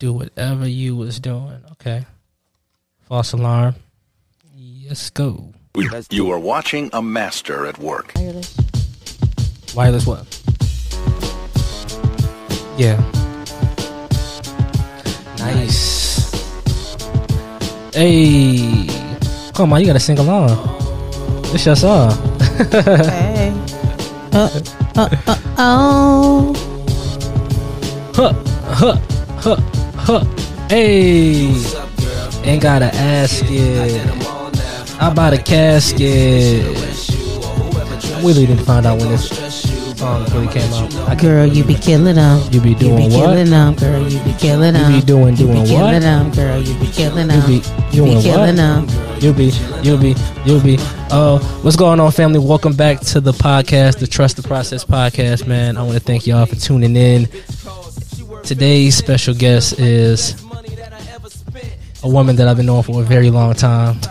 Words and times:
do 0.00 0.14
whatever 0.14 0.66
you 0.66 0.96
was 0.96 1.20
doing. 1.20 1.62
Okay. 1.72 2.06
False 3.06 3.32
alarm. 3.32 3.74
Yes, 4.56 5.10
go. 5.10 5.52
You 6.10 6.30
are 6.32 6.38
watching 6.38 6.90
a 6.92 7.02
master 7.02 7.66
at 7.66 7.78
work. 7.78 8.12
Wireless. 8.16 8.56
Wireless 9.76 10.06
what? 10.06 10.24
Yeah. 12.76 12.96
Nice. 15.38 16.32
Hey. 17.94 18.88
Come 19.54 19.72
on, 19.74 19.80
you 19.80 19.86
gotta 19.86 20.00
sing 20.00 20.18
along. 20.18 20.48
It's 21.52 21.66
your 21.66 21.76
song. 21.76 22.10
Hey. 22.72 23.54
Uh, 24.32 24.48
uh, 24.94 25.08
uh, 25.26 25.38
oh. 25.58 26.54
Huh, 28.14 28.32
huh, 28.62 28.96
huh, 29.40 29.79
huh. 30.10 30.24
Hey. 30.68 31.54
Ain't 32.44 32.62
gotta 32.62 32.86
ask 32.94 33.44
it. 33.46 34.06
I 35.00 35.12
bought 35.14 35.32
a 35.32 35.38
casket. 35.38 36.64
We 38.22 38.32
really 38.32 38.46
didn't 38.46 38.64
find 38.64 38.86
out 38.86 38.98
when 38.98 39.08
this 39.08 39.28
song 39.98 40.24
really 40.32 40.48
came 40.48 40.72
out. 40.72 40.92
I 41.08 41.14
Girl, 41.14 41.46
you 41.46 41.64
be 41.64 41.74
killing 41.74 42.16
them. 42.16 42.42
You 42.52 42.60
be 42.60 42.74
doing 42.74 43.04
you 43.04 43.08
be 43.10 43.16
what? 43.16 43.26
killing 43.26 43.50
them, 43.50 43.74
girl. 43.76 44.08
You 44.08 44.20
be 44.24 44.32
killing 44.34 44.74
them. 44.74 44.92
You 44.92 45.00
be 45.00 45.06
doing- 45.06 45.36
You 45.36 45.46
doing 45.46 45.52
be 45.52 45.58
what? 45.60 45.68
killing 45.68 46.00
them, 46.00 46.30
girl. 46.32 46.60
You 46.60 46.74
be 46.74 46.86
killing 46.88 47.30
you 47.30 47.40
them. 47.40 47.46
be 47.46 47.96
You 47.96 48.04
be 48.04 48.22
killing 48.22 48.56
them. 48.56 48.86
You'll 49.20 49.34
be, 49.34 49.52
you'll 49.82 49.98
be, 49.98 50.16
you'll 50.44 50.60
be. 50.62 50.78
Uh, 51.10 51.38
what's 51.62 51.76
going 51.76 52.00
on, 52.00 52.10
family? 52.10 52.38
Welcome 52.38 52.74
back 52.74 53.00
to 53.00 53.20
the 53.20 53.32
podcast, 53.32 53.98
the 53.98 54.06
Trust 54.06 54.36
the 54.36 54.42
Process 54.42 54.84
podcast, 54.84 55.46
man. 55.46 55.76
I 55.76 55.82
want 55.82 55.94
to 55.94 56.00
thank 56.00 56.26
y'all 56.26 56.46
for 56.46 56.56
tuning 56.56 56.96
in. 56.96 57.28
Today's 58.44 58.96
special 58.96 59.34
guest 59.34 59.78
is 59.78 60.34
a 62.02 62.08
woman 62.08 62.36
that 62.36 62.48
I've 62.48 62.56
been 62.56 62.66
knowing 62.66 62.82
for 62.82 63.00
a 63.02 63.04
very 63.04 63.30
long 63.30 63.54
time. 63.54 63.96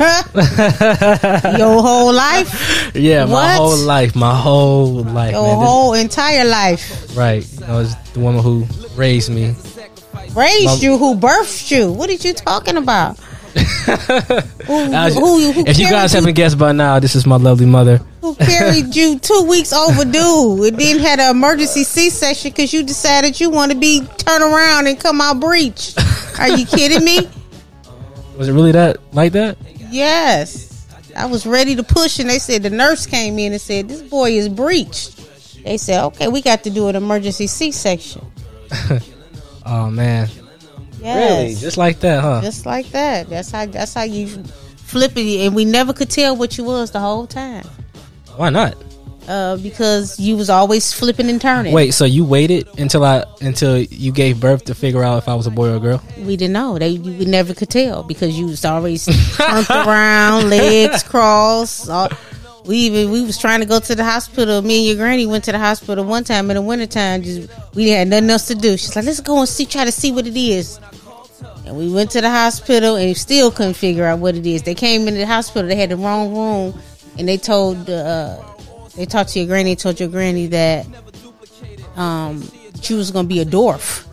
Your 1.58 1.82
whole 1.82 2.14
life, 2.14 2.92
Yeah, 2.96 3.26
my 3.26 3.56
whole 3.56 3.78
life, 3.78 4.16
my 4.16 4.36
whole 4.40 5.04
life, 5.04 5.34
your 5.34 5.42
man. 5.44 5.60
This- 5.60 5.68
whole 5.68 5.94
entire 5.94 6.46
life. 6.46 7.18
right, 7.18 7.46
you 7.54 7.60
know, 7.68 7.80
it's 7.80 7.96
the 8.14 8.20
woman 8.20 8.42
who 8.44 8.66
raised 8.96 9.30
me. 9.32 9.56
Raised 10.36 10.66
Mom- 10.66 10.80
you, 10.82 10.98
who 10.98 11.16
birthed 11.16 11.72
you. 11.72 11.92
What 11.92 12.10
are 12.10 12.14
you 12.14 12.34
talking 12.34 12.78
about? 12.78 13.18
who, 13.56 14.86
who, 14.86 15.52
who 15.52 15.64
if 15.66 15.80
you 15.80 15.90
guys 15.90 16.14
haven't 16.14 16.36
guessed 16.36 16.58
by 16.58 16.72
now, 16.72 17.00
this 17.00 17.16
is 17.16 17.26
my 17.26 17.38
lovely 17.38 17.66
mother. 17.66 18.00
Who 18.22 18.36
carried 18.36 18.96
you 18.96 19.18
two 19.20 19.44
weeks 19.50 19.72
overdue 19.74 20.64
and 20.66 20.78
then 20.78 21.00
had 21.00 21.20
an 21.20 21.32
emergency 21.32 21.84
C-section 21.84 22.52
because 22.52 22.74
you 22.74 22.84
decided 22.84 23.40
you 23.40 23.50
want 23.50 23.72
to 23.72 23.78
be 23.78 24.02
turn 24.18 24.42
around 24.42 24.88
and 24.88 25.00
come 25.00 25.22
out 25.22 25.40
breech. 25.40 25.94
Are 26.40 26.50
you 26.50 26.66
kidding 26.66 27.04
me? 27.04 27.30
Was 28.38 28.50
it 28.50 28.54
really 28.54 28.72
that 28.74 28.98
like 29.14 29.32
that? 29.34 29.58
Yes. 29.90 30.88
I 31.16 31.26
was 31.26 31.46
ready 31.46 31.76
to 31.76 31.84
push 31.84 32.20
and 32.20 32.30
they 32.30 32.40
said 32.40 32.64
the 32.64 32.70
nurse 32.70 33.06
came 33.06 33.40
in 33.40 33.52
and 33.54 33.62
said 33.62 33.88
this 33.90 34.02
boy 34.02 34.32
is 34.32 34.48
breached. 34.50 35.64
They 35.64 35.78
said, 35.78 36.04
okay, 36.06 36.28
we 36.30 36.42
got 36.42 36.64
to 36.64 36.70
do 36.70 36.88
an 36.88 36.96
emergency 36.96 37.48
C-section. 37.48 38.26
Oh 39.66 39.92
man, 39.92 40.28
Yes. 41.00 41.30
really? 41.40 41.56
Just 41.56 41.78
like 41.78 42.00
that, 42.00 42.22
huh? 42.24 42.42
Just 42.42 42.66
like 42.66 42.88
that. 42.88 43.30
That's 43.30 43.52
how 43.52 43.68
that's 43.68 43.94
how 43.94 44.02
you 44.02 44.28
flip 44.78 45.16
it 45.16 45.46
and 45.46 45.54
we 45.54 45.64
never 45.64 45.94
could 45.94 46.10
tell 46.10 46.36
what 46.36 46.58
you 46.58 46.64
was 46.64 46.90
the 46.90 47.00
whole 47.00 47.28
time. 47.28 47.66
Why 48.40 48.50
not? 48.50 48.78
Uh, 49.28 49.58
because 49.58 50.18
you 50.18 50.38
was 50.38 50.50
always 50.50 50.94
flipping 50.94 51.30
and 51.30 51.42
turning. 51.42 51.74
Wait, 51.74 51.94
so 51.94 52.06
you 52.06 52.24
waited 52.24 52.70
until 52.80 53.04
I 53.04 53.26
until 53.42 53.78
you 53.78 54.14
gave 54.14 54.40
birth 54.40 54.64
to 54.66 54.74
figure 54.76 55.04
out 55.04 55.18
if 55.18 55.28
I 55.28 55.36
was 55.36 55.46
a 55.46 55.52
boy 55.52 55.74
or 55.74 55.76
a 55.76 55.80
girl? 55.82 56.02
We 56.20 56.38
didn't 56.38 56.54
know. 56.54 56.80
They 56.80 56.98
we 56.98 57.26
never 57.26 57.54
could 57.54 57.70
tell 57.70 58.02
because 58.02 58.40
you 58.40 58.46
was 58.46 58.64
always 58.64 59.06
turned 59.36 59.70
around, 59.70 60.50
legs 60.50 61.04
crossed. 61.04 61.90
All, 61.90 62.08
we 62.64 62.78
even 62.78 63.12
we 63.12 63.26
was 63.26 63.38
trying 63.38 63.60
to 63.60 63.66
go 63.66 63.82
to 63.82 63.94
the 63.94 64.06
hospital. 64.06 64.62
Me 64.62 64.78
and 64.78 64.86
your 64.88 64.96
granny 64.96 65.28
went 65.28 65.44
to 65.44 65.52
the 65.52 65.60
hospital 65.60 66.06
one 66.06 66.24
time 66.24 66.50
in 66.50 66.56
the 66.56 66.62
wintertime. 66.62 67.22
Just 67.22 67.52
we 67.76 67.90
had 67.90 68.08
nothing 68.08 68.30
else 68.30 68.48
to 68.48 68.56
do. 68.56 68.78
She's 68.78 68.96
like, 68.96 69.04
let's 69.04 69.20
go 69.20 69.40
and 69.40 69.50
see, 69.50 69.66
try 69.66 69.84
to 69.84 69.92
see 69.92 70.14
what 70.14 70.26
it 70.26 70.38
is. 70.38 70.80
And 71.66 71.78
we 71.78 71.92
went 71.92 72.12
to 72.12 72.22
the 72.22 72.30
hospital 72.30 72.96
and 72.96 73.18
still 73.18 73.52
couldn't 73.52 73.74
figure 73.74 74.06
out 74.06 74.20
what 74.20 74.36
it 74.36 74.46
is. 74.48 74.64
They 74.64 74.76
came 74.76 75.10
into 75.10 75.20
the 75.20 75.28
hospital. 75.28 75.68
They 75.68 75.76
had 75.76 75.90
the 75.90 75.98
wrong 75.98 76.34
room, 76.34 76.82
and 77.18 77.28
they 77.28 77.38
told 77.38 77.90
uh, 77.90 78.38
they 78.96 79.06
talked 79.06 79.32
to 79.32 79.40
your 79.40 79.48
granny. 79.48 79.76
Told 79.76 80.00
your 80.00 80.10
granny 80.10 80.48
that 80.48 80.86
um 81.96 82.44
she 82.82 82.94
was 82.94 83.12
gonna 83.12 83.28
be 83.28 83.40
a 83.40 83.46
dwarf. 83.46 84.06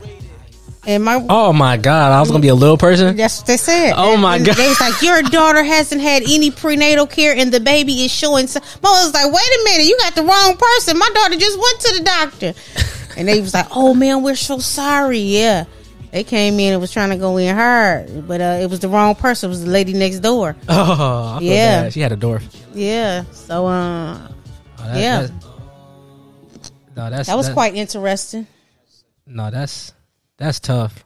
And 0.88 1.02
my 1.04 1.24
Oh 1.28 1.52
my 1.52 1.76
god, 1.76 2.12
I 2.12 2.20
was 2.20 2.30
gonna 2.30 2.40
be 2.42 2.48
a 2.48 2.54
little 2.54 2.76
person. 2.78 3.16
that's 3.16 3.38
what 3.38 3.46
they 3.48 3.56
said. 3.56 3.94
Oh, 3.96 4.16
my 4.16 4.36
And 4.36 4.46
God. 4.46 4.56
They 4.56 4.68
was 4.68 4.80
like, 4.80 5.02
your 5.02 5.20
daughter 5.22 5.64
hasn't 5.64 6.00
had 6.00 6.22
any 6.22 6.52
prenatal 6.52 7.08
care, 7.08 7.34
and 7.36 7.52
the 7.52 7.58
baby 7.58 8.04
is 8.04 8.12
showing. 8.12 8.46
Some. 8.46 8.62
Mom 8.84 8.92
was 9.04 9.12
like, 9.12 9.26
wait 9.32 9.42
a 9.42 9.60
minute, 9.64 9.86
you 9.86 9.98
got 9.98 10.14
the 10.14 10.22
wrong 10.22 10.56
person. 10.56 10.96
My 10.96 11.10
daughter 11.12 11.36
just 11.36 11.58
went 11.58 11.80
to 11.80 11.94
the 11.98 12.04
doctor, 12.04 12.54
and 13.16 13.26
they 13.26 13.40
was 13.40 13.52
like, 13.52 13.66
oh 13.72 13.94
man, 13.94 14.22
we're 14.22 14.36
so 14.36 14.58
sorry. 14.60 15.18
Yeah, 15.18 15.64
they 16.16 16.24
came 16.24 16.58
in 16.58 16.72
and 16.72 16.80
was 16.80 16.90
trying 16.90 17.10
to 17.10 17.16
go 17.18 17.36
in 17.36 17.54
hard, 17.54 18.26
but 18.26 18.40
uh, 18.40 18.58
it 18.62 18.70
was 18.70 18.80
the 18.80 18.88
wrong 18.88 19.14
person. 19.14 19.48
It 19.48 19.50
was 19.50 19.64
the 19.66 19.70
lady 19.70 19.92
next 19.92 20.20
door. 20.20 20.56
Oh, 20.66 21.36
I 21.36 21.40
Yeah. 21.42 21.90
She 21.90 22.00
had 22.00 22.10
a 22.10 22.16
dwarf. 22.16 22.42
Yeah, 22.72 23.24
so 23.32 23.66
uh, 23.66 24.16
Oh, 24.78 24.82
that- 24.82 24.96
Yeah. 24.98 25.20
that- 25.22 25.32
no, 26.96 27.10
that's 27.10 27.28
that 27.28 27.36
was 27.36 27.50
quite 27.50 27.74
interesting. 27.74 28.46
No, 29.26 29.50
that's 29.50 29.92
that's 30.38 30.58
tough. 30.58 31.04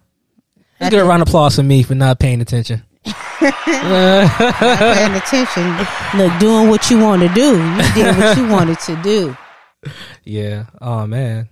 Let's 0.81 0.95
get 0.95 1.03
a 1.03 1.05
round 1.05 1.23
of 1.23 1.29
applause 1.29 1.57
for 1.57 1.65
me 1.65 1.83
for 1.83 1.97
not 1.97 2.21
paying 2.21 2.41
attention. 2.41 2.85
Paying 3.41 5.15
attention, 5.17 5.77
look, 6.17 6.39
doing 6.39 6.69
what 6.69 6.89
you 6.89 7.01
want 7.01 7.23
to 7.23 7.29
do. 7.35 7.59
You 7.59 7.83
did 7.95 8.17
what 8.17 8.37
you 8.37 8.47
wanted 8.47 8.79
to 8.81 8.95
do. 9.03 9.37
Yeah. 10.23 10.67
Oh 10.81 11.09
man. 11.09 11.49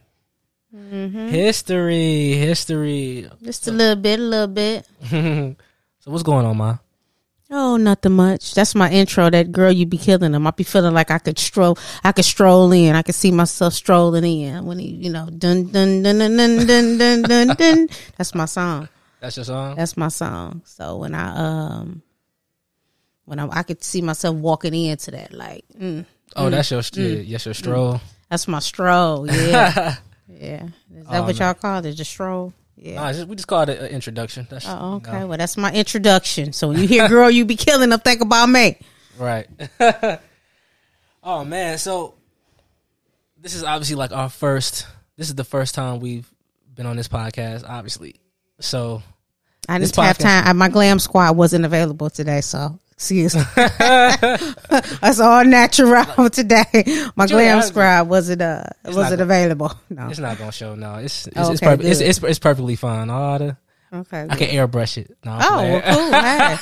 Mm-hmm. 0.78 1.28
History, 1.28 2.32
history. 2.34 3.28
Just 3.42 3.68
a 3.68 3.72
little 3.72 3.96
bit, 3.96 4.20
a 4.20 4.22
little 4.22 4.46
bit. 4.46 4.86
so 5.10 6.10
what's 6.10 6.22
going 6.22 6.46
on, 6.46 6.56
ma? 6.56 6.78
Oh, 7.50 7.78
nothing 7.78 8.12
much. 8.12 8.54
That's 8.54 8.74
my 8.74 8.90
intro. 8.90 9.30
That 9.30 9.50
girl, 9.50 9.72
you 9.72 9.86
be 9.86 9.96
killing 9.96 10.32
them. 10.32 10.46
I 10.46 10.50
be 10.50 10.64
feeling 10.64 10.92
like 10.92 11.10
I 11.10 11.18
could 11.18 11.38
stroll. 11.38 11.78
I 12.04 12.12
could 12.12 12.26
stroll 12.26 12.70
in. 12.72 12.94
I 12.94 13.02
could 13.02 13.14
see 13.14 13.30
myself 13.30 13.72
strolling 13.72 14.24
in 14.24 14.66
when 14.66 14.78
he, 14.78 14.88
you 14.88 15.10
know, 15.10 15.28
dun 15.30 15.68
dun 15.68 16.02
dun 16.02 16.18
dun 16.18 16.36
dun 16.36 16.66
dun 16.66 16.98
dun 16.98 17.22
dun. 17.22 17.48
dun. 17.56 17.88
That's 18.18 18.34
my 18.34 18.44
song. 18.44 18.88
That's 19.20 19.36
your 19.36 19.44
song. 19.44 19.76
That's 19.76 19.96
my 19.96 20.08
song. 20.08 20.62
So 20.64 20.98
when 20.98 21.14
I 21.14 21.36
um, 21.36 22.02
when 23.24 23.38
I 23.38 23.48
I 23.50 23.62
could 23.62 23.82
see 23.82 24.02
myself 24.02 24.36
walking 24.36 24.74
into 24.74 25.10
that, 25.12 25.32
like, 25.32 25.64
mm, 25.78 26.04
oh, 26.36 26.50
that's 26.50 26.70
your 26.70 26.82
yeah, 26.92 27.32
that's 27.32 27.46
your 27.46 27.54
stroll. 27.54 28.00
that's 28.28 28.46
my 28.46 28.60
stroll. 28.60 29.26
Yeah, 29.28 29.96
yeah. 30.28 30.64
Is 30.94 31.06
that 31.06 31.18
Oh, 31.18 31.22
what 31.22 31.40
um, 31.40 31.46
y'all 31.46 31.54
call 31.54 31.84
it? 31.84 31.92
Just 31.92 32.10
stroll. 32.10 32.52
Yeah. 32.76 32.96
Nah, 32.96 33.12
just, 33.12 33.28
we 33.28 33.36
just 33.36 33.48
call 33.48 33.62
it 33.62 33.70
an 33.70 33.86
introduction. 33.86 34.46
That's 34.48 34.66
Oh, 34.68 34.96
okay. 34.96 35.12
no. 35.20 35.26
Well, 35.26 35.38
that's 35.38 35.56
my 35.56 35.72
introduction. 35.72 36.52
So 36.52 36.68
when 36.68 36.78
you 36.78 36.86
hear 36.86 37.08
"girl, 37.08 37.30
you 37.30 37.44
be 37.44 37.56
killing 37.56 37.90
them," 37.90 38.00
think 38.00 38.20
about 38.20 38.46
me. 38.48 38.78
Right. 39.18 39.48
oh 41.24 41.44
man, 41.44 41.78
so 41.78 42.14
this 43.40 43.54
is 43.54 43.64
obviously 43.64 43.96
like 43.96 44.12
our 44.12 44.28
first. 44.28 44.86
This 45.16 45.28
is 45.28 45.34
the 45.34 45.44
first 45.44 45.74
time 45.74 45.98
we've 45.98 46.30
been 46.74 46.86
on 46.86 46.96
this 46.96 47.08
podcast, 47.08 47.64
obviously. 47.68 48.14
So 48.60 49.02
I 49.68 49.78
didn't 49.78 49.96
have 49.96 50.18
time. 50.18 50.56
My 50.56 50.68
glam 50.68 51.00
squad 51.00 51.36
wasn't 51.36 51.64
available 51.64 52.10
today, 52.10 52.40
so 52.40 52.78
excuse 52.98 53.36
me. 53.36 53.42
That's 53.56 55.20
all 55.20 55.44
natural 55.44 56.28
today. 56.30 56.64
My 57.16 57.24
you 57.24 57.28
glam 57.30 57.62
squad 57.62 58.08
wasn't 58.08 58.42
uh 58.42 58.64
wasn't 58.84 59.10
gonna- 59.10 59.22
available. 59.22 59.72
No. 59.90 60.08
it's 60.08 60.18
not 60.18 60.36
gonna 60.38 60.52
show. 60.52 60.74
No, 60.74 60.96
it's 60.96 61.26
it's 61.28 61.36
Oh, 61.38 61.52
it's, 61.52 61.62
okay, 61.62 61.76
perf- 61.76 61.84
it's, 61.84 62.00
it's 62.00 62.22
it's 62.22 62.38
perfectly 62.38 62.76
fine. 62.76 63.08
All 63.10 63.38
the 63.38 63.56
Okay. 63.92 64.26
I 64.28 64.36
can 64.36 64.48
airbrush 64.48 64.98
it. 64.98 65.16
No, 65.24 65.38
Oh, 65.40 65.62
well, 65.62 65.80
cool. 65.80 66.12
Hey. 66.20 66.56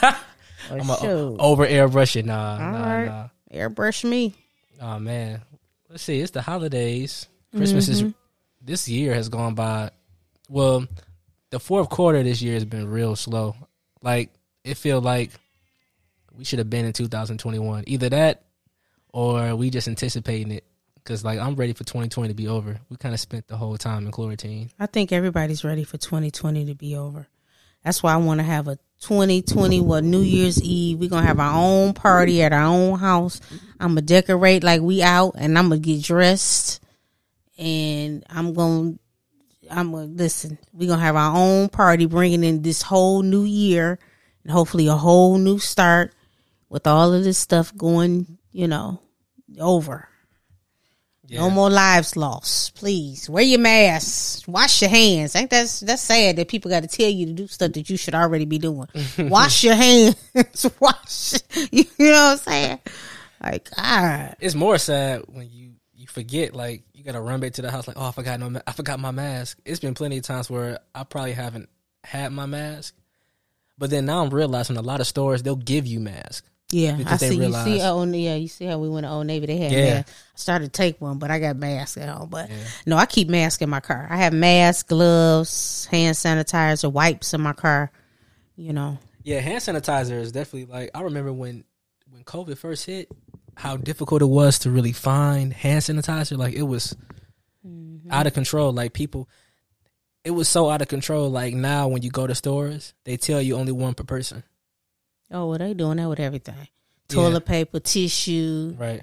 Well, 0.71 0.81
I'm 0.81 0.91
a, 0.91 0.97
shoot. 0.99 1.37
over 1.41 1.67
airbrush 1.67 2.17
it. 2.17 2.25
Nah, 2.27 2.53
All 2.53 2.59
nah, 2.73 2.95
right. 2.95 3.07
nah. 3.07 3.29
Airbrush 3.53 4.05
me. 4.05 4.35
Oh 4.81 4.99
man, 4.99 5.41
let's 5.89 6.03
see. 6.03 6.21
It's 6.21 6.31
the 6.33 6.43
holidays. 6.43 7.27
Christmas 7.57 7.89
is 7.89 8.03
Mm-hmm. 8.03 8.11
this 8.63 8.89
year 8.89 9.15
has 9.15 9.29
gone 9.31 9.55
by. 9.55 9.91
Well, 10.49 10.87
the 11.51 11.59
fourth 11.59 11.89
quarter 11.89 12.23
this 12.23 12.43
year 12.43 12.55
has 12.55 12.65
been 12.65 12.87
real 12.89 13.17
slow. 13.17 13.57
Like 14.03 14.31
it 14.65 14.77
feel 14.77 15.01
like 15.01 15.31
we 16.37 16.45
should 16.45 16.59
have 16.59 16.71
been 16.71 16.85
in 16.85 16.93
2021. 16.93 17.85
Either 17.87 18.09
that, 18.11 18.43
or 19.13 19.57
we 19.57 19.71
just 19.71 19.89
anticipating 19.89 20.53
it. 20.53 20.65
Cause 21.05 21.25
like 21.25 21.39
I'm 21.39 21.55
ready 21.55 21.73
for 21.73 21.85
2020 21.85 22.31
to 22.31 22.35
be 22.35 22.49
over. 22.49 22.81
We 22.91 22.97
kind 22.97 23.15
of 23.15 23.21
spent 23.21 23.47
the 23.47 23.57
whole 23.57 23.79
time 23.79 24.07
in 24.07 24.13
quarantine. 24.13 24.71
I 24.79 24.87
think 24.87 25.13
everybody's 25.13 25.63
ready 25.63 25.85
for 25.85 25.99
2020 25.99 26.67
to 26.67 26.75
be 26.75 26.97
over. 26.97 27.29
That's 27.85 28.03
why 28.03 28.13
I 28.13 28.17
want 28.17 28.41
to 28.41 28.45
have 28.45 28.67
a 28.67 28.77
2020 29.03 29.81
what 29.83 30.03
New 30.03 30.21
Year's 30.21 30.61
Eve. 30.61 30.99
We're 30.99 31.09
gonna 31.09 31.25
have 31.25 31.39
our 31.39 31.55
own 31.55 31.95
party 31.95 32.43
at 32.43 32.53
our 32.53 32.65
own 32.65 32.99
house. 32.99 33.41
I'm 33.79 33.91
gonna 33.91 34.03
decorate 34.03 34.65
like 34.65 34.81
we 34.81 35.01
out, 35.01 35.37
and 35.39 35.57
I'm 35.57 35.69
gonna 35.69 35.81
get 35.81 36.03
dressed, 36.03 36.83
and 37.57 38.25
I'm 38.29 38.53
gonna 38.53 38.95
I'm 39.71 39.93
gonna 39.93 40.07
listen. 40.07 40.59
We're 40.73 40.89
gonna 40.89 41.03
have 41.03 41.15
our 41.15 41.37
own 41.37 41.69
party, 41.69 42.07
bringing 42.07 42.43
in 42.43 42.63
this 42.63 42.83
whole 42.83 43.23
new 43.23 43.45
year, 43.45 44.01
and 44.43 44.51
hopefully 44.51 44.89
a 44.89 44.97
whole 44.97 45.39
new 45.39 45.61
start 45.61 46.13
with 46.69 46.87
all 46.87 47.13
of 47.13 47.25
this 47.25 47.39
stuff 47.39 47.77
going. 47.77 48.39
You 48.53 48.69
know, 48.69 49.01
over. 49.61 50.09
No 51.31 51.51
more 51.51 51.71
lives 51.71 52.17
lost. 52.17 52.75
Please 52.77 53.29
wear 53.29 53.43
your 53.43 53.59
mask. 53.59 54.47
Wash 54.47 54.83
your 54.83 54.91
hands. 54.91 55.35
I 55.35 55.41
think 55.41 55.51
that's 55.51 55.81
that's 55.81 56.03
sad 56.03 56.37
that 56.37 56.49
people 56.49 56.71
got 56.71 56.83
to 56.83 56.89
tell 56.89 57.09
you 57.09 57.27
to 57.27 57.33
do 57.33 57.47
stuff 57.47 57.73
that 57.73 57.91
you 57.91 57.97
should 57.97 58.15
already 58.15 58.45
be 58.45 58.59
doing. 58.59 58.87
Wash 59.19 59.65
your 59.65 59.75
hands. 59.75 60.17
Wash. 60.81 61.35
You 61.71 61.85
know 61.99 62.11
what 62.11 62.33
I'm 62.33 62.39
saying? 62.39 62.79
Like, 63.43 63.71
God. 63.75 64.37
It's 64.41 64.55
more 64.55 64.79
sad 64.79 65.23
when 65.27 65.49
you 65.51 65.73
you 65.95 66.07
forget. 66.07 66.55
Like 66.55 66.85
you 66.95 67.03
gotta 67.03 67.21
run 67.21 67.41
back 67.41 67.55
to 67.55 67.63
the 67.63 67.71
house. 67.71 67.89
Like, 67.89 67.97
oh, 67.99 68.07
I 68.07 68.13
forgot 68.13 68.39
no, 68.39 68.61
I 68.67 68.73
forgot 68.73 69.01
my 69.01 69.11
mask. 69.11 69.59
It's 69.65 69.81
been 69.81 69.95
plenty 69.95 70.19
of 70.19 70.25
times 70.25 70.49
where 70.49 70.79
I 70.95 71.05
probably 71.05 71.33
haven't 71.33 71.69
had 72.05 72.33
my 72.33 72.47
mask, 72.47 72.95
but 73.77 73.91
then 73.91 74.07
now 74.07 74.23
I'm 74.23 74.31
realizing 74.31 74.77
a 74.77 74.83
lot 74.83 75.01
of 75.01 75.07
stores 75.07 75.43
they'll 75.43 75.57
give 75.57 75.87
you 75.87 75.99
masks. 75.99 76.49
Yeah, 76.73 76.99
I 77.07 77.17
see. 77.17 77.37
You 77.37 77.53
see, 77.53 77.81
oh 77.83 78.03
yeah, 78.05 78.35
you 78.35 78.49
see 78.49 78.65
how 78.65 78.79
we 78.79 78.89
went 78.89 79.05
to 79.05 79.11
Old 79.11 79.27
Navy. 79.27 79.47
They 79.47 79.57
had 79.59 79.73
Yeah. 79.73 79.95
masks. 79.95 80.11
I 80.11 80.39
started 80.39 80.65
to 80.65 80.71
take 80.71 81.01
one, 81.01 81.19
but 81.19 81.31
I 81.31 81.39
got 81.39 81.57
masks 81.57 81.97
at 81.97 82.09
home. 82.09 82.29
But 82.29 82.51
no, 82.87 82.97
I 82.97 83.07
keep 83.07 83.29
masks 83.29 83.63
in 83.63 83.71
my 83.71 83.81
car. 83.81 84.09
I 84.11 84.17
have 84.17 84.33
masks, 84.33 84.83
gloves, 84.83 85.87
hand 85.87 86.17
sanitizer, 86.17 86.91
wipes 86.91 87.33
in 87.35 87.41
my 87.41 87.53
car. 87.53 87.93
You 88.57 88.73
know, 88.73 88.99
Yeah, 89.23 89.41
hand 89.41 89.63
sanitizer 89.63 90.19
is 90.21 90.33
definitely 90.33 90.73
like 90.73 90.91
I 90.95 91.03
remember 91.03 91.33
when 91.33 91.65
when 92.11 92.25
COVID 92.25 92.59
first 92.59 92.87
hit, 92.87 93.11
how 93.55 93.77
difficult 93.77 94.23
it 94.23 94.27
was 94.27 94.59
to 94.61 94.71
really 94.71 94.93
find 94.93 95.53
hand 95.53 95.83
sanitizer. 95.83 96.37
Like 96.37 96.55
it 96.55 96.63
was 96.63 96.97
mm-hmm. 97.67 98.11
out 98.11 98.27
of 98.27 98.35
control. 98.35 98.73
Like 98.73 98.93
people, 98.93 99.29
it 100.25 100.33
was 100.33 100.49
so 100.49 100.69
out 100.69 100.83
of 100.83 100.89
control. 100.89 101.31
Like 101.31 101.55
now, 101.55 101.87
when 101.89 102.03
you 102.03 102.11
go 102.11 102.27
to 102.27 102.35
stores, 102.35 102.95
they 103.05 103.17
tell 103.17 103.41
you 103.41 103.57
only 103.57 103.73
one 103.73 103.95
per 103.95 104.05
person. 104.05 104.43
Oh, 105.31 105.49
well, 105.49 105.59
they 105.59 105.75
doing 105.75 105.97
that 105.99 106.09
with 106.09 106.21
everything: 106.21 106.69
toilet 107.09 107.45
paper, 107.47 107.81
tissue. 107.81 108.75
Right. 108.79 109.03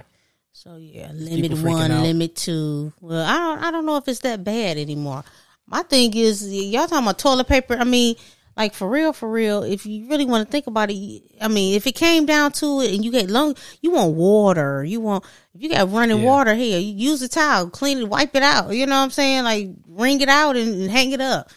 So 0.52 0.78
yeah, 0.78 1.12
limit 1.14 1.52
one, 1.62 1.92
out. 1.92 2.04
limit 2.04 2.36
two. 2.36 2.94
Well, 3.02 3.26
I 3.26 3.38
don't, 3.38 3.64
I 3.66 3.72
don't 3.72 3.86
know 3.86 3.98
if 3.98 4.08
it's 4.08 4.20
that 4.20 4.44
bad 4.44 4.78
anymore. 4.78 5.24
My 5.66 5.84
thing 5.84 6.16
is, 6.16 6.48
y'all 6.54 6.88
talking 6.88 7.04
about 7.06 7.18
toilet 7.20 7.48
paper. 7.48 7.76
I 7.76 7.84
mean, 7.84 8.16
like 8.56 8.74
for 8.74 8.88
real, 8.88 9.14
for 9.14 9.30
real. 9.30 9.64
If 9.64 9.86
you 9.86 10.08
really 10.08 10.26
want 10.26 10.48
to 10.48 10.52
think 10.52 10.68
about 10.68 10.92
it, 10.92 11.22
I 11.42 11.48
mean, 11.48 11.76
if 11.76 11.88
it 11.88 11.96
came 11.96 12.26
down 12.26 12.52
to 12.54 12.82
it, 12.82 12.94
and 12.94 13.04
you 13.04 13.12
get 13.12 13.30
long, 13.30 13.56
you 13.82 13.92
want 13.92 14.14
water. 14.14 14.84
You 14.84 15.02
want 15.02 15.26
if 15.56 15.62
you 15.62 15.70
got 15.70 15.92
running 15.92 16.20
Yeah. 16.20 16.26
water 16.26 16.54
here, 16.54 16.80
you 16.80 16.94
use 16.94 17.22
a 17.22 17.28
towel, 17.28 17.70
clean 17.70 17.98
it, 17.98 18.08
wipe 18.08 18.36
it 18.36 18.44
out. 18.44 18.72
You 18.76 18.86
know 18.86 18.98
what 18.98 19.04
I'm 19.06 19.10
saying? 19.10 19.44
Like 19.44 19.70
wring 19.88 20.22
it 20.22 20.30
out 20.30 20.56
and, 20.56 20.84
and 20.84 20.92
hang 20.92 21.12
it 21.12 21.22
up. 21.22 21.50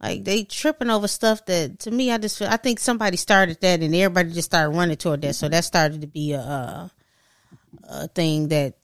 Like 0.00 0.24
they 0.24 0.44
tripping 0.44 0.90
over 0.90 1.08
stuff 1.08 1.46
that 1.46 1.78
to 1.80 1.90
me, 1.90 2.10
I 2.10 2.18
just 2.18 2.38
feel. 2.38 2.48
I 2.48 2.58
think 2.58 2.80
somebody 2.80 3.16
started 3.16 3.60
that, 3.60 3.80
and 3.80 3.94
everybody 3.94 4.32
just 4.32 4.50
started 4.50 4.76
running 4.76 4.96
toward 4.96 5.22
that. 5.22 5.34
So 5.34 5.48
that 5.48 5.64
started 5.64 6.02
to 6.02 6.06
be 6.06 6.32
a. 6.32 6.40
Uh, 6.40 6.88
a 7.88 8.08
thing 8.08 8.48
that 8.48 8.74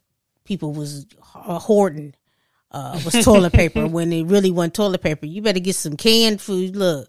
people 0.43 0.73
was 0.73 1.05
hoarding 1.31 2.13
uh, 2.71 2.99
was 3.05 3.13
toilet 3.23 3.53
paper 3.53 3.87
when 3.87 4.11
it 4.11 4.25
really 4.25 4.51
wasn't 4.51 4.73
toilet 4.73 5.01
paper. 5.01 5.25
You 5.25 5.41
better 5.41 5.59
get 5.59 5.75
some 5.75 5.97
canned 5.97 6.41
food. 6.41 6.75
Look, 6.75 7.07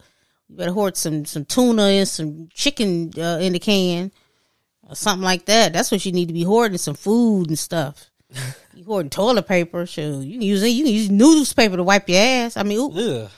you 0.48 0.56
better 0.56 0.72
hoard 0.72 0.96
some 0.96 1.24
some 1.24 1.44
tuna 1.44 1.82
and 1.82 2.08
some 2.08 2.48
chicken 2.52 3.12
uh, 3.18 3.38
in 3.40 3.52
the 3.52 3.58
can 3.58 4.12
or 4.88 4.94
something 4.94 5.24
like 5.24 5.46
that. 5.46 5.72
That's 5.72 5.90
what 5.90 6.04
you 6.04 6.12
need 6.12 6.28
to 6.28 6.34
be 6.34 6.44
hoarding 6.44 6.78
some 6.78 6.94
food 6.94 7.48
and 7.48 7.58
stuff. 7.58 8.10
you 8.74 8.84
hoarding 8.84 9.10
toilet 9.10 9.46
paper, 9.46 9.86
sure. 9.86 10.22
you 10.22 10.32
can 10.32 10.42
use 10.42 10.62
it. 10.62 10.68
You 10.68 10.84
can 10.84 10.92
use 10.92 11.10
newspaper 11.10 11.76
to 11.76 11.82
wipe 11.82 12.08
your 12.08 12.20
ass. 12.20 12.56
I 12.56 12.62
mean, 12.62 12.78
ooh, 12.78 12.92
Ugh. 12.92 13.30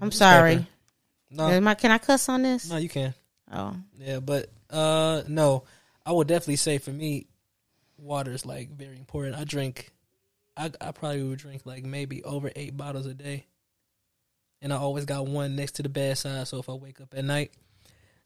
I'm 0.00 0.10
sorry. 0.12 0.66
No, 1.30 1.48
Am 1.48 1.66
I, 1.66 1.74
can 1.74 1.90
I 1.90 1.98
cuss 1.98 2.28
on 2.28 2.42
this? 2.42 2.68
no, 2.70 2.76
you 2.76 2.88
can. 2.88 3.14
Oh, 3.52 3.74
Yeah, 3.98 4.20
but 4.20 4.50
uh, 4.70 5.22
no, 5.28 5.64
I 6.04 6.12
would 6.12 6.28
definitely 6.28 6.56
say 6.56 6.78
for 6.78 6.90
me, 6.90 7.26
water 7.98 8.32
is 8.32 8.46
like 8.46 8.70
very 8.70 8.96
important. 8.96 9.36
I 9.36 9.44
drink, 9.44 9.90
I 10.56 10.70
I 10.80 10.92
probably 10.92 11.22
would 11.22 11.38
drink 11.38 11.62
like 11.64 11.84
maybe 11.84 12.22
over 12.24 12.50
eight 12.56 12.76
bottles 12.76 13.06
a 13.06 13.14
day, 13.14 13.46
and 14.62 14.72
I 14.72 14.76
always 14.76 15.04
got 15.04 15.26
one 15.26 15.56
next 15.56 15.72
to 15.72 15.82
the 15.82 15.88
bedside. 15.88 16.46
So 16.48 16.58
if 16.58 16.68
I 16.68 16.72
wake 16.74 17.00
up 17.00 17.14
at 17.16 17.24
night, 17.24 17.52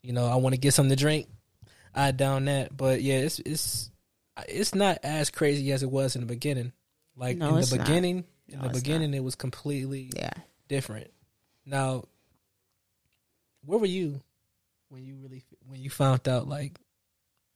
you 0.03 0.13
know, 0.13 0.27
I 0.27 0.37
want 0.37 0.55
to 0.55 0.61
get 0.61 0.75
something 0.75 0.91
to 0.97 1.03
drink, 1.03 1.27
I 1.95 2.11
down 2.13 2.47
that. 2.47 2.77
But 2.77 3.03
yeah, 3.03 3.19
it's 3.19 3.39
it's 3.41 3.91
it's 4.49 4.75
not 4.75 4.99
as 5.03 5.31
crazy 5.31 5.73
as 5.73 5.83
it 5.83 5.91
was 5.91 6.15
in 6.17 6.21
the 6.23 6.27
beginning. 6.27 6.73
Like 7.17 7.37
No, 7.39 7.51
in 7.51 7.59
it's 7.59 7.71
the 7.71 7.77
not. 7.79 7.87
beginning, 7.87 8.25
in 8.49 8.61
the 8.61 8.67
it's 8.69 8.79
beginning, 8.81 9.15
it 9.15 9.25
was 9.25 9.35
completely 9.35 10.11
yeah. 10.17 10.31
different. 10.69 11.11
Now, 11.71 12.03
where 13.65 13.79
were 13.79 13.87
you 13.87 14.21
when 14.89 15.05
you 15.05 15.17
really 15.23 15.45
when 15.69 15.81
you 15.81 15.89
found 15.89 16.29
out 16.29 16.49
like 16.49 16.77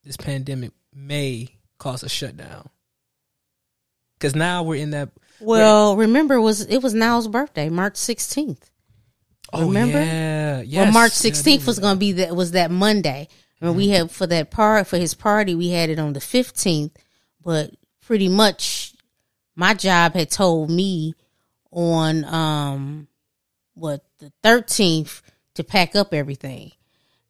this 0.04 0.16
pandemic 0.16 0.70
may 0.94 1.48
cause 1.78 2.04
a 2.04 2.08
shutdown? 2.08 2.68
Because 4.16 4.36
now 4.36 4.62
we're 4.62 4.76
in 4.76 4.90
that. 4.90 5.10
Well, 5.40 5.96
remember, 5.96 6.34
it 6.34 6.42
was 6.42 6.60
it 6.64 6.80
was 6.80 6.94
Niall's 6.94 7.26
birthday, 7.26 7.68
March 7.68 7.94
16th. 7.94 8.70
Remember? 9.52 9.98
Oh, 9.98 10.02
yeah, 10.02 10.60
yes. 10.60 10.84
well, 10.84 10.92
March 10.92 11.24
Yeah, 11.24 11.30
16th 11.32 11.66
was 11.66 11.80
going 11.80 11.96
to 11.96 12.00
be 12.00 12.12
that 12.12 12.36
was 12.36 12.52
that 12.52 12.70
Monday. 12.70 13.28
And 13.60 13.76
we 13.76 13.88
had 13.88 14.10
for 14.10 14.26
that 14.26 14.50
part 14.50 14.86
for 14.86 14.98
his 14.98 15.14
party, 15.14 15.54
we 15.54 15.70
had 15.70 15.88
it 15.88 15.98
on 15.98 16.12
the 16.12 16.20
15th. 16.20 16.90
But 17.42 17.70
pretty 18.02 18.28
much, 18.28 18.94
my 19.56 19.74
job 19.74 20.14
had 20.14 20.30
told 20.30 20.70
me 20.70 21.14
on 21.72 22.24
um 22.26 23.08
what 23.74 24.04
the 24.18 24.32
13th 24.42 25.22
to 25.54 25.64
pack 25.64 25.94
up 25.94 26.14
everything. 26.14 26.72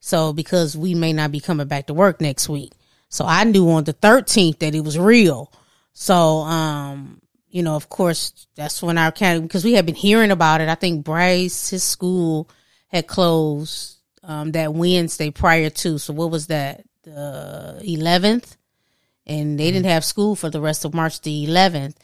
So 0.00 0.32
because 0.32 0.76
we 0.76 0.94
may 0.94 1.12
not 1.12 1.32
be 1.32 1.40
coming 1.40 1.66
back 1.66 1.86
to 1.86 1.94
work 1.94 2.20
next 2.20 2.48
week, 2.48 2.72
so 3.08 3.24
I 3.24 3.44
knew 3.44 3.70
on 3.70 3.84
the 3.84 3.94
13th 3.94 4.58
that 4.58 4.74
it 4.74 4.80
was 4.80 4.98
real. 4.98 5.52
So 5.92 6.38
um 6.40 7.20
you 7.54 7.62
know, 7.62 7.76
of 7.76 7.88
course, 7.88 8.48
that's 8.56 8.82
when 8.82 8.98
our 8.98 9.12
county 9.12 9.40
because 9.42 9.64
we 9.64 9.74
had 9.74 9.86
been 9.86 9.94
hearing 9.94 10.32
about 10.32 10.60
it. 10.60 10.68
I 10.68 10.74
think 10.74 11.04
Bryce, 11.04 11.70
his 11.70 11.84
school, 11.84 12.50
had 12.88 13.06
closed 13.06 13.98
um, 14.24 14.50
that 14.52 14.74
Wednesday 14.74 15.30
prior 15.30 15.70
to. 15.70 15.98
So 15.98 16.12
what 16.12 16.32
was 16.32 16.48
that? 16.48 16.82
The 17.04 17.80
eleventh, 17.84 18.56
and 19.24 19.56
they 19.56 19.70
didn't 19.70 19.86
have 19.86 20.04
school 20.04 20.34
for 20.34 20.50
the 20.50 20.60
rest 20.60 20.84
of 20.84 20.94
March 20.94 21.20
the 21.20 21.44
eleventh. 21.44 21.96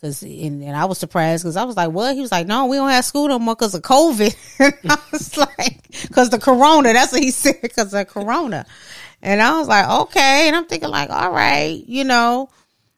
Cause 0.00 0.22
and, 0.22 0.62
and 0.62 0.76
I 0.76 0.84
was 0.84 0.98
surprised 0.98 1.42
because 1.42 1.56
I 1.56 1.64
was 1.64 1.76
like, 1.76 1.90
"What?" 1.90 2.14
He 2.14 2.20
was 2.20 2.30
like, 2.30 2.46
"No, 2.46 2.66
we 2.66 2.76
don't 2.76 2.88
have 2.88 3.04
school 3.04 3.26
no 3.26 3.40
more 3.40 3.56
because 3.56 3.74
of 3.74 3.82
COVID." 3.82 4.36
I 4.90 4.98
was 5.10 5.36
like, 5.58 6.10
"Cause 6.12 6.30
the 6.30 6.38
corona." 6.38 6.92
That's 6.92 7.12
what 7.12 7.22
he 7.22 7.30
said. 7.32 7.56
Cause 7.74 7.92
of 7.92 8.06
corona. 8.06 8.64
And 9.22 9.42
I 9.42 9.58
was 9.58 9.66
like, 9.66 9.88
"Okay." 9.88 10.46
And 10.46 10.54
I'm 10.54 10.66
thinking 10.66 10.90
like, 10.90 11.10
"All 11.10 11.32
right, 11.32 11.82
you 11.86 12.04
know." 12.04 12.48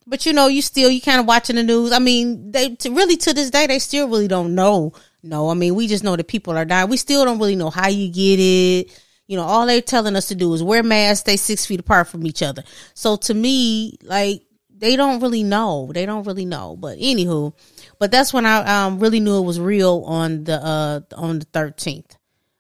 But 0.07 0.27
you 0.27 0.35
know, 0.35 0.49
you 0.49 0.61
still 0.61 0.91
you 0.91 1.01
kind 1.01 1.21
of 1.21 1.27
watching 1.27 1.57
the 1.57 1.63
news. 1.63 1.93
I 1.93 2.01
mean, 2.01 2.51
they 2.51 2.75
to 2.77 2.91
really 2.91 3.17
to 3.17 3.33
this 3.33 3.49
day 3.49 3.67
they 3.67 3.79
still 3.79 4.07
really 4.09 4.29
don't 4.29 4.55
know. 4.55 4.93
No, 5.23 5.49
I 5.49 5.55
mean 5.55 5.75
we 5.75 5.87
just 5.87 6.05
know 6.05 6.17
that 6.17 6.29
people 6.29 6.59
are 6.59 6.65
dying. 6.67 6.91
We 6.91 6.99
still 6.99 7.25
don't 7.25 7.39
really 7.39 7.57
know 7.57 7.71
how 7.71 7.89
you 7.89 8.13
get 8.13 8.39
it. 8.41 9.03
You 9.27 9.37
know, 9.37 9.45
all 9.45 9.65
they're 9.65 9.81
telling 9.81 10.17
us 10.17 10.27
to 10.29 10.35
do 10.35 10.53
is 10.53 10.63
wear 10.63 10.83
masks, 10.83 11.21
stay 11.21 11.37
six 11.37 11.65
feet 11.65 11.81
apart 11.81 12.09
from 12.09 12.27
each 12.27 12.43
other. 12.43 12.65
So 12.95 13.17
to 13.17 13.33
me, 13.33 13.97
like 14.03 14.43
they 14.81 14.97
don't 14.97 15.21
really 15.21 15.43
know. 15.43 15.91
They 15.93 16.07
don't 16.07 16.27
really 16.27 16.47
know. 16.47 16.77
But 16.77 16.99
anywho, 16.99 17.53
but 17.99 18.11
that's 18.11 18.33
when 18.33 18.47
I 18.47 18.85
um, 18.85 18.99
really 18.99 19.21
knew 19.21 19.39
it 19.39 19.47
was 19.47 19.61
real 19.61 20.03
on 20.07 20.45
the 20.45 20.55
uh 20.55 21.01
on 21.17 21.39
the 21.39 21.45
thirteenth, 21.45 22.17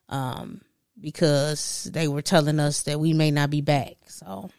um 0.08 0.60
because 1.00 1.88
they 1.92 2.06
were 2.08 2.22
telling 2.22 2.60
us 2.60 2.82
that 2.82 3.00
we 3.00 3.14
may 3.14 3.30
not 3.30 3.48
be 3.48 3.62
back. 3.62 3.96
So 4.06 4.50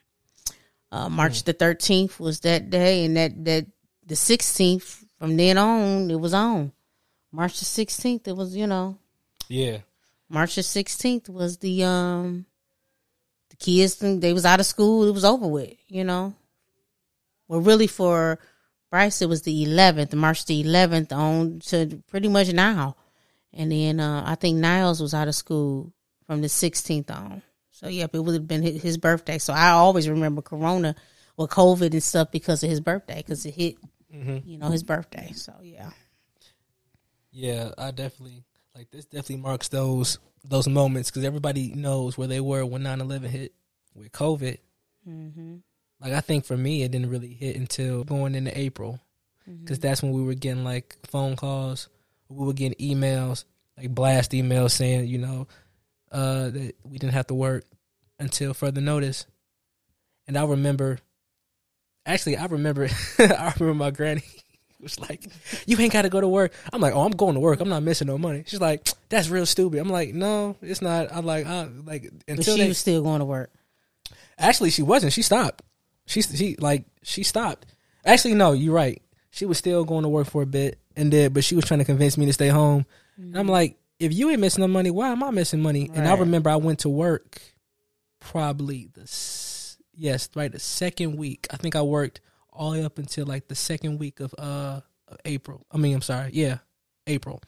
uh, 0.92 1.08
March 1.08 1.44
the 1.44 1.54
thirteenth 1.54 2.20
was 2.20 2.40
that 2.42 2.70
day, 2.70 3.06
and 3.06 3.16
that 3.16 3.46
that 3.46 3.68
the 4.06 4.16
sixteenth 4.16 5.06
from 5.20 5.38
then 5.38 5.58
on 5.58 6.10
it 6.10 6.20
was 6.20 6.34
on. 6.34 6.72
March 7.32 7.60
the 7.60 7.66
sixteenth, 7.66 8.28
it 8.28 8.36
was 8.36 8.56
you 8.56 8.68
know 8.68 8.98
Yeah, 9.48 9.78
March 10.28 10.56
the 10.56 10.64
sixteenth 10.64 11.30
was 11.30 11.58
the 11.60 11.84
um 11.84 12.46
the 13.52 13.56
kids 13.56 13.98
they 13.98 14.34
was 14.34 14.46
out 14.46 14.60
of 14.60 14.66
school. 14.66 15.08
It 15.08 15.14
was 15.14 15.24
over 15.26 15.48
with, 15.48 15.76
you 15.88 16.04
know. 16.04 16.34
Well, 17.52 17.60
really 17.60 17.88
for 17.88 18.40
Bryce, 18.90 19.22
it 19.22 19.28
was 19.28 19.42
the 19.42 19.64
eleventh, 19.64 20.14
March 20.14 20.46
the 20.46 20.62
eleventh 20.62 21.12
on 21.12 21.60
to 21.66 22.02
pretty 22.08 22.30
much 22.30 22.54
now, 22.54 22.96
and 23.52 23.70
then 23.70 24.00
uh, 24.00 24.24
I 24.26 24.36
think 24.36 24.56
Niles 24.56 25.02
was 25.02 25.14
out 25.14 25.28
of 25.28 25.36
school 25.36 25.92
from 26.26 26.42
the 26.42 26.48
sixteenth 26.48 27.12
on. 27.12 27.42
So 27.72 27.90
yep, 27.90 28.16
it 28.16 28.22
would 28.22 28.36
have 28.36 28.48
been 28.48 28.64
his 28.64 28.98
birthday. 28.98 29.38
So 29.38 29.52
I 29.52 29.72
always 29.72 30.08
remember 30.08 30.42
Corona 30.42 30.96
or 31.36 31.50
COVID 31.50 31.92
and 31.92 32.02
stuff 32.02 32.32
because 32.32 32.64
of 32.64 32.70
his 32.70 32.80
birthday 32.80 33.18
because 33.18 33.46
it 33.46 33.54
hit, 33.54 33.76
you 34.10 34.58
know, 34.58 34.70
his 34.70 34.84
birthday. 34.84 35.34
So 35.34 35.54
yeah. 35.62 35.90
yeah. 37.34 37.72
I 37.78 37.92
definitely 37.92 38.46
like 38.74 38.92
this. 38.92 39.04
Definitely 39.04 39.42
marks 39.42 39.68
those 39.68 40.20
those 40.46 40.70
moments 40.70 41.12
because 41.12 41.26
everybody 41.26 41.74
knows 41.74 42.18
where 42.18 42.30
they 42.30 42.40
were 42.40 42.66
when 42.66 42.84
9-11 42.84 43.26
hit 43.26 43.54
with 43.94 44.10
COVID. 44.14 44.58
Like 46.02 46.14
I 46.14 46.22
think 46.22 46.46
for 46.46 46.58
me, 46.58 46.84
it 46.84 46.92
didn't 46.92 47.10
really 47.10 47.34
hit 47.34 47.56
until 47.56 48.04
going 48.04 48.36
into 48.36 48.58
April, 48.58 49.00
because 49.46 49.80
that's 49.80 50.02
when 50.02 50.12
we 50.12 50.24
were 50.24 50.34
getting 50.34 50.64
like 50.64 50.98
phone 51.08 51.36
calls 51.36 51.88
we 52.32 52.46
were 52.46 52.54
getting 52.54 52.76
emails, 52.76 53.46
like 53.78 53.94
blast 53.94 54.32
emails 54.32 54.72
saying, 54.72 55.08
you 55.08 55.18
know, 55.18 55.48
uh, 56.12 56.50
that 56.50 56.76
we 56.84 56.98
didn't 56.98 57.14
have 57.14 57.28
to 57.28 57.34
work 57.34 57.66
until 58.20 58.54
further 58.54 58.82
notice. 58.82 59.26
And 60.28 60.38
I 60.38 60.46
remember, 60.46 61.00
actually, 62.06 62.38
I 62.38 62.46
remember, 62.46 62.88
I 63.20 63.54
remember 63.60 63.74
my 63.74 63.92
granny 63.92 64.24
was 64.80 65.00
like, 65.00 65.26
"You 65.66 65.78
ain't 65.80 65.94
got 65.94 66.04
to 66.04 66.10
go 66.10 66.22
to 66.22 66.28
work." 66.28 66.54
I'm 66.72 66.82
like, 66.82 66.94
"Oh, 66.94 67.02
I'm 67.02 67.12
going 67.12 67.34
to 67.36 67.40
work. 67.40 67.60
I'm 67.60 67.70
not 67.70 67.84
missing 67.84 68.08
no 68.08 68.18
money." 68.18 68.44
She's 68.46 68.62
like, 68.62 68.88
"That's 69.10 69.30
real 69.30 69.46
stupid." 69.46 69.80
I'm 69.80 69.90
like, 69.90 70.14
"No, 70.14 70.56
it's 70.62 70.82
not." 70.82 71.14
I'm 71.14 71.26
like, 71.26 71.46
I, 71.46 71.68
like 71.86 72.04
But 72.04 72.38
until 72.38 72.56
she 72.56 72.64
they, 72.64 72.68
was 72.68 72.78
still 72.78 73.02
going 73.02 73.20
to 73.20 73.26
work. 73.26 73.52
Actually, 74.38 74.72
she 74.72 74.82
wasn't. 74.82 75.14
She 75.14 75.22
stopped. 75.22 75.64
She 76.12 76.22
she 76.22 76.56
like 76.60 76.84
she 77.04 77.24
stopped. 77.24 77.66
Actually, 78.06 78.36
no, 78.36 78.52
you're 78.52 78.74
right. 78.74 79.02
She 79.30 79.46
was 79.46 79.58
still 79.58 79.86
going 79.86 80.04
to 80.04 80.10
work 80.10 80.28
for 80.28 80.42
a 80.42 80.46
bit, 80.46 80.78
and 80.98 81.10
did, 81.10 81.34
but 81.34 81.44
she 81.46 81.56
was 81.56 81.64
trying 81.64 81.80
to 81.80 81.86
convince 81.86 82.18
me 82.18 82.26
to 82.26 82.34
stay 82.34 82.50
home. 82.50 82.86
And 83.18 83.38
I'm 83.38 83.48
like, 83.48 83.78
if 83.98 84.12
you 84.14 84.30
ain't 84.30 84.42
missing 84.42 84.62
no 84.62 84.68
money, 84.68 84.92
why 84.92 85.10
am 85.10 85.24
I 85.24 85.32
missing 85.32 85.62
money? 85.62 85.90
And 85.94 86.08
I 86.08 86.16
remember 86.16 86.50
I 86.50 86.58
went 86.58 86.80
to 86.80 86.90
work 86.90 87.40
probably 88.20 88.90
the 88.94 89.04
yes 89.96 90.30
right 90.36 90.52
the 90.52 90.60
second 90.60 91.16
week. 91.16 91.48
I 91.50 91.56
think 91.56 91.78
I 91.78 91.82
worked 91.82 92.20
all 92.52 92.72
the 92.72 92.80
way 92.80 92.86
up 92.86 92.98
until 92.98 93.26
like 93.26 93.48
the 93.48 93.56
second 93.56 94.00
week 94.00 94.20
of 94.20 94.36
uh 94.38 94.82
of 95.08 95.18
April. 95.24 95.66
I 95.72 95.78
mean, 95.78 95.96
I'm 95.96 96.02
sorry, 96.02 96.32
yeah, 96.34 96.58
April. 97.08 97.42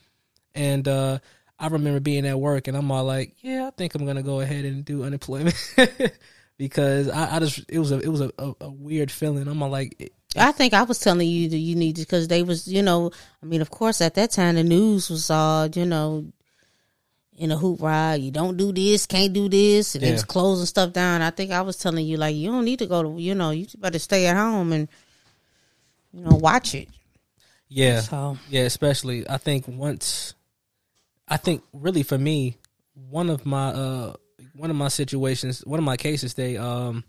And 0.55 0.87
uh 0.87 1.19
I 1.59 1.67
remember 1.67 1.99
being 1.99 2.25
at 2.25 2.39
work, 2.39 2.67
and 2.67 2.77
I'm 2.77 2.91
all 2.91 3.03
like, 3.03 3.35
yeah, 3.41 3.67
I 3.67 3.71
think 3.71 3.93
I'm 3.93 4.05
gonna 4.05 4.23
go 4.23 4.39
ahead 4.39 4.63
and 4.63 4.85
do 4.85 5.03
unemployment. 5.03 5.55
because 6.63 7.09
I, 7.09 7.35
I 7.35 7.39
just 7.39 7.65
it 7.67 7.77
was 7.77 7.91
a 7.91 7.99
it 7.99 8.07
was 8.07 8.21
a, 8.21 8.31
a, 8.39 8.53
a 8.61 8.69
weird 8.71 9.11
feeling. 9.11 9.49
I'm 9.49 9.59
like, 9.59 10.13
I 10.37 10.53
think 10.53 10.73
I 10.73 10.83
was 10.83 10.97
telling 10.97 11.27
you 11.27 11.49
that 11.49 11.57
you 11.57 11.75
needed 11.75 12.03
because 12.03 12.29
they 12.29 12.41
was, 12.41 12.69
you 12.69 12.81
know, 12.81 13.11
I 13.41 13.45
mean, 13.45 13.59
of 13.61 13.69
course, 13.69 13.99
at 13.99 14.13
that 14.15 14.31
time 14.31 14.55
the 14.55 14.63
news 14.63 15.09
was 15.09 15.29
all, 15.29 15.67
you 15.67 15.85
know, 15.85 16.25
in 17.37 17.51
a 17.51 17.57
hoop 17.57 17.81
ride. 17.81 18.21
You 18.21 18.31
don't 18.31 18.55
do 18.55 18.71
this, 18.71 19.05
can't 19.05 19.33
do 19.33 19.49
this, 19.49 19.95
and 19.95 20.05
Yeah. 20.05 20.11
was 20.13 20.23
closing 20.23 20.65
stuff 20.65 20.93
down. 20.93 21.21
I 21.21 21.31
think 21.31 21.51
I 21.51 21.59
was 21.63 21.75
telling 21.75 22.05
you 22.05 22.15
like 22.15 22.33
you 22.33 22.49
don't 22.49 22.63
need 22.63 22.79
to 22.79 22.85
go 22.87 23.03
to, 23.03 23.21
you 23.21 23.35
know, 23.35 23.51
you 23.51 23.67
better 23.77 23.99
stay 23.99 24.27
at 24.27 24.37
home 24.37 24.71
and, 24.71 24.87
you 26.13 26.21
know, 26.23 26.37
watch 26.37 26.75
it. 26.75 26.87
yeah, 27.67 27.99
So 27.99 28.37
yeah. 28.47 28.61
Especially, 28.61 29.29
I 29.29 29.35
think 29.37 29.67
once, 29.67 30.33
I 31.27 31.35
think 31.35 31.61
really 31.73 32.03
for 32.03 32.17
me, 32.17 32.55
one 32.93 33.29
of 33.29 33.45
my 33.45 33.67
uh 33.73 34.13
one 34.53 34.69
of 34.69 34.75
my 34.75 34.87
situations, 34.87 35.65
one 35.65 35.79
of 35.79 35.83
my 35.85 35.97
cases, 35.97 36.33
they 36.35 36.57
um 36.57 37.03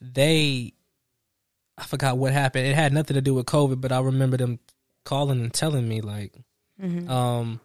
they, 0.00 0.72
I 1.78 1.84
forgot 1.84 2.18
what 2.18 2.32
happened. 2.32 2.66
It 2.66 2.74
had 2.74 2.92
nothing 2.92 3.14
to 3.14 3.20
do 3.20 3.34
with 3.34 3.46
COVID, 3.46 3.80
but 3.80 3.92
I 3.92 4.00
remember 4.00 4.36
them 4.36 4.58
calling 5.04 5.40
and 5.40 5.52
telling 5.52 5.88
me 5.88 6.00
like, 6.00 6.32
um. 7.08 7.60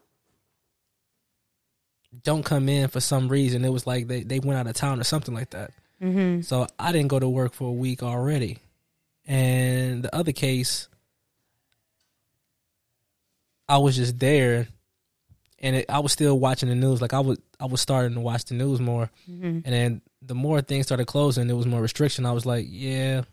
Don't 2.24 2.44
come 2.44 2.68
in 2.68 2.88
for 2.88 3.00
some 3.00 3.28
reason. 3.28 3.64
It 3.64 3.70
was 3.70 3.86
like 3.86 4.08
they, 4.08 4.24
they 4.24 4.40
went 4.40 4.58
out 4.58 4.66
of 4.66 4.74
town 4.74 5.00
or 5.00 5.04
something 5.04 5.36
like 5.36 5.52
that. 5.52 5.72
mm-hmm. 6.02 6.42
So 6.42 6.66
I 6.80 6.92
didn't 6.92 7.10
go 7.10 7.20
to 7.20 7.30
work 7.30 7.54
for 7.54 7.68
a 7.68 7.74
week 7.74 8.02
already. 8.02 8.58
And 9.28 10.04
the 10.04 10.16
other 10.16 10.32
case, 10.32 10.88
I 13.68 13.78
was 13.78 13.98
just 13.98 14.18
there, 14.20 14.68
and 15.60 15.78
it, 15.78 15.86
I 15.90 16.00
was 16.00 16.12
still 16.12 16.40
watching 16.40 16.70
the 16.70 16.76
news. 16.76 17.02
Like 17.02 17.14
I 17.14 17.20
was, 17.20 17.40
I 17.60 17.66
was 17.66 17.82
starting 17.82 18.16
to 18.16 18.22
watch 18.22 18.46
the 18.46 18.56
news 18.56 18.80
more. 18.80 19.10
Mm-hmm. 19.30 19.46
And 19.46 19.66
then 19.66 20.02
the 20.22 20.36
more 20.36 20.62
things 20.62 20.86
started 20.86 21.08
closing, 21.08 21.48
there 21.48 21.56
was 21.56 21.66
more 21.66 21.82
restriction. 21.82 22.26
I 22.26 22.32
was 22.32 22.46
like, 22.46 22.66
yeah, 22.70 23.24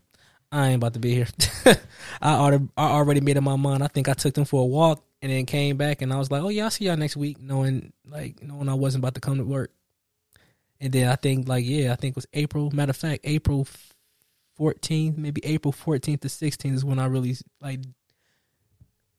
I 0.51 0.69
ain't 0.69 0.77
about 0.77 0.95
to 0.95 1.01
be 1.01 1.15
here. 1.15 1.27
I 2.23 2.35
already, 2.35 2.69
I 2.77 2.87
already 2.91 3.21
made 3.21 3.37
up 3.37 3.43
my 3.43 3.57
mind. 3.57 3.83
I 3.83 3.89
think 3.89 4.09
I 4.09 4.15
took 4.15 4.35
them 4.35 4.45
for 4.45 4.63
a 4.63 4.67
walk 4.67 5.05
and 5.21 5.33
then 5.33 5.47
came 5.47 5.77
back, 5.77 6.03
and 6.03 6.13
I 6.13 6.19
was 6.19 6.31
like, 6.31 6.43
oh 6.43 6.51
yeah, 6.51 6.65
I'll 6.65 6.71
see 6.71 6.85
y'all 6.85 6.97
next 6.97 7.17
week, 7.17 7.41
knowing 7.41 7.93
like 8.07 8.43
knowing 8.43 8.69
I 8.69 8.75
wasn't 8.75 9.03
about 9.03 9.15
to 9.15 9.21
come 9.21 9.39
to 9.39 9.45
work. 9.45 9.73
And 10.81 10.93
then 10.93 11.09
I 11.09 11.17
think 11.17 11.49
like 11.49 11.65
yeah, 11.65 11.93
I 11.93 11.97
think 11.97 12.13
it 12.13 12.17
was 12.17 12.27
April. 12.35 12.71
Matter 12.71 12.91
of 12.91 12.97
fact, 12.97 13.23
April 13.25 13.67
fourteenth, 14.55 15.17
maybe 15.17 15.41
April 15.45 15.73
fourteenth 15.73 16.21
to 16.21 16.29
sixteenth 16.29 16.77
is 16.77 16.85
when 16.85 16.99
I 16.99 17.07
really 17.07 17.37
like 17.61 17.81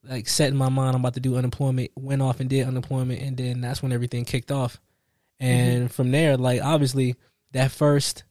like 0.07 0.27
set 0.27 0.49
in 0.49 0.57
my 0.57 0.69
mind 0.69 0.95
I'm 0.95 1.01
about 1.01 1.15
to 1.15 1.19
do 1.19 1.35
unemployment. 1.35 1.91
Went 1.95 2.21
off 2.21 2.39
and 2.39 2.49
did 2.49 2.67
unemployment, 2.67 3.21
and 3.21 3.37
then 3.37 3.61
that's 3.61 3.81
when 3.81 3.91
everything 3.91 4.25
kicked 4.25 4.51
off. 4.51 4.79
And 5.39 5.91
from 5.91 6.11
there, 6.11 6.37
like 6.37 6.61
obviously 6.63 7.15
that 7.51 7.71
first 7.71 8.23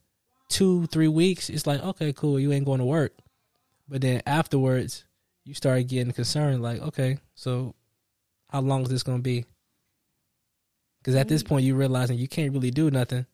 two 0.49 0.87
three 0.87 1.07
weeks, 1.07 1.49
it's 1.49 1.67
like 1.67 1.83
okay, 1.83 2.13
cool, 2.13 2.39
you 2.39 2.51
ain't 2.51 2.65
going 2.65 2.79
to 2.79 2.85
work. 2.85 3.13
But 3.87 4.01
then 4.01 4.21
afterwards, 4.25 5.05
you 5.43 5.53
start 5.53 5.87
getting 5.87 6.13
concerned, 6.13 6.61
like 6.61 6.81
okay, 6.81 7.19
so 7.35 7.75
how 8.49 8.61
long 8.61 8.83
is 8.83 8.89
this 8.89 9.03
gonna 9.03 9.19
be? 9.19 9.45
Because 10.99 11.15
at 11.15 11.27
this 11.27 11.43
point, 11.43 11.65
you 11.65 11.75
realizing 11.75 12.17
you 12.17 12.27
can't 12.27 12.53
really 12.53 12.71
do 12.71 12.89
nothing. 12.89 13.27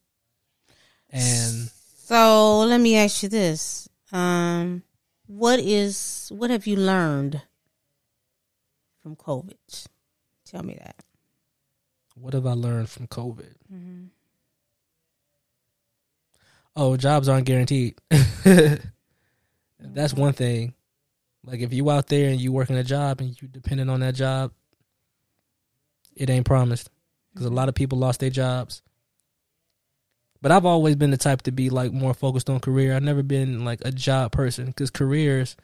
And 1.09 1.69
So 2.05 2.59
let 2.59 2.81
me 2.81 2.97
ask 2.97 3.23
you 3.23 3.29
this: 3.29 3.87
um, 4.11 4.83
What 5.27 5.59
is 5.59 6.29
what 6.35 6.49
have 6.49 6.67
you 6.67 6.75
learned 6.75 7.41
from 9.01 9.15
COVID? 9.15 9.87
Tell 10.45 10.63
me 10.63 10.77
that. 10.79 10.95
what 12.15 12.33
have 12.33 12.45
I 12.45 12.53
learned 12.53 12.89
from 12.89 13.07
COVID? 13.07 13.53
Mm-hmm. 13.73 14.05
Oh, 16.75 16.95
jobs 16.97 17.27
aren't 17.27 17.45
guaranteed. 17.45 17.99
That's 19.79 20.13
one 20.13 20.33
thing. 20.33 20.73
Like 21.43 21.59
if 21.59 21.73
you 21.73 21.89
out 21.89 22.07
there 22.07 22.29
and 22.29 22.39
you 22.39 22.51
working 22.51 22.75
a 22.77 22.83
job 22.83 23.19
and 23.19 23.39
you 23.41 23.47
depending 23.47 23.89
on 23.89 24.01
that 24.01 24.15
job, 24.15 24.51
it 26.15 26.29
ain't 26.29 26.45
promised 26.45 26.89
because 27.33 27.45
a 27.45 27.49
mm-hmm. 27.49 27.57
lot 27.57 27.69
of 27.69 27.75
people 27.75 27.97
lost 27.97 28.19
their 28.19 28.29
jobs. 28.29 28.81
But 30.41 30.51
I've 30.51 30.65
always 30.65 30.95
been 30.95 31.11
the 31.11 31.17
type 31.17 31.43
to 31.43 31.51
be 31.51 31.69
like 31.69 31.91
more 31.91 32.13
focused 32.13 32.49
on 32.49 32.59
career. 32.59 32.95
I've 32.95 33.03
never 33.03 33.23
been 33.23 33.63
like 33.63 33.81
a 33.83 33.91
job 33.91 34.31
person 34.31 34.67
because 34.67 34.89
careers 34.89 35.55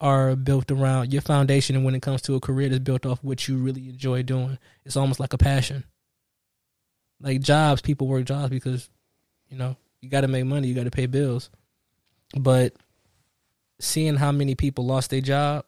are 0.00 0.34
built 0.36 0.70
around 0.70 1.12
your 1.12 1.22
foundation, 1.22 1.76
and 1.76 1.84
when 1.84 1.94
it 1.94 2.02
comes 2.02 2.22
to 2.22 2.34
a 2.34 2.40
career, 2.40 2.68
that's 2.68 2.80
built 2.80 3.04
off 3.04 3.22
what 3.22 3.46
you 3.46 3.56
really 3.58 3.88
enjoy 3.88 4.22
doing. 4.22 4.58
It's 4.84 4.96
almost 4.96 5.20
like 5.20 5.32
a 5.32 5.38
passion. 5.38 5.84
Like 7.20 7.40
jobs, 7.42 7.82
people 7.82 8.06
work 8.06 8.24
jobs 8.24 8.50
because 8.50 8.88
you 9.48 9.56
know 9.56 9.76
you 10.00 10.08
got 10.08 10.22
to 10.22 10.28
make 10.28 10.46
money, 10.46 10.68
you 10.68 10.74
got 10.74 10.84
to 10.84 10.90
pay 10.90 11.06
bills. 11.06 11.50
But 12.34 12.74
seeing 13.78 14.16
how 14.16 14.32
many 14.32 14.54
people 14.54 14.86
lost 14.86 15.10
their 15.10 15.20
job 15.20 15.64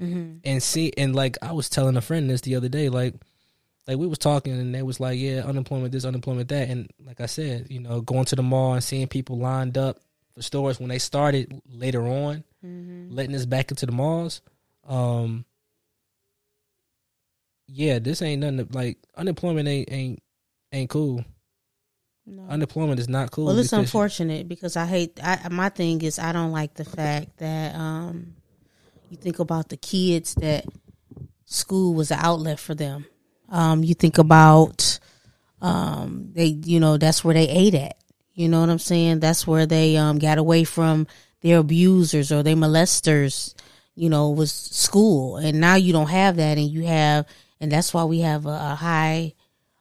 Mm-hmm. 0.00 0.38
and 0.44 0.62
see 0.62 0.94
and 0.96 1.14
like 1.14 1.36
I 1.42 1.52
was 1.52 1.68
telling 1.68 1.94
a 1.94 2.00
friend 2.00 2.30
this 2.30 2.40
the 2.40 2.56
other 2.56 2.70
day, 2.70 2.88
like 2.88 3.12
like 3.86 3.98
we 3.98 4.06
was 4.06 4.16
talking 4.16 4.54
and 4.54 4.74
they 4.74 4.82
was 4.82 4.98
like, 4.98 5.18
yeah, 5.18 5.42
unemployment 5.44 5.92
this, 5.92 6.06
unemployment 6.06 6.48
that, 6.48 6.70
and 6.70 6.90
like 7.04 7.20
I 7.20 7.26
said, 7.26 7.66
you 7.68 7.80
know, 7.80 8.00
going 8.00 8.24
to 8.26 8.36
the 8.36 8.42
mall 8.42 8.72
and 8.72 8.82
seeing 8.82 9.08
people 9.08 9.36
lined 9.36 9.76
up 9.76 9.98
for 10.40 10.44
stores 10.44 10.80
when 10.80 10.88
they 10.88 10.98
started 10.98 11.60
later 11.70 12.06
on, 12.06 12.44
Mm-hmm. 12.64 13.14
letting 13.14 13.34
us 13.34 13.46
back 13.46 13.70
into 13.70 13.86
the 13.86 13.92
malls. 13.92 14.42
Um, 14.86 15.46
yeah, 17.68 17.98
this 17.98 18.20
ain't 18.22 18.40
nothing. 18.42 18.66
To, 18.66 18.76
like 18.76 18.98
unemployment 19.16 19.68
ain't 19.68 19.90
ain't 19.90 20.22
ain't 20.72 20.90
cool. 20.90 21.24
No. 22.26 22.42
Unemployment 22.50 23.00
is 23.00 23.08
not 23.08 23.30
cool. 23.30 23.46
Well, 23.46 23.58
it's 23.58 23.68
because- 23.70 23.78
unfortunate 23.86 24.46
because 24.48 24.76
I 24.76 24.84
hate. 24.86 25.18
I, 25.22 25.48
my 25.50 25.68
thing 25.70 26.02
is, 26.02 26.18
I 26.18 26.32
don't 26.32 26.52
like 26.52 26.74
the 26.74 26.84
fact 26.84 27.38
that 27.38 27.74
um, 27.74 28.34
you 29.08 29.16
think 29.16 29.38
about 29.38 29.68
the 29.70 29.76
kids 29.78 30.34
that 30.36 30.66
school 31.46 31.94
was 31.94 32.10
an 32.10 32.18
outlet 32.20 32.60
for 32.60 32.74
them. 32.74 33.06
Um, 33.48 33.82
you 33.82 33.94
think 33.94 34.18
about 34.18 34.98
um, 35.62 36.28
they, 36.32 36.46
you 36.46 36.78
know, 36.78 36.98
that's 36.98 37.24
where 37.24 37.34
they 37.34 37.48
ate 37.48 37.74
at. 37.74 37.96
You 38.40 38.48
know 38.48 38.60
what 38.60 38.70
I'm 38.70 38.78
saying? 38.78 39.20
That's 39.20 39.46
where 39.46 39.66
they 39.66 39.98
um, 39.98 40.18
got 40.18 40.38
away 40.38 40.64
from 40.64 41.06
their 41.42 41.58
abusers 41.58 42.32
or 42.32 42.42
their 42.42 42.56
molesters. 42.56 43.54
You 43.94 44.08
know, 44.08 44.30
was 44.30 44.50
school, 44.50 45.36
and 45.36 45.60
now 45.60 45.74
you 45.74 45.92
don't 45.92 46.08
have 46.08 46.36
that, 46.36 46.56
and 46.56 46.66
you 46.66 46.86
have, 46.86 47.26
and 47.60 47.70
that's 47.70 47.92
why 47.92 48.04
we 48.04 48.20
have 48.20 48.46
a, 48.46 48.48
a 48.48 48.74
high 48.76 49.34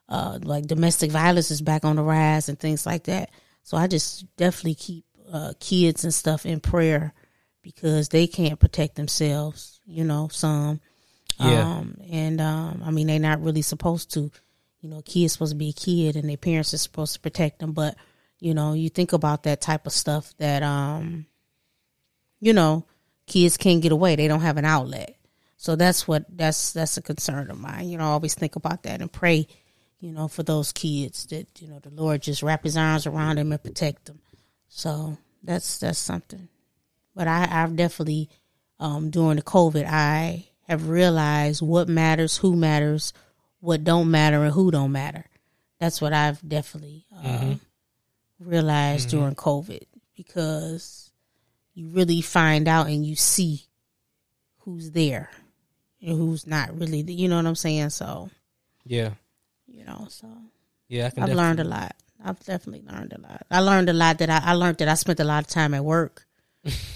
uh, 0.10 0.40
like 0.44 0.68
domestic 0.68 1.10
violence 1.10 1.52
is 1.52 1.62
back 1.62 1.86
on 1.86 1.96
the 1.96 2.04
rise 2.04 2.50
and 2.50 2.60
things 2.60 2.86
like 2.86 3.06
that. 3.06 3.30
So 3.64 3.78
I 3.78 3.88
just 3.88 4.26
definitely 4.36 4.76
keep 4.76 5.06
uh, 5.32 5.54
kids 5.62 6.04
and 6.04 6.14
stuff 6.14 6.46
in 6.46 6.60
prayer 6.60 7.14
because 7.62 8.10
they 8.10 8.28
can't 8.28 8.60
protect 8.60 8.96
themselves. 8.96 9.80
You 9.86 10.04
know, 10.04 10.28
some. 10.34 10.82
Yeah. 11.40 11.62
Um, 11.62 11.96
and 12.12 12.42
um, 12.42 12.84
I 12.86 12.92
mean, 12.92 13.08
they're 13.08 13.20
not 13.20 13.42
really 13.42 13.62
supposed 13.62 14.14
to. 14.16 14.30
You 14.82 14.90
know, 14.90 15.02
kids 15.02 15.32
supposed 15.32 15.54
to 15.54 15.58
be 15.58 15.70
a 15.70 15.74
kid, 15.74 16.18
and 16.18 16.28
their 16.28 16.36
parents 16.36 16.74
are 16.74 16.78
supposed 16.78 17.14
to 17.14 17.22
protect 17.22 17.60
them. 17.60 17.72
But 17.72 17.96
you 18.40 18.54
know, 18.54 18.74
you 18.74 18.90
think 18.90 19.14
about 19.14 19.44
that 19.44 19.62
type 19.62 19.86
of 19.86 19.94
stuff 19.94 20.34
that 20.38 20.64
um, 20.64 21.26
you 22.40 22.54
know, 22.54 22.86
kids 23.26 23.58
can't 23.58 23.82
get 23.82 23.92
away. 23.92 24.16
They 24.16 24.28
don't 24.28 24.42
have 24.42 24.58
an 24.58 24.66
outlet. 24.66 25.16
So 25.58 25.76
that's 25.76 26.08
what 26.08 26.26
that's 26.30 26.72
that's 26.72 26.98
a 26.98 27.02
concern 27.02 27.52
of 27.52 27.60
mine. 27.60 27.90
You 27.90 27.98
know, 27.98 28.06
I 28.06 28.12
always 28.12 28.34
think 28.34 28.56
about 28.56 28.84
that 28.84 29.02
and 29.02 29.12
pray, 29.12 29.46
you 30.00 30.14
know, 30.14 30.28
for 30.30 30.42
those 30.44 30.72
kids 30.72 31.26
that 31.28 31.48
you 31.60 31.68
know 31.68 31.80
the 31.80 31.90
Lord 31.90 32.22
just 32.22 32.42
wrap 32.42 32.64
His 32.64 32.78
arms 32.78 33.06
around 33.06 33.38
them 33.38 33.52
and 33.52 33.62
protect 33.62 34.06
them. 34.06 34.20
So 34.70 35.18
that's 35.44 35.80
that's 35.80 36.00
something. 36.00 36.48
But 37.14 37.28
I 37.28 37.48
I've 37.52 37.76
definitely 37.76 38.30
um, 38.80 39.10
during 39.10 39.36
the 39.36 39.42
COVID 39.42 39.86
I 39.86 40.48
have 40.70 40.88
realized 40.88 41.62
what 41.62 41.90
matters, 41.90 42.38
who 42.38 42.56
matters, 42.56 43.12
what 43.60 43.84
don't 43.84 44.10
matter, 44.10 44.44
and 44.44 44.54
who 44.54 44.72
don't 44.72 44.94
matter. 44.94 45.26
That's 45.80 46.00
what 46.00 46.14
I've 46.14 46.48
definitely 46.48 47.06
uh, 47.14 47.56
realized 48.40 49.10
during 49.10 49.36
COVID 49.36 49.84
because 50.16 51.12
you 51.74 51.90
really 51.90 52.22
find 52.22 52.68
out 52.68 52.88
and 52.88 53.06
you 53.06 53.16
see 53.16 53.64
who's 54.60 54.92
there 54.92 55.30
and 56.02 56.18
who's 56.18 56.46
not 56.48 56.78
really. 56.78 57.02
You 57.02 57.28
know 57.28 57.38
what 57.38 57.46
I'm 57.46 57.56
saying? 57.56 57.90
So 57.92 58.30
Yeah. 58.86 59.12
you 59.68 59.84
know, 59.86 60.08
so 60.10 60.28
Yeah, 60.88 61.08
I 61.08 61.10
can 61.12 61.24
I've 61.24 61.30
definitely- 61.30 61.36
learned 61.36 61.60
a 61.60 61.64
lot. 61.66 61.96
I've 62.22 62.40
definitely 62.44 62.84
learned 62.92 63.14
a 63.14 63.22
lot. 63.22 63.46
I 63.50 63.60
learned 63.62 63.88
a 63.90 63.94
lot 63.94 64.18
that 64.18 64.30
I, 64.30 64.42
I 64.44 64.54
learned 64.54 64.78
that 64.80 64.90
I 64.90 64.96
spent 64.96 65.22
a 65.22 65.24
lot 65.24 65.44
of 65.44 65.48
time 65.48 65.74
at 65.74 65.86
work. 65.86 66.26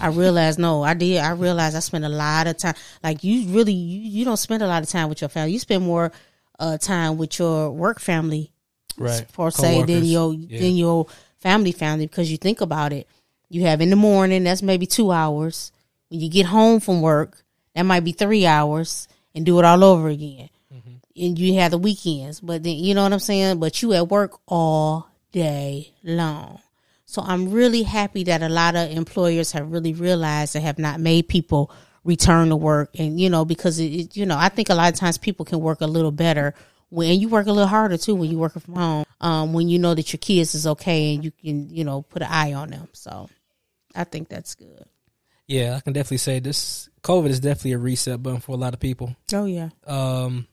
I 0.01 0.07
realized 0.09 0.59
no, 0.59 0.83
I 0.83 0.93
did. 0.95 1.19
I 1.19 1.31
realized 1.31 1.77
I 1.77 1.79
spent 1.79 2.03
a 2.03 2.09
lot 2.09 2.47
of 2.47 2.57
time. 2.57 2.75
Like 3.01 3.23
you 3.23 3.47
really, 3.47 3.71
you, 3.71 4.01
you 4.01 4.25
don't 4.25 4.35
spend 4.35 4.61
a 4.63 4.67
lot 4.67 4.83
of 4.83 4.89
time 4.89 5.07
with 5.07 5.21
your 5.21 5.29
family. 5.29 5.53
You 5.53 5.59
spend 5.59 5.85
more 5.85 6.11
uh, 6.59 6.77
time 6.77 7.17
with 7.17 7.39
your 7.39 7.71
work 7.71 8.01
family, 8.01 8.51
right. 8.97 9.25
per 9.31 9.49
se, 9.49 9.83
than 9.83 10.03
your 10.03 10.33
Yeah. 10.33 10.59
than 10.59 10.75
your 10.75 11.07
family 11.43 11.73
family 11.73 12.07
because 12.07 12.31
you 12.31 12.37
think 12.37 12.61
about 12.61 12.93
it. 12.93 13.07
You 13.49 13.63
have 13.63 13.81
in 13.81 13.89
the 13.89 13.95
morning, 13.95 14.45
that's 14.45 14.63
maybe 14.63 14.87
two 14.87 15.11
hours. 15.11 15.71
When 16.09 16.21
you 16.21 16.29
get 16.29 16.47
home 16.47 16.79
from 16.79 17.01
work, 17.01 17.43
that 17.75 17.83
might 17.83 18.03
be 18.03 18.13
three 18.13 18.45
hours, 18.45 19.07
and 19.35 19.45
do 19.45 19.59
it 19.59 19.65
all 19.65 19.83
over 19.83 20.07
again. 20.07 20.49
Mm-hmm. 20.73 21.23
And 21.23 21.39
you 21.39 21.55
have 21.59 21.71
the 21.71 21.77
weekends, 21.77 22.39
but 22.39 22.63
then 22.63 22.75
you 22.75 22.95
know 22.95 23.03
what 23.03 23.13
I'm 23.13 23.19
saying. 23.19 23.59
But 23.59 23.81
you 23.81 23.93
at 23.93 24.09
work 24.09 24.39
all 24.47 25.07
day 25.31 25.93
long. 26.03 26.59
So 27.05 27.21
I'm 27.21 27.51
really 27.51 27.83
happy 27.83 28.23
that 28.23 28.41
a 28.41 28.49
lot 28.49 28.75
of 28.75 28.89
employers 28.89 29.51
have 29.51 29.71
really 29.71 29.93
realized 29.93 30.55
and 30.55 30.65
have 30.65 30.79
not 30.79 30.99
made 30.99 31.27
people 31.27 31.69
return 32.03 32.49
to 32.49 32.55
work. 32.55 32.89
And, 32.97 33.19
you 33.19 33.29
know, 33.29 33.45
because 33.45 33.79
it- 33.79 34.15
you 34.17 34.25
know, 34.25 34.37
I 34.37 34.49
think 34.49 34.69
a 34.69 34.75
lot 34.75 34.91
of 34.91 34.99
times 34.99 35.17
people 35.17 35.45
can 35.45 35.59
work 35.59 35.81
a 35.81 35.87
little 35.87 36.11
better 36.11 36.55
when 36.93 37.19
you 37.19 37.27
work 37.27 37.47
a 37.47 37.51
little 37.51 37.67
harder 37.67 37.97
too 37.97 38.13
when 38.13 38.29
you 38.29 38.37
working 38.37 38.61
from 38.61 38.75
home. 38.75 39.05
Um, 39.19 39.53
when 39.53 39.67
you 39.69 39.79
know 39.79 39.95
that 39.95 40.11
your 40.13 40.17
kids 40.19 40.53
is 40.53 40.67
okay 40.67 41.15
and 41.15 41.23
you 41.23 41.31
can, 41.31 41.69
you 41.69 41.83
know, 41.85 42.01
put 42.01 42.21
an 42.21 42.27
eye 42.29 42.53
on 42.53 42.69
them. 42.71 42.89
So 42.91 43.29
I 43.95 44.03
think 44.03 44.27
that's 44.27 44.53
good. 44.55 44.85
Yeah, 45.47 45.75
I 45.75 45.79
can 45.79 45.93
definitely 45.93 46.17
say 46.17 46.39
this 46.39 46.89
COVID 47.01 47.29
is 47.29 47.39
definitely 47.39 47.71
a 47.73 47.77
reset 47.77 48.21
button 48.21 48.41
for 48.41 48.51
a 48.51 48.57
lot 48.57 48.73
of 48.73 48.79
people. 48.79 49.15
Oh 49.33 49.45
yeah. 49.45 49.69
Um, 49.87 50.47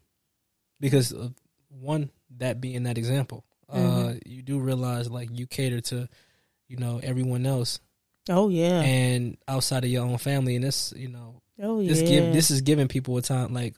because 0.78 1.12
of 1.12 1.34
one 1.68 2.10
that 2.38 2.60
being 2.60 2.84
that 2.84 2.96
example, 2.98 3.44
uh, 3.68 3.76
Mm-hmm. 3.76 4.18
you 4.26 4.42
do 4.42 4.58
realize 4.60 5.10
like 5.10 5.28
you 5.32 5.46
cater 5.46 5.80
to, 5.80 6.08
you 6.68 6.76
know, 6.76 7.00
everyone 7.02 7.44
else 7.46 7.80
Oh 8.28 8.48
yeah. 8.48 8.80
and 8.80 9.36
outside 9.48 9.84
of 9.84 9.90
your 9.90 10.04
own 10.04 10.18
family, 10.18 10.54
and 10.56 10.64
this, 10.64 10.92
you 10.96 11.08
know, 11.08 11.42
oh 11.62 11.80
yeah. 11.80 11.88
this 11.88 12.02
give 12.02 12.32
this 12.32 12.50
is 12.50 12.60
giving 12.62 12.88
people 12.88 13.16
a 13.16 13.22
time 13.22 13.52
like 13.52 13.76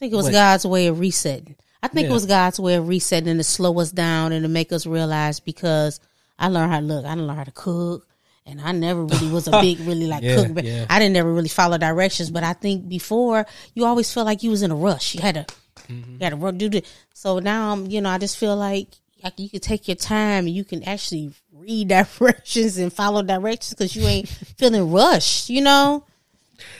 think 0.00 0.12
it 0.12 0.16
was 0.16 0.26
What? 0.26 0.32
God's 0.32 0.66
way 0.66 0.88
of 0.88 0.98
resetting. 0.98 1.54
I 1.82 1.88
think 1.88 2.04
Yeah. 2.06 2.10
it 2.10 2.14
was 2.14 2.26
God's 2.26 2.58
way 2.60 2.74
of 2.74 2.88
resetting 2.88 3.28
and 3.28 3.38
to 3.40 3.44
slow 3.44 3.78
us 3.80 3.90
down 3.92 4.32
and 4.32 4.42
to 4.42 4.48
make 4.48 4.72
us 4.72 4.84
realize 4.86 5.38
because 5.40 6.00
I 6.38 6.48
learned 6.48 6.72
how 6.72 6.80
to 6.80 6.86
look. 6.86 7.04
I 7.04 7.10
didn't 7.10 7.26
learn 7.26 7.36
how 7.36 7.44
to 7.44 7.52
cook. 7.52 8.06
And 8.46 8.60
I 8.60 8.72
never 8.72 9.04
really 9.04 9.28
was 9.30 9.46
a 9.46 9.52
big, 9.60 9.78
really 9.80 10.06
like 10.06 10.22
Yeah, 10.24 10.36
cook. 10.36 10.54
But 10.54 10.64
yeah. 10.64 10.86
I 10.90 10.98
didn't 10.98 11.16
ever 11.16 11.32
really 11.32 11.48
follow 11.48 11.78
directions. 11.78 12.30
But 12.30 12.42
I 12.42 12.54
think 12.54 12.88
before 12.88 13.46
you 13.74 13.84
always 13.84 14.12
felt 14.12 14.26
like 14.26 14.42
you 14.42 14.50
was 14.50 14.62
in 14.62 14.70
a 14.70 14.76
rush. 14.76 15.14
You 15.14 15.20
had 15.22 15.34
to, 15.36 15.46
Mm-hmm. 15.88 16.12
you 16.14 16.18
had 16.20 16.30
to 16.30 16.36
run, 16.36 16.58
do 16.58 16.68
this. 16.68 16.82
So 17.14 17.38
now 17.38 17.72
I'm, 17.72 17.86
you 17.86 18.00
know, 18.00 18.10
I 18.10 18.18
just 18.18 18.36
feel 18.36 18.56
like 18.56 18.88
like 19.22 19.38
you 19.38 19.50
can 19.50 19.60
take 19.60 19.86
your 19.88 19.96
time 19.96 20.46
and 20.46 20.54
you 20.54 20.64
can 20.64 20.82
actually 20.84 21.32
read 21.52 21.88
directions 22.18 22.78
and 22.78 22.92
follow 22.92 23.22
directions 23.22 23.74
because 23.74 23.94
you 23.96 24.02
ain't 24.06 24.28
feeling 24.58 24.90
rushed. 24.90 25.50
You 25.50 25.60
know, 25.62 26.04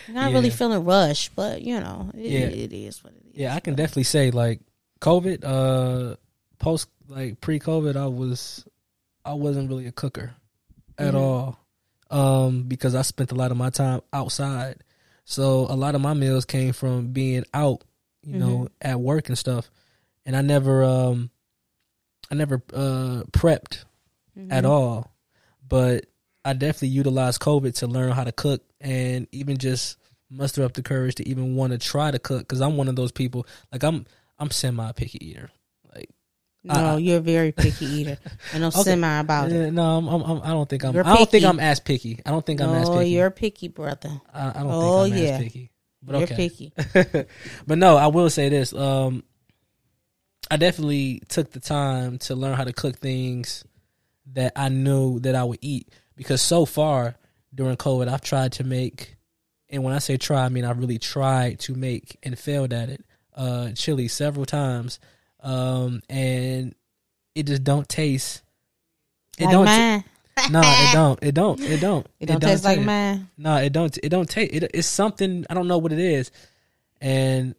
Not 0.08 0.32
really 0.32 0.50
feeling 0.50 0.84
rushed, 0.84 1.34
but 1.36 1.62
you 1.62 1.78
know, 1.80 2.10
it, 2.14 2.30
Yeah. 2.30 2.46
it 2.64 2.72
is 2.72 3.02
what 3.04 3.12
it 3.14 3.22
is. 3.30 3.36
Yeah, 3.36 3.54
I 3.54 3.60
can 3.60 3.74
definitely 3.74 4.04
say 4.04 4.30
like 4.30 4.60
COVID, 5.00 5.44
uh 5.44 6.16
post 6.58 6.88
like 7.08 7.40
pre 7.40 7.58
COVID 7.58 7.96
I 7.96 8.06
was 8.06 8.64
I 9.24 9.34
wasn't 9.34 9.68
really 9.68 9.86
a 9.86 9.92
cooker 9.92 10.34
at 10.98 11.14
all. 11.14 11.58
Um 12.10 12.64
because 12.64 12.94
I 12.94 13.02
spent 13.02 13.32
a 13.32 13.34
lot 13.36 13.50
of 13.50 13.56
my 13.56 13.70
time 13.70 14.00
outside. 14.12 14.82
So 15.24 15.66
a 15.70 15.76
lot 15.76 15.94
of 15.94 16.00
my 16.00 16.14
meals 16.14 16.44
came 16.44 16.72
from 16.72 17.12
being 17.12 17.44
out, 17.54 17.82
you 18.22 18.36
know, 18.36 18.68
at 18.82 19.00
work 19.00 19.28
and 19.28 19.38
stuff. 19.38 19.70
And 20.26 20.36
I 20.36 20.42
never 20.42 20.82
um 20.84 21.30
I 22.30 22.34
never 22.34 22.62
uh 22.74 23.22
prepped 23.32 23.84
at 24.50 24.64
all. 24.64 25.10
But 25.66 26.06
I 26.44 26.52
definitely 26.54 26.88
utilized 26.88 27.40
COVID 27.40 27.74
to 27.76 27.86
learn 27.86 28.12
how 28.12 28.24
to 28.24 28.32
cook 28.32 28.62
and 28.80 29.26
even 29.32 29.58
just 29.58 29.96
muster 30.30 30.62
up 30.64 30.72
the 30.72 30.82
courage 30.82 31.16
to 31.16 31.28
even 31.28 31.54
want 31.56 31.72
to 31.72 31.78
try 31.78 32.10
to 32.10 32.18
cook 32.18 32.40
because 32.40 32.60
I'm 32.60 32.76
one 32.76 32.88
of 32.88 32.96
those 32.96 33.12
people. 33.12 33.46
Like 33.72 33.82
I'm, 33.82 34.06
I'm 34.38 34.50
semi 34.50 34.90
picky 34.92 35.18
eater. 35.26 35.50
Like 35.94 36.08
No, 36.64 36.74
I- 36.74 36.94
I- 36.94 36.96
you're 36.98 37.18
a 37.18 37.20
very 37.20 37.52
picky 37.52 37.84
eater. 37.98 38.16
And 38.52 38.62
no 38.62 38.68
Okay. 38.68 38.82
semi 38.82 39.18
about 39.20 39.52
it. 39.52 39.72
no, 39.72 39.82
I'm, 39.98 40.08
I'm, 40.08 40.22
I'm- 40.22 40.40
don't 40.42 40.68
think 40.68 40.84
I'm. 40.84 40.94
You're 40.94 41.06
I 41.06 41.16
don't 41.16 41.30
think. 41.30 41.44
I'm 41.44 41.60
as 41.60 41.80
picky. 41.80 42.20
I 42.24 42.30
don't 42.30 42.46
think 42.46 42.60
I'm 42.62 42.70
as 42.74 42.88
Oh, 42.88 42.98
picky. 42.98 43.10
you're 43.10 43.30
picky, 43.30 43.68
brother. 43.68 44.20
I, 44.32 44.48
I 44.50 44.52
don't 44.62 44.66
Oh, 44.72 45.02
think 45.04 45.16
I'm 45.16 45.22
yeah. 45.22 45.28
as 45.30 45.42
picky. 45.42 45.70
But 46.02 46.14
You're 46.14 46.22
okay. 46.22 46.36
picky. 46.36 46.72
but 47.66 47.76
no, 47.76 47.98
I 47.98 48.06
will 48.06 48.30
say 48.30 48.48
this. 48.48 48.72
Um, 48.72 49.22
I 50.50 50.56
definitely 50.56 51.20
took 51.28 51.50
the 51.50 51.60
time 51.60 52.16
to 52.20 52.34
learn 52.34 52.54
how 52.56 52.64
to 52.64 52.72
cook 52.72 52.96
things 52.98 53.64
that 54.32 54.52
I 54.56 54.70
knew 54.70 55.20
that 55.20 55.34
I 55.34 55.44
would 55.44 55.58
eat 55.60 55.88
because 56.20 56.42
so 56.42 56.66
far 56.66 57.14
during 57.54 57.78
COVID, 57.78 58.06
I've 58.06 58.20
tried 58.20 58.52
to 58.52 58.64
make, 58.64 59.16
and 59.70 59.82
when 59.82 59.94
I 59.94 60.00
say 60.00 60.18
try, 60.18 60.44
I 60.44 60.50
mean 60.50 60.66
I 60.66 60.72
really 60.72 60.98
tried 60.98 61.60
to 61.60 61.74
make 61.74 62.18
and 62.22 62.38
failed 62.38 62.74
at 62.74 62.90
it. 62.90 63.02
Uh, 63.34 63.70
chili 63.72 64.06
several 64.06 64.44
times, 64.44 65.00
um, 65.42 66.02
and 66.10 66.74
it 67.34 67.46
just 67.46 67.64
don't 67.64 67.88
taste. 67.88 68.42
It 69.38 69.46
like 69.46 69.52
don't. 69.52 69.64
mine. 69.64 70.04
no, 70.50 70.60
it 70.62 70.92
don't. 70.92 71.18
It 71.22 71.34
don't. 71.34 71.60
It 71.60 71.80
don't. 71.80 72.06
It 72.20 72.26
don't 72.26 72.40
taste 72.40 72.64
like 72.64 72.76
taste- 72.76 72.86
mine. 72.86 73.30
No, 73.38 73.56
it 73.56 73.72
don't. 73.72 73.96
It 74.02 74.10
don't 74.10 74.28
taste. 74.28 74.52
It, 74.52 74.70
it's 74.74 74.86
something 74.86 75.46
I 75.48 75.54
don't 75.54 75.68
know 75.68 75.78
what 75.78 75.90
it 75.92 75.98
is, 76.00 76.30
and 77.00 77.54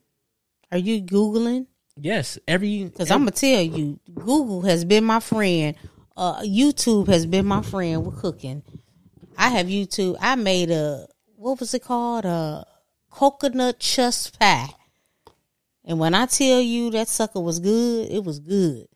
Are 0.71 0.77
you 0.77 1.01
Googling? 1.01 1.65
Yes, 1.99 2.37
every 2.47 2.83
Because 2.83 3.09
I'm 3.09 3.21
going 3.21 3.31
to 3.31 3.39
tell 3.39 3.61
you, 3.63 3.99
Google 4.13 4.61
has 4.61 4.85
been 4.85 5.03
my 5.03 5.19
friend. 5.19 5.75
Uh, 6.15 6.41
YouTube 6.41 7.07
has 7.07 7.25
been 7.25 7.45
my 7.45 7.61
friend 7.61 8.05
with 8.05 8.19
cooking. 8.19 8.63
I 9.37 9.49
have 9.49 9.67
YouTube. 9.67 10.17
I 10.19 10.35
made 10.35 10.69
a, 10.69 11.07
what 11.35 11.59
was 11.59 11.73
it 11.73 11.83
called? 11.83 12.25
A 12.25 12.65
coconut 13.09 13.79
chess 13.79 14.29
pie. 14.29 14.69
And 15.83 15.99
when 15.99 16.13
I 16.13 16.25
tell 16.25 16.61
you 16.61 16.91
that 16.91 17.07
sucker 17.07 17.39
was 17.39 17.59
good, 17.59 18.11
it 18.11 18.23
was 18.23 18.39
good. 18.39 18.87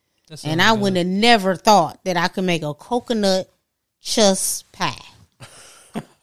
And 0.44 0.62
I 0.62 0.74
good. 0.74 0.82
would 0.82 0.98
have 0.98 1.08
never 1.08 1.56
thought 1.56 2.04
that 2.06 2.18
I 2.18 2.28
could 2.28 2.44
make 2.44 2.64
a 2.64 2.74
coconut 2.74 3.50
chess 4.02 4.64
pie. 4.72 5.02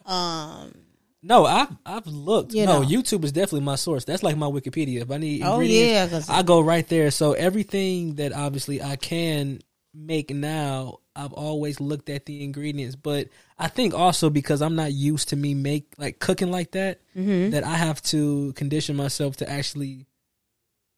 um 0.07 0.73
no, 1.23 1.45
I've 1.47 1.69
I've 1.85 2.07
looked. 2.07 2.53
You 2.53 2.67
no, 2.67 2.83
know. 2.83 2.89
YouTube 2.89 3.25
is 3.25 3.33
definitely 3.33 3.63
my 3.63 3.77
source. 3.77 4.05
That's 4.05 4.23
like 4.23 4.37
my 4.37 4.47
Wikipedia. 4.47 5.03
If 5.03 5.11
I 5.11 5.17
need 5.19 5.43
Oh, 5.43 5.61
yeah, 5.61 6.21
I 6.29 6.43
go 6.43 6.61
right 6.61 6.87
there. 6.87 7.11
So 7.11 7.33
everything 7.33 8.17
that 8.17 8.33
obviously 8.33 8.83
I 8.83 8.97
can 8.97 9.61
make 9.95 10.31
now, 10.31 10.99
I've 11.15 11.33
always 11.33 11.81
looked 11.81 12.09
at 12.09 12.27
the 12.27 12.43
ingredients. 12.43 12.97
But 12.97 13.29
I 13.59 13.69
think 13.69 13.95
also 13.95 14.31
because 14.31 14.63
I'm 14.63 14.75
not 14.77 14.93
used 14.93 15.29
to 15.31 15.37
me 15.37 15.55
make 15.55 15.93
like 15.99 16.19
cooking 16.19 16.51
like 16.51 16.73
that, 16.73 17.01
Mm-hmm. 17.17 17.51
that 17.51 17.65
I 17.65 17.77
have 17.77 18.03
to 18.05 18.53
condition 18.55 18.97
myself 18.97 19.37
to 19.39 19.51
actually 19.51 20.07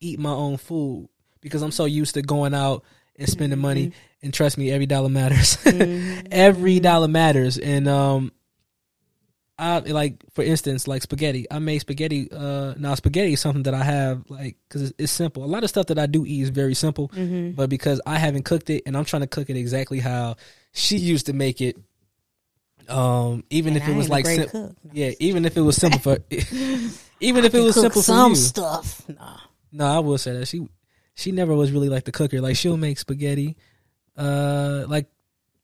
eat 0.00 0.18
my 0.18 0.30
own 0.30 0.56
food 0.58 1.08
because 1.40 1.62
I'm 1.62 1.72
so 1.72 1.86
used 1.86 2.14
to 2.14 2.22
going 2.22 2.54
out 2.54 2.84
and 3.16 3.28
spending 3.28 3.58
money. 3.58 3.86
Mm-hmm. 3.88 3.98
And 4.22 4.32
trust 4.34 4.56
me, 4.56 4.70
every 4.70 4.86
dollar 4.86 5.08
matters. 5.08 5.58
every 6.30 6.80
dollar 6.80 7.08
matters. 7.08 7.58
And 7.58 7.86
um, 7.88 8.32
I 9.58 9.78
like 9.78 10.16
for 10.32 10.42
instance, 10.42 10.88
like 10.88 11.02
spaghetti. 11.02 11.46
I 11.50 11.60
made 11.60 11.78
spaghetti. 11.78 12.28
Uh, 12.32 12.74
now 12.76 12.94
spaghetti 12.96 13.34
is 13.34 13.40
something 13.40 13.62
that 13.64 13.74
I 13.74 13.84
have 13.84 14.28
like 14.28 14.56
because 14.68 14.82
it's, 14.82 14.92
it's 14.98 15.12
simple. 15.12 15.44
A 15.44 15.46
lot 15.46 15.62
of 15.62 15.70
stuff 15.70 15.86
that 15.86 15.98
I 15.98 16.06
do 16.06 16.24
eat 16.26 16.42
is 16.42 16.48
very 16.50 16.74
simple, 16.74 17.08
Mm-hmm. 17.10 17.52
but 17.52 17.70
because 17.70 18.00
I 18.04 18.18
haven't 18.18 18.44
cooked 18.44 18.68
it 18.70 18.82
and 18.86 18.96
I'm 18.96 19.04
trying 19.04 19.22
to 19.22 19.28
cook 19.28 19.50
it 19.50 19.56
exactly 19.56 20.00
how 20.00 20.36
she 20.72 20.96
used 20.96 21.26
to 21.26 21.32
make 21.32 21.60
it. 21.60 21.76
Um, 22.88 23.44
even 23.48 23.74
And 23.74 23.82
if 23.82 23.88
I 23.88 23.92
it 23.92 23.96
was 23.96 24.08
like 24.10 24.26
sim-. 24.26 24.48
No. 24.52 24.74
yeah, 24.92 25.12
even 25.20 25.44
if 25.44 25.56
it 25.56 25.60
was 25.62 25.76
simple 25.76 26.00
for, 26.00 26.18
even 27.20 27.44
if 27.44 27.54
it 27.54 27.60
was 27.60 27.74
simple 27.76 28.02
for 28.02 28.06
some 28.06 28.34
stuff. 28.34 29.02
Nah. 29.08 29.38
No, 29.72 29.86
I 29.86 29.98
will 30.00 30.18
say 30.18 30.32
that 30.38 30.46
she 30.46 30.66
she 31.14 31.32
never 31.32 31.54
was 31.54 31.70
really 31.72 31.88
like 31.88 32.04
the 32.04 32.12
cooker. 32.12 32.40
Like 32.40 32.56
she'll 32.56 32.76
make 32.76 32.98
spaghetti, 32.98 33.56
uh, 34.16 34.84
like 34.88 35.06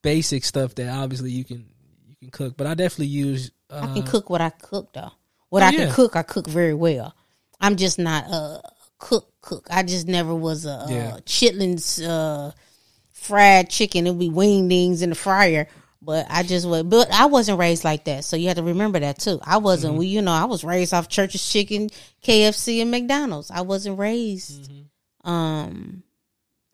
basic 0.02 0.44
stuff 0.44 0.74
that 0.76 0.88
obviously 0.88 1.30
you 1.32 1.44
can 1.44 1.66
you 2.08 2.16
can 2.20 2.30
cook. 2.30 2.56
But 2.56 2.66
I 2.68 2.74
definitely 2.74 3.08
use. 3.08 3.50
Uh, 3.70 3.86
I 3.90 3.92
can 3.94 4.02
cook 4.02 4.28
what 4.30 4.40
I 4.40 4.50
cook 4.50 4.92
though. 4.92 5.10
What 5.48 5.62
Oh, 5.62 5.66
I 5.66 5.70
yeah. 5.70 5.86
can 5.86 5.94
cook, 5.94 6.16
I 6.16 6.22
cook 6.22 6.46
very 6.46 6.74
well. 6.74 7.14
I'm 7.60 7.76
just 7.76 7.98
not 7.98 8.24
a 8.30 8.62
cook 8.98 9.26
cook. 9.42 9.66
I 9.70 9.82
just 9.82 10.06
never 10.06 10.34
was 10.34 10.64
a 10.66 10.86
Yeah. 10.88 11.14
uh, 11.14 11.20
chitlins 11.20 12.06
uh, 12.06 12.52
fried 13.12 13.68
chicken. 13.70 14.06
It'll 14.06 14.18
be 14.18 14.30
wingdings 14.30 15.02
in 15.02 15.10
the 15.10 15.14
fryer. 15.16 15.66
But 16.02 16.26
I 16.30 16.42
just 16.44 16.66
was, 16.66 16.82
but 16.84 17.12
I 17.12 17.26
wasn't 17.26 17.58
raised 17.58 17.84
like 17.84 18.04
that. 18.04 18.24
So 18.24 18.34
you 18.36 18.48
have 18.48 18.56
to 18.56 18.62
remember 18.62 18.98
that 19.00 19.18
too. 19.18 19.38
I 19.44 19.58
wasn't. 19.58 19.96
We, 19.96 20.06
you 20.06 20.22
know, 20.22 20.32
I 20.32 20.44
was 20.46 20.64
raised 20.64 20.94
off 20.94 21.08
Church's 21.10 21.46
Chicken, 21.46 21.90
KFC, 22.24 22.80
and 22.80 22.90
McDonald's. 22.90 23.50
I 23.50 23.60
wasn't 23.60 23.98
raised 23.98 24.70
um 25.24 26.02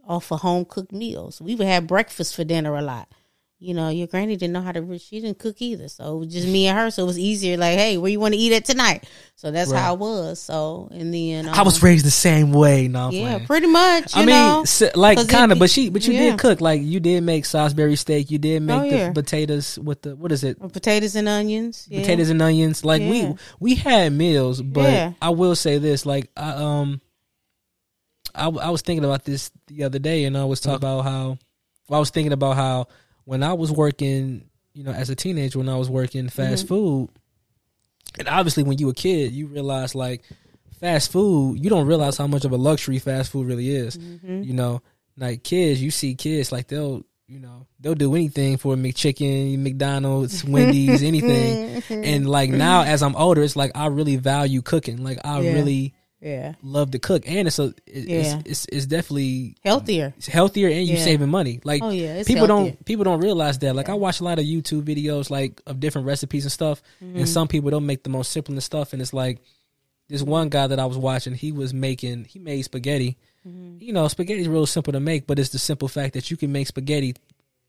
off 0.06 0.30
of 0.30 0.40
home 0.42 0.64
cooked 0.64 0.92
meals. 0.92 1.40
We 1.40 1.56
would 1.56 1.66
have 1.66 1.88
breakfast 1.88 2.36
for 2.36 2.44
dinner 2.44 2.76
a 2.76 2.82
lot. 2.82 3.08
You 3.58 3.72
know, 3.72 3.88
your 3.88 4.06
granny 4.06 4.36
didn't 4.36 4.52
know 4.52 4.60
how 4.60 4.70
to. 4.72 4.98
She 4.98 5.18
didn't 5.18 5.38
cook 5.38 5.62
either, 5.62 5.88
so 5.88 6.16
it 6.16 6.18
was 6.18 6.32
just 6.34 6.46
me 6.46 6.66
and 6.66 6.76
her. 6.76 6.90
So 6.90 7.04
it 7.04 7.06
was 7.06 7.18
easier. 7.18 7.56
Like, 7.56 7.78
hey, 7.78 7.96
where 7.96 8.10
you 8.10 8.20
want 8.20 8.34
to 8.34 8.38
eat 8.38 8.52
at 8.52 8.66
tonight? 8.66 9.08
So 9.34 9.50
that's 9.50 9.70
Right. 9.70 9.80
how 9.80 9.94
it 9.94 9.98
was. 9.98 10.38
So 10.40 10.90
and 10.92 11.12
then 11.14 11.48
I 11.48 11.62
was 11.62 11.82
um, 11.82 11.86
raised 11.86 12.04
the 12.04 12.10
same 12.10 12.52
way. 12.52 12.86
No, 12.86 13.06
I'm 13.06 13.12
yeah, 13.12 13.30
playing. 13.32 13.46
pretty 13.46 13.66
much. 13.68 14.14
You 14.14 14.22
I 14.22 14.26
mean, 14.26 14.34
know, 14.36 14.60
s- 14.60 14.94
like 14.94 15.16
'Cause 15.16 15.24
it 15.26 15.30
kind 15.30 15.52
of, 15.52 15.58
but 15.58 15.70
she, 15.70 15.88
but 15.88 16.06
you 16.06 16.12
yeah. 16.12 16.32
did 16.32 16.38
cook. 16.38 16.60
Like 16.60 16.82
you 16.82 17.00
did 17.00 17.22
make 17.22 17.46
Salisbury 17.46 17.96
steak. 17.96 18.30
You 18.30 18.36
did 18.36 18.60
make 18.60 18.78
Oh, 18.78 18.90
the 18.90 18.96
yeah. 18.96 19.12
potatoes 19.12 19.78
with 19.78 20.02
the 20.02 20.14
what 20.16 20.32
is 20.32 20.44
it? 20.44 20.58
potatoes 20.60 21.16
and 21.16 21.26
onions. 21.26 21.86
Yeah. 21.88 22.00
Potatoes 22.00 22.28
and 22.28 22.42
onions. 22.42 22.84
Like 22.84 23.00
we 23.00 23.34
we 23.58 23.74
had 23.74 24.12
meals, 24.12 24.60
but. 24.60 25.14
I 25.22 25.30
will 25.30 25.56
say 25.56 25.78
this: 25.78 26.04
like 26.04 26.30
I 26.36 26.50
um, 26.50 27.00
I, 28.34 28.48
I 28.48 28.68
was 28.68 28.82
thinking 28.82 29.04
about 29.04 29.24
this 29.24 29.50
the 29.68 29.84
other 29.84 29.98
day, 29.98 30.24
and 30.24 30.36
I 30.36 30.44
was 30.44 30.60
talking 30.60 30.76
about 30.76 31.04
how 31.04 31.38
well, 31.88 31.96
I 31.96 32.00
was 32.00 32.10
thinking 32.10 32.34
about 32.34 32.56
how 32.56 32.88
when 33.26 33.42
I 33.42 33.52
was 33.52 33.70
working, 33.70 34.48
you 34.72 34.82
know, 34.84 34.92
as 34.92 35.10
a 35.10 35.14
teenager, 35.14 35.58
when 35.58 35.68
I 35.68 35.76
was 35.76 35.90
working 35.90 36.28
fast 36.30 36.64
Mm-hmm. 36.64 36.74
food, 36.74 37.08
and 38.18 38.28
obviously 38.28 38.62
when 38.62 38.78
you 38.78 38.86
were 38.86 38.92
a 38.92 38.94
kid, 38.94 39.32
you 39.32 39.46
realize 39.46 39.94
like 39.94 40.22
fast 40.80 41.12
food, 41.12 41.62
you 41.62 41.68
don't 41.68 41.86
realize 41.86 42.16
how 42.16 42.26
much 42.26 42.44
of 42.46 42.52
a 42.52 42.56
luxury 42.56 42.98
fast 42.98 43.30
food 43.30 43.46
really 43.46 43.68
is. 43.70 43.98
Mm-hmm. 43.98 44.42
You 44.42 44.54
know, 44.54 44.80
like 45.18 45.42
kids, 45.42 45.82
you 45.82 45.90
see 45.90 46.14
kids 46.14 46.50
like 46.52 46.68
they'll, 46.68 47.04
you 47.26 47.40
know, 47.40 47.66
they'll 47.80 47.94
do 47.94 48.14
anything 48.14 48.56
for 48.56 48.74
a 48.74 48.76
McChicken, 48.76 49.58
McDonald's, 49.58 50.44
Wendy's, 50.54 51.02
anything. 51.02 51.82
And 51.90 52.28
like 52.28 52.50
now, 52.50 52.82
as 52.82 53.02
I'm 53.02 53.16
older, 53.16 53.42
it's 53.42 53.56
like 53.56 53.72
I 53.74 53.86
really 53.88 54.16
value 54.16 54.62
cooking. 54.62 55.02
Like 55.02 55.18
I 55.24 55.40
Yeah. 55.40 55.52
really 55.54 55.94
yeah, 56.26 56.54
love 56.62 56.90
to 56.90 56.98
cook, 56.98 57.22
and 57.26 57.46
it's 57.48 57.58
a, 57.58 57.72
it, 57.86 58.08
Yeah. 58.08 58.38
it's, 58.38 58.46
it's 58.52 58.66
it's 58.72 58.86
definitely 58.86 59.54
healthier. 59.62 60.12
it's 60.16 60.26
healthier, 60.26 60.68
and 60.68 60.86
you 60.86 60.96
Yeah. 60.96 61.04
saving 61.04 61.28
money. 61.30 61.60
Like 61.64 61.82
Oh, 61.82 61.90
yeah, 61.90 62.22
people 62.24 62.46
healthier. 62.46 62.70
don't 62.72 62.84
people 62.84 63.04
don't 63.04 63.20
realize 63.20 63.58
that. 63.60 63.76
Like 63.76 63.88
I 63.88 63.94
watch 63.94 64.20
a 64.20 64.24
lot 64.24 64.38
of 64.38 64.44
YouTube 64.44 64.82
videos 64.82 65.30
like 65.30 65.60
of 65.66 65.78
different 65.80 66.06
recipes 66.06 66.44
and 66.44 66.52
stuff, 66.52 66.82
Mm-hmm. 67.02 67.18
and 67.18 67.28
some 67.28 67.48
people 67.48 67.70
don't 67.70 67.86
make 67.86 68.02
the 68.02 68.10
most 68.10 68.32
simplest 68.32 68.66
stuff, 68.66 68.92
and 68.92 69.00
it's 69.00 69.12
like 69.14 69.38
this 70.08 70.22
one 70.22 70.48
guy 70.48 70.66
that 70.66 70.78
I 70.78 70.86
was 70.86 70.98
watching, 70.98 71.34
he 71.34 71.52
was 71.52 71.72
making 71.74 72.24
he 72.26 72.38
made 72.38 72.62
spaghetti. 72.62 73.16
Mm-hmm. 73.46 73.82
You 73.82 73.92
know, 73.92 74.08
spaghetti's 74.08 74.48
real 74.48 74.66
simple 74.66 74.92
to 74.92 75.00
make, 75.00 75.26
but 75.26 75.38
it's 75.38 75.50
the 75.50 75.58
simple 75.58 75.88
fact 75.88 76.14
that 76.14 76.30
you 76.30 76.36
can 76.36 76.50
make 76.52 76.66
spaghetti 76.66 77.14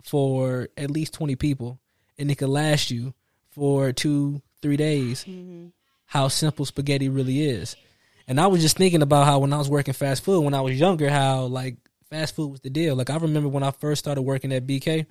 for 0.04 0.70
at 0.78 0.92
least 0.92 1.14
twenty 1.14 1.36
people, 1.36 1.80
and 2.18 2.32
it 2.32 2.38
can 2.38 2.50
last 2.50 2.92
you 2.92 3.14
for 3.52 3.92
two 3.94 4.42
three 4.62 4.78
days. 4.78 5.24
Mm-hmm. 5.26 5.68
How 6.06 6.30
simple 6.30 6.66
spaghetti 6.66 7.10
really 7.10 7.42
is. 7.44 7.76
And 8.28 8.40
I 8.42 8.48
was 8.48 8.62
just 8.62 8.78
thinking 8.78 9.02
about 9.02 9.26
how 9.26 9.40
when 9.40 9.54
I 9.54 9.58
was 9.58 9.70
working 9.70 9.94
fast 9.94 10.24
food 10.24 10.42
when 10.44 10.54
I 10.54 10.62
was 10.62 10.78
younger, 10.80 11.10
how 11.10 11.44
like 11.44 11.78
fast 12.10 12.36
food 12.36 12.50
was 12.52 12.60
the 12.62 12.70
deal. 12.70 12.96
Like 12.96 13.10
I 13.10 13.18
remember 13.18 13.50
when 13.50 13.64
I 13.64 13.72
first 13.72 14.00
started 14.00 14.22
working 14.24 14.52
at 14.52 14.68
BK, 14.68 15.06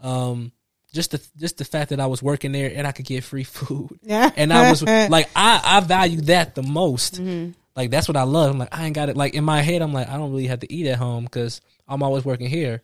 um, 0.00 0.52
just 0.92 1.10
the 1.10 1.20
just 1.36 1.58
the 1.58 1.64
fact 1.64 1.90
that 1.90 1.98
I 2.00 2.06
was 2.06 2.22
working 2.22 2.52
there 2.52 2.70
and 2.74 2.86
I 2.86 2.92
could 2.92 3.06
get 3.06 3.24
free 3.24 3.44
food, 3.44 3.98
Yeah. 4.02 4.30
and 4.36 4.52
I 4.52 4.70
was 4.70 4.82
like, 5.10 5.28
I 5.34 5.60
I 5.64 5.80
value 5.80 6.20
that 6.22 6.54
the 6.54 6.62
most. 6.62 7.14
Mm-hmm. 7.20 7.50
Like 7.76 7.90
that's 7.90 8.06
what 8.06 8.16
I 8.16 8.22
love. 8.22 8.52
I'm 8.52 8.58
like 8.58 8.76
I 8.76 8.86
ain't 8.86 8.94
got 8.94 9.08
it. 9.08 9.16
Like 9.16 9.34
in 9.34 9.42
my 9.44 9.60
head, 9.60 9.82
I'm 9.82 9.92
like 9.92 10.08
I 10.08 10.16
don't 10.16 10.30
really 10.30 10.46
have 10.46 10.60
to 10.60 10.72
eat 10.72 10.86
at 10.86 10.98
home 10.98 11.24
because 11.24 11.60
I'm 11.88 12.02
always 12.04 12.24
working 12.24 12.48
here, 12.48 12.82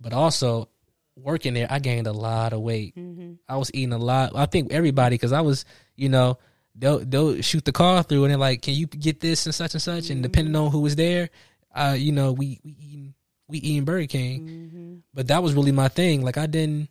but 0.00 0.14
also 0.14 0.68
working 1.14 1.52
there, 1.52 1.66
I 1.68 1.78
gained 1.80 2.06
a 2.06 2.12
lot 2.12 2.54
of 2.54 2.60
weight. 2.62 2.96
Mm-hmm. 2.96 3.32
I 3.46 3.58
was 3.58 3.70
eating 3.74 3.92
a 3.92 3.98
lot. 3.98 4.32
I 4.34 4.46
think 4.46 4.72
everybody 4.72 5.14
because 5.16 5.32
I 5.32 5.42
was, 5.42 5.66
you 5.94 6.08
know, 6.08 6.38
they'll 6.74 7.00
they'll 7.00 7.40
shoot 7.42 7.64
the 7.64 7.72
car 7.72 8.02
through 8.02 8.24
and 8.24 8.30
they're 8.30 8.38
like, 8.38 8.62
"Can 8.62 8.74
you 8.74 8.86
get 8.86 9.20
this 9.20 9.46
and 9.46 9.54
such 9.54 9.74
and 9.74 9.82
such?" 9.82 10.10
And 10.10 10.22
depending 10.22 10.54
on 10.56 10.70
who 10.70 10.80
was 10.80 10.96
there, 10.96 11.30
uh, 11.74 11.96
you 11.98 12.12
know, 12.12 12.32
we 12.32 12.60
we 12.64 12.72
eating 12.72 13.14
we 13.48 13.58
eating 13.58 13.84
Burger 13.84 14.06
King. 14.06 14.48
Mm-hmm. 14.48 14.94
But 15.14 15.28
that 15.28 15.42
was 15.42 15.54
really 15.54 15.72
my 15.72 15.88
thing. 15.88 16.22
Like 16.22 16.38
I 16.38 16.46
didn't 16.46 16.88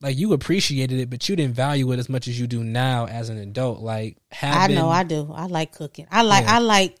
like 0.00 0.16
you 0.16 0.32
appreciated 0.32 0.98
it, 0.98 1.10
but 1.10 1.28
you 1.28 1.36
didn't 1.36 1.54
value 1.54 1.90
it 1.92 1.98
as 1.98 2.08
much 2.08 2.26
as 2.26 2.38
you 2.40 2.46
do 2.46 2.64
now 2.64 3.06
as 3.06 3.28
an 3.28 3.38
adult. 3.38 3.80
Like 3.80 4.16
I 4.42 4.68
know 4.68 4.88
I 4.88 5.04
do. 5.04 5.30
I 5.34 5.46
like 5.46 5.72
cooking. 5.72 6.06
I 6.10 6.22
like 6.22 6.44
Yeah. 6.44 6.56
I 6.56 6.58
like 6.58 6.96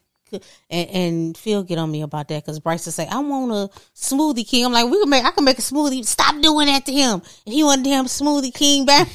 and 0.70 0.90
and 0.90 1.36
Phil 1.36 1.62
get 1.62 1.78
on 1.78 1.90
me 1.90 2.02
about 2.02 2.28
that 2.28 2.44
because 2.44 2.60
Bryce 2.60 2.84
will 2.84 2.92
say 2.92 3.06
I 3.06 3.18
want 3.18 3.50
a 3.52 3.78
smoothie 3.94 4.46
king. 4.46 4.64
I'm 4.64 4.72
like 4.72 4.88
we 4.88 5.00
can 5.00 5.10
make 5.10 5.24
I 5.24 5.30
can 5.30 5.44
make 5.44 5.58
a 5.58 5.62
smoothie. 5.62 6.04
Stop 6.04 6.40
doing 6.40 6.66
that 6.66 6.86
to 6.86 6.92
him. 6.92 7.22
And 7.46 7.54
he 7.54 7.64
want 7.64 7.80
a 7.80 7.84
damn 7.84 8.06
smoothie 8.06 8.54
king 8.54 8.86
back. 8.86 9.08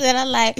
And 0.00 0.16
I 0.18 0.24
like 0.24 0.54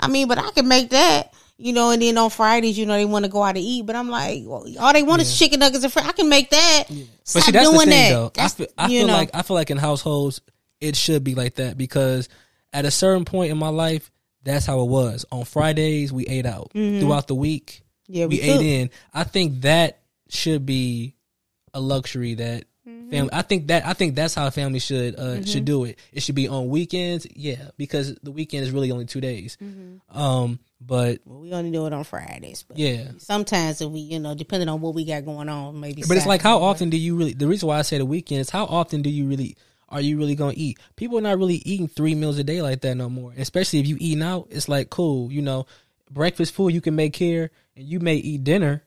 I 0.00 0.08
mean, 0.08 0.28
but 0.28 0.38
I 0.38 0.50
can 0.50 0.68
make 0.68 0.90
that. 0.90 1.32
You 1.58 1.72
know, 1.72 1.90
and 1.90 2.02
then 2.02 2.18
on 2.18 2.28
Fridays, 2.30 2.76
you 2.76 2.86
know, 2.86 2.94
they 2.94 3.04
want 3.04 3.24
to 3.24 3.30
go 3.30 3.40
out 3.42 3.52
to 3.54 3.60
eat, 3.60 3.86
but 3.86 3.94
I'm 3.94 4.08
like, 4.08 4.42
well, 4.44 4.66
all 4.80 4.92
they 4.92 5.04
want 5.04 5.22
is 5.22 5.38
chicken 5.38 5.60
nuggets 5.60 5.84
and 5.84 5.92
fries. 5.92 6.06
I 6.08 6.12
can 6.12 6.28
make 6.28 6.50
that. 6.50 6.84
But 6.88 6.96
Stop 7.22 7.42
see, 7.44 7.52
that's 7.52 7.70
doing 7.70 7.86
the 7.86 7.92
thing, 7.92 8.12
that. 8.12 8.34
though. 8.34 8.42
I 8.42 8.48
feel, 8.48 8.66
I 8.76 8.88
feel 8.88 9.06
know. 9.06 9.12
like 9.12 9.30
I 9.32 9.42
feel 9.42 9.54
like 9.54 9.70
in 9.70 9.76
households 9.78 10.40
it 10.80 10.96
should 10.96 11.22
be 11.22 11.36
like 11.36 11.54
that 11.56 11.78
because 11.78 12.28
at 12.72 12.84
a 12.84 12.90
certain 12.90 13.24
point 13.24 13.52
in 13.52 13.58
my 13.58 13.68
life, 13.68 14.10
that's 14.42 14.66
how 14.66 14.80
it 14.80 14.88
was. 14.88 15.24
On 15.30 15.44
Fridays, 15.44 16.12
we 16.12 16.26
ate 16.26 16.46
out. 16.46 16.72
Throughout 16.72 17.28
the 17.28 17.34
week, 17.36 17.82
Mm-hmm. 18.10 18.12
Yeah, 18.18 18.26
we, 18.26 18.36
we 18.38 18.40
ate 18.42 18.60
in. 18.82 18.90
I 19.14 19.22
think 19.24 19.60
that 19.62 20.00
should 20.28 20.66
be 20.66 21.14
a 21.72 21.80
luxury 21.80 22.34
that 22.34 22.64
Mm-hmm. 22.64 22.71
Family. 23.12 23.30
I 23.32 23.42
think 23.42 23.66
that 23.68 23.86
I 23.86 23.92
think 23.92 24.14
that's 24.14 24.34
how 24.34 24.46
a 24.46 24.50
family 24.50 24.78
should 24.78 25.16
uh, 25.16 25.44
should 25.44 25.64
do 25.64 25.84
it. 25.84 25.98
It 26.12 26.22
should 26.22 26.34
be 26.34 26.48
on 26.48 26.68
weekends, 26.68 27.26
yeah, 27.34 27.70
because 27.76 28.14
the 28.22 28.30
weekend 28.30 28.64
is 28.64 28.70
really 28.70 28.90
only 28.90 29.06
two 29.06 29.20
days. 29.20 29.56
Mm-hmm. 29.62 30.18
Um, 30.18 30.58
but 30.80 31.20
Well, 31.24 31.40
we 31.40 31.52
only 31.52 31.70
do 31.70 31.86
it 31.86 31.92
on 31.92 32.04
Fridays, 32.04 32.64
but 32.64 32.78
yeah, 32.78 33.12
sometimes 33.18 33.80
if 33.80 33.88
we, 33.88 34.00
you 34.00 34.18
know, 34.18 34.34
depending 34.34 34.68
on 34.68 34.80
what 34.80 34.94
we 34.94 35.04
got 35.04 35.24
going 35.24 35.48
on, 35.48 35.78
maybe. 35.78 36.02
But 36.06 36.16
it's 36.16 36.26
like 36.26 36.42
how 36.42 36.56
Saturday. 36.56 36.66
often 36.66 36.90
do 36.90 36.96
you 36.96 37.16
really? 37.16 37.32
The 37.34 37.46
reason 37.46 37.68
why 37.68 37.78
I 37.78 37.82
say 37.82 37.98
the 37.98 38.06
weekend 38.06 38.40
is 38.40 38.50
how 38.50 38.64
often 38.64 39.02
do 39.02 39.10
you 39.10 39.26
really? 39.26 39.56
Are 39.88 40.00
you 40.00 40.16
really 40.16 40.34
gonna 40.34 40.54
eat? 40.56 40.78
People 40.96 41.18
are 41.18 41.22
not 41.22 41.38
really 41.38 41.56
eating 41.66 41.86
three 41.86 42.14
meals 42.14 42.38
a 42.38 42.44
day 42.44 42.62
like 42.62 42.80
that 42.80 42.96
no 42.96 43.10
more. 43.10 43.34
Especially 43.36 43.78
if 43.78 43.86
you 43.86 43.96
eating 44.00 44.22
out, 44.22 44.48
it's 44.50 44.68
like 44.68 44.90
cool. 44.90 45.30
You 45.30 45.42
know, 45.42 45.66
breakfast 46.10 46.54
food 46.54 46.72
you 46.72 46.80
can 46.80 46.96
make 46.96 47.14
here, 47.14 47.50
and 47.76 47.86
you 47.86 48.00
may 48.00 48.16
eat 48.16 48.42
dinner, 48.42 48.84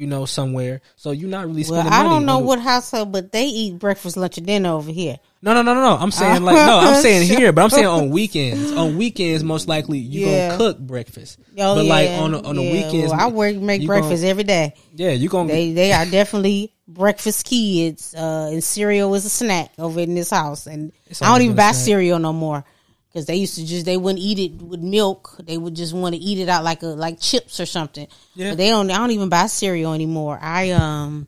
you 0.00 0.06
know, 0.06 0.24
somewhere. 0.24 0.80
So 0.96 1.10
you're 1.10 1.28
not 1.28 1.46
really 1.46 1.62
spending. 1.62 1.90
Well. 1.90 2.00
I 2.00 2.02
don't 2.02 2.24
know 2.24 2.38
what 2.38 2.58
household, 2.58 3.12
but 3.12 3.32
they 3.32 3.44
eat 3.44 3.78
breakfast, 3.78 4.16
lunch, 4.16 4.38
and 4.38 4.46
dinner 4.46 4.70
over 4.70 4.90
here. 4.90 5.18
No, 5.42 5.52
no, 5.52 5.60
no, 5.60 5.74
no, 5.74 5.82
no. 5.82 5.96
I'm 5.96 6.10
saying 6.10 6.42
like 6.42 6.56
no. 6.56 6.78
I'm 6.78 7.02
saying 7.02 7.28
here, 7.38 7.52
but 7.52 7.62
I'm 7.62 7.68
saying 7.68 7.86
on 7.86 8.08
weekends. 8.08 8.72
On 8.72 8.96
weekends, 8.96 9.44
most 9.44 9.68
likely 9.68 9.98
you 9.98 10.26
Yeah. 10.26 10.48
gonna 10.48 10.56
cook 10.56 10.78
breakfast. 10.78 11.38
Oh, 11.58 11.74
but 11.74 11.84
like 11.84 12.08
on 12.08 12.32
the, 12.32 12.42
on 12.42 12.56
the 12.56 12.62
weekends, 12.62 13.12
well, 13.12 13.20
I 13.20 13.26
work 13.28 13.54
make 13.56 13.86
breakfast 13.86 14.22
Gonna, 14.22 14.30
every 14.30 14.44
day. 14.44 14.74
yeah, 14.94 15.10
you 15.10 15.28
gonna 15.28 15.52
They 15.52 15.72
they 15.74 15.92
are 15.92 16.06
definitely 16.06 16.72
breakfast 16.88 17.44
kids. 17.44 18.14
Uh, 18.14 18.48
and 18.52 18.64
cereal 18.64 19.14
is 19.14 19.26
a 19.26 19.30
snack 19.30 19.70
over 19.78 20.00
in 20.00 20.14
this 20.14 20.30
house, 20.30 20.66
and 20.66 20.92
I 21.20 21.26
don't 21.30 21.42
even 21.42 21.56
buy 21.56 21.72
snack. 21.72 21.84
cereal 21.84 22.18
no 22.18 22.32
more 22.32 22.64
because 23.12 23.26
they 23.26 23.34
used 23.36 23.56
to 23.56 23.66
just 23.66 23.84
they 23.86 23.96
wouldn't 23.96 24.22
eat 24.22 24.38
it 24.38 24.62
with 24.62 24.80
milk. 24.80 25.36
They 25.42 25.58
would 25.58 25.74
just 25.74 25.92
want 25.92 26.14
to 26.14 26.20
eat 26.20 26.38
it 26.38 26.48
out 26.48 26.62
like 26.64 26.82
a 26.82 26.86
like 26.86 27.20
chips 27.20 27.58
or 27.60 27.66
something. 27.66 28.06
Yeah. 28.34 28.50
But 28.52 28.58
they 28.58 28.68
don't. 28.68 28.90
I 28.90 28.96
don't 28.98 29.10
even 29.10 29.28
buy 29.28 29.46
cereal 29.46 29.92
anymore. 29.94 30.38
I 30.40 30.70
um, 30.70 31.26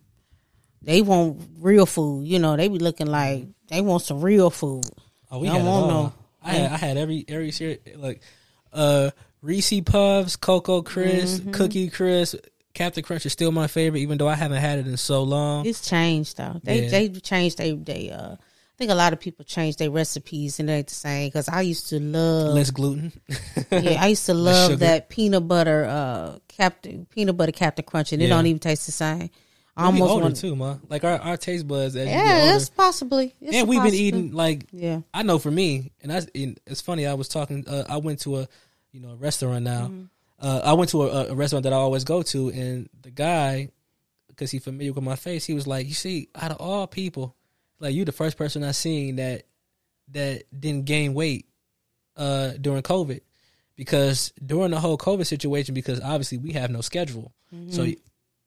they 0.81 1.03
want 1.03 1.41
real 1.59 1.87
food. 1.87 2.27
You 2.27 2.39
know, 2.39 2.57
they 2.57 2.69
be 2.69 2.79
looking 2.79 3.09
like 3.09 3.47
they 3.69 3.81
want 3.81 4.03
some 4.03 4.21
real 4.21 4.51
food. 4.51 4.85
Oh, 5.31 5.39
we 5.41 5.47
Don't 5.49 5.57
had 5.61 5.67
want 5.67 5.87
no- 5.89 6.13
I 6.45 6.51
had 6.55 6.73
I 6.73 6.77
had 6.77 6.97
every 6.99 7.25
every 7.29 7.51
cereal 7.53 7.79
like 7.97 8.21
uh 8.73 9.11
Reese 9.41 9.81
Puffs, 9.85 10.37
Cocoa 10.37 10.83
Crisp, 10.83 11.43
Mm-hmm. 11.43 11.51
Cookie 11.53 11.89
Crisp, 11.91 12.37
Captain 12.75 13.03
Crunch 13.03 13.27
is 13.27 13.33
still 13.33 13.51
my 13.51 13.67
favorite, 13.67 14.01
even 14.01 14.19
though 14.19 14.29
I 14.29 14.35
haven't 14.37 14.61
had 14.61 14.79
it 14.79 14.87
in 14.87 14.97
so 14.97 15.23
long. 15.25 15.67
It's 15.67 15.89
changed 15.89 16.37
though. 16.37 16.61
They 16.63 16.85
Yeah. 16.85 16.91
they 16.91 17.09
changed 17.09 17.59
they 17.59 17.73
they 17.73 18.11
uh. 18.11 18.37
I 18.83 18.85
think 18.85 18.91
a 18.93 18.97
lot 18.97 19.13
of 19.13 19.21
people 19.21 19.45
change 19.45 19.77
their 19.77 19.93
recipes 19.93 20.59
and 20.59 20.69
they 20.69 20.79
ain't 20.79 20.89
the 20.89 20.95
same. 20.95 21.29
Because 21.29 21.49
I 21.49 21.61
used 21.61 21.89
to 21.91 22.01
love 22.01 22.53
Less 22.55 22.73
gluten. 22.73 23.13
yeah, 23.71 24.03
I 24.03 24.09
used 24.09 24.27
to 24.27 24.35
love 24.35 24.81
that 24.81 25.09
peanut 25.09 25.47
butter 25.47 25.85
uh 25.85 26.39
Captain 26.49 27.07
peanut 27.09 27.37
butter 27.37 27.53
Captain 27.53 27.85
Crunch, 27.85 28.13
and 28.13 28.21
it 28.21 28.25
Yeah. 28.27 28.35
don't 28.35 28.47
even 28.47 28.59
taste 28.59 28.87
the 28.87 28.93
same. 28.93 29.31
I 29.77 29.89
we 29.89 30.01
almost 30.01 30.11
older 30.11 30.35
too, 30.35 30.57
man. 30.57 30.81
Like 30.89 31.05
our, 31.05 31.17
our 31.21 31.37
taste 31.37 31.69
buds 31.69 31.95
as 31.95 32.07
you 32.09 32.13
Yeah, 32.13 32.25
get 32.25 32.43
older. 32.43 32.57
it's 32.57 32.69
possibly. 32.71 33.35
It's 33.41 33.57
and 33.57 33.69
we've 33.69 33.83
been 33.85 33.95
eating 33.95 34.33
like 34.33 34.67
Yeah. 34.73 35.03
I 35.15 35.23
know 35.23 35.39
for 35.39 35.51
me, 35.53 35.93
and 36.03 36.13
I 36.13 36.23
and 36.35 36.59
it's 36.67 36.81
funny. 36.81 37.07
I 37.07 37.15
was 37.15 37.29
talking. 37.29 37.65
Uh, 37.69 37.85
I 37.89 37.99
went 37.99 38.19
to 38.23 38.39
a 38.41 38.49
you 38.91 38.99
know 38.99 39.11
a 39.11 39.17
restaurant 39.17 39.63
now. 39.65 39.83
Mm-hmm. 39.87 40.03
Uh, 40.41 40.61
I 40.65 40.73
went 40.73 40.91
to 40.91 41.05
a, 41.05 41.27
a 41.29 41.35
restaurant 41.37 41.63
that 41.63 41.73
I 41.73 41.77
always 41.77 42.03
go 42.03 42.23
to, 42.23 42.49
and 42.51 42.89
the 43.01 43.13
guy, 43.13 43.69
because 44.27 44.51
he's 44.51 44.65
familiar 44.65 44.93
with 44.93 45.05
my 45.05 45.15
face, 45.15 45.45
he 45.45 45.55
was 45.55 45.69
like, 45.69 45.87
"You 45.87 45.95
see, 45.95 46.29
out 46.35 46.51
of 46.51 46.57
all 46.57 46.89
people, 46.89 47.37
like 47.83 47.95
you, 47.95 48.05
the 48.05 48.13
first 48.13 48.39
person 48.39 48.65
I 48.65 48.71
seen 48.71 49.17
that 49.17 49.43
that 50.13 50.45
didn't 50.59 50.87
gain 50.87 51.15
weight 51.15 51.47
uh, 52.17 52.53
during 52.61 52.83
COVID, 52.83 53.21
because 53.77 54.33
during 54.45 54.71
the 54.71 54.81
whole 54.81 54.97
COVID 54.97 55.27
situation, 55.27 55.75
because 55.75 56.01
obviously 56.01 56.39
we 56.39 56.53
have 56.53 56.71
no 56.71 56.81
schedule, 56.81 57.33
so 57.69 57.87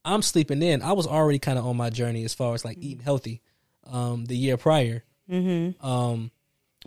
I'm 0.04 0.22
sleeping 0.22 0.64
in. 0.64 0.82
I 0.82 0.94
was 0.94 1.06
already 1.06 1.40
kind 1.40 1.60
of 1.60 1.66
on 1.68 1.78
my 1.78 1.90
journey 1.90 2.24
as 2.24 2.34
far 2.34 2.54
as 2.56 2.66
like 2.66 2.78
eating 2.80 3.04
healthy, 3.04 3.42
um, 3.86 4.26
the 4.26 4.36
year 4.38 4.58
prior." 4.58 5.04
Mm-hmm. 5.30 5.86
Um, 5.86 6.32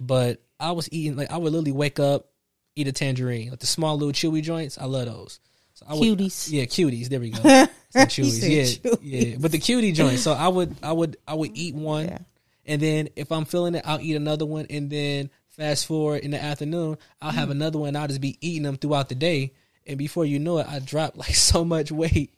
but 0.00 0.42
I 0.58 0.72
was 0.72 0.88
eating 0.90 1.16
like 1.16 1.30
I 1.30 1.36
would 1.36 1.52
literally 1.52 1.72
wake 1.72 2.00
up, 2.00 2.28
eat 2.76 2.88
a 2.88 2.92
tangerine, 2.92 3.50
like 3.50 3.60
the 3.60 3.66
small 3.66 3.96
little 3.96 4.12
chewy 4.12 4.42
joints. 4.42 4.78
I 4.78 4.86
love 4.86 5.06
those. 5.06 5.40
So 5.74 5.86
I 5.88 5.94
would, 5.94 6.18
Cuties. 6.18 6.50
yeah, 6.50 6.64
cuties. 6.64 7.08
There 7.08 7.20
we 7.20 7.30
go. 7.30 7.38
Chewies, 7.94 8.42
yeah, 8.42 8.62
chewies. 8.62 8.98
yeah. 9.02 9.36
But 9.40 9.52
the 9.52 9.58
cutie 9.58 9.92
joint. 9.92 10.18
So 10.18 10.32
I 10.32 10.48
would, 10.48 10.74
I 10.82 10.92
would, 10.92 11.16
I 11.26 11.34
would 11.34 11.52
eat 11.54 11.74
one, 11.74 12.06
Yeah. 12.06 12.18
And 12.68 12.80
then 12.80 13.08
if 13.16 13.32
I'm 13.32 13.44
feeling 13.44 13.74
it, 13.74 13.82
I'll 13.84 14.00
eat 14.00 14.14
another 14.14 14.46
one, 14.46 14.66
and 14.70 14.88
then 14.88 15.30
fast 15.48 15.86
forward 15.86 16.22
in 16.22 16.30
the 16.30 16.40
afternoon, 16.42 16.98
I'll 17.20 17.32
Mm. 17.32 17.36
have 17.36 17.50
another 17.50 17.78
one. 17.80 17.96
I'll 17.96 18.06
just 18.06 18.20
be 18.20 18.38
eating 18.40 18.62
them 18.62 18.76
throughout 18.76 19.08
the 19.08 19.16
day, 19.16 19.52
and 19.86 19.98
before 19.98 20.24
you 20.24 20.38
know 20.38 20.58
it, 20.58 20.68
I 20.68 20.78
dropped 20.78 21.16
like 21.16 21.34
so 21.34 21.64
much 21.64 21.90
weight. 21.90 22.32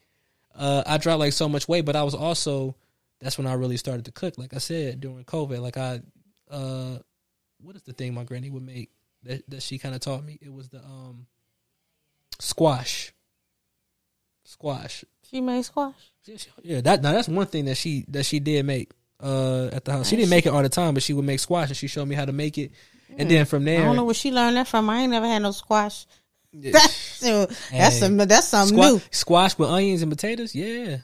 Uh, 0.55 0.83
I 0.87 0.97
dropped 0.99 1.21
like 1.21 1.33
so 1.35 1.49
much 1.49 1.69
weight, 1.69 1.85
but 1.85 1.97
I 1.97 2.03
was 2.03 2.15
also 2.15 2.77
that's 3.21 3.37
when 3.37 3.47
I 3.47 3.53
really 3.53 3.77
started 3.77 4.07
to 4.07 4.13
cook. 4.13 4.39
Like 4.39 4.55
I 4.55 4.59
said 4.59 5.01
during 5.01 5.25
COVID, 5.25 5.61
like 5.61 5.77
I, 5.77 6.01
uh, 6.51 6.99
what 7.61 7.77
is 7.77 7.83
the 7.83 7.93
thing 7.93 8.15
my 8.15 8.25
granny 8.25 8.49
would 8.49 8.65
make 8.65 8.91
that 9.25 9.49
that 9.51 9.63
she 9.63 9.77
kind 9.79 9.95
of 9.95 10.01
taught 10.01 10.25
me? 10.25 10.39
It 10.41 10.53
was 10.53 10.69
the 10.71 10.79
um, 10.79 11.27
squash. 12.39 13.13
Squash. 14.45 15.05
She 15.31 15.41
made 15.41 15.65
squash. 15.65 15.95
Yeah, 16.25 16.37
Yeah, 16.63 16.81
that 16.81 17.03
now 17.03 17.13
that's 17.13 17.29
one 17.29 17.47
thing 17.47 17.67
that 17.67 17.77
she 17.77 18.05
that 18.09 18.25
she 18.27 18.41
did 18.41 18.65
make 18.67 18.91
uh 19.23 19.69
at 19.73 19.85
the 19.85 19.93
house. 19.93 20.09
She 20.09 20.17
didn't 20.17 20.31
make 20.31 20.47
it 20.47 20.51
all 20.51 20.63
the 20.63 20.69
time, 20.69 20.95
but 20.95 21.03
she 21.03 21.13
would 21.13 21.25
make 21.25 21.41
squash 21.41 21.69
and 21.69 21.77
she 21.77 21.87
showed 21.89 22.07
me 22.09 22.15
how 22.15 22.25
to 22.25 22.33
make 22.33 22.59
it. 22.59 22.73
And 23.19 23.31
then 23.31 23.45
from 23.45 23.65
there, 23.65 23.83
I 23.83 23.85
don't 23.87 23.97
know 23.97 24.05
where 24.05 24.15
she 24.15 24.31
learned 24.31 24.57
that 24.57 24.69
from. 24.69 24.89
I 24.89 25.01
ain't 25.01 25.11
never 25.11 25.27
had 25.27 25.41
no 25.43 25.51
squash. 25.53 26.07
Yeah. 26.53 26.71
That's 26.73 27.21
that's 27.71 27.99
some 27.99 28.17
that's 28.17 28.49
something 28.49 28.77
squash, 28.77 28.91
new. 28.93 29.01
squash 29.11 29.59
with 29.59 29.69
onions 29.69 30.03
and 30.03 30.11
potatoes. 30.11 30.55
Yeah, 30.55 30.99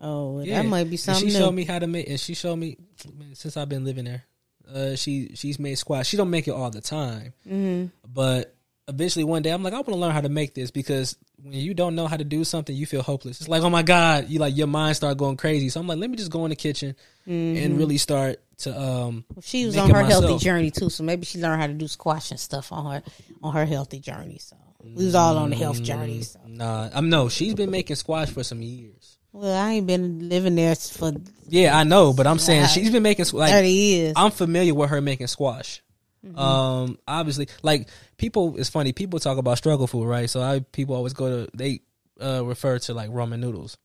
Oh, 0.00 0.40
yeah. 0.40 0.62
that 0.62 0.68
might 0.68 0.84
be 0.84 0.90
And 0.90 1.00
something 1.00 1.28
she 1.28 1.32
new. 1.34 1.38
showed 1.38 1.52
me 1.52 1.64
how 1.64 1.78
to 1.78 1.86
make, 1.86 2.08
and 2.08 2.18
she 2.18 2.34
showed 2.34 2.56
me 2.56 2.78
man, 3.16 3.34
since 3.34 3.56
I've 3.56 3.68
been 3.68 3.84
living 3.84 4.06
there. 4.06 4.24
Uh, 4.72 4.96
she 4.96 5.32
she's 5.34 5.58
made 5.58 5.76
squash. 5.76 6.08
She 6.08 6.16
don't 6.16 6.30
make 6.30 6.46
it 6.48 6.52
all 6.52 6.70
the 6.70 6.80
time, 6.80 7.32
hmm 7.46 7.86
but 8.06 8.54
eventually 8.88 9.24
one 9.24 9.42
day 9.42 9.50
I'm 9.50 9.62
like 9.62 9.72
I 9.72 9.76
want 9.76 9.88
to 9.88 9.96
learn 9.96 10.12
how 10.12 10.20
to 10.20 10.28
make 10.28 10.54
this 10.54 10.70
because 10.70 11.16
when 11.42 11.52
you 11.52 11.74
don't 11.74 11.94
know 11.94 12.06
how 12.06 12.16
to 12.16 12.24
do 12.24 12.44
something, 12.44 12.74
you 12.74 12.86
feel 12.86 13.02
hopeless. 13.02 13.40
It's 13.40 13.48
like 13.48 13.62
oh 13.62 13.70
my 13.70 13.82
god, 13.82 14.28
you 14.28 14.38
like 14.38 14.56
your 14.56 14.66
mind 14.66 14.96
start 14.96 15.18
going 15.18 15.36
crazy. 15.36 15.68
So 15.68 15.80
I'm 15.80 15.86
like, 15.86 15.98
let 15.98 16.10
me 16.10 16.16
just 16.16 16.30
go 16.30 16.44
in 16.44 16.50
the 16.50 16.56
kitchen 16.56 16.96
and 17.26 17.78
really 17.78 17.98
start 17.98 18.40
to 18.58 18.80
um 18.80 19.24
She 19.42 19.66
was 19.66 19.76
on 19.76 19.90
her 19.90 20.02
healthy 20.02 20.38
journey 20.38 20.70
too, 20.70 20.90
so 20.90 21.04
maybe 21.04 21.24
she 21.24 21.38
learned 21.38 21.60
how 21.60 21.66
to 21.66 21.74
do 21.74 21.86
squash 21.86 22.30
and 22.30 22.40
stuff 22.40 22.72
on 22.72 22.92
her 22.92 23.02
on 23.42 23.54
her 23.54 23.66
healthy 23.66 24.00
journey. 24.00 24.38
So 24.38 24.56
we 24.82 25.04
was 25.04 25.14
all 25.14 25.36
on 25.38 25.50
the 25.50 25.56
health 25.56 25.82
journey. 25.82 26.22
So. 26.22 26.40
Nah, 26.46 26.88
I'm 26.92 27.08
no. 27.08 27.28
She's 27.28 27.54
been 27.54 27.70
making 27.70 27.96
squash 27.96 28.30
for 28.30 28.42
some 28.42 28.62
years. 28.62 29.18
Well, 29.32 29.54
I 29.54 29.72
ain't 29.72 29.86
been 29.86 30.28
living 30.28 30.54
there 30.54 30.74
for 30.74 31.12
Yeah, 31.48 31.76
I 31.76 31.84
know, 31.84 32.12
but 32.12 32.26
I'm 32.26 32.38
saying 32.38 32.66
she's 32.68 32.90
been 32.90 33.02
making 33.02 33.26
like 33.32 33.50
thirty 33.50 33.70
years. 33.70 34.14
I'm 34.16 34.30
familiar 34.30 34.74
with 34.74 34.90
her 34.90 35.00
making 35.00 35.26
squash. 35.26 35.82
Mm-hmm. 36.26 36.38
Um, 36.38 36.98
obviously, 37.06 37.48
like 37.62 37.88
people, 38.16 38.56
it's 38.58 38.68
funny. 38.68 38.92
People 38.92 39.20
talk 39.20 39.38
about 39.38 39.58
struggle 39.58 39.86
food, 39.86 40.06
right? 40.06 40.28
So 40.28 40.40
I 40.40 40.60
people 40.60 40.94
always 40.94 41.12
go 41.12 41.44
to 41.44 41.50
they 41.56 41.80
uh 42.20 42.44
refer 42.44 42.78
to 42.78 42.94
like 42.94 43.10
ramen 43.10 43.40
noodles. 43.40 43.78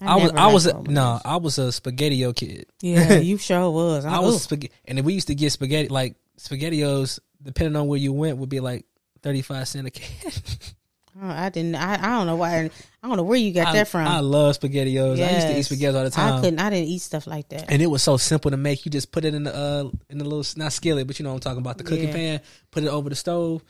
I, 0.00 0.16
was 0.16 0.32
I 0.32 0.46
was 0.52 0.66
a, 0.66 0.82
no. 0.82 1.20
I 1.24 1.36
was 1.36 1.58
a 1.58 1.68
spaghettio 1.68 2.34
kid. 2.34 2.66
Yeah, 2.80 3.14
you 3.18 3.38
sure 3.38 3.70
was. 3.70 4.04
I 4.04 4.18
was 4.20 4.42
spaghetti, 4.42 4.74
and 4.84 5.00
we 5.04 5.14
used 5.14 5.28
to 5.28 5.34
get 5.34 5.52
spaghetti 5.52 5.88
like 5.88 6.16
spaghettios. 6.38 7.18
Depending 7.42 7.74
on 7.76 7.88
where 7.88 7.98
you 7.98 8.12
went, 8.12 8.38
would 8.38 8.48
be 8.48 8.60
like 8.60 8.84
thirty 9.22 9.42
five 9.42 9.66
cent 9.68 9.86
a 9.86 9.90
can. 9.90 10.32
Oh, 11.20 11.28
I 11.28 11.50
didn't. 11.50 11.74
I, 11.74 11.94
I 11.94 12.16
don't 12.18 12.26
know 12.26 12.36
why. 12.36 12.70
I 13.02 13.06
don't 13.08 13.16
know 13.18 13.22
where 13.22 13.38
you 13.38 13.52
got 13.52 13.68
I, 13.68 13.72
that 13.74 13.88
from. 13.88 14.06
I 14.06 14.20
love 14.20 14.58
spaghettios. 14.58 15.22
I 15.22 15.34
used 15.34 15.46
to 15.46 15.52
eat 15.52 15.56
Yes. 15.56 15.68
spaghettios 15.68 15.94
all 15.94 16.04
the 16.04 16.10
time. 16.10 16.34
I 16.34 16.40
couldn't. 16.40 16.58
I 16.58 16.70
didn't 16.70 16.88
eat 16.88 17.00
stuff 17.02 17.26
like 17.26 17.48
that. 17.50 17.70
and 17.70 17.82
it 17.82 17.86
was 17.86 18.02
so 18.02 18.16
simple 18.16 18.50
to 18.50 18.56
make. 18.56 18.86
You 18.86 18.90
just 18.90 19.12
put 19.12 19.24
it 19.26 19.34
in 19.34 19.42
the 19.44 19.54
uh 19.54 19.90
in 20.08 20.18
the 20.18 20.24
little 20.24 20.44
not 20.56 20.72
skillet, 20.72 21.06
but 21.06 21.18
you 21.18 21.24
know 21.24 21.30
what 21.30 21.34
I'm 21.36 21.40
talking 21.40 21.60
about 21.60 21.76
the 21.78 21.84
cooking 21.84 22.08
Yeah. 22.08 22.14
pan. 22.14 22.40
Put 22.70 22.84
it 22.84 22.88
over 22.88 23.10
the 23.10 23.16
stove, 23.16 23.62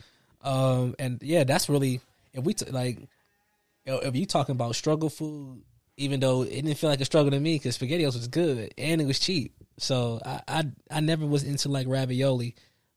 um, 0.42 0.94
and 1.00 1.20
yeah, 1.22 1.42
that's 1.44 1.68
really 1.68 2.00
if 2.32 2.44
we 2.44 2.54
t- 2.54 2.70
like 2.70 2.98
if 3.86 4.14
you 4.14 4.26
talking 4.26 4.52
about 4.52 4.76
struggle 4.76 5.10
food, 5.10 5.62
even 5.96 6.20
though 6.20 6.42
it 6.42 6.50
didn't 6.50 6.74
feel 6.74 6.90
like 6.90 7.00
a 7.00 7.04
struggle 7.04 7.32
to 7.32 7.40
me 7.40 7.56
because 7.56 7.76
spaghettios 7.76 8.14
was 8.14 8.28
good 8.28 8.72
and 8.78 9.00
it 9.00 9.06
was 9.06 9.18
cheap. 9.18 9.54
So 9.78 10.20
I 10.24 10.40
I, 10.46 10.64
I 10.90 11.00
never 11.00 11.26
was 11.26 11.42
into 11.42 11.68
like 11.68 11.88
ravioli. 11.88 12.54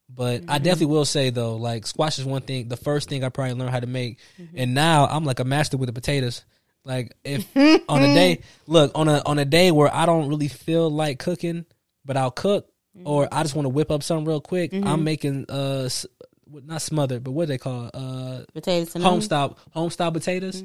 But 0.08 0.44
I 0.48 0.60
definitely 0.60 0.88
will 0.96 1.06
say 1.06 1.30
though, 1.32 1.56
like 1.56 1.86
squash 1.88 2.20
is 2.20 2.26
one 2.26 2.42
thing. 2.44 2.68
The 2.68 2.78
first 2.78 3.10
thing 3.10 3.24
I 3.24 3.30
probably 3.30 3.54
learned 3.56 3.72
how 3.72 3.80
to 3.80 3.88
make, 3.88 4.20
and 4.56 4.74
now 4.74 5.08
I'm 5.08 5.26
like 5.26 5.40
a 5.40 5.44
master 5.44 5.78
with 5.78 5.88
the 5.88 5.94
potatoes. 5.94 6.46
Like 6.84 7.16
if 7.24 7.46
on 7.90 8.04
a 8.04 8.14
day, 8.14 8.42
look 8.68 8.92
on 8.96 9.08
a 9.08 9.22
on 9.26 9.40
a 9.40 9.46
day 9.46 9.72
where 9.72 9.94
I 9.94 10.06
don't 10.06 10.30
really 10.30 10.48
feel 10.48 10.90
like 10.90 11.18
cooking, 11.20 11.66
but 12.06 12.18
I'll 12.18 12.30
cook, 12.32 12.70
or 13.04 13.28
I 13.32 13.42
just 13.44 13.56
want 13.56 13.66
to 13.66 13.70
whip 13.70 13.90
up 13.92 14.04
something 14.04 14.26
real 14.26 14.40
quick. 14.42 14.72
I'm 14.74 15.04
making 15.04 15.46
uh 15.50 15.90
not 16.48 16.82
smothered, 16.84 17.24
but 17.24 17.32
what 17.32 17.48
they 17.48 17.58
call 17.58 17.90
uh 17.94 18.44
Potatoes 18.54 18.94
home 18.94 19.22
style 19.22 19.58
home 19.72 19.90
style 19.90 20.12
potatoes. 20.12 20.64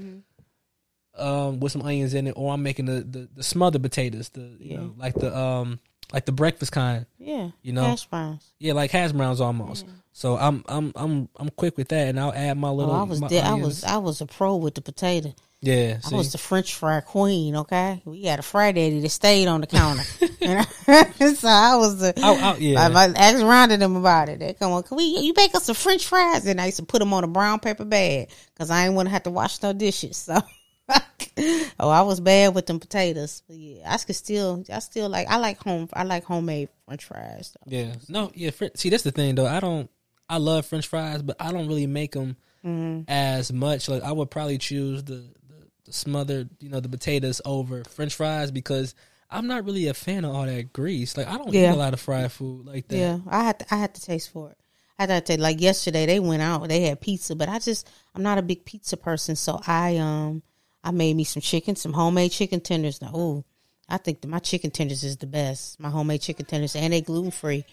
Um, 1.12 1.58
with 1.60 1.72
some 1.72 1.82
onions 1.82 2.14
in 2.14 2.28
it, 2.28 2.34
or 2.36 2.52
I'm 2.54 2.62
making 2.62 2.84
the 2.86 3.00
the, 3.00 3.28
the 3.34 3.42
smothered 3.42 3.82
potatoes, 3.82 4.28
the 4.28 4.42
you 4.60 4.72
Yeah. 4.72 4.76
know 4.78 4.94
like 4.96 5.14
the 5.14 5.36
um 5.36 5.80
like 6.12 6.24
the 6.26 6.32
breakfast 6.32 6.72
kind. 6.72 7.06
Yeah, 7.18 7.50
You 7.62 7.72
know? 7.72 7.84
hash 7.84 8.06
browns. 8.06 8.44
Yeah, 8.58 8.72
like 8.74 8.90
hash 8.90 9.12
browns 9.12 9.40
almost. 9.40 9.86
So 10.12 10.36
I'm 10.36 10.64
I'm 10.68 10.92
I'm 10.96 11.28
I'm 11.36 11.50
quick 11.50 11.76
with 11.76 11.88
that, 11.88 12.08
and 12.08 12.18
I'll 12.18 12.32
add 12.34 12.58
my 12.58 12.68
Oh, 12.68 12.74
little. 12.74 12.94
I 12.94 13.02
was 13.04 13.20
my 13.20 13.28
there. 13.28 13.44
I 13.44 13.54
was 13.54 13.84
I 13.84 13.96
was 13.98 14.20
a 14.20 14.26
pro 14.26 14.56
with 14.56 14.74
the 14.74 14.80
potato. 14.82 15.32
yeah. 15.60 15.98
I 16.10 16.14
was 16.16 16.32
the 16.32 16.38
French 16.38 16.74
fry 16.74 17.00
queen. 17.00 17.54
Okay, 17.56 18.02
we 18.04 18.24
had 18.24 18.38
a 18.40 18.42
fry 18.42 18.72
daddy 18.72 19.00
that 19.00 19.08
stayed 19.10 19.46
on 19.46 19.60
the 19.60 19.66
counter, 19.68 20.02
and 20.40 20.66
so 21.38 21.48
I 21.48 21.76
was 21.76 21.98
the. 22.00 22.12
I- 22.22 22.34
I- 22.34 22.56
yeah. 22.58 22.80
I, 22.88 23.04
I 23.04 23.04
asked 23.06 23.36
Rhonda 23.44 23.78
them 23.78 23.94
about 23.96 24.28
it. 24.28 24.40
They 24.40 24.52
come 24.54 24.72
on, 24.72 24.82
can 24.82 24.96
we? 24.96 25.04
You 25.04 25.32
make 25.36 25.54
us 25.54 25.64
some 25.64 25.76
French 25.76 26.06
fries, 26.06 26.44
and 26.44 26.60
I 26.60 26.66
used 26.66 26.78
to 26.78 26.84
put 26.84 26.98
them 26.98 27.14
on 27.14 27.22
a 27.24 27.28
brown 27.28 27.60
paper 27.60 27.84
bag 27.84 28.30
because 28.52 28.70
I 28.70 28.86
ain't 28.86 28.94
want 28.94 29.06
to 29.06 29.12
have 29.12 29.22
to 29.22 29.30
wash 29.30 29.62
no 29.62 29.72
dishes. 29.72 30.16
So, 30.16 30.40
oh, 31.80 31.88
I 31.88 32.02
was 32.02 32.20
bad 32.20 32.54
with 32.54 32.66
them 32.66 32.80
potatoes. 32.80 33.42
But 33.46 33.56
yeah, 33.56 33.92
I 33.92 33.96
could 33.98 34.16
still, 34.16 34.64
I 34.72 34.78
still 34.80 35.08
like. 35.08 35.28
I 35.28 35.36
like 35.38 35.58
home. 35.58 35.88
I 35.92 36.04
like 36.04 36.24
homemade 36.24 36.68
French 36.86 37.04
fries. 37.04 37.52
though. 37.64 37.76
Yeah. 37.76 37.94
No. 38.08 38.30
Yeah. 38.34 38.50
Fr- 38.50 38.66
see, 38.74 38.88
that's 38.90 39.02
the 39.02 39.10
thing 39.12 39.34
though. 39.34 39.46
I 39.46 39.60
don't. 39.60 39.90
I 40.28 40.36
love 40.38 40.66
French 40.66 40.86
fries, 40.86 41.22
but 41.22 41.36
I 41.40 41.52
don't 41.52 41.66
really 41.68 41.86
make 41.86 42.12
them 42.12 42.36
Mm-hmm. 42.64 43.10
as 43.10 43.50
much. 43.52 43.88
Like 43.88 44.02
I 44.02 44.12
would 44.12 44.30
probably 44.30 44.58
choose 44.58 45.02
the, 45.04 45.14
the 45.14 45.66
the 45.86 45.92
smothered, 45.94 46.50
you 46.60 46.68
know, 46.68 46.78
the 46.80 46.90
potatoes 46.90 47.40
over 47.46 47.84
French 47.84 48.14
fries 48.14 48.50
because 48.50 48.94
I'm 49.30 49.46
not 49.46 49.64
really 49.64 49.86
a 49.86 49.94
fan 49.94 50.26
of 50.26 50.34
all 50.34 50.44
that 50.44 50.70
grease. 50.74 51.16
Like 51.16 51.26
I 51.26 51.38
don't 51.38 51.50
Yeah. 51.54 51.70
eat 51.70 51.74
a 51.74 51.78
lot 51.78 51.94
of 51.94 52.00
fried 52.00 52.30
food 52.30 52.66
like 52.66 52.86
that. 52.88 52.96
Yeah, 52.98 53.18
I 53.28 53.44
had 53.44 53.60
to, 53.60 53.74
I 53.74 53.78
had 53.78 53.94
to 53.94 54.02
taste 54.02 54.30
for 54.30 54.50
it. 54.50 54.58
I 54.98 55.06
had 55.06 55.24
to 55.24 55.40
like 55.40 55.58
yesterday 55.62 56.04
they 56.04 56.20
went 56.20 56.42
out, 56.42 56.68
they 56.68 56.82
had 56.82 57.00
pizza, 57.00 57.34
but 57.34 57.48
I 57.48 57.58
just 57.60 57.88
I'm 58.14 58.22
not 58.22 58.36
a 58.36 58.42
big 58.42 58.66
pizza 58.66 58.98
person, 58.98 59.36
so 59.36 59.58
I 59.66 59.96
um 59.96 60.42
I 60.82 60.90
made 60.90 61.16
me 61.16 61.24
some 61.24 61.42
chicken, 61.42 61.76
some 61.76 61.92
homemade 61.92 62.32
chicken 62.32 62.60
tenders. 62.60 63.02
Now, 63.02 63.14
ooh, 63.14 63.44
I 63.88 63.98
think 63.98 64.20
that 64.20 64.28
my 64.28 64.38
chicken 64.38 64.70
tenders 64.70 65.04
is 65.04 65.16
the 65.16 65.26
best. 65.26 65.78
My 65.78 65.90
homemade 65.90 66.22
chicken 66.22 66.46
tenders 66.46 66.76
and 66.76 66.92
they 66.92 67.00
gluten 67.00 67.30
free. 67.30 67.64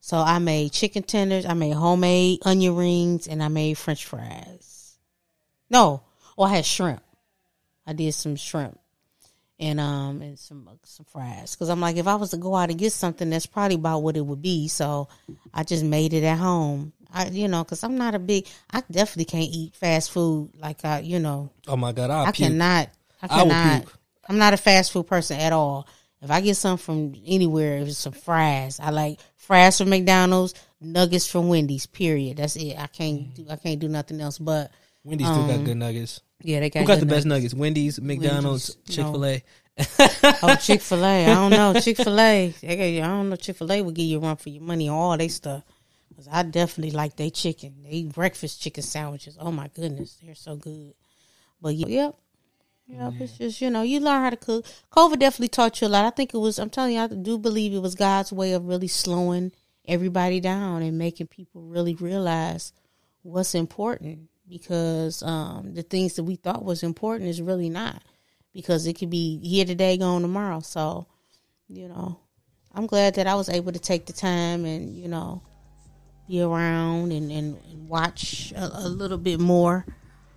So 0.00 0.18
I 0.18 0.38
made 0.38 0.72
chicken 0.72 1.02
tenders, 1.02 1.46
I 1.46 1.54
made 1.54 1.72
homemade 1.72 2.40
onion 2.44 2.76
rings, 2.76 3.26
and 3.26 3.42
I 3.42 3.48
made 3.48 3.76
French 3.76 4.04
fries. 4.04 4.98
No, 5.68 6.02
oh 6.38 6.44
I 6.44 6.56
had 6.56 6.64
shrimp. 6.66 7.02
I 7.86 7.92
did 7.92 8.12
some 8.14 8.36
shrimp 8.36 8.78
and 9.58 9.80
um 9.80 10.20
and 10.22 10.38
some 10.38 10.68
some 10.84 11.06
fries. 11.06 11.54
Because 11.54 11.68
I'm 11.68 11.80
like 11.80 11.96
if 11.96 12.06
I 12.06 12.14
was 12.16 12.30
to 12.30 12.36
go 12.36 12.54
out 12.54 12.70
and 12.70 12.78
get 12.78 12.92
something 12.92 13.30
that's 13.30 13.46
probably 13.46 13.76
about 13.76 14.00
what 14.02 14.16
it 14.16 14.24
would 14.24 14.42
be. 14.42 14.68
So 14.68 15.08
I 15.54 15.62
just 15.64 15.84
made 15.84 16.12
it 16.12 16.24
at 16.24 16.38
home. 16.38 16.92
I 17.12 17.26
you 17.28 17.48
know 17.48 17.64
because 17.64 17.82
I'm 17.84 17.96
not 17.96 18.14
a 18.14 18.18
big 18.18 18.46
I 18.70 18.82
definitely 18.90 19.24
can't 19.26 19.48
eat 19.50 19.74
fast 19.74 20.10
food 20.10 20.50
like 20.58 20.84
I 20.84 21.00
you 21.00 21.18
know. 21.18 21.50
Oh 21.66 21.76
my 21.76 21.92
god, 21.92 22.10
I'll 22.10 22.26
I 22.26 22.32
puke. 22.32 22.48
cannot 22.50 22.90
I 23.22 23.24
I 23.24 23.28
cannot. 23.28 23.82
puke. 23.82 23.92
I'm 24.28 24.38
not 24.38 24.54
a 24.54 24.58
fast 24.58 24.92
food 24.92 25.06
person 25.06 25.38
at 25.40 25.52
all. 25.52 25.86
If 26.20 26.30
I 26.30 26.40
get 26.40 26.56
something 26.56 27.12
from 27.14 27.22
anywhere 27.26 27.78
it's 27.78 27.98
some 27.98 28.12
fries 28.12 28.80
I 28.80 28.90
like 28.90 29.20
fries 29.36 29.78
from 29.78 29.90
McDonald's 29.90 30.54
nuggets 30.80 31.26
from 31.26 31.48
Wendy's 31.48 31.86
period. 31.86 32.36
That's 32.38 32.56
it. 32.56 32.76
I 32.78 32.88
can't 32.88 33.32
do 33.34 33.46
I 33.48 33.56
can't 33.56 33.78
do 33.80 33.88
nothing 33.88 34.20
else 34.20 34.38
but 34.38 34.70
Wendy's 35.06 35.28
still 35.28 35.46
got 35.46 35.56
um, 35.56 35.64
good 35.64 35.76
nuggets. 35.76 36.20
yeah 36.42 36.60
they 36.60 36.68
got 36.70 36.80
Who 36.80 36.86
got 36.86 36.94
good 36.98 37.02
the 37.08 37.14
best 37.14 37.26
nuggets? 37.26 37.54
Wendy's, 37.54 38.00
McDonald's, 38.00 38.76
Chick 38.88 39.06
Fil 39.06 39.24
A. 39.24 39.42
Oh, 40.42 40.56
Chick 40.60 40.80
Fil 40.80 41.04
A. 41.04 41.26
I 41.26 41.34
don't 41.34 41.50
know 41.50 41.80
Chick 41.80 41.96
Fil 41.98 42.18
A. 42.20 42.54
I 42.62 43.00
don't 43.00 43.28
know 43.30 43.36
Chick 43.36 43.56
Fil 43.56 43.70
A 43.72 43.82
will 43.82 43.92
give 43.92 44.06
you 44.06 44.18
a 44.18 44.20
run 44.20 44.36
for 44.36 44.48
your 44.48 44.62
money 44.62 44.88
on 44.88 44.94
all 44.96 45.16
they 45.16 45.28
stuff. 45.28 45.62
'Cause 46.14 46.28
I 46.32 46.42
definitely 46.44 46.92
like 46.92 47.14
they 47.16 47.28
chicken. 47.28 47.74
They 47.84 48.04
breakfast 48.04 48.60
chicken 48.62 48.82
sandwiches. 48.82 49.36
Oh 49.38 49.52
my 49.52 49.68
goodness, 49.68 50.16
they're 50.24 50.34
so 50.34 50.56
good. 50.56 50.94
But 51.60 51.74
yeah, 51.74 51.86
yep, 51.88 52.14
yep. 52.88 53.12
It's 53.20 53.36
just 53.36 53.60
you 53.60 53.68
know 53.68 53.82
you 53.82 54.00
learn 54.00 54.22
how 54.22 54.30
to 54.30 54.36
cook. 54.38 54.64
COVID 54.90 55.18
definitely 55.18 55.48
taught 55.48 55.78
you 55.82 55.88
a 55.88 55.90
lot. 55.90 56.06
I 56.06 56.10
think 56.10 56.32
it 56.32 56.38
was. 56.38 56.58
I'm 56.58 56.70
telling 56.70 56.94
you, 56.94 57.00
I 57.00 57.06
do 57.08 57.38
believe 57.38 57.74
it 57.74 57.80
was 57.82 57.94
God's 57.94 58.32
way 58.32 58.52
of 58.54 58.64
really 58.64 58.88
slowing 58.88 59.52
everybody 59.86 60.40
down 60.40 60.80
and 60.82 60.96
making 60.96 61.26
people 61.26 61.60
really 61.62 61.94
realize 61.94 62.72
what's 63.22 63.54
important 63.54 64.20
because 64.48 65.22
um, 65.22 65.74
the 65.74 65.82
things 65.82 66.14
that 66.14 66.24
we 66.24 66.36
thought 66.36 66.64
was 66.64 66.82
important 66.82 67.28
is 67.28 67.42
really 67.42 67.68
not 67.68 68.02
because 68.52 68.86
it 68.86 68.94
could 68.94 69.10
be 69.10 69.38
here 69.38 69.64
today, 69.64 69.96
gone 69.98 70.22
tomorrow. 70.22 70.60
So, 70.60 71.06
you 71.68 71.88
know, 71.88 72.18
I'm 72.74 72.86
glad 72.86 73.14
that 73.14 73.26
I 73.26 73.34
was 73.34 73.48
able 73.48 73.72
to 73.72 73.78
take 73.78 74.06
the 74.06 74.12
time 74.12 74.64
and 74.64 74.96
you 74.96 75.08
know 75.08 75.42
be 76.28 76.42
around 76.42 77.12
and 77.12 77.30
and, 77.30 77.58
and 77.70 77.88
watch 77.88 78.52
a, 78.56 78.70
a 78.84 78.88
little 78.88 79.18
bit 79.18 79.40
more, 79.40 79.86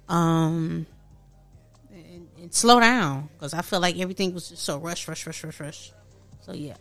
um, 0.08 0.86
and, 1.91 2.28
and 2.41 2.54
slow 2.54 2.80
down 2.80 3.30
because 3.34 3.54
I 3.54 3.62
feel 3.62 3.80
like 3.80 3.98
everything 4.00 4.34
was 4.34 4.50
just 4.50 4.63
so 4.63 4.78
rush, 4.78 5.08
rush, 5.08 5.26
rush, 5.28 5.43
rush, 5.43 5.60
rush. 5.60 5.91
So 6.41 6.54
yeah. 6.54 6.76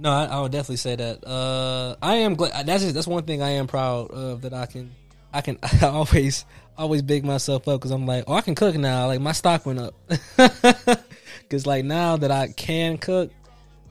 No, 0.00 0.12
I, 0.12 0.26
I 0.26 0.40
would 0.40 0.52
definitely 0.52 0.76
say 0.76 0.94
that. 0.94 1.26
Uh, 1.26 1.96
I 2.00 2.16
am 2.16 2.36
glad. 2.36 2.66
That's 2.66 2.84
just, 2.84 2.94
that's 2.94 3.08
one 3.08 3.24
thing 3.24 3.42
I 3.42 3.50
am 3.50 3.66
proud 3.66 4.12
of 4.12 4.42
that 4.42 4.54
I 4.54 4.66
can. 4.66 4.92
I 5.38 5.40
can 5.40 5.56
I 5.62 5.86
always 5.86 6.44
always 6.76 7.02
big 7.02 7.24
myself 7.24 7.68
up 7.68 7.80
because 7.80 7.92
I'm 7.92 8.06
like, 8.06 8.24
oh, 8.26 8.34
I 8.34 8.40
can 8.40 8.56
cook 8.56 8.74
now. 8.74 9.06
Like 9.06 9.20
my 9.20 9.32
stock 9.32 9.64
went 9.64 9.78
up 9.78 9.94
because 10.36 11.64
like 11.64 11.84
now 11.84 12.16
that 12.16 12.30
I 12.30 12.48
can 12.48 12.98
cook, 12.98 13.30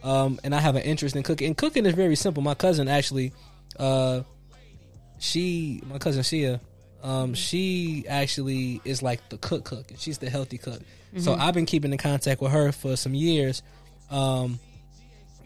um, 0.03 0.39
and 0.43 0.53
I 0.53 0.59
have 0.59 0.75
an 0.75 0.83
interest 0.83 1.15
in 1.15 1.23
cooking. 1.23 1.47
And 1.47 1.57
cooking 1.57 1.85
is 1.85 1.93
very 1.93 2.15
simple. 2.15 2.43
My 2.43 2.53
cousin 2.53 2.87
actually, 2.87 3.31
uh, 3.79 4.21
she, 5.19 5.81
my 5.89 5.97
cousin 5.97 6.21
Shia, 6.21 6.59
um, 7.01 7.33
she 7.33 8.05
actually 8.09 8.81
is 8.83 9.01
like 9.01 9.27
the 9.29 9.37
cook 9.37 9.63
cook, 9.63 9.89
and 9.89 9.99
she's 9.99 10.17
the 10.17 10.29
healthy 10.29 10.57
cook. 10.57 10.81
So 11.17 11.33
I've 11.33 11.55
been 11.55 11.65
keeping 11.65 11.91
in 11.91 11.97
contact 11.97 12.41
with 12.41 12.51
her 12.51 12.71
for 12.71 12.95
some 12.95 13.15
years. 13.15 13.63
Um, 14.11 14.59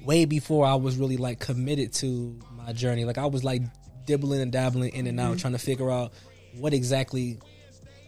way 0.04 0.26
before 0.26 0.66
I 0.66 0.76
was 0.76 0.98
really 0.98 1.16
like 1.16 1.40
committed 1.40 1.94
to 1.94 2.38
my 2.58 2.74
journey. 2.74 3.06
Like 3.06 3.18
I 3.18 3.28
was 3.28 3.44
like 3.44 3.62
dibbling 4.06 4.42
and 4.42 4.52
dabbling 4.52 4.94
in 4.94 5.08
and 5.08 5.20
out, 5.20 5.38
trying 5.40 5.54
to 5.54 5.60
figure 5.60 5.90
out 5.90 6.14
what 6.58 6.74
exactly, 6.74 7.40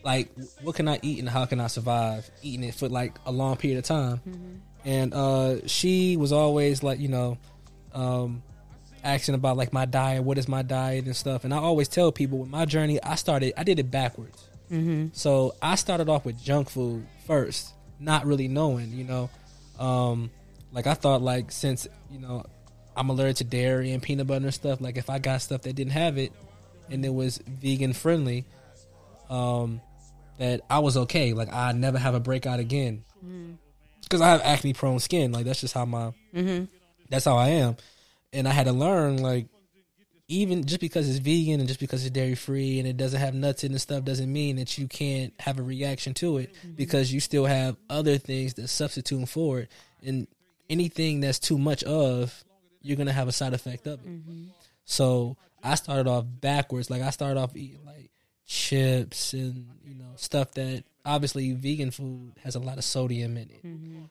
like, 0.04 0.30
what 0.62 0.76
can 0.76 0.88
I 0.88 1.00
eat 1.02 1.20
and 1.20 1.30
how 1.30 1.46
can 1.46 1.60
I 1.60 1.68
survive 1.68 2.30
eating 2.42 2.64
it 2.64 2.76
for 2.76 2.90
like 2.90 3.14
a 3.26 3.32
long 3.32 3.56
period 3.58 3.80
of 3.80 3.86
time. 3.86 4.22
And 4.86 5.14
uh, 5.14 5.66
she 5.68 6.18
was 6.18 6.32
always 6.34 6.84
like, 6.84 7.00
you 7.00 7.08
know, 7.08 7.38
um, 7.94 8.44
asking 9.04 9.36
about 9.36 9.56
like 9.58 9.72
my 9.72 9.86
diet, 9.86 10.24
what 10.24 10.38
is 10.38 10.48
my 10.48 10.62
diet 10.62 11.06
and 11.06 11.16
stuff. 11.16 11.44
And 11.46 11.54
I 11.54 11.58
always 11.58 11.88
tell 11.88 12.12
people 12.12 12.40
with 12.40 12.50
my 12.50 12.66
journey, 12.66 13.02
I 13.02 13.16
started, 13.16 13.54
I 13.58 13.64
did 13.64 13.80
it 13.80 13.90
backwards. 13.92 14.48
So 15.14 15.56
I 15.62 15.76
started 15.76 16.10
off 16.10 16.26
with 16.26 16.42
junk 16.42 16.70
food 16.70 17.06
first, 17.28 17.74
not 18.00 18.26
really 18.26 18.48
knowing, 18.48 18.92
you 18.92 19.04
know. 19.04 19.30
Um, 19.80 20.32
like 20.72 20.88
I 20.88 20.96
thought, 20.96 21.22
like 21.22 21.52
since 21.52 21.88
you 22.12 22.20
know 22.20 22.46
I'm 22.96 23.10
allergic 23.10 23.38
to 23.38 23.44
dairy 23.44 23.92
and 23.92 24.02
peanut 24.02 24.28
butter 24.28 24.46
and 24.46 24.54
stuff, 24.54 24.82
like 24.82 24.98
if 24.98 25.10
I 25.10 25.20
got 25.20 25.42
stuff 25.42 25.64
that 25.64 25.74
didn't 25.74 25.94
have 25.94 26.18
it 26.18 26.32
and 26.90 27.04
it 27.06 27.14
was 27.14 27.40
vegan 27.48 27.94
friendly, 27.94 28.46
um, 29.30 29.82
that 30.38 30.62
I 30.70 30.80
was 30.80 30.98
okay. 30.98 31.34
Like 31.34 31.52
I 31.54 31.72
never 31.72 31.98
have 31.98 32.16
a 32.16 32.20
breakout 32.20 32.60
again. 32.60 33.04
Mm-hmm. 33.18 33.54
Because 34.02 34.22
I 34.22 34.30
have 34.30 34.42
acne 34.42 34.74
prone 34.74 35.00
skin. 35.00 35.32
Like 35.32 35.46
that's 35.46 35.62
just 35.62 35.74
how 35.74 35.86
my 35.86 36.14
mm-hmm. 36.34 36.66
that's 37.10 37.26
how 37.26 37.38
I 37.38 37.50
am, 37.50 37.78
and 38.32 38.48
I 38.48 38.52
had 38.52 38.66
to 38.66 38.74
learn 38.74 39.18
like 39.18 39.48
even 40.28 40.66
just 40.66 40.80
because 40.80 41.10
it's 41.10 41.20
vegan 41.20 41.60
and 41.60 41.68
just 41.68 41.80
because 41.80 42.06
it's 42.06 42.14
dairy 42.14 42.36
free 42.36 42.80
and 42.80 42.88
it 42.88 42.98
doesn't 42.98 43.20
have 43.20 43.34
nuts 43.34 43.64
in 43.64 43.72
and 43.72 43.82
stuff 43.82 44.04
doesn't 44.04 44.32
mean 44.32 44.56
that 44.56 44.78
you 44.78 44.88
can't 44.88 45.34
have 45.40 45.60
a 45.60 45.64
reaction 45.64 46.14
to 46.14 46.38
it 46.38 46.54
mm-hmm. 46.54 46.72
because 46.72 47.14
you 47.14 47.20
still 47.20 47.46
have 47.46 47.76
other 47.90 48.18
things 48.18 48.54
that 48.56 48.68
substitute 48.70 49.28
for 49.28 49.60
it. 49.60 49.72
And 50.02 50.28
anything 50.70 51.20
that's 51.20 51.40
too 51.40 51.58
much 51.58 51.84
of 51.84 52.44
you're 52.84 52.98
gonna 52.98 53.12
have 53.14 53.28
a 53.28 53.32
side 53.32 53.54
effect 53.54 53.88
of 53.88 54.00
it 54.06 54.22
so 54.86 55.36
i 55.64 55.76
started 55.76 56.08
off 56.08 56.26
backwards 56.42 56.90
like 56.90 57.02
i 57.02 57.10
started 57.10 57.40
off 57.40 57.56
eating 57.56 57.80
like 57.86 58.12
chips 58.46 59.34
and 59.34 59.68
you 59.86 59.96
know 59.96 60.06
stuff 60.16 60.52
that 60.52 60.84
obviously 61.06 61.54
vegan 61.54 61.92
food 61.92 62.34
has 62.44 62.56
a 62.56 62.60
lot 62.60 62.78
of 62.78 62.84
sodium 62.84 63.36
in 63.38 63.50
it 63.50 63.62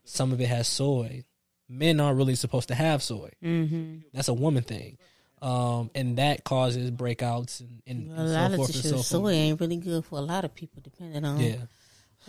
some 0.05 0.33
of 0.33 0.41
it 0.41 0.49
has 0.49 0.67
soy 0.67 1.23
men 1.69 2.01
aren't 2.01 2.19
really 2.19 2.35
supposed 2.35 2.69
to 2.69 2.75
have 2.75 3.03
soy 3.03 3.31
Mm-hmm. 3.43 3.99
that's 4.13 4.29
a 4.29 4.35
woman 4.35 4.63
thing 4.63 4.99
um, 5.41 5.91
and 5.97 6.19
that 6.19 6.45
causes 6.45 6.91
breakouts 6.93 7.61
and, 7.61 7.83
and, 7.87 8.11
A 8.13 8.21
and 8.23 8.33
lot 8.33 8.47
so 8.49 8.53
of 8.53 8.57
forth 8.57 8.69
the 8.69 8.75
and 8.75 8.83
shit, 8.85 8.93
so 8.93 9.03
soy 9.03 9.19
forth. 9.23 9.35
ain't 9.35 9.61
really 9.61 9.77
good 9.77 10.05
for 10.05 10.21
a 10.21 10.23
lot 10.23 10.45
of 10.45 10.55
people, 10.55 10.81
depending 10.85 11.25
on. 11.25 11.41
Yeah. 11.41 11.57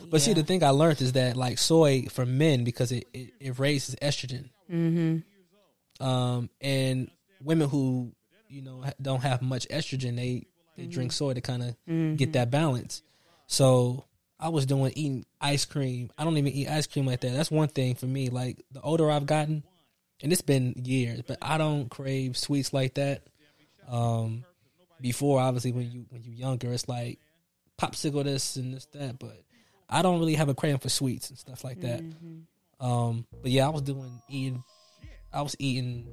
But 0.10 0.24
see, 0.24 0.34
the 0.34 0.42
thing 0.42 0.64
I 0.64 0.70
learned 0.70 1.00
is 1.00 1.12
that 1.12 1.38
like 1.38 1.60
soy 1.60 2.08
for 2.10 2.26
men 2.26 2.64
because 2.64 2.92
it, 2.92 3.08
it, 3.14 3.30
it 3.40 3.60
raises 3.60 3.94
estrogen. 3.98 4.50
Mm-hmm. 4.68 5.18
Um, 6.00 6.50
and 6.62 7.10
women 7.42 7.70
who 7.70 8.12
you 8.50 8.62
know 8.62 8.84
don't 9.02 9.22
have 9.22 9.42
much 9.42 9.68
estrogen, 9.70 10.16
they 10.16 10.48
they 10.78 10.86
drink 10.86 11.12
soy 11.12 11.34
to 11.34 11.42
kind 11.42 11.64
of 11.64 12.18
get 12.18 12.34
that 12.34 12.50
balance. 12.52 13.02
So 13.48 14.06
I 14.40 14.50
was 14.50 14.66
doing 14.66 14.92
eating 14.96 15.26
ice 15.40 15.66
cream. 15.66 16.12
I 16.18 16.24
don't 16.24 16.38
even 16.38 16.52
eat 16.52 16.68
ice 16.68 16.88
cream 16.88 17.06
like 17.06 17.22
that. 17.22 17.34
That's 17.34 17.52
one 17.52 17.68
thing 17.68 17.96
for 17.96 18.08
me. 18.08 18.30
Like 18.30 18.64
the 18.72 18.82
older 18.82 19.10
I've 19.12 19.26
gotten, 19.26 19.64
and 20.22 20.32
it's 20.32 20.42
been 20.42 20.74
years, 20.84 21.22
but 21.28 21.38
I 21.42 21.58
don't 21.58 21.90
crave 21.90 22.38
sweets 22.38 22.74
like 22.74 22.96
that. 22.96 23.22
Um, 23.88 24.44
before 25.02 25.40
obviously 25.42 25.72
when 25.74 25.92
you 25.92 26.06
when 26.10 26.24
you 26.24 26.32
younger, 26.32 26.72
it's 26.74 26.88
like 26.88 27.20
popsicle 27.78 28.24
this 28.24 28.56
and 28.56 28.74
this 28.74 28.86
that, 28.94 29.20
but 29.20 29.44
I 29.90 30.02
don't 30.02 30.20
really 30.20 30.36
have 30.36 30.50
a 30.50 30.56
craving 30.56 30.80
for 30.80 30.90
sweets 30.90 31.30
and 31.30 31.38
stuff 31.38 31.64
like 31.64 31.82
that. 31.82 32.02
Um, 32.80 33.26
but 33.42 33.52
yeah, 33.52 33.68
I 33.68 33.70
was 33.70 33.82
doing 33.84 34.22
eating. 34.30 34.64
I 35.34 35.42
was 35.42 35.56
eating. 35.60 36.08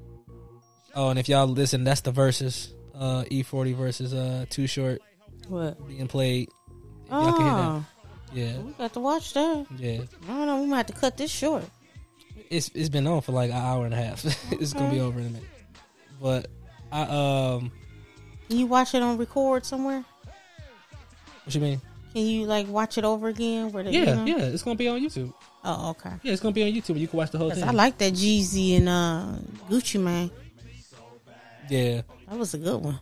Oh, 0.94 1.11
and 1.11 1.18
if 1.18 1.28
y'all 1.28 1.46
listen, 1.46 1.85
that's 1.85 2.00
the 2.00 2.12
Verzuz. 2.12 2.72
Uh, 2.94 3.24
E 3.30 3.42
forty 3.42 3.72
versus 3.72 4.12
uh, 4.12 4.44
Too 4.50 4.66
Short 4.66 5.00
What? 5.48 5.87
being 5.88 6.06
played. 6.09 6.48
If 7.06 7.11
y'all 7.11 7.33
can 7.33 7.44
hear 7.46 7.54
that. 7.54 7.61
Oh, 7.68 7.85
Yeah, 8.33 8.59
we 8.59 8.72
got 8.72 8.92
to 8.94 9.00
watch 9.00 9.33
that. 9.35 9.66
yeah. 9.78 10.00
I 10.24 10.26
don't 10.26 10.46
know. 10.46 10.61
We 10.62 10.66
might 10.68 10.76
have 10.78 10.87
to 10.87 10.92
cut 10.92 11.16
this 11.16 11.30
short. 11.30 11.64
It's 12.50 12.70
it's 12.74 12.88
been 12.88 13.06
on 13.06 13.20
for 13.22 13.33
like 13.33 13.50
an 13.50 13.56
hour 13.56 13.85
and 13.85 13.94
a 13.94 13.96
half. 13.96 14.24
it's 14.52 14.72
gonna 14.72 14.90
be 14.90 15.00
over 15.00 15.18
in 15.20 15.26
a 15.26 15.30
minute. 15.30 15.48
But 16.20 16.48
I 16.92 17.02
um, 17.02 17.70
Can 18.48 18.59
you 18.59 18.66
watch 18.66 18.94
it 18.94 19.02
on 19.02 19.16
record 19.16 19.64
somewhere? 19.64 20.04
what 21.44 21.54
you 21.54 21.61
mean? 21.61 21.80
Can 22.12 22.26
you 22.26 22.44
like 22.46 22.66
watch 22.68 22.98
it 22.98 23.04
over 23.04 23.28
again? 23.28 23.70
Where 23.72 23.85
the, 23.85 23.92
you 23.92 24.00
Yeah, 24.04 24.14
know? 24.16 24.24
yeah. 24.26 24.38
It's 24.44 24.62
gonna 24.62 24.76
be 24.76 24.88
on 24.88 25.00
YouTube. 25.00 25.33
Oh, 25.62 25.90
okay. 25.90 26.11
Yeah, 26.23 26.33
it's 26.33 26.40
gonna 26.40 26.53
be 26.55 26.62
on 26.62 26.70
YouTube. 26.70 26.99
You 26.99 27.07
can 27.09 27.18
watch 27.18 27.31
the 27.31 27.38
whole 27.38 27.51
thing. 27.51 27.64
I 27.64 27.70
like 27.73 27.99
that 27.99 28.12
Jeezy 28.14 28.77
and 28.79 28.88
uh, 28.88 29.27
Gucci 29.68 30.01
Mane. 30.01 30.31
yeah, 31.68 32.03
That 32.29 32.38
was 32.38 32.55
a 32.55 32.59
good 32.59 32.83
one. 32.83 32.99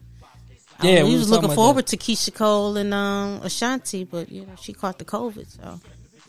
Yeah, 0.83 1.03
we 1.05 1.11
was, 1.13 1.21
was 1.23 1.31
looking 1.31 1.51
forward 1.53 1.87
to 1.89 1.97
Keyshia 1.97 2.33
Cole 2.35 2.77
and 2.77 2.95
um, 2.95 3.41
Ashanti, 3.43 4.05
but 4.05 4.31
you 4.31 4.43
know 4.43 4.53
she 4.61 4.73
caught 4.73 4.99
the 4.99 5.05
COVID. 5.05 5.49
So 5.57 5.81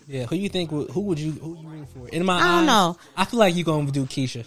yeah. 0.08 0.26
Who 0.26 0.36
you 0.36 0.50
think? 0.50 0.72
would- 0.72 0.90
Who 0.92 1.02
would 1.02 1.20
you? 1.20 1.32
Who 1.34 1.58
you 1.62 1.68
root 1.68 1.88
for? 1.90 2.10
In 2.10 2.26
my 2.26 2.36
I 2.38 2.40
don't 2.40 2.50
eyes, 2.62 2.66
know. 2.68 2.98
I 3.16 3.26
feel 3.26 3.40
like 3.40 3.56
you 3.56 3.64
gonna 3.64 3.92
do 3.92 4.06
Keyshia. 4.06 4.46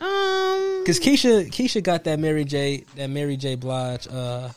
um, 0.00 0.84
Cause 0.86 1.00
Keyshia, 1.00 1.48
Keyshia 1.50 1.82
got 1.82 2.04
that 2.04 2.18
Mary 2.20 2.44
J, 2.44 2.84
that 2.96 3.10
Mary 3.10 3.36
J. 3.36 3.56
Blige. 3.56 4.06
Uh, 4.08 4.50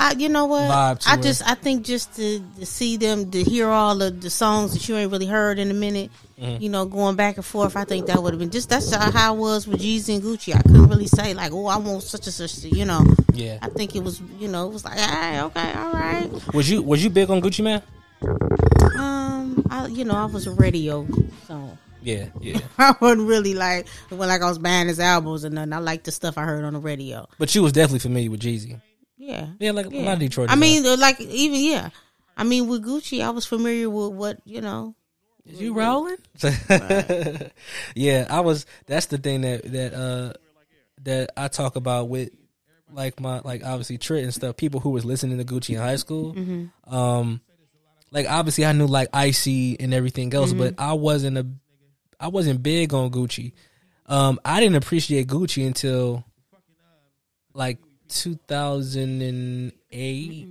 I 0.00 0.12
you 0.12 0.28
know 0.28 0.46
what? 0.46 0.62
I 0.70 0.94
her. 1.16 1.22
just 1.22 1.42
I 1.46 1.54
think 1.54 1.84
just 1.84 2.14
to, 2.16 2.40
to 2.60 2.64
see 2.66 2.96
them 2.96 3.30
to 3.32 3.42
hear 3.42 3.68
all 3.68 4.00
of 4.00 4.20
the 4.20 4.30
songs 4.30 4.72
that 4.72 4.88
you 4.88 4.96
ain't 4.96 5.10
really 5.10 5.26
heard 5.26 5.58
in 5.58 5.70
a 5.70 5.74
minute, 5.74 6.10
Mm-hmm. 6.38 6.62
you 6.62 6.68
know, 6.68 6.84
going 6.86 7.16
back 7.16 7.34
and 7.36 7.44
forth. 7.44 7.76
I 7.76 7.82
think 7.82 8.06
that 8.06 8.22
would 8.22 8.32
have 8.32 8.38
been 8.38 8.50
just 8.50 8.68
that's 8.70 8.94
how 8.94 9.32
I 9.32 9.32
was 9.32 9.66
with 9.66 9.80
Jeezy 9.80 10.14
and 10.14 10.22
Gucci. 10.22 10.54
I 10.54 10.62
couldn't 10.62 10.86
really 10.88 11.08
say 11.08 11.34
like, 11.34 11.50
oh, 11.52 11.66
I 11.66 11.78
want 11.78 12.04
such 12.04 12.26
and 12.28 12.32
such. 12.34 12.60
To, 12.60 12.68
you 12.68 12.84
know, 12.84 13.02
yeah. 13.34 13.58
I 13.60 13.68
think 13.70 13.96
it 13.96 14.04
was 14.04 14.20
you 14.38 14.46
know 14.46 14.68
it 14.68 14.72
was 14.72 14.84
like, 14.84 14.98
hey, 15.00 15.40
okay, 15.42 15.72
all 15.72 15.92
right. 15.92 16.30
Was 16.54 16.70
you 16.70 16.80
was 16.80 17.02
you 17.02 17.10
big 17.10 17.28
on 17.28 17.40
Gucci 17.42 17.64
Mane? 17.64 17.82
Um, 18.98 19.64
I 19.70 19.86
you 19.88 20.04
know 20.04 20.14
I 20.14 20.26
was 20.26 20.46
a 20.46 20.52
radio, 20.52 21.06
so 21.46 21.76
Yeah, 22.02 22.26
yeah. 22.40 22.60
I 22.78 22.94
wasn't 23.00 23.28
really 23.28 23.54
like 23.54 23.88
when 24.08 24.20
like 24.28 24.40
I 24.42 24.48
was 24.48 24.58
buying 24.58 24.88
his 24.88 25.00
albums 25.00 25.42
and 25.44 25.56
nothing. 25.56 25.72
I 25.72 25.78
liked 25.78 26.04
the 26.04 26.12
stuff 26.12 26.38
I 26.38 26.42
heard 26.44 26.64
on 26.64 26.74
the 26.74 26.78
radio. 26.80 27.26
but 27.38 27.54
you 27.54 27.62
was 27.62 27.72
definitely 27.72 27.98
familiar 28.00 28.30
with 28.30 28.40
Jeezy. 28.40 28.80
Yeah, 29.28 29.48
Yeah, 29.60 29.72
like 29.72 29.86
a 29.86 29.90
lot 29.90 30.14
of 30.14 30.18
Detroit. 30.20 30.50
I 30.50 30.54
mean, 30.54 30.84
like 30.98 31.20
even 31.20 31.60
yeah. 31.60 31.90
I 32.34 32.44
mean, 32.44 32.66
with 32.66 32.82
Gucci, 32.82 33.22
I 33.22 33.28
was 33.28 33.44
familiar 33.44 33.90
with 33.90 34.12
what 34.12 34.38
you 34.46 34.62
know. 34.62 34.94
is 35.44 35.60
you 35.60 35.74
rolling? 35.74 36.16
yeah, 37.94 38.26
I 38.30 38.40
was. 38.40 38.64
That's 38.86 39.06
the 39.06 39.18
thing 39.18 39.42
that 39.42 39.70
that 39.70 39.92
uh 39.92 40.32
that 41.02 41.30
I 41.36 41.48
talk 41.48 41.76
about 41.76 42.08
with 42.08 42.30
like 42.90 43.20
my 43.20 43.40
like 43.40 43.62
obviously 43.64 43.98
Trit 43.98 44.24
and 44.24 44.32
stuff. 44.32 44.56
People 44.56 44.80
who 44.80 44.90
was 44.90 45.04
listening 45.04 45.36
to 45.36 45.44
Gucci 45.44 45.74
in 45.74 45.80
high 45.80 45.96
school. 45.96 46.34
Um, 46.86 47.42
like 48.10 48.26
obviously 48.30 48.64
I 48.64 48.72
knew 48.72 48.86
like 48.86 49.08
Icy 49.12 49.78
and 49.78 49.92
everything 49.92 50.32
else, 50.32 50.54
but 50.54 50.74
I 50.78 50.94
wasn't 50.94 51.36
a 51.36 51.46
I 52.18 52.28
wasn't 52.28 52.62
big 52.62 52.94
on 52.94 53.10
Gucci. 53.10 53.52
Um, 54.06 54.40
I 54.42 54.60
didn't 54.60 54.76
appreciate 54.76 55.26
Gucci 55.28 55.66
until 55.66 56.24
like 57.52 57.78
2008, 58.08 60.48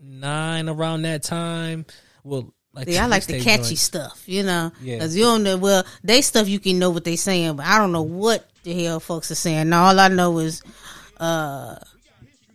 nine 0.00 0.68
around 0.68 1.02
that 1.02 1.22
time. 1.22 1.86
Well, 2.22 2.52
like 2.72 2.88
See, 2.88 2.98
I 2.98 3.06
like 3.06 3.26
the 3.26 3.40
catchy 3.40 3.62
joints. 3.68 3.82
stuff, 3.82 4.22
you 4.26 4.42
know. 4.42 4.72
Yeah. 4.80 4.98
Cause 4.98 5.14
you 5.14 5.22
don't 5.24 5.42
know. 5.44 5.56
Well, 5.56 5.84
they 6.02 6.22
stuff 6.22 6.48
you 6.48 6.58
can 6.58 6.78
know 6.78 6.90
what 6.90 7.04
they 7.04 7.16
saying, 7.16 7.56
but 7.56 7.66
I 7.66 7.78
don't 7.78 7.92
know 7.92 8.02
what 8.02 8.48
the 8.64 8.84
hell 8.84 8.98
folks 8.98 9.30
are 9.30 9.36
saying. 9.36 9.68
Now, 9.68 9.84
all 9.84 10.00
I 10.00 10.08
know 10.08 10.38
is, 10.38 10.62
uh, 11.20 11.76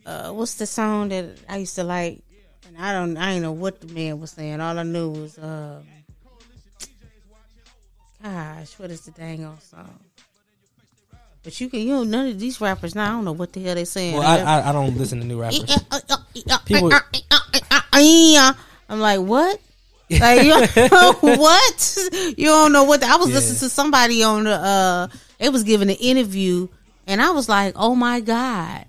uh, 0.04 0.30
what's 0.32 0.54
the 0.56 0.66
song 0.66 1.08
that 1.08 1.38
I 1.48 1.58
used 1.58 1.76
to 1.76 1.84
like? 1.84 2.20
And 2.66 2.76
I 2.76 2.92
don't, 2.92 3.16
I 3.16 3.32
ain't 3.32 3.42
know 3.42 3.52
what 3.52 3.80
the 3.80 3.86
man 3.88 4.20
was 4.20 4.32
saying. 4.32 4.60
All 4.60 4.78
I 4.78 4.82
knew 4.82 5.10
was, 5.10 5.38
uh, 5.38 5.80
gosh, 8.22 8.78
what 8.78 8.90
is 8.90 9.02
the 9.02 9.10
dang 9.12 9.44
old 9.44 9.62
song? 9.62 9.98
But 11.42 11.58
you 11.60 11.68
can, 11.70 11.80
you 11.80 11.88
know, 11.94 12.04
none 12.04 12.26
of 12.28 12.38
these 12.38 12.60
rappers 12.60 12.94
now. 12.94 13.06
I 13.06 13.12
don't 13.12 13.24
know 13.24 13.32
what 13.32 13.52
the 13.54 13.62
hell 13.62 13.74
they 13.74 13.86
saying. 13.86 14.14
Well, 14.16 14.22
I, 14.26 14.38
I 14.40 14.68
I 14.68 14.72
don't 14.72 14.96
listen 14.98 15.20
to 15.20 15.26
new 15.26 15.40
rappers. 15.40 15.64
People- 16.66 16.92
I'm 18.88 19.00
like, 19.00 19.20
what? 19.20 19.60
Like, 20.10 20.42
you 20.42 20.52
what? 21.20 21.96
You 22.36 22.46
don't 22.46 22.72
know 22.72 22.84
what? 22.84 23.00
The, 23.00 23.06
I 23.06 23.16
was 23.16 23.28
Yeah. 23.28 23.36
listening 23.36 23.58
to 23.60 23.68
somebody 23.68 24.22
on 24.22 24.44
the. 24.44 24.52
uh 24.52 25.08
It 25.38 25.50
was 25.52 25.62
giving 25.62 25.88
an 25.88 25.96
interview, 25.96 26.68
and 27.06 27.22
I 27.22 27.30
was 27.30 27.48
like, 27.48 27.74
oh 27.76 27.94
my 27.94 28.20
god, 28.20 28.86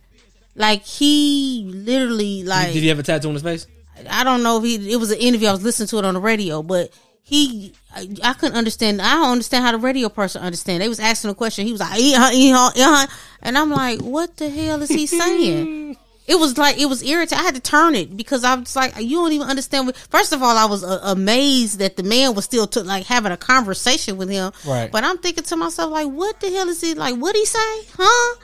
like 0.56 0.84
he 0.84 1.70
literally 1.74 2.44
like. 2.44 2.74
Did 2.74 2.82
he 2.82 2.88
have 2.88 3.00
a 3.00 3.04
tattoo 3.04 3.28
on 3.28 3.36
his 3.36 3.44
face? 3.44 3.68
I 4.10 4.24
don't 4.24 4.42
know 4.42 4.58
if 4.58 4.64
he. 4.64 4.92
It 4.92 4.98
was 4.98 5.12
an 5.12 5.20
interview. 5.20 5.48
I 5.50 5.52
was 5.52 5.64
listening 5.64 5.88
to 5.90 5.98
it 6.00 6.06
on 6.06 6.16
the 6.16 6.20
radio, 6.20 6.64
but 6.64 6.92
he. 7.22 7.74
I, 7.94 8.08
I 8.24 8.34
couldn't 8.34 8.58
understand. 8.58 9.02
I 9.02 9.16
don't 9.16 9.32
understand 9.32 9.66
how 9.66 9.72
the 9.72 9.78
radio 9.78 10.10
person 10.10 10.42
understand. 10.42 10.82
They 10.82 10.88
was 10.88 11.00
asking 11.00 11.32
a 11.32 11.36
question. 11.36 11.66
He 11.66 11.72
was 11.72 11.82
like, 11.82 12.00
"Eh, 12.00 12.14
huh, 12.16 12.30
eh, 12.34 12.52
huh, 12.52 12.72
eh, 12.76 12.84
huh," 12.84 13.08
and 13.42 13.58
I'm 13.58 13.70
like, 13.70 14.02
"What 14.02 14.38
the 14.38 14.50
hell 14.50 14.82
is 14.82 14.90
he 14.90 15.08
saying?" 15.08 15.98
it 16.28 16.40
was 16.40 16.58
like 16.58 16.78
it 16.78 16.86
was 16.86 17.04
irritating. 17.04 17.40
I 17.40 17.44
had 17.44 17.56
to 17.56 17.62
turn 17.62 17.96
it 17.96 18.16
because 18.16 18.44
I 18.44 18.56
was 18.56 18.76
like, 18.76 18.96
"You 18.98 19.18
don't 19.18 19.34
even 19.34 19.48
understand." 19.48 19.88
What, 19.88 19.98
first 19.98 20.32
of 20.32 20.42
all, 20.42 20.56
I 20.56 20.66
was 20.66 20.84
uh, 20.84 21.02
amazed 21.04 21.80
that 21.80 21.98
the 21.98 22.04
man 22.04 22.34
was 22.36 22.46
still 22.46 22.68
took 22.68 22.86
like 22.86 23.06
having 23.06 23.32
a 23.32 23.38
conversation 23.38 24.18
with 24.18 24.30
him. 24.30 24.54
Right. 24.66 24.92
But 24.92 25.04
I'm 25.04 25.18
thinking 25.18 25.44
to 25.44 25.56
myself, 25.58 25.92
like, 25.92 26.08
"What 26.08 26.40
the 26.40 26.50
hell 26.50 26.70
is 26.70 26.80
he 26.80 26.94
like? 26.94 27.16
What 27.16 27.36
he 27.36 27.46
say? 27.46 27.86
Huh?" 27.98 28.36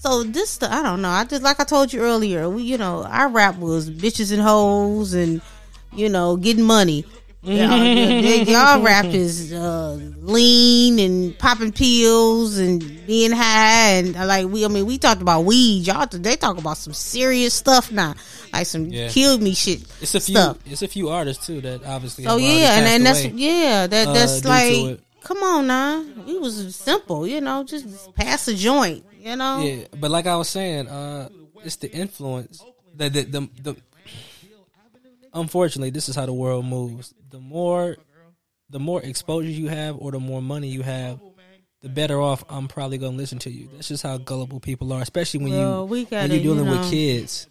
So 0.00 0.22
this, 0.22 0.62
I 0.62 0.82
don't 0.82 1.02
know. 1.02 1.10
I 1.10 1.24
just 1.24 1.42
like 1.42 1.60
I 1.60 1.64
told 1.64 1.92
you 1.92 2.00
earlier. 2.00 2.48
We, 2.48 2.62
you 2.62 2.78
know, 2.78 3.04
our 3.04 3.28
rap 3.28 3.58
was 3.58 3.90
bitches 3.90 4.32
and 4.32 4.42
hoes 4.42 5.12
and 5.14 5.40
you 5.92 6.08
know 6.08 6.36
getting 6.36 6.64
money. 6.64 7.04
Y'all, 7.42 7.68
y- 7.68 8.44
y'all 8.48 8.82
rap 8.82 9.04
is 9.06 9.52
uh, 9.52 9.92
lean 10.18 10.98
and 10.98 11.38
popping 11.38 11.70
pills 11.70 12.58
and 12.58 12.80
being 13.06 13.30
high 13.30 13.90
and 13.92 14.16
uh, 14.16 14.26
like 14.26 14.46
we. 14.48 14.64
I 14.64 14.68
mean, 14.68 14.86
we 14.86 14.98
talked 14.98 15.22
about 15.22 15.42
weed. 15.44 15.86
Y'all, 15.86 16.04
they 16.10 16.34
talk 16.34 16.58
about 16.58 16.78
some 16.78 16.92
serious 16.92 17.54
stuff 17.54 17.92
now, 17.92 18.14
like 18.52 18.66
some 18.66 18.86
Yeah. 18.86 19.08
kill 19.08 19.38
me 19.38 19.54
shit. 19.54 19.82
It's 20.02 20.16
a 20.16 20.20
few. 20.20 20.34
stuff. 20.34 20.58
It's 20.66 20.82
a 20.82 20.88
few 20.88 21.10
artists 21.10 21.46
too 21.46 21.60
that 21.60 21.84
obviously. 21.84 22.26
Oh 22.26 22.38
yeah, 22.38 22.76
and, 22.76 22.86
and 22.86 23.06
that's 23.06 23.24
away. 23.24 23.32
yeah, 23.36 23.86
that 23.86 24.08
uh, 24.08 24.12
that's 24.12 24.40
due 24.40 24.42
to 24.42 24.48
like, 24.48 25.00
come 25.22 25.38
on 25.44 25.68
now. 25.68 26.04
It 26.26 26.40
was 26.40 26.74
simple, 26.74 27.24
you 27.24 27.40
know, 27.40 27.62
just 27.62 28.14
pass 28.16 28.48
a 28.48 28.54
joint, 28.54 29.04
you 29.20 29.36
know. 29.36 29.60
Yeah, 29.62 29.84
but 29.96 30.10
like 30.10 30.26
I 30.26 30.34
was 30.34 30.48
saying, 30.48 30.88
uh, 30.88 31.28
it's 31.64 31.76
the 31.76 31.90
influence 31.92 32.64
that 32.96 33.12
the, 33.12 33.22
the 33.22 33.48
the. 33.62 33.76
Unfortunately, 35.34 35.90
this 35.90 36.08
is 36.08 36.16
how 36.16 36.26
the 36.26 36.32
world 36.32 36.64
moves. 36.64 37.14
The 37.30 37.40
more, 37.40 37.96
the 38.70 38.78
more 38.78 39.02
exposure 39.02 39.48
you 39.48 39.68
have, 39.68 39.96
or 39.98 40.12
the 40.12 40.20
more 40.20 40.42
money 40.42 40.68
you 40.68 40.82
have, 40.82 41.20
the 41.80 41.88
better 41.88 42.20
off 42.20 42.44
I'm 42.48 42.68
probably 42.68 42.98
gonna 42.98 43.16
listen 43.16 43.38
to 43.40 43.50
you. 43.50 43.68
That's 43.74 43.88
just 43.88 44.02
how 44.02 44.18
gullible 44.18 44.60
people 44.60 44.92
are, 44.92 45.00
especially 45.00 45.40
when 45.44 45.52
Well, 45.52 45.80
you 45.80 45.84
we 45.84 46.04
when 46.04 46.10
gotta, 46.10 46.34
you're 46.34 46.54
dealing 46.54 46.64
you 46.64 46.78
with 46.78 46.90
kids. 46.90 47.48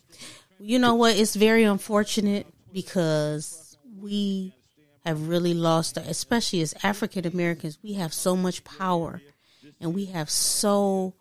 You 0.60 0.80
know 0.80 0.96
what? 0.96 1.16
It's 1.16 1.36
very 1.36 1.64
unfortunate 1.64 2.48
because 2.74 3.78
we 4.00 4.54
have 5.06 5.28
really 5.30 5.54
lost, 5.54 5.98
especially 5.98 6.62
as 6.62 6.74
African 6.84 7.26
Americans, 7.26 7.80
we 7.82 7.94
have 7.94 8.14
so 8.14 8.36
much 8.36 8.64
power 8.64 9.22
and 9.80 9.94
we 9.94 10.06
have 10.06 10.30
so 10.30 11.14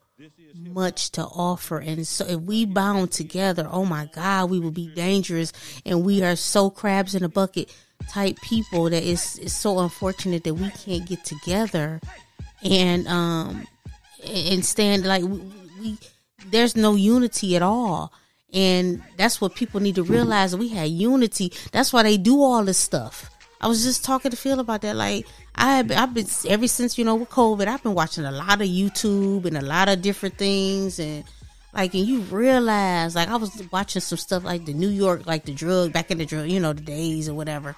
much 0.59 1.11
to 1.13 1.23
offer. 1.23 1.79
And 1.79 2.07
so 2.07 2.27
if 2.27 2.41
we 2.41 2.65
bound 2.65 3.13
together, 3.13 3.69
oh 3.71 3.85
my 3.85 4.07
God, 4.13 4.51
we 4.51 4.61
will 4.61 4.71
be 4.71 4.89
dangerous. 4.89 5.53
And 5.85 6.05
we 6.05 6.23
are 6.23 6.37
so 6.37 6.71
crabs 6.71 7.15
in 7.15 7.25
a 7.25 7.29
bucket 7.29 7.75
type 8.09 8.37
people 8.43 8.91
that 8.91 9.03
it's, 9.03 9.39
it's 9.39 9.55
so 9.55 9.79
unfortunate 9.79 10.45
that 10.45 10.55
we 10.55 10.71
can't 10.71 11.07
get 11.07 11.25
together 11.25 12.01
and, 12.63 13.07
um, 13.09 13.67
and 14.25 14.65
stand 14.65 15.05
like 15.05 15.23
we, 15.23 15.41
we 15.81 15.99
there's 16.51 16.77
no 16.77 16.95
unity 16.95 17.57
at 17.57 17.63
all 17.63 18.13
and 18.53 19.03
that's 19.17 19.41
what 19.41 19.55
people 19.55 19.81
need 19.81 19.95
to 19.95 20.03
realize 20.03 20.57
we 20.57 20.69
had 20.69 20.89
unity 20.89 21.53
that's 21.73 21.93
why 21.93 22.03
they 22.03 22.17
do 22.17 22.41
all 22.43 22.65
this 22.65 22.79
stuff 22.79 23.31
i 23.61 23.69
was 23.69 23.83
just 23.83 24.05
talking 24.05 24.31
to 24.31 24.37
phil 24.37 24.61
about 24.61 24.83
that 24.83 24.97
like 24.97 25.27
i 25.55 25.77
have 25.77 25.91
i've 25.93 26.15
been 26.15 26.27
ever 26.49 26.69
since 26.69 26.99
you 26.99 27.05
know 27.05 27.15
with 27.15 27.31
covid 27.31 27.67
i've 27.67 27.83
been 27.83 27.95
watching 27.95 28.25
a 28.25 28.31
lot 28.31 28.61
of 28.61 28.69
youtube 28.69 29.45
and 29.45 29.57
a 29.57 29.63
lot 29.63 29.89
of 29.89 30.03
different 30.03 30.37
things 30.37 30.99
and 30.99 31.25
like 31.75 31.95
and 31.95 32.07
you 32.07 32.21
realize 32.23 33.15
like 33.15 33.29
i 33.29 33.37
was 33.37 33.63
watching 33.73 34.01
some 34.01 34.19
stuff 34.19 34.45
like 34.45 34.65
the 34.65 34.75
new 34.75 34.89
york 34.89 35.27
like 35.27 35.45
the 35.45 35.53
drug 35.55 35.93
back 35.93 36.11
in 36.11 36.19
the 36.19 36.27
drug 36.27 36.49
you 36.49 36.61
know 36.61 36.73
the 36.73 36.83
days 36.83 37.29
or 37.29 37.35
whatever 37.35 37.75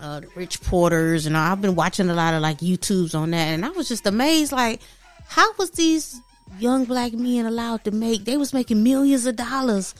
uh, 0.00 0.20
the 0.20 0.28
Rich 0.34 0.62
Porters, 0.62 1.26
and 1.26 1.36
I've 1.36 1.60
been 1.60 1.74
watching 1.74 2.08
a 2.08 2.14
lot 2.14 2.34
of 2.34 2.42
like 2.42 2.58
YouTubes 2.58 3.14
on 3.14 3.30
that, 3.32 3.48
and 3.48 3.64
I 3.64 3.70
was 3.70 3.88
just 3.88 4.06
amazed, 4.06 4.52
like, 4.52 4.80
how 5.26 5.52
was 5.54 5.70
these 5.72 6.20
young 6.58 6.84
black 6.84 7.12
men 7.12 7.46
allowed 7.46 7.84
to 7.84 7.90
make? 7.90 8.24
They 8.24 8.36
was 8.36 8.52
making 8.52 8.82
millions 8.82 9.26
of 9.26 9.36
dollars. 9.36 9.94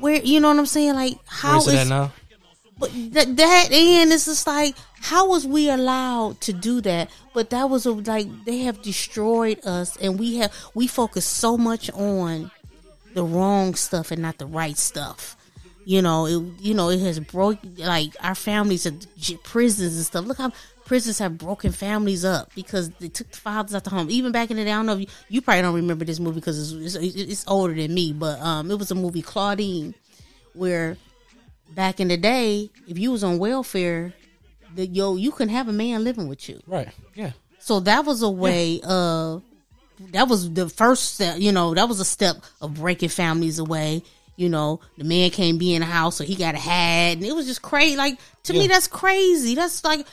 Where 0.00 0.20
you 0.22 0.40
know 0.40 0.48
what 0.48 0.58
I'm 0.58 0.66
saying? 0.66 0.94
Like, 0.94 1.18
how 1.26 1.60
Where's 1.60 1.68
is 1.68 1.88
now? 1.88 2.12
But 2.82 2.90
that 3.12 3.36
that 3.36 3.68
and 3.72 4.12
it's 4.12 4.24
just 4.24 4.44
like 4.44 4.74
how 5.02 5.28
was 5.28 5.46
we 5.46 5.70
allowed 5.70 6.40
to 6.40 6.52
do 6.52 6.80
that? 6.80 7.10
But 7.32 7.50
that 7.50 7.70
was 7.70 7.86
a, 7.86 7.92
like 7.92 8.44
they 8.44 8.58
have 8.60 8.82
destroyed 8.82 9.64
us, 9.64 9.96
and 9.98 10.18
we 10.18 10.36
have 10.38 10.52
we 10.74 10.88
focus 10.88 11.24
so 11.24 11.56
much 11.56 11.90
on 11.92 12.50
the 13.14 13.22
wrong 13.22 13.74
stuff 13.74 14.10
and 14.10 14.20
not 14.20 14.38
the 14.38 14.46
right 14.46 14.76
stuff. 14.76 15.36
You 15.84 16.02
know, 16.02 16.26
it 16.26 16.60
you 16.60 16.74
know 16.74 16.88
it 16.90 16.98
has 17.00 17.20
broke 17.20 17.58
like 17.76 18.16
our 18.20 18.34
families 18.34 18.84
are 18.84 18.92
prisons 19.44 19.96
and 19.96 20.04
stuff. 20.04 20.24
Look 20.24 20.38
how 20.38 20.50
prisons 20.84 21.20
have 21.20 21.38
broken 21.38 21.70
families 21.70 22.24
up 22.24 22.52
because 22.56 22.90
they 22.98 23.08
took 23.08 23.30
the 23.30 23.36
fathers 23.36 23.76
out 23.76 23.84
the 23.84 23.90
home. 23.90 24.10
Even 24.10 24.32
back 24.32 24.50
in 24.50 24.56
the 24.56 24.64
day, 24.64 24.72
I 24.72 24.74
don't 24.74 24.86
know 24.86 24.96
you, 24.96 25.06
you 25.28 25.40
probably 25.40 25.62
don't 25.62 25.74
remember 25.74 26.04
this 26.04 26.18
movie 26.18 26.40
because 26.40 26.72
it's, 26.72 26.96
it's 26.96 27.14
it's 27.16 27.44
older 27.46 27.74
than 27.74 27.94
me, 27.94 28.12
but 28.12 28.40
um, 28.40 28.72
it 28.72 28.78
was 28.78 28.90
a 28.90 28.96
movie 28.96 29.22
Claudine 29.22 29.94
where 30.54 30.96
back 31.74 32.00
in 32.00 32.08
the 32.08 32.16
day, 32.16 32.70
if 32.86 32.98
you 32.98 33.10
was 33.12 33.24
on 33.24 33.38
welfare, 33.38 34.12
the, 34.74 34.86
yo, 34.86 35.16
you 35.16 35.32
couldn't 35.32 35.54
have 35.54 35.68
a 35.68 35.72
man 35.72 36.04
living 36.04 36.28
with 36.28 36.48
you. 36.48 36.60
Right. 36.66 36.88
Yeah. 37.14 37.32
So 37.58 37.80
that 37.80 38.04
was 38.04 38.22
a 38.22 38.30
way 38.30 38.80
of 38.82 39.42
that 40.10 40.28
was 40.28 40.52
the 40.52 40.68
first 40.68 41.14
step. 41.14 41.38
You 41.38 41.52
know, 41.52 41.74
that 41.74 41.88
was 41.88 42.00
a 42.00 42.04
step 42.04 42.36
of 42.60 42.74
breaking 42.74 43.10
families 43.10 43.58
away. 43.58 44.02
You 44.36 44.48
know, 44.48 44.80
the 44.96 45.04
man 45.04 45.30
can't 45.30 45.58
be 45.58 45.74
in 45.74 45.80
the 45.80 45.86
house, 45.86 46.16
so 46.16 46.24
he 46.24 46.34
got 46.34 46.54
a 46.54 46.58
hat, 46.58 47.16
and 47.16 47.24
it 47.24 47.34
was 47.34 47.46
just 47.46 47.62
crazy. 47.62 47.96
Like 47.96 48.18
to 48.44 48.52
me, 48.54 48.66
that's 48.66 48.88
crazy. 48.88 49.54
That's 49.54 49.84
like 49.84 50.06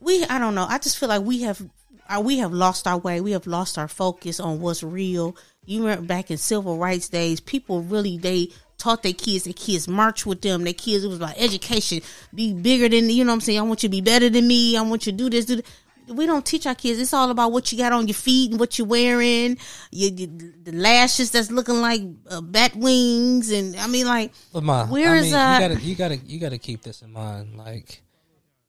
we. 0.00 0.24
I 0.24 0.38
don't 0.38 0.54
know. 0.54 0.64
I 0.66 0.78
just 0.78 0.96
feel 0.96 1.08
like 1.08 1.22
we 1.22 1.42
have 1.42 1.60
uh, 2.08 2.20
we 2.20 2.38
have 2.38 2.52
lost 2.52 2.86
our 2.86 2.98
way. 2.98 3.20
We 3.20 3.32
have 3.32 3.46
lost 3.46 3.78
our 3.78 3.88
focus 3.88 4.40
on 4.40 4.60
what's 4.60 4.82
real. 4.82 5.36
You 5.64 5.80
remember 5.80 6.06
back 6.06 6.30
in 6.30 6.38
civil 6.38 6.78
rights 6.78 7.08
days, 7.08 7.40
people 7.40 7.82
really 7.82 8.16
they 8.16 8.50
taught 8.82 9.02
their 9.02 9.12
kids. 9.12 9.44
Their 9.44 9.52
kids 9.52 9.86
march 9.86 10.26
with 10.26 10.42
them. 10.42 10.64
Their 10.64 10.72
kids 10.74 11.04
it 11.04 11.08
was 11.08 11.18
about 11.18 11.34
education. 11.36 12.00
Be 12.34 12.52
bigger 12.52 12.88
than 12.88 13.08
you 13.08 13.24
know. 13.24 13.30
what 13.30 13.34
I'm 13.34 13.40
saying 13.40 13.60
I 13.60 13.62
want 13.62 13.82
you 13.82 13.88
to 13.88 13.90
be 13.90 14.00
better 14.00 14.28
than 14.28 14.46
me. 14.46 14.76
I 14.76 14.82
want 14.82 15.06
you 15.06 15.12
to 15.12 15.18
do 15.18 15.30
this. 15.30 15.44
Do 15.44 15.56
that. 15.56 15.66
We 16.08 16.26
don't 16.26 16.44
teach 16.44 16.66
our 16.66 16.74
kids. 16.74 16.98
It's 16.98 17.14
all 17.14 17.30
about 17.30 17.52
what 17.52 17.70
you 17.70 17.78
got 17.78 17.92
on 17.92 18.08
your 18.08 18.14
feet 18.14 18.50
and 18.50 18.58
what 18.58 18.76
you're 18.76 18.88
wearing. 18.88 19.56
You, 19.92 20.10
you, 20.10 20.26
the 20.62 20.72
lashes 20.72 21.30
that's 21.30 21.50
looking 21.52 21.80
like 21.80 22.02
uh, 22.28 22.40
bat 22.40 22.74
wings, 22.74 23.52
and 23.52 23.76
I 23.76 23.86
mean, 23.86 24.06
like, 24.06 24.32
But 24.52 24.64
ma, 24.64 24.84
Where 24.86 25.10
I 25.10 25.18
is 25.18 25.22
mean, 25.26 25.32
that? 25.32 25.62
You 25.62 25.68
gotta, 25.68 25.84
you 25.84 25.94
gotta, 25.94 26.16
you 26.16 26.40
gotta 26.40 26.58
keep 26.58 26.82
this 26.82 27.02
in 27.02 27.12
mind. 27.12 27.56
Like, 27.56 28.02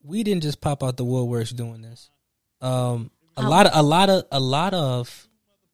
we 0.03 0.23
didn't 0.23 0.43
just 0.43 0.61
pop 0.61 0.83
out 0.83 0.95
the 0.95 1.05
woodworks 1.05 1.53
doing 1.55 1.81
this. 1.81 2.11
Um, 2.61 3.09
a 3.35 3.41
lot 3.41 3.65
of, 3.65 3.71
a 3.73 3.81
lot 3.81 4.09
of, 4.11 4.25
a 4.31 4.39
lot 4.39 4.75
of 4.75 5.27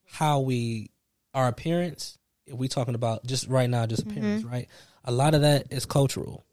how 0.06 0.40
we, 0.40 0.92
our 1.34 1.50
appearance. 1.50 2.19
If 2.50 2.58
we 2.58 2.68
talking 2.68 2.96
about 2.96 3.26
just 3.26 3.48
right 3.48 3.70
now, 3.70 3.86
just 3.86 4.04
appearance, 4.04 4.44
right? 4.44 4.68
A 5.06 5.12
lot 5.12 5.34
of 5.34 5.42
that 5.42 5.68
is 5.72 5.86
cultural. 5.86 6.44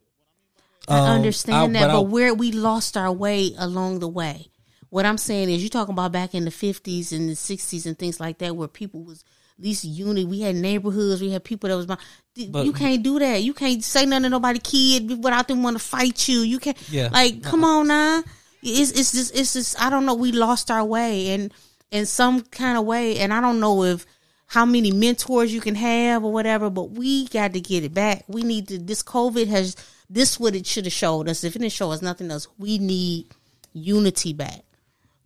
Mm-hmm. 0.88 0.92
I 0.92 0.99
Um, 0.99 1.07
understand 1.16 1.76
I- 1.76 1.80
that, 1.80 1.88
but, 1.88 1.97
I- 1.97 1.99
where 2.01 2.34
we 2.34 2.53
lost 2.53 2.97
our 2.97 3.12
way 3.12 3.55
along 3.59 3.99
the 4.01 4.09
way. 4.09 4.51
What 4.90 5.05
I'm 5.05 5.18
saying 5.18 5.51
is, 5.51 5.62
you're 5.62 5.68
talking 5.68 5.92
about 5.92 6.12
back 6.12 6.34
in 6.34 6.44
the 6.44 6.51
50s 6.51 7.11
and 7.12 7.28
the 7.28 7.34
60s 7.36 7.86
and 7.86 7.99
things 7.99 8.20
like 8.20 8.38
that, 8.38 8.55
where 8.55 8.68
people 8.68 9.03
was 9.03 9.24
at 9.59 9.64
least 9.64 9.84
unity. 9.84 10.24
We 10.24 10.40
had 10.42 10.55
neighborhoods. 10.55 11.20
We 11.20 11.30
had 11.30 11.42
people 11.42 11.68
that 11.68 11.76
was. 11.76 11.86
But- 11.86 12.64
you 12.66 12.72
can't 12.72 13.03
do 13.03 13.18
that. 13.18 13.42
You 13.42 13.53
can't 13.53 13.82
say 13.82 14.07
nothing 14.07 14.24
to 14.24 14.28
nobody 14.28 14.59
kid 14.61 15.24
without 15.24 15.49
them 15.49 15.62
want 15.62 15.76
to 15.76 15.82
fight 15.82 16.28
you. 16.28 16.40
You 16.40 16.59
can't. 16.61 16.76
Yeah. 16.90 17.09
Like, 17.11 17.42
come 17.42 17.64
on 17.64 17.88
now. 17.88 18.22
It's 18.62 18.90
it's 18.92 19.12
just 19.12 19.34
it's 19.34 19.53
just 19.55 19.80
I 19.82 19.90
don't 19.90 20.07
know. 20.07 20.14
We 20.14 20.32
lost 20.32 20.70
our 20.70 20.84
way 20.84 21.30
and 21.30 21.53
in 21.90 22.05
some 22.07 22.42
kind 22.42 22.76
of 22.78 22.84
way, 22.84 23.18
and 23.18 23.32
I 23.32 23.40
don't 23.40 23.61
know 23.61 23.82
if 23.84 24.05
how 24.47 24.64
many 24.64 24.92
mentors 24.92 25.53
you 25.53 25.61
can 25.61 25.74
have 25.74 26.24
or 26.24 26.32
whatever, 26.32 26.70
but 26.70 26.90
we 26.90 27.26
got 27.28 27.53
to 27.53 27.61
get 27.61 27.84
it 27.84 27.92
back. 27.92 28.24
We 28.28 28.42
need 28.42 28.68
to. 28.68 28.78
This 28.78 29.03
COVID 29.03 29.49
has 29.49 29.76
this 30.09 30.38
what 30.38 30.55
it 30.55 30.66
should 30.66 30.84
have 30.84 30.92
showed 30.92 31.28
us. 31.28 31.44
If 31.44 31.57
it 31.57 31.59
didn't 31.59 31.72
show 31.72 31.90
us 31.90 32.03
nothing 32.03 32.30
else, 32.30 32.47
we 32.59 32.78
need 32.78 33.26
unity 33.72 34.32
back. 34.32 34.62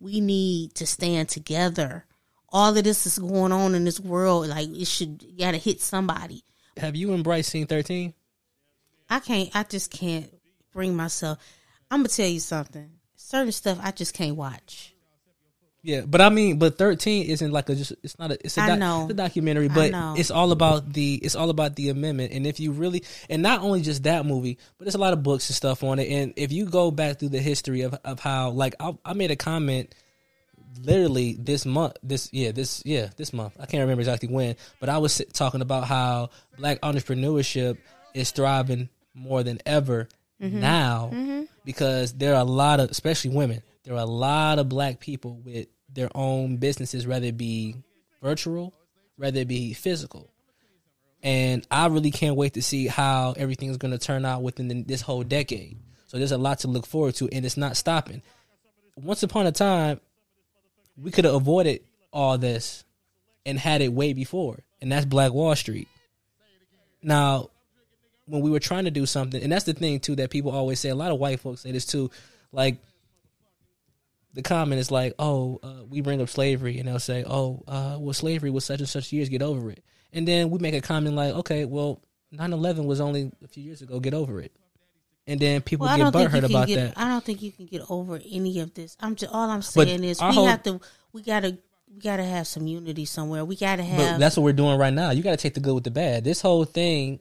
We 0.00 0.20
need 0.20 0.74
to 0.76 0.86
stand 0.86 1.28
together. 1.28 2.06
All 2.48 2.76
of 2.76 2.82
this 2.82 3.06
is 3.06 3.18
going 3.18 3.52
on 3.52 3.74
in 3.74 3.84
this 3.84 4.00
world. 4.00 4.48
Like 4.48 4.68
it 4.68 4.86
should 4.86 5.38
got 5.38 5.52
to 5.52 5.58
hit 5.58 5.80
somebody. 5.80 6.42
have 6.78 6.96
you 6.96 7.12
and 7.12 7.22
Bryce 7.22 7.48
seen 7.48 7.66
thirteen? 7.66 8.14
I 9.08 9.20
can't. 9.20 9.50
I 9.54 9.64
just 9.64 9.90
can't 9.90 10.32
bring 10.72 10.96
myself. 10.96 11.38
I'm 11.90 12.00
gonna 12.00 12.08
tell 12.08 12.26
you 12.26 12.40
something. 12.40 12.90
Certain 13.16 13.52
stuff 13.52 13.78
I 13.82 13.90
just 13.90 14.14
can't 14.14 14.36
watch. 14.36 14.94
Yeah, 15.82 16.02
but 16.06 16.20
I 16.20 16.28
mean, 16.28 16.58
but 16.58 16.76
thirteen 16.76 17.26
isn't 17.26 17.52
like 17.52 17.68
a 17.70 17.74
just. 17.74 17.94
It's 18.02 18.18
not 18.18 18.32
a. 18.32 18.44
It's 18.44 18.58
a, 18.58 18.62
I 18.62 18.66
doc- 18.68 18.78
know. 18.78 19.02
it's 19.04 19.12
a 19.12 19.14
documentary, 19.14 19.68
but 19.68 19.92
it's 20.18 20.30
all 20.30 20.52
about 20.52 20.92
the. 20.92 21.14
It's 21.14 21.34
all 21.34 21.48
about 21.48 21.74
the 21.74 21.88
amendment, 21.88 22.32
and 22.32 22.46
if 22.46 22.60
you 22.60 22.72
really, 22.72 23.02
and 23.30 23.42
not 23.42 23.62
only 23.62 23.80
just 23.80 24.02
that 24.02 24.26
movie, 24.26 24.58
but 24.76 24.84
there's 24.84 24.94
a 24.94 24.98
lot 24.98 25.14
of 25.14 25.22
books 25.22 25.48
and 25.48 25.56
stuff 25.56 25.82
on 25.82 25.98
it. 25.98 26.08
And 26.10 26.34
if 26.36 26.52
you 26.52 26.66
go 26.66 26.90
back 26.90 27.18
through 27.18 27.30
the 27.30 27.40
history 27.40 27.80
of 27.80 27.94
of 28.04 28.20
how, 28.20 28.50
like, 28.50 28.74
I, 28.78 28.96
I 29.04 29.14
made 29.14 29.30
a 29.30 29.36
comment 29.36 29.94
literally 30.82 31.36
this 31.38 31.66
month 31.66 31.94
this 32.02 32.28
yeah 32.32 32.52
this 32.52 32.80
yeah 32.86 33.08
this 33.16 33.32
month 33.32 33.52
i 33.58 33.66
can't 33.66 33.80
remember 33.80 34.00
exactly 34.00 34.28
when 34.28 34.54
but 34.78 34.88
i 34.88 34.98
was 34.98 35.20
talking 35.32 35.62
about 35.62 35.84
how 35.84 36.30
black 36.56 36.80
entrepreneurship 36.80 37.76
is 38.14 38.30
thriving 38.30 38.88
more 39.12 39.42
than 39.42 39.58
ever 39.66 40.08
mm-hmm. 40.40 40.60
now 40.60 41.10
mm-hmm. 41.12 41.42
because 41.64 42.12
there 42.12 42.34
are 42.34 42.40
a 42.40 42.44
lot 42.44 42.78
of 42.78 42.88
especially 42.88 43.30
women 43.30 43.60
there 43.84 43.94
are 43.94 44.00
a 44.00 44.06
lot 44.06 44.58
of 44.58 44.68
black 44.68 45.00
people 45.00 45.40
with 45.44 45.66
their 45.92 46.10
own 46.14 46.56
businesses 46.56 47.06
whether 47.06 47.26
it 47.26 47.36
be 47.36 47.76
virtual 48.22 48.72
whether 49.16 49.40
it 49.40 49.48
be 49.48 49.72
physical 49.72 50.30
and 51.22 51.66
i 51.70 51.86
really 51.86 52.10
can't 52.10 52.36
wait 52.36 52.54
to 52.54 52.62
see 52.62 52.86
how 52.86 53.34
everything 53.36 53.70
is 53.70 53.76
going 53.76 53.92
to 53.92 53.98
turn 53.98 54.24
out 54.24 54.42
within 54.42 54.68
the, 54.68 54.82
this 54.82 55.00
whole 55.00 55.22
decade 55.22 55.78
so 56.06 56.18
there's 56.18 56.32
a 56.32 56.38
lot 56.38 56.58
to 56.58 56.68
look 56.68 56.86
forward 56.86 57.14
to 57.14 57.28
and 57.32 57.44
it's 57.44 57.56
not 57.56 57.76
stopping 57.76 58.22
once 58.96 59.22
upon 59.22 59.46
a 59.46 59.52
time 59.52 60.00
we 60.96 61.10
could 61.10 61.24
have 61.24 61.34
avoided 61.34 61.80
all 62.12 62.38
this 62.38 62.84
and 63.46 63.58
had 63.58 63.80
it 63.82 63.92
way 63.92 64.12
before, 64.12 64.60
and 64.80 64.92
that's 64.92 65.06
Black 65.06 65.32
Wall 65.32 65.54
Street. 65.56 65.88
Now, 67.02 67.50
when 68.26 68.42
we 68.42 68.50
were 68.50 68.60
trying 68.60 68.84
to 68.84 68.90
do 68.90 69.06
something, 69.06 69.42
and 69.42 69.50
that's 69.50 69.64
the 69.64 69.72
thing 69.72 70.00
too 70.00 70.16
that 70.16 70.30
people 70.30 70.52
always 70.52 70.78
say. 70.78 70.90
A 70.90 70.94
lot 70.94 71.10
of 71.10 71.18
white 71.18 71.40
folks 71.40 71.62
say 71.62 71.72
this 71.72 71.86
too, 71.86 72.10
like 72.52 72.76
the 74.34 74.42
comment 74.42 74.80
is 74.80 74.90
like, 74.90 75.14
"Oh, 75.18 75.58
uh, 75.62 75.84
we 75.88 76.00
bring 76.00 76.20
up 76.22 76.28
slavery," 76.28 76.78
and 76.78 76.88
they'll 76.88 76.98
say, 76.98 77.24
"Oh, 77.26 77.62
uh, 77.66 77.96
well, 77.98 78.12
slavery 78.14 78.50
was 78.50 78.64
such 78.64 78.80
and 78.80 78.88
such 78.88 79.12
years. 79.12 79.28
Get 79.28 79.42
over 79.42 79.70
it." 79.70 79.82
And 80.12 80.26
then 80.26 80.50
we 80.50 80.58
make 80.58 80.74
a 80.74 80.80
comment 80.80 81.16
like, 81.16 81.34
"Okay, 81.34 81.64
well, 81.64 82.00
9-11 82.32 82.84
was 82.86 83.00
only 83.00 83.30
a 83.44 83.48
few 83.48 83.62
years 83.62 83.82
ago. 83.82 83.98
Get 84.00 84.14
over 84.14 84.40
it." 84.40 84.52
And 85.26 85.38
then 85.38 85.60
people 85.62 85.86
Well, 85.86 85.96
get 85.96 86.02
don't 86.04 86.12
think 86.12 86.32
you 86.32 86.40
butthurt 86.40 86.50
about 86.50 86.66
get. 86.68 86.76
that. 86.76 86.98
I 86.98 87.08
don't 87.08 87.24
think 87.24 87.42
you 87.42 87.52
can 87.52 87.66
get 87.66 87.82
over 87.88 88.20
any 88.28 88.58
of 88.60 88.74
this. 88.74 88.96
I'm 89.00 89.14
just 89.16 89.32
all 89.32 89.48
I'm 89.50 89.60
But 89.60 89.64
saying 89.64 90.04
is 90.04 90.20
we 90.20 90.26
whole- 90.34 90.46
have 90.46 90.62
to. 90.64 90.80
We 91.12 91.22
gotta. 91.22 91.58
We 91.92 92.00
gotta 92.00 92.22
have 92.24 92.46
some 92.46 92.68
unity 92.68 93.04
somewhere. 93.04 93.44
We 93.44 93.56
gotta 93.56 93.82
But 93.82 93.88
have. 93.88 94.20
that's 94.20 94.36
what 94.36 94.44
we're 94.44 94.52
doing 94.52 94.78
right 94.78 94.94
now. 94.94 95.10
You 95.10 95.24
got 95.24 95.32
to 95.32 95.36
take 95.36 95.54
the 95.54 95.60
good 95.60 95.74
with 95.74 95.82
the 95.82 95.90
bad. 95.90 96.22
This 96.22 96.40
whole 96.40 96.64
thing, 96.64 97.18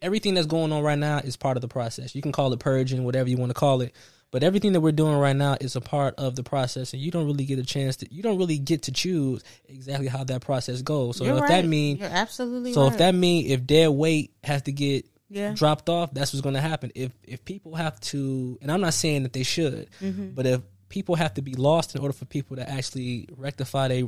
everything 0.00 0.32
that's 0.32 0.46
going 0.46 0.72
on 0.72 0.82
right 0.82 0.98
now 0.98 1.18
is 1.18 1.36
part 1.36 1.58
of 1.58 1.60
the 1.60 1.68
process. 1.68 2.14
You 2.14 2.22
can 2.22 2.32
call 2.32 2.52
it 2.54 2.58
purging, 2.60 3.04
whatever 3.04 3.28
you 3.28 3.36
want 3.36 3.50
to 3.50 3.54
call 3.54 3.82
it. 3.82 3.94
But 4.36 4.42
everything 4.44 4.74
that 4.74 4.82
we're 4.82 4.92
doing 4.92 5.16
right 5.16 5.34
now 5.34 5.56
is 5.58 5.76
a 5.76 5.80
part 5.80 6.16
of 6.16 6.36
the 6.36 6.42
process, 6.42 6.92
and 6.92 7.00
you 7.00 7.10
don't 7.10 7.24
really 7.24 7.46
get 7.46 7.58
a 7.58 7.64
chance 7.64 7.96
to. 7.96 8.14
You 8.14 8.22
don't 8.22 8.36
really 8.36 8.58
get 8.58 8.82
to 8.82 8.92
choose 8.92 9.42
exactly 9.66 10.08
how 10.08 10.24
that 10.24 10.42
process 10.42 10.82
goes. 10.82 11.16
So 11.16 11.24
You're 11.24 11.36
if 11.36 11.40
right. 11.40 11.48
that 11.62 11.64
mean, 11.64 11.96
you're 11.96 12.10
absolutely 12.10 12.74
so 12.74 12.82
right. 12.82 12.92
if 12.92 12.98
that 12.98 13.14
mean 13.14 13.46
if 13.46 13.66
their 13.66 13.90
weight 13.90 14.32
has 14.44 14.60
to 14.64 14.72
get 14.72 15.06
Yeah. 15.30 15.54
dropped 15.54 15.88
off, 15.88 16.12
that's 16.12 16.34
what's 16.34 16.42
going 16.42 16.54
to 16.54 16.60
happen. 16.60 16.92
If 16.94 17.12
if 17.24 17.46
people 17.46 17.76
have 17.76 17.98
to, 18.12 18.58
and 18.60 18.70
I'm 18.70 18.82
not 18.82 18.92
saying 18.92 19.22
that 19.22 19.32
they 19.32 19.42
should, 19.42 19.88
Mm-hmm. 20.02 20.32
but 20.34 20.44
if 20.44 20.60
people 20.90 21.14
have 21.14 21.32
to 21.32 21.40
be 21.40 21.54
lost 21.54 21.94
in 21.94 22.02
order 22.02 22.12
for 22.12 22.26
people 22.26 22.56
to 22.56 22.70
actually 22.70 23.30
rectify 23.38 23.88
they 23.88 24.02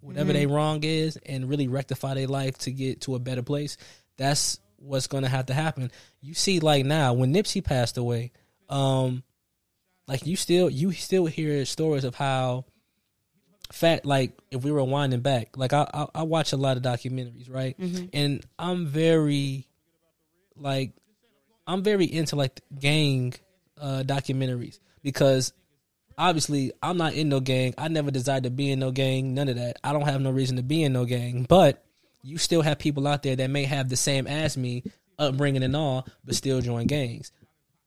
whatever 0.00 0.30
Mm-hmm. 0.32 0.38
they 0.38 0.46
wrong 0.46 0.82
is 0.82 1.18
and 1.26 1.46
really 1.46 1.68
rectify 1.68 2.14
their 2.14 2.26
life 2.26 2.56
to 2.60 2.70
get 2.70 3.02
to 3.02 3.16
a 3.16 3.18
better 3.18 3.42
place, 3.42 3.76
that's 4.16 4.60
what's 4.78 5.08
going 5.08 5.24
to 5.24 5.28
have 5.28 5.44
to 5.46 5.52
happen. 5.52 5.90
You 6.22 6.32
see, 6.32 6.58
like 6.60 6.86
now 6.86 7.12
when 7.12 7.34
Nipsey 7.34 7.62
passed 7.62 7.98
away, 7.98 8.32
um, 8.70 9.22
like 10.06 10.26
you 10.26 10.36
still 10.36 10.68
you 10.70 10.92
still 10.92 11.26
hear 11.26 11.64
stories 11.64 12.04
of 12.04 12.14
how 12.14 12.64
fat 13.72 14.04
like 14.04 14.32
if 14.50 14.62
we 14.62 14.70
were 14.70 14.84
winding 14.84 15.20
back 15.20 15.56
like 15.56 15.72
i 15.72 15.88
i, 15.94 16.06
I 16.16 16.22
watch 16.22 16.52
a 16.52 16.56
lot 16.56 16.76
of 16.76 16.82
documentaries 16.82 17.50
right? 17.52 17.76
And 18.12 18.44
i'm 18.58 18.86
very 18.86 19.66
like 20.56 20.92
i'm 21.66 21.82
very 21.82 22.04
into 22.04 22.36
like 22.36 22.60
gang 22.78 23.34
uh 23.80 24.02
documentaries 24.06 24.78
because 25.02 25.52
obviously 26.18 26.72
i'm 26.82 26.96
not 26.96 27.14
in 27.14 27.28
no 27.28 27.40
gang. 27.40 27.74
I 27.78 27.88
never 27.88 28.10
desired 28.10 28.44
to 28.44 28.50
be 28.50 28.70
in 28.70 28.78
no 28.78 28.90
gang 28.92 29.34
none 29.34 29.48
of 29.48 29.56
that. 29.56 29.78
I 29.82 29.92
don't 29.92 30.02
have 30.02 30.20
no 30.20 30.30
reason 30.30 30.56
to 30.56 30.62
be 30.62 30.82
in 30.84 30.92
no 30.92 31.04
gang 31.06 31.46
but 31.48 31.82
you 32.22 32.38
still 32.38 32.62
have 32.62 32.78
people 32.78 33.06
out 33.06 33.22
there 33.22 33.36
that 33.36 33.50
may 33.50 33.64
have 33.64 33.88
the 33.88 33.96
same 33.96 34.26
as 34.26 34.56
me 34.56 34.84
upbringing 35.18 35.62
and 35.62 35.74
all 35.74 36.06
but 36.24 36.34
still 36.34 36.60
join 36.60 36.86
gangs 36.86 37.32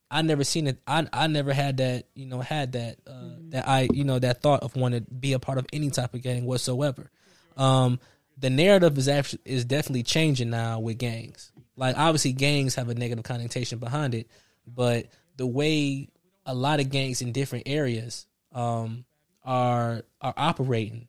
I 0.09 0.21
never 0.21 0.43
seen 0.43 0.67
it. 0.67 0.79
I 0.87 1.07
I 1.11 1.27
never 1.27 1.53
had 1.53 1.77
that. 1.77 2.05
You 2.15 2.25
know, 2.25 2.39
had 2.39 2.73
that 2.73 2.97
uh, 3.05 3.35
that 3.49 3.67
I 3.67 3.87
you 3.93 4.03
know 4.03 4.19
that 4.19 4.41
thought 4.41 4.63
of 4.63 4.75
wanting 4.75 5.05
to 5.05 5.11
be 5.11 5.33
a 5.33 5.39
part 5.39 5.57
of 5.57 5.65
any 5.73 5.89
type 5.89 6.13
of 6.13 6.21
gang 6.21 6.45
whatsoever. 6.45 7.11
Um, 7.57 7.99
the 8.37 8.49
narrative 8.49 8.97
is 8.97 9.07
actually 9.07 9.41
is 9.45 9.65
definitely 9.65 10.03
changing 10.03 10.49
now 10.49 10.79
with 10.79 10.97
gangs. 10.97 11.51
Like 11.75 11.97
obviously, 11.97 12.33
gangs 12.33 12.75
have 12.75 12.89
a 12.89 12.95
negative 12.95 13.23
connotation 13.23 13.79
behind 13.79 14.15
it, 14.15 14.27
but 14.65 15.07
the 15.35 15.47
way 15.47 16.09
a 16.45 16.53
lot 16.53 16.79
of 16.79 16.89
gangs 16.89 17.21
in 17.21 17.31
different 17.31 17.67
areas 17.67 18.25
um, 18.53 19.05
are 19.43 20.03
are 20.21 20.33
operating, 20.37 21.07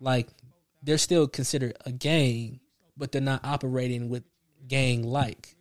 like 0.00 0.28
they're 0.82 0.98
still 0.98 1.26
considered 1.26 1.76
a 1.86 1.92
gang, 1.92 2.60
but 2.96 3.12
they're 3.12 3.22
not 3.22 3.44
operating 3.44 4.08
with 4.08 4.24
gang 4.68 5.02
like. 5.02 5.56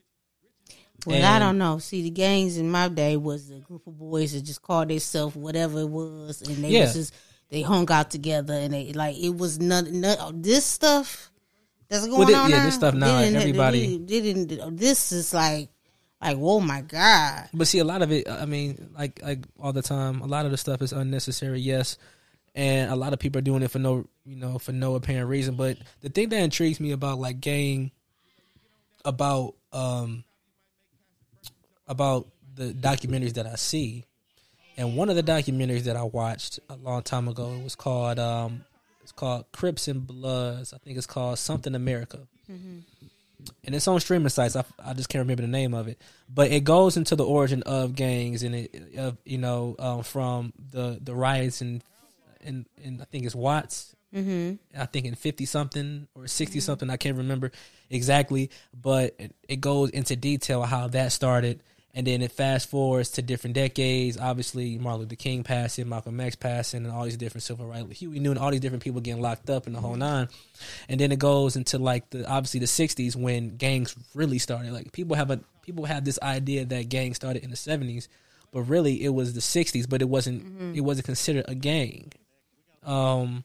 Well, 1.06 1.24
I 1.26 1.40
don't 1.40 1.58
know. 1.58 1.80
See, 1.80 2.02
the 2.02 2.10
gangs 2.10 2.58
in 2.58 2.70
my 2.70 2.88
day 2.90 3.18
was 3.18 3.50
a 3.52 3.60
group 3.60 3.86
of 3.88 3.98
boys 3.98 4.34
that 4.34 4.42
just 4.42 4.62
called 4.62 4.90
themselves 4.90 5.36
whatever 5.36 5.80
it 5.82 5.90
was, 5.90 6.42
and 6.42 6.64
they 6.64 6.70
Yeah. 6.70 6.82
was 6.86 6.94
just 6.94 7.14
they 7.50 7.62
hung 7.62 7.90
out 7.92 8.12
together, 8.12 8.54
and 8.54 8.74
they 8.74 8.94
like 8.94 9.18
it 9.18 9.36
was 9.36 9.60
none. 9.60 10.02
none 10.02 10.42
this 10.42 10.66
stuff 10.66 11.32
that's 11.88 12.06
going 12.08 12.28
thi- 12.28 12.34
on. 12.36 12.50
yeah, 12.50 12.58
now, 12.60 12.66
this 12.66 12.76
stuff 12.76 12.94
now, 12.94 13.22
didn't- 13.22 13.36
everybody- 13.38 13.98
they 13.98 14.22
didn't. 14.22 14.78
This 14.78 15.12
is 15.12 15.34
like, 15.34 15.70
like, 16.22 16.38
oh 16.40 16.60
my 16.60 16.82
god. 16.82 17.50
But 17.54 17.68
see, 17.68 17.80
a 17.80 17.84
lot 17.84 18.02
of 18.02 18.12
it, 18.12 18.30
I 18.30 18.46
mean, 18.46 18.90
like 18.98 19.22
like 19.24 19.46
all 19.60 19.74
the 19.74 19.82
time, 19.82 20.22
a 20.22 20.28
lot 20.28 20.46
of 20.46 20.52
the 20.52 20.58
stuff 20.58 20.82
is 20.82 20.92
unnecessary. 20.94 21.60
Yes, 21.62 21.98
and 22.54 22.92
a 22.92 22.96
lot 22.96 23.14
of 23.14 23.20
people 23.20 23.40
are 23.40 23.44
doing 23.44 23.64
it 23.64 23.72
for 23.72 23.80
no, 23.80 24.06
you 24.26 24.36
know, 24.36 24.60
for 24.60 24.72
no 24.74 24.96
apparent 24.96 25.30
reason. 25.30 25.56
But 25.56 25.78
the 26.02 26.10
thing 26.10 26.30
that 26.30 26.42
intrigues 26.44 26.80
me 26.80 26.92
about 26.92 27.20
like 27.20 27.40
gang, 27.42 27.92
about 29.06 29.56
um, 29.72 30.24
about 31.90 32.28
the 32.56 32.72
documentaries 32.72 33.34
that 33.34 33.46
I 33.46 33.56
see, 33.56 34.06
and 34.78 34.96
one 34.96 35.10
of 35.10 35.18
the 35.18 35.24
documentaries 35.24 35.84
that 35.84 35.98
I 35.98 36.04
watched 36.04 36.60
a 36.70 36.78
long 36.78 37.02
time 37.04 37.28
ago 37.28 37.52
it 37.52 37.64
was 37.64 37.76
called 37.76 38.20
um, 38.20 38.64
it's 39.04 39.12
called 39.12 39.46
Crips 39.52 39.90
and 39.90 40.08
Bloods. 40.08 40.74
I 40.74 40.78
think 40.78 40.98
it's 40.98 41.08
called 41.08 41.38
Something 41.40 41.76
America 41.76 42.20
and 43.64 43.76
it's 43.76 43.88
on 43.88 44.00
streaming 44.00 44.30
sites. 44.30 44.56
I, 44.56 44.64
I 44.84 44.94
just 44.94 45.10
can't 45.10 45.22
remember 45.22 45.42
the 45.42 45.48
name 45.48 45.74
of 45.74 45.88
it, 45.88 46.00
but 46.34 46.52
it 46.52 46.64
goes 46.64 46.98
into 46.98 47.16
the 47.16 47.26
origin 47.26 47.64
of 47.64 47.96
gangs 47.96 48.44
and 48.44 48.56
it 48.56 48.98
of 48.98 49.18
you 49.26 49.38
know 49.38 49.76
um, 49.80 50.04
from 50.04 50.54
the 50.72 51.00
the 51.02 51.16
riots 51.16 51.62
and 51.62 51.84
and 52.44 52.66
and 52.84 53.02
I 53.02 53.06
think 53.06 53.26
it's 53.26 53.36
Watts. 53.36 53.96
Mm-hmm. 54.14 54.56
I 54.80 54.86
think 54.88 55.06
in 55.06 55.16
fifty 55.16 55.46
something 55.46 56.08
or 56.16 56.28
60 56.28 56.60
something. 56.60 56.90
I 56.90 56.98
can't 56.98 57.18
remember 57.18 57.52
exactly, 57.90 58.50
but 58.74 59.16
it, 59.20 59.36
it 59.48 59.62
goes 59.62 59.92
into 59.92 60.16
detail 60.16 60.64
how 60.64 60.88
that 60.88 61.12
started. 61.12 61.62
And 61.96 62.06
then 62.06 62.22
it 62.22 62.32
fast 62.32 62.70
forwards 62.70 63.10
to 63.12 63.22
different 63.22 63.56
decades. 63.56 64.18
Obviously, 64.18 64.78
Martin 64.78 65.02
Luther 65.02 65.16
King 65.16 65.44
passing, 65.44 65.90
Malcolm 65.90 66.20
X 66.20 66.36
passing, 66.36 66.86
and 66.86 66.94
all 66.94 67.04
these 67.04 67.18
different 67.18 67.44
civil 67.44 67.66
rights. 67.66 68.00
Huey 68.00 68.20
Newton, 68.20 68.42
all 68.42 68.52
these 68.52 68.60
different 68.60 68.84
people 68.84 69.02
getting 69.02 69.22
locked 69.22 69.50
up 69.50 69.66
in 69.66 69.74
the 69.74 69.82
whole 69.82 69.96
nine. 69.96 70.28
And 70.88 71.00
then 71.00 71.12
it 71.12 71.18
goes 71.18 71.56
into 71.56 71.80
like 71.80 72.10
the 72.12 72.30
obviously 72.30 72.60
the 72.60 72.68
'60s 72.68 73.16
when 73.16 73.58
gangs 73.58 73.96
really 74.14 74.38
started. 74.38 74.72
Like 74.72 74.92
people 74.92 75.16
have 75.16 75.32
a 75.32 75.40
people 75.64 75.86
have 75.86 76.06
this 76.06 76.20
idea 76.22 76.64
that 76.66 76.90
gangs 76.90 77.16
started 77.16 77.44
in 77.44 77.50
the 77.50 77.56
'70s, 77.56 78.08
but 78.52 78.62
really 78.62 79.04
it 79.04 79.10
was 79.10 79.34
the 79.34 79.42
'60s. 79.42 79.90
But 79.90 80.04
it 80.04 80.10
wasn't 80.10 80.78
it 80.78 80.82
wasn't 80.82 81.06
considered 81.06 81.46
a 81.48 81.56
gang. 81.56 82.14
Um, 82.84 83.44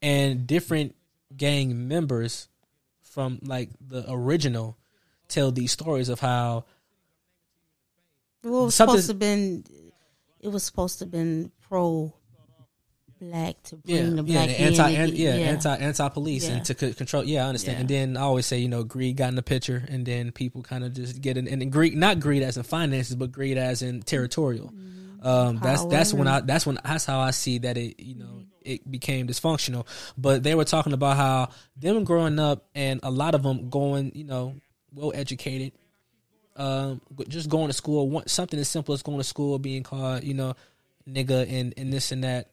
and 0.00 0.46
different 0.46 0.94
gang 1.36 1.88
members 1.88 2.48
from 3.02 3.38
like 3.42 3.70
the 3.80 4.04
original 4.08 4.76
tell 5.28 5.50
these 5.50 5.72
stories 5.72 6.08
of 6.08 6.20
how 6.20 6.64
Well, 8.44 8.62
it 8.62 8.64
was 8.66 8.74
supposed 8.74 9.06
to 9.08 9.14
been. 9.14 9.64
It 10.40 10.48
was 10.48 10.62
supposed 10.62 10.98
to 11.00 11.06
been 11.06 11.50
pro 11.68 12.12
black 13.20 13.62
to 13.64 13.76
bring 13.76 13.96
yeah, 13.96 14.02
the 14.02 14.16
yeah, 14.24 14.44
black 14.44 14.48
the 14.48 14.60
anti, 14.60 14.90
and 14.90 15.02
an, 15.02 15.10
get- 15.10 15.18
yeah, 15.18 15.30
anti, 15.34 15.74
anti 15.76 16.08
police, 16.10 16.46
Yeah. 16.46 16.54
and 16.56 16.64
to 16.66 16.78
c- 16.78 16.92
control. 16.94 17.24
Yeah, 17.24 17.44
I 17.44 17.48
understand. 17.48 17.76
Yeah. 17.76 17.80
And 17.80 17.88
then 17.88 18.16
I 18.16 18.20
always 18.22 18.46
say, 18.46 18.58
you 18.58 18.68
know, 18.68 18.82
greed 18.84 19.16
got 19.16 19.28
in 19.28 19.34
the 19.36 19.42
picture, 19.42 19.82
and 19.88 20.04
then 20.04 20.32
people 20.32 20.62
kind 20.62 20.84
of 20.84 20.92
just 20.92 21.20
get 21.20 21.36
in, 21.36 21.48
and 21.48 21.62
then 21.62 21.70
greed, 21.70 21.96
not 21.96 22.20
greed 22.20 22.42
as 22.42 22.56
in 22.56 22.62
finances, 22.64 23.16
but 23.16 23.32
greed 23.32 23.56
as 23.56 23.82
in 23.82 24.02
territorial. 24.02 24.72
Um, 25.22 25.58
that's 25.62 25.82
that's 25.86 26.12
when 26.12 26.28
I 26.28 26.40
that's 26.40 26.66
when 26.66 26.78
that's 26.84 27.06
how 27.06 27.20
I 27.20 27.30
see 27.30 27.58
that 27.58 27.78
it 27.78 27.98
you 27.98 28.16
know 28.16 28.42
it 28.60 28.90
became 28.90 29.26
dysfunctional. 29.26 29.86
But 30.18 30.42
they 30.42 30.54
were 30.54 30.64
talking 30.66 30.92
about 30.92 31.16
how 31.16 31.48
them 31.78 32.04
growing 32.04 32.38
up 32.38 32.66
and 32.74 33.00
a 33.02 33.10
lot 33.10 33.34
of 33.34 33.42
them 33.42 33.70
going, 33.70 34.12
you 34.14 34.24
know, 34.24 34.54
well 34.92 35.12
educated, 35.14 35.72
um, 36.56 37.00
just 37.28 37.48
going 37.48 37.68
to 37.68 37.72
school, 37.72 38.08
one, 38.08 38.26
something 38.28 38.58
as 38.60 38.68
simple 38.68 38.94
as 38.94 39.02
going 39.02 39.18
to 39.18 39.24
school, 39.24 39.58
being 39.58 39.82
called, 39.82 40.24
you 40.24 40.34
know, 40.34 40.54
nigga 41.08 41.50
and, 41.50 41.74
and 41.76 41.92
this 41.92 42.12
and 42.12 42.24
that. 42.24 42.50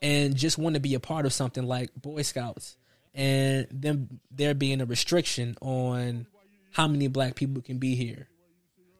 and 0.00 0.36
just 0.36 0.58
want 0.58 0.74
to 0.74 0.80
be 0.80 0.94
a 0.94 1.00
part 1.00 1.26
of 1.26 1.32
something 1.32 1.64
like 1.64 1.90
Boy 1.94 2.22
Scouts, 2.22 2.76
and 3.14 3.66
then 3.70 4.20
there 4.30 4.54
being 4.54 4.80
a 4.80 4.86
restriction 4.86 5.56
on 5.60 6.26
how 6.72 6.88
many 6.88 7.08
black 7.08 7.34
people 7.34 7.60
can 7.62 7.78
be 7.78 7.94
here, 7.94 8.28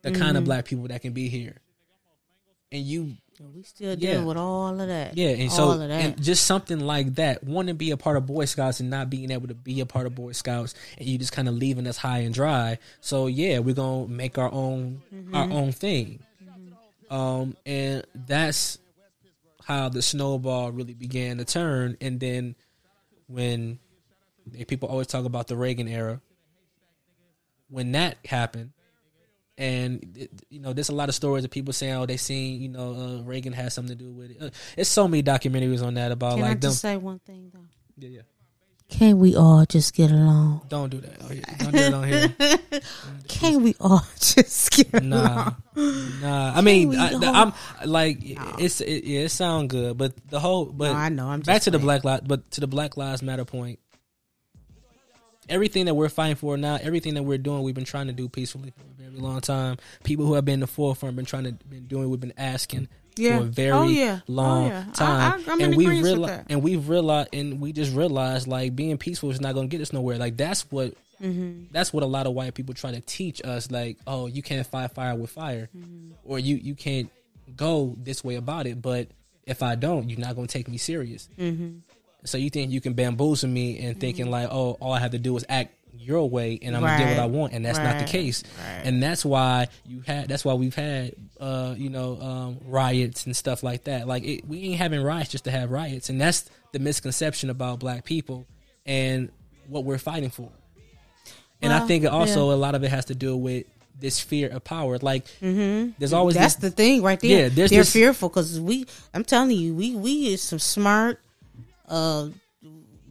the 0.02 0.10
kind 0.10 0.22
Mm-hmm. 0.22 0.36
of 0.36 0.44
black 0.44 0.64
people 0.66 0.88
that 0.88 1.00
can 1.02 1.12
be 1.12 1.28
here, 1.28 1.56
and 2.70 2.82
you 2.82 3.14
We 3.54 3.62
still 3.62 3.96
dealing 3.96 4.18
Yeah. 4.20 4.24
with 4.24 4.36
all 4.36 4.80
of 4.80 4.88
that. 4.88 5.16
yeah, 5.16 5.28
and 5.30 5.50
all 5.50 5.56
so 5.56 5.70
of 5.72 5.78
that. 5.80 5.90
and 5.90 6.22
just 6.22 6.46
something 6.46 6.80
like 6.80 7.14
that, 7.16 7.42
want 7.44 7.68
to 7.68 7.74
be 7.74 7.90
a 7.90 7.96
part 7.96 8.16
of 8.16 8.26
Boy 8.26 8.44
Scouts 8.44 8.80
and 8.80 8.88
not 8.90 9.10
being 9.10 9.30
able 9.30 9.48
to 9.48 9.54
be 9.54 9.80
a 9.80 9.86
part 9.86 10.06
of 10.06 10.14
Boy 10.14 10.32
Scouts, 10.32 10.74
and 10.98 11.06
you 11.08 11.18
just 11.18 11.32
kind 11.32 11.48
of 11.48 11.54
leaving 11.54 11.86
us 11.86 11.96
high 11.96 12.18
and 12.20 12.34
dry. 12.34 12.78
So 13.00 13.26
yeah, 13.26 13.58
we're 13.58 13.74
gonna 13.74 14.06
make 14.08 14.38
our 14.38 14.52
own 14.52 15.02
our 15.32 15.44
Mm-hmm. 15.46 15.52
own 15.52 15.72
thing, 15.72 16.20
um, 17.10 17.56
and 17.66 18.04
that's 18.14 18.78
how 19.64 19.88
the 19.88 20.02
snowball 20.02 20.70
really 20.72 20.94
began 20.94 21.38
to 21.38 21.44
turn. 21.44 21.96
And 22.00 22.18
then 22.20 22.54
when 23.28 23.78
people 24.66 24.88
always 24.88 25.06
talk 25.06 25.24
about 25.24 25.46
the 25.48 25.56
Reagan 25.56 25.88
era, 25.88 26.20
when 27.68 27.92
that 27.92 28.18
happened, 28.26 28.72
and 29.62 30.16
it- 30.16 30.30
you 30.50 30.60
know, 30.60 30.72
there's 30.72 30.88
a 30.90 30.94
lot 30.94 31.08
of 31.08 31.14
stories 31.14 31.44
of 31.44 31.50
people 31.50 31.72
saying, 31.72 31.94
"Oh, 31.94 32.06
they 32.06 32.16
seen 32.18 32.60
you 32.60 32.68
know 32.68 32.88
uh, 32.94 33.22
Reagan 33.22 33.52
had 33.52 33.72
something 33.72 33.96
to 33.96 34.04
do 34.04 34.12
with 34.12 34.30
it." 34.32 34.38
Uh, 34.42 34.50
it's 34.76 34.90
so 34.90 35.06
many 35.08 35.22
documentaries 35.22 35.82
on 35.84 35.94
that 35.94 36.10
about 36.12 36.34
Can 36.36 36.44
I 36.44 36.48
like 36.50 36.60
them. 36.60 36.70
just 36.70 36.80
say 36.82 36.96
one 36.96 37.20
thing 37.20 37.50
though? 37.54 37.60
Yeah, 37.98 38.08
yeah. 38.08 38.20
Can't 38.88 39.16
we 39.18 39.34
all 39.36 39.64
just 39.64 39.94
get 39.94 40.10
along? 40.10 40.66
Don't 40.68 40.90
do 40.90 41.00
that. 41.00 41.16
Oh, 41.24 41.32
yeah. 41.32 41.56
Don't 41.64 41.72
do 41.72 41.78
it 41.78 41.94
on 41.94 42.08
here. 42.08 42.80
Can't 43.28 43.62
we 43.62 43.74
all 43.80 44.04
just 44.20 44.70
get 44.70 45.02
Nah, 45.02 45.52
along? 45.74 46.20
nah. 46.20 46.52
I 46.54 46.60
mean, 46.60 46.94
I, 46.98 47.12
I'm 47.24 47.52
like, 47.88 48.18
it's 48.60 48.82
it, 48.82 49.04
yeah, 49.04 49.20
it 49.20 49.30
sound 49.30 49.70
good, 49.70 49.96
but 49.96 50.12
the 50.28 50.38
whole, 50.40 50.66
but 50.66 50.92
No, 50.92 50.98
I 50.98 51.08
know, 51.08 51.28
I'm 51.28 51.40
back 51.40 51.62
to 51.62 51.70
the 51.70 51.78
black 51.78 52.04
li- 52.04 52.20
but 52.26 52.50
to 52.52 52.60
the 52.60 52.66
Black 52.66 52.98
Lives 52.98 53.22
Matter 53.22 53.46
point. 53.46 53.78
Everything 55.52 55.84
that 55.86 55.94
we're 55.94 56.08
fighting 56.08 56.36
for 56.36 56.56
now, 56.56 56.78
everything 56.80 57.14
that 57.14 57.22
we're 57.22 57.38
doing, 57.38 57.62
we've 57.62 57.74
been 57.74 57.84
trying 57.84 58.06
to 58.08 58.12
do 58.12 58.28
peacefully 58.28 58.72
for 58.76 58.82
a 58.82 59.08
very 59.08 59.20
long 59.20 59.40
time. 59.40 59.76
People 60.02 60.26
who 60.26 60.34
have 60.34 60.44
been 60.44 60.54
in 60.54 60.60
the 60.60 60.66
forefront 60.66 61.14
been 61.16 61.24
trying 61.26 61.44
to 61.44 61.52
been 61.52 61.86
doing. 61.86 62.08
We've 62.10 62.18
been 62.20 62.32
asking 62.38 62.88
Yeah. 63.16 63.38
for 63.38 63.44
a 63.44 63.46
very 63.46 63.70
Oh, 63.72 63.82
yeah. 63.88 64.20
Oh, 64.28 64.32
long 64.32 64.66
yeah. 64.68 64.84
Time, 64.94 65.44
I- 65.46 65.52
in 65.54 65.60
and 65.60 65.76
we 65.76 65.84
agreement 65.84 66.02
with 66.02 66.04
realize, 66.12 66.30
that. 66.30 66.46
and 66.48 66.62
we've 66.62 66.88
realized, 66.88 67.28
and 67.34 67.60
we 67.60 67.72
just 67.72 67.94
realized, 67.94 68.48
like 68.48 68.74
being 68.74 68.96
peaceful 68.98 69.30
is 69.30 69.40
not 69.40 69.52
going 69.54 69.68
to 69.68 69.76
get 69.76 69.82
us 69.82 69.92
nowhere. 69.92 70.18
Like 70.18 70.36
that's 70.36 70.62
what 70.72 70.94
Mm-hmm. 71.22 71.66
that's 71.70 71.92
what 71.92 72.02
a 72.02 72.06
lot 72.06 72.26
of 72.26 72.32
white 72.32 72.52
people 72.52 72.74
try 72.74 72.90
to 72.90 73.00
teach 73.00 73.40
us 73.44 73.70
like 73.70 73.96
oh 74.08 74.26
you 74.26 74.42
can't 74.42 74.66
fight 74.66 74.90
fire 74.92 75.14
with 75.14 75.30
fire 75.30 75.68
or 76.24 76.40
you 76.40 76.56
you 76.56 76.74
can't 76.74 77.12
go 77.54 77.94
this 77.96 78.24
way 78.24 78.34
about 78.34 78.66
it 78.66 78.82
but 78.82 79.06
if 79.46 79.62
i 79.62 79.76
don't 79.76 80.08
you're 80.10 80.18
not 80.18 80.34
going 80.34 80.48
to 80.48 80.52
take 80.52 80.66
me 80.66 80.78
serious 80.78 81.28
so 82.24 82.38
you 82.38 82.50
think 82.50 82.70
you 82.70 82.80
can 82.80 82.92
bamboozle 82.94 83.48
me 83.48 83.78
and 83.80 83.98
thinking 84.00 84.30
like 84.30 84.48
oh 84.50 84.72
all 84.80 84.92
i 84.92 84.98
have 85.00 85.10
to 85.12 85.18
do 85.18 85.36
is 85.36 85.44
act 85.48 85.74
your 85.98 86.28
way 86.28 86.58
and 86.62 86.74
i'm 86.74 86.82
gonna 86.82 86.98
get 86.98 87.10
what 87.16 87.22
i 87.22 87.26
want 87.26 87.52
and 87.52 87.64
that's 87.64 87.78
not 87.78 87.98
the 87.98 88.04
case 88.04 88.42
Right. 88.58 88.82
and 88.84 89.02
that's 89.02 89.24
why 89.24 89.68
you 89.86 90.02
had 90.06 90.28
that's 90.28 90.44
why 90.44 90.54
we've 90.54 90.74
had 90.74 91.14
uh 91.40 91.74
you 91.76 91.90
know 91.90 92.20
um 92.20 92.58
riots 92.66 93.26
and 93.26 93.36
stuff 93.36 93.62
like 93.62 93.84
that 93.84 94.08
like 94.08 94.24
it, 94.24 94.46
we 94.48 94.62
ain't 94.64 94.78
having 94.78 95.02
riots 95.02 95.30
just 95.30 95.44
to 95.44 95.50
have 95.50 95.70
riots 95.70 96.08
and 96.08 96.20
that's 96.20 96.48
the 96.72 96.78
misconception 96.78 97.50
about 97.50 97.78
black 97.78 98.04
people 98.04 98.46
and 98.86 99.30
what 99.68 99.84
we're 99.84 99.98
fighting 99.98 100.30
for 100.30 100.50
and 101.60 101.72
I 101.72 101.80
think 101.86 102.04
also 102.06 102.48
yeah. 102.48 102.54
a 102.54 102.58
lot 102.58 102.74
of 102.74 102.82
it 102.82 102.88
has 102.90 103.04
to 103.04 103.14
do 103.14 103.36
with 103.36 103.66
this 104.00 104.18
fear 104.18 104.48
of 104.48 104.64
power. 104.64 104.98
Like, 104.98 105.26
there's 105.40 106.12
always 106.12 106.34
That's 106.34 106.56
this, 106.56 106.70
the 106.70 106.76
thing 106.76 107.02
right 107.04 107.20
there. 107.20 107.44
Yeah, 107.44 107.48
there's 107.50 107.70
They're 107.70 107.82
this- 107.82 107.92
fearful 107.92 108.28
because 108.30 108.58
we. 108.58 108.84
I'm 109.14 109.22
telling 109.22 109.56
you, 109.56 109.72
we 109.72 109.94
we 109.94 110.32
is 110.32 110.42
some 110.42 110.58
smart. 110.58 111.20
Uh, 111.92 112.28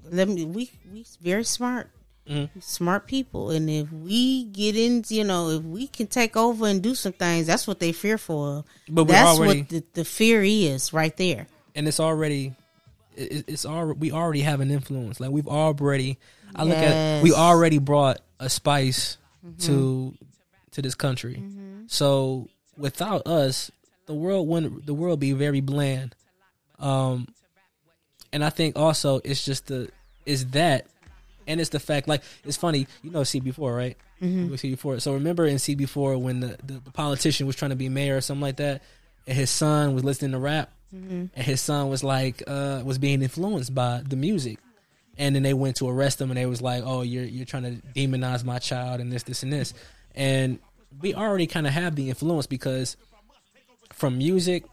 let 0.09 0.27
me. 0.27 0.45
We 0.45 0.71
we 0.91 1.05
very 1.21 1.43
smart. 1.43 1.89
Mm-hmm. 2.29 2.59
Smart 2.59 3.07
people, 3.07 3.49
and 3.49 3.69
if 3.69 3.91
we 3.91 4.45
get 4.45 4.75
in, 4.77 5.03
you 5.09 5.23
know, 5.23 5.49
if 5.49 5.63
we 5.63 5.88
can 5.88 6.07
take 6.07 6.38
over 6.38 6.67
and 6.67 6.82
do 6.82 6.93
some 6.95 7.13
things, 7.13 7.47
that's 7.47 7.65
what 7.67 7.79
they 7.79 7.91
fearful 7.91 8.57
of. 8.59 8.65
But 8.89 9.07
that's 9.07 9.39
already- 9.39 9.61
what 9.61 9.69
the, 9.69 9.84
the 9.93 10.05
fear 10.05 10.41
is 10.43 10.93
right 10.93 11.15
there. 11.17 11.47
and 11.75 11.88
it's 11.88 11.99
already, 11.99 12.53
it, 13.17 13.45
it's 13.47 13.65
already 13.65 13.99
we 13.99 14.11
already 14.11 14.41
have 14.41 14.61
an 14.61 14.69
influence. 14.71 15.19
Like 15.19 15.32
we've 15.32 15.47
already, 15.47 16.19
I 16.55 16.63
look 16.63 16.77
at 16.77 17.23
we 17.23 17.34
already 17.34 17.79
brought 17.79 18.19
a 18.39 18.49
spice 18.49 19.17
to 19.61 20.13
to 20.71 20.82
this 20.82 20.95
country. 20.95 21.43
So 21.88 22.47
without 22.77 23.25
us, 23.27 23.71
the 24.05 24.13
world 24.13 24.47
wouldn't 24.47 24.86
the 24.86 24.93
world 24.93 25.19
be 25.19 25.34
very 25.34 25.59
bland. 25.61 26.15
Um, 26.79 27.27
and 28.34 28.43
I 28.43 28.49
think 28.49 28.77
also 28.77 29.21
it's 29.23 29.43
just 29.43 29.67
the 29.67 29.89
is 30.25 30.47
that, 30.51 30.88
and 31.47 31.59
it's 31.59 31.69
the 31.69 31.79
fact 31.79 32.07
like 32.07 32.23
it's 32.43 32.57
funny. 32.57 32.88
You 33.01 33.11
know 33.11 33.21
CB4, 33.21 33.75
right? 33.75 33.97
Mm-hmm. 34.21 34.53
CB4. 34.53 35.01
So 35.01 35.13
remember 35.13 35.45
in 35.45 35.55
CB4 35.55 36.19
when 36.19 36.39
the, 36.41 36.57
the 36.63 36.73
the 36.79 36.91
politician 36.91 37.47
was 37.47 37.55
trying 37.55 37.71
to 37.71 37.75
be 37.75 37.89
mayor 37.89 38.17
or 38.17 38.21
something 38.21 38.41
like 38.41 38.57
that, 38.57 38.82
and 39.27 39.38
his 39.38 39.49
son 39.49 39.95
was 39.95 40.03
listening 40.03 40.32
to 40.32 40.39
rap, 40.39 40.71
and 41.36 41.45
his 41.45 41.61
son 41.61 41.89
was 41.89 42.03
like 42.03 42.43
uh 42.47 42.82
was 42.86 42.97
being 42.97 43.21
influenced 43.21 43.73
by 43.73 44.01
the 44.07 44.15
music. 44.15 44.59
And 45.17 45.36
then 45.36 45.43
they 45.43 45.53
went 45.53 45.75
to 45.77 45.89
arrest 45.89 46.21
him, 46.21 46.32
and 46.32 46.38
they 46.38 46.45
was 46.45 46.61
like, 46.61 46.84
"Oh, 46.86 47.01
you're 47.01 47.25
you're 47.25 47.45
trying 47.45 47.63
to 47.63 47.82
demonize 47.93 48.45
my 48.45 48.59
child, 48.59 49.01
and 49.01 49.11
this, 49.11 49.23
this, 49.23 49.43
and 49.43 49.51
this." 49.51 49.73
And 50.15 50.57
we 51.01 51.13
already 51.13 51.47
kind 51.47 51.67
of 51.67 51.73
have 51.73 51.95
the 51.95 52.09
influence 52.09 52.47
because 52.47 52.95
from 53.91 54.17
music 54.17 54.63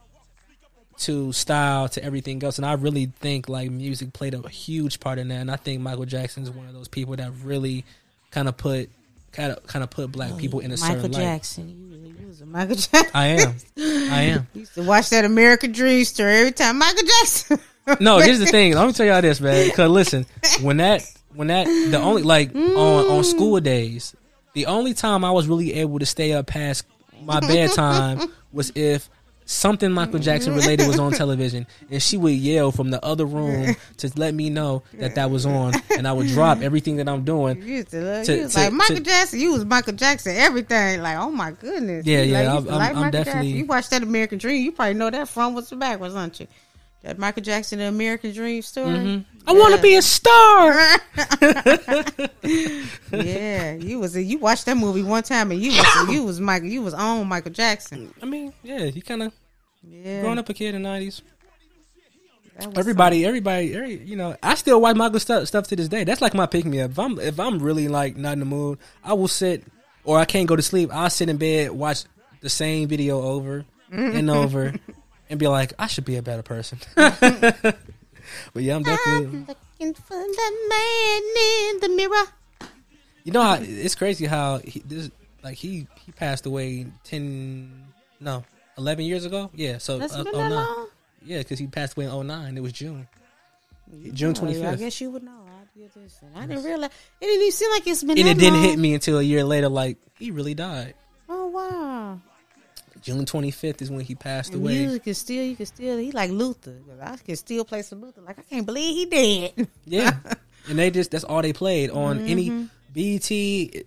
to 0.98 1.32
style 1.32 1.88
to 1.90 2.02
everything 2.02 2.42
else. 2.42 2.58
And 2.58 2.66
I 2.66 2.74
really 2.74 3.06
think 3.06 3.48
like 3.48 3.70
music 3.70 4.12
played 4.12 4.34
a 4.34 4.48
huge 4.48 5.00
part 5.00 5.18
in 5.18 5.28
that. 5.28 5.40
And 5.40 5.50
I 5.50 5.56
think 5.56 5.80
Michael 5.80 6.04
Jackson 6.04 6.42
is 6.42 6.50
one 6.50 6.66
of 6.66 6.74
those 6.74 6.88
people 6.88 7.16
that 7.16 7.30
really 7.42 7.84
kind 8.30 8.48
of 8.48 8.56
put 8.56 8.90
kind 9.32 9.52
of 9.52 9.66
kind 9.66 9.82
of 9.82 9.90
put 9.90 10.10
black 10.10 10.32
mm. 10.32 10.38
people 10.38 10.60
in 10.60 10.72
a 10.72 10.76
Michael 10.76 10.96
certain 10.96 11.12
light. 11.12 11.20
Jackson, 11.20 11.68
you, 11.68 12.14
you 12.20 12.26
was 12.26 12.40
a 12.40 12.46
Michael 12.46 12.76
Jackson. 12.76 13.10
I 13.14 13.26
am. 13.26 13.54
I 13.76 14.22
am. 14.22 14.46
used 14.54 14.74
to 14.74 14.82
watch 14.82 15.10
that 15.10 15.24
American 15.24 15.72
Dream 15.72 16.04
story 16.04 16.36
every 16.36 16.52
time. 16.52 16.78
Michael 16.78 17.06
Jackson. 17.06 17.58
No, 18.00 18.18
here's 18.18 18.38
the 18.38 18.44
thing. 18.44 18.74
Let 18.74 18.86
me 18.86 18.92
tell 18.92 19.06
y'all 19.06 19.22
this, 19.22 19.40
man. 19.40 19.70
Cause 19.70 19.90
listen, 19.90 20.26
when 20.60 20.76
that 20.76 21.10
when 21.32 21.46
that 21.46 21.64
the 21.64 21.98
only 21.98 22.22
like 22.22 22.54
on 22.54 22.76
on 22.76 23.22
mm. 23.22 23.24
school 23.24 23.60
days, 23.60 24.14
the 24.52 24.66
only 24.66 24.92
time 24.92 25.24
I 25.24 25.30
was 25.30 25.46
really 25.46 25.72
able 25.72 25.98
to 25.98 26.04
stay 26.04 26.34
up 26.34 26.48
past 26.48 26.84
my 27.22 27.40
bedtime 27.40 28.30
was 28.52 28.72
if 28.74 29.08
something 29.48 29.90
Michael 29.90 30.18
Jackson 30.18 30.54
related 30.54 30.86
was 30.86 30.98
on 30.98 31.10
television, 31.24 31.66
and 31.90 32.02
she 32.02 32.16
would 32.18 32.34
yell 32.34 32.70
from 32.70 32.90
the 32.90 33.02
other 33.04 33.24
room 33.24 33.74
to 33.96 34.12
let 34.16 34.34
me 34.34 34.50
know 34.50 34.82
that 34.94 35.14
that 35.14 35.30
was 35.30 35.46
on, 35.46 35.72
and 35.96 36.06
I 36.06 36.12
would 36.12 36.26
drop 36.28 36.60
everything 36.60 36.96
that 36.98 37.08
I'm 37.08 37.24
doing. 37.24 37.56
You 37.62 37.74
used 37.76 37.90
to 37.90 38.00
love. 38.02 38.26
To- 38.26 38.36
you 38.36 38.42
was 38.42 38.52
to- 38.54 38.60
like 38.60 38.72
Michael 38.72 38.96
to- 38.96 39.02
Jackson. 39.02 39.40
You 39.40 39.52
was 39.52 39.64
Michael 39.64 39.94
Jackson. 39.94 40.36
Everything. 40.36 41.00
Like, 41.02 41.16
oh 41.18 41.30
my 41.30 41.50
goodness. 41.52 42.06
Yeah, 42.06 42.22
You 42.22 42.32
yeah, 42.32 42.38
Like, 42.40 42.48
I'm- 42.48 42.68
I'm- 42.68 42.78
like 42.78 42.96
I'm 42.96 43.10
definitely- 43.10 43.24
Jackson. 43.24 43.56
You 43.58 43.64
watched 43.66 43.90
that 43.90 44.02
American 44.02 44.38
Dream. 44.38 44.62
You 44.64 44.72
probably 44.72 44.94
know 44.94 45.10
that 45.10 45.28
from 45.28 45.54
what's 45.54 45.70
the 45.70 45.76
backwards, 45.76 46.14
aren't 46.14 46.38
you? 46.40 46.46
That 47.02 47.16
Michael 47.16 47.42
Jackson, 47.42 47.78
the 47.78 47.84
American 47.86 48.32
Dream 48.32 48.60
story. 48.62 48.96
Mm-hmm. 48.96 49.48
I 49.48 49.52
want 49.52 49.74
to 49.76 49.80
be 49.80 49.94
a 49.94 50.02
star. 50.02 50.72
yeah, 53.12 53.74
you 53.74 54.00
was 54.00 54.16
you 54.16 54.38
watched 54.38 54.66
that 54.66 54.76
movie 54.76 55.02
one 55.02 55.22
time 55.22 55.50
and 55.52 55.60
you 55.60 55.70
was 55.70 56.08
you 56.10 56.24
was 56.24 56.40
Michael. 56.40 56.68
You 56.68 56.82
was 56.82 56.94
on 56.94 57.26
Michael 57.28 57.52
Jackson. 57.52 58.12
I 58.20 58.26
mean, 58.26 58.52
yeah, 58.62 58.84
you 58.84 59.00
kind 59.00 59.22
of 59.22 59.32
Yeah, 59.82 60.22
growing 60.22 60.38
up 60.38 60.48
a 60.48 60.54
kid 60.54 60.74
in 60.74 60.82
the 60.82 60.88
'90s. 60.88 61.22
that 62.58 62.68
was 62.68 62.78
Everybody, 62.78 63.24
everybody, 63.24 63.74
every, 63.74 63.96
you 63.98 64.16
know, 64.16 64.36
I 64.42 64.54
still 64.56 64.80
watch 64.80 64.96
Michael 64.96 65.20
stuff, 65.20 65.46
stuff 65.46 65.68
to 65.68 65.76
this 65.76 65.88
day. 65.88 66.02
That's 66.04 66.20
like 66.20 66.34
my 66.34 66.46
pick 66.46 66.64
me 66.64 66.80
up. 66.80 66.90
If 66.90 66.98
I'm 66.98 67.18
if 67.20 67.38
I'm 67.38 67.60
really 67.60 67.86
like 67.88 68.16
not 68.16 68.32
in 68.32 68.40
the 68.40 68.44
mood, 68.44 68.78
I 69.04 69.12
will 69.12 69.28
sit 69.28 69.64
or 70.04 70.18
I 70.18 70.24
can't 70.24 70.48
go 70.48 70.56
to 70.56 70.62
sleep. 70.62 70.90
I'll 70.92 71.10
sit 71.10 71.28
in 71.28 71.36
bed, 71.36 71.70
watch 71.70 72.04
the 72.40 72.50
same 72.50 72.88
video 72.88 73.22
over 73.22 73.64
and 73.92 74.28
over, 74.42 74.74
and 75.30 75.38
be 75.38 75.46
like, 75.46 75.72
I 75.78 75.86
should 75.86 76.04
be 76.04 76.16
a 76.16 76.22
better 76.22 76.42
person. 76.42 76.78
but 76.94 77.76
yeah, 78.54 78.76
I'm 78.76 78.82
definitely. 78.82 79.26
I'm 79.26 79.46
looking 79.46 79.94
for 79.94 80.16
the 80.16 80.52
man 80.68 81.22
in 81.70 81.80
the 81.80 81.88
mirror. 81.94 82.26
You 83.24 83.32
know 83.32 83.42
how 83.42 83.58
it's 83.60 83.94
crazy 83.94 84.26
how 84.26 84.58
he 84.58 84.80
this 84.80 85.10
like 85.42 85.56
he 85.56 85.86
he 86.04 86.12
passed 86.12 86.46
away 86.46 86.86
ten 87.04 87.88
no 88.20 88.44
eleven 88.78 89.04
years 89.04 89.24
ago. 89.24 89.50
Yeah, 89.54 89.78
so 89.78 89.98
That's 89.98 90.14
uh, 90.14 90.24
been 90.24 90.32
09. 90.32 90.50
that 90.50 90.56
long. 90.56 90.88
Yeah, 91.24 91.38
because 91.38 91.58
he 91.58 91.66
passed 91.66 91.96
away 91.96 92.06
in 92.06 92.26
09. 92.26 92.56
It 92.56 92.60
was 92.60 92.72
June. 92.72 93.08
June 94.12 94.34
Oh, 94.40 94.48
yeah, 94.48 94.70
I 94.70 94.76
guess 94.76 95.00
you 95.00 95.10
would 95.10 95.22
know. 95.22 95.44
I, 95.46 95.78
did 95.78 95.90
this 95.94 96.20
and 96.22 96.36
I 96.36 96.46
didn't 96.46 96.64
realize. 96.64 96.90
It 97.20 97.26
didn't 97.26 97.40
even 97.40 97.52
seem 97.52 97.70
like 97.70 97.86
it's 97.86 98.02
been. 98.02 98.18
and 98.18 98.28
it 98.28 98.38
didn't 98.38 98.54
long. 98.54 98.62
hit 98.62 98.78
me 98.78 98.94
until 98.94 99.18
a 99.18 99.22
year 99.22 99.44
later. 99.44 99.68
Like 99.68 99.96
he 100.18 100.30
really 100.30 100.54
died. 100.54 100.94
Oh 101.28 101.46
wow! 101.48 102.20
June 103.02 103.24
twenty 103.26 103.50
fifth 103.50 103.80
is 103.82 103.90
when 103.90 104.00
he 104.00 104.14
passed 104.14 104.52
And 104.52 104.62
away. 104.62 104.78
music 104.80 105.06
is 105.06 105.18
still, 105.18 105.44
you 105.44 105.56
can 105.56 105.66
still. 105.66 105.98
He 105.98 106.12
like 106.12 106.30
Luther. 106.30 106.76
I 107.00 107.16
can 107.16 107.36
still 107.36 107.64
play 107.64 107.82
some 107.82 108.00
Luther. 108.00 108.20
Like 108.22 108.38
I 108.38 108.42
can't 108.42 108.66
believe 108.66 108.94
he 108.94 109.06
dead. 109.56 109.68
Yeah, 109.84 110.16
and 110.68 110.78
they 110.78 110.90
just 110.90 111.10
that's 111.10 111.24
all 111.24 111.42
they 111.42 111.52
played 111.52 111.90
on 111.90 112.18
Mm-hmm. 112.18 112.28
any 112.28 112.50
BET, 112.92 113.20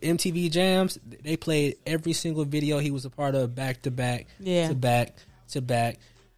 MTV 0.01 0.51
Jams. 0.51 0.99
They 1.23 1.35
played 1.35 1.77
every 1.85 2.13
single 2.13 2.45
video 2.45 2.77
he 2.79 2.91
was 2.91 3.03
a 3.05 3.09
part 3.09 3.35
of, 3.35 3.53
back 3.55 3.81
to 3.83 3.91
back, 3.91 4.27
Yeah. 4.39 4.67
to 4.69 4.75
back 4.75 5.15
to 5.49 5.61
back 5.61 5.97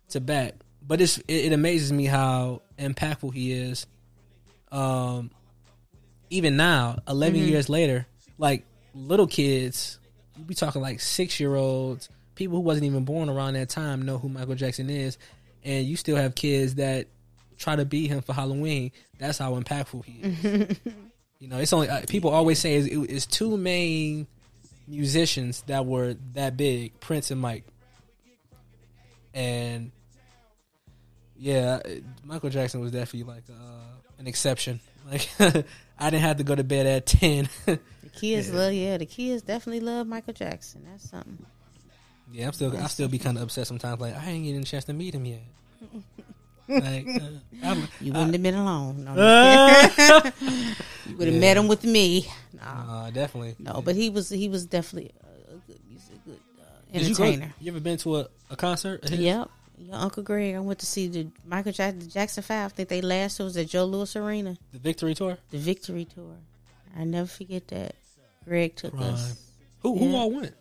to 0.09 0.19
back. 0.21 0.55
but 0.86 0.99
it's 1.01 1.17
it, 1.19 1.45
it 1.45 1.53
amazes 1.53 1.91
me 1.91 2.05
how 2.05 2.61
impactful 2.80 3.34
he 3.34 3.51
is. 3.51 3.86
Um, 4.71 5.30
even 6.30 6.57
now, 6.57 6.97
11 7.07 7.39
Mm-hmm. 7.39 7.49
years 7.49 7.69
later, 7.69 8.07
like 8.38 8.65
little 8.95 9.28
kids, 9.28 9.99
you 10.38 10.43
be 10.45 10.55
talking 10.55 10.82
like 10.82 10.99
six 10.99 11.39
year 11.39 11.53
olds, 11.55 12.09
people 12.36 12.57
who 12.57 12.61
wasn't 12.63 12.86
even 12.86 13.05
born 13.05 13.29
around 13.29 13.53
that 13.53 13.69
time 13.69 14.03
know 14.03 14.17
who 14.17 14.29
Michael 14.29 14.55
Jackson 14.55 14.89
is, 14.89 15.17
and 15.63 15.86
you 15.86 15.95
still 15.95 16.15
have 16.15 16.36
kids 16.36 16.75
that 16.75 17.07
try 17.57 17.75
to 17.75 17.86
beat 17.86 18.07
him 18.09 18.21
for 18.21 18.34
Halloween. 18.34 18.91
That's 19.19 19.38
how 19.38 19.59
impactful 19.59 20.05
he 20.05 20.19
is. 20.21 20.77
you 21.39 21.47
know, 21.47 21.59
it's 21.59 21.73
only 21.73 21.89
uh, 21.89 22.01
people 22.07 22.31
always 22.31 22.59
say 22.59 22.75
it's, 22.75 22.89
it's 23.11 23.25
two 23.25 23.57
main 23.57 24.27
musicians 24.88 25.61
that 25.67 25.86
were 25.86 26.15
that 26.34 26.57
big, 26.57 26.99
Prince 26.99 27.31
and 27.31 27.39
Mike, 27.39 27.65
and 29.34 29.91
yeah, 31.38 31.81
Michael 32.23 32.49
Jackson 32.49 32.79
was 32.79 32.91
definitely 32.91 33.34
like 33.34 33.43
uh, 33.49 34.19
an 34.19 34.27
exception. 34.27 34.79
Like 35.11 35.27
I 35.99 36.09
didn't 36.09 36.23
have 36.23 36.38
to 36.38 36.45
go 36.45 36.55
to 36.55 36.63
bed 36.63 36.86
at 36.86 37.05
ten. 37.05 37.49
The 38.03 38.19
kids 38.19 38.53
love, 38.53 38.71
yeah, 38.71 38.97
the 38.97 39.05
kids 39.05 39.41
definitely 39.41 39.79
love 39.79 40.07
Michael 40.07 40.34
Jackson. 40.34 40.86
That's 40.89 41.09
something. 41.09 41.45
Yeah, 42.34 42.47
I'm 42.47 42.53
still 42.53 42.75
I 42.75 42.88
still 42.88 43.07
be 43.07 43.19
kind 43.19 43.38
of 43.38 43.43
upset 43.43 43.67
sometimes. 43.67 44.01
Like 44.01 44.15
I 44.17 44.25
ain't 44.29 44.43
getting 44.45 44.61
a 44.61 44.65
chance 44.65 44.84
to 44.86 44.93
meet 44.93 45.13
him 45.15 45.25
yet. 45.25 45.41
like 46.67 47.07
uh, 47.07 47.19
I'm, 47.63 47.88
You 48.01 48.13
wouldn't 48.13 48.34
have 48.34 48.43
been 48.43 48.55
alone. 48.55 49.03
No, 49.05 49.13
uh, 49.15 50.31
you 51.07 51.17
would 51.17 51.27
have 51.27 51.39
met 51.39 51.57
him 51.57 51.67
with 51.67 51.84
me. 51.84 52.27
No, 52.53 52.61
uh, 52.63 53.11
definitely. 53.11 53.55
no, 53.59 53.81
but 53.81 53.95
he 53.95 54.09
was 54.09 54.29
he 54.29 54.49
was 54.49 54.65
definitely 54.65 55.11
a, 55.49 55.55
good 55.67 55.79
music, 55.89 56.15
good 56.25 56.39
uh, 56.59 56.63
Did 56.99 57.07
you, 57.07 57.15
go, 57.15 57.23
entertainer. 57.23 57.53
you 57.59 57.71
ever 57.71 57.79
been 57.81 57.97
to 57.99 58.17
a, 58.17 58.27
a 58.49 58.55
concert? 58.55 59.09
Yep. 59.09 59.49
Your 59.79 59.95
Uncle 59.95 60.23
Greg, 60.23 60.55
I 60.55 60.59
went 60.59 60.79
to 60.79 60.86
see 60.86 61.07
the 61.07 61.27
Michael 61.45 61.71
Jackson, 61.71 61.99
the 61.99 62.05
Jackson 62.05 62.43
Five. 62.43 62.67
I 62.71 62.75
think 62.75 62.89
they 62.89 63.01
last 63.01 63.39
was 63.39 63.57
at 63.57 63.67
Joe 63.67 63.86
Louis 63.86 64.15
Arena, 64.15 64.55
The 64.71 64.79
Victory 64.79 65.13
Tour. 65.15 65.38
the 65.49 65.57
Victory 65.57 66.05
Tour. 66.05 66.36
I 66.97 67.03
never 67.05 67.27
forget 67.27 67.67
that. 67.69 67.95
Greg 68.45 68.75
took 68.75 68.93
Prime. 68.95 69.13
us. 69.15 69.36
Who 69.81 69.97
who 69.97 70.09
Yeah. 70.11 70.17
all 70.17 70.31
went? 70.31 70.53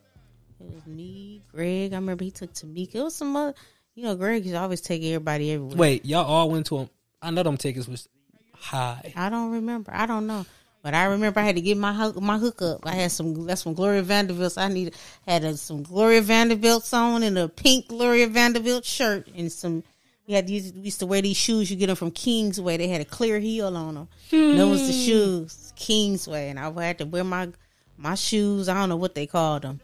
It 0.62 0.74
was 0.74 0.86
me, 0.86 1.42
Greg. 1.52 1.92
I 1.92 1.96
remember 1.96 2.24
he 2.24 2.30
took 2.30 2.52
Tamika. 2.52 2.96
It 2.96 3.02
was 3.02 3.14
some 3.14 3.34
other. 3.36 3.54
You 3.94 4.04
know, 4.04 4.14
Greg 4.14 4.44
used 4.44 4.56
always 4.56 4.80
take 4.80 5.02
everybody 5.02 5.52
everywhere. 5.52 5.76
Wait, 5.76 6.04
y'all 6.06 6.24
all 6.24 6.50
went 6.50 6.66
to 6.66 6.78
him. 6.78 6.90
I 7.20 7.30
know 7.30 7.42
them 7.42 7.58
tickets 7.58 7.86
was 7.86 8.08
high. 8.54 9.12
I 9.14 9.28
don't 9.28 9.52
remember. 9.52 9.92
I 9.94 10.06
don't 10.06 10.26
know. 10.26 10.46
But 10.82 10.94
I 10.94 11.04
remember 11.04 11.38
I 11.38 11.44
had 11.44 11.54
to 11.54 11.60
get 11.60 11.76
my 11.76 11.92
hook, 11.92 12.20
my 12.20 12.38
hookup. 12.38 12.84
I 12.84 12.94
had 12.94 13.12
some 13.12 13.46
that's 13.46 13.62
some 13.62 13.74
Gloria 13.74 14.02
Vanderbilt's. 14.02 14.58
I 14.58 14.68
needed 14.68 14.96
had 15.26 15.44
a, 15.44 15.56
some 15.56 15.84
Gloria 15.84 16.20
Vanderbilt's 16.22 16.92
on 16.92 17.22
and 17.22 17.38
a 17.38 17.48
pink 17.48 17.88
Gloria 17.88 18.26
Vanderbilt 18.26 18.84
shirt 18.84 19.28
and 19.36 19.50
some. 19.50 19.84
We 20.26 20.34
had 20.34 20.46
these, 20.46 20.72
we 20.72 20.82
used 20.82 21.00
to 21.00 21.06
wear 21.06 21.20
these 21.20 21.36
shoes. 21.36 21.70
You 21.70 21.76
get 21.76 21.88
them 21.88 21.96
from 21.96 22.12
Kingsway. 22.12 22.76
They 22.76 22.88
had 22.88 23.00
a 23.00 23.04
clear 23.04 23.38
heel 23.40 23.76
on 23.76 23.94
them. 23.94 24.08
Hmm. 24.30 24.56
Those 24.56 24.86
the 24.86 24.92
shoes 24.92 25.72
Kingsway, 25.76 26.48
and 26.48 26.58
I 26.58 26.70
had 26.82 26.98
to 26.98 27.06
wear 27.06 27.24
my 27.24 27.48
my 27.96 28.16
shoes. 28.16 28.68
I 28.68 28.74
don't 28.74 28.88
know 28.88 28.96
what 28.96 29.14
they 29.14 29.26
called 29.26 29.62
them, 29.62 29.80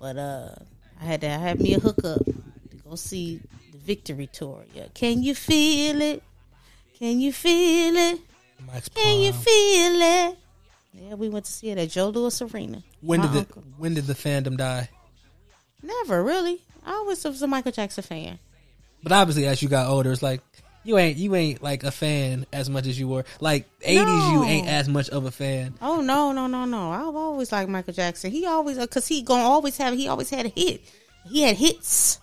but 0.00 0.16
uh, 0.16 0.54
I 1.00 1.04
had 1.04 1.20
to 1.22 1.28
have 1.28 1.60
me 1.60 1.74
a 1.74 1.78
hookup 1.80 2.24
to 2.24 2.76
go 2.88 2.94
see 2.94 3.40
the 3.72 3.78
Victory 3.78 4.28
Tour. 4.32 4.64
Yeah, 4.74 4.86
can 4.94 5.22
you 5.22 5.34
feel 5.34 6.00
it? 6.00 6.22
Can 6.98 7.20
you 7.20 7.32
feel 7.32 7.96
it? 7.96 8.20
Mike's 8.66 8.88
Can 8.88 9.20
you 9.20 9.32
feel 9.32 10.00
it? 10.00 10.38
Yeah, 10.94 11.14
we 11.14 11.28
went 11.28 11.44
to 11.44 11.52
see 11.52 11.70
it 11.70 11.78
at 11.78 11.90
Joe 11.90 12.08
Louis 12.08 12.40
Arena. 12.40 12.82
When 13.02 13.20
did 13.20 13.32
the 13.32 13.42
when 13.76 13.94
did 13.94 14.06
the 14.06 14.14
fandom 14.14 14.56
die? 14.56 14.88
Never 15.82 16.22
really. 16.24 16.62
I 16.84 16.92
always 16.92 17.22
was 17.24 17.42
a 17.42 17.46
Michael 17.46 17.72
Jackson 17.72 18.02
fan. 18.02 18.38
But 19.02 19.12
obviously, 19.12 19.46
as 19.46 19.62
you 19.62 19.68
got 19.68 19.88
older, 19.88 20.10
it's 20.10 20.22
like 20.22 20.40
you 20.86 20.98
ain't 20.98 21.18
you 21.18 21.34
ain't 21.34 21.62
like 21.62 21.82
a 21.82 21.90
fan 21.90 22.46
as 22.52 22.70
much 22.70 22.86
as 22.86 22.98
you 22.98 23.08
were. 23.08 23.24
Like 23.40 23.68
eighties, 23.82 24.30
you 24.30 24.44
ain't 24.44 24.68
as 24.68 24.88
much 24.88 25.08
of 25.10 25.24
a 25.24 25.30
fan. 25.30 25.74
Oh 25.82 26.00
no, 26.00 26.32
no, 26.32 26.46
no, 26.46 26.64
no! 26.64 26.90
I've 26.92 27.16
always 27.16 27.50
liked 27.50 27.68
Michael 27.68 27.92
Jackson. 27.92 28.30
He 28.30 28.46
always 28.46 28.78
because 28.78 29.06
he 29.08 29.22
gonna 29.22 29.42
always 29.42 29.76
have. 29.78 29.94
He 29.94 30.06
always 30.08 30.30
had 30.30 30.46
a 30.46 30.48
hit. 30.48 30.82
He 31.28 31.42
had 31.42 31.56
hits. 31.56 32.20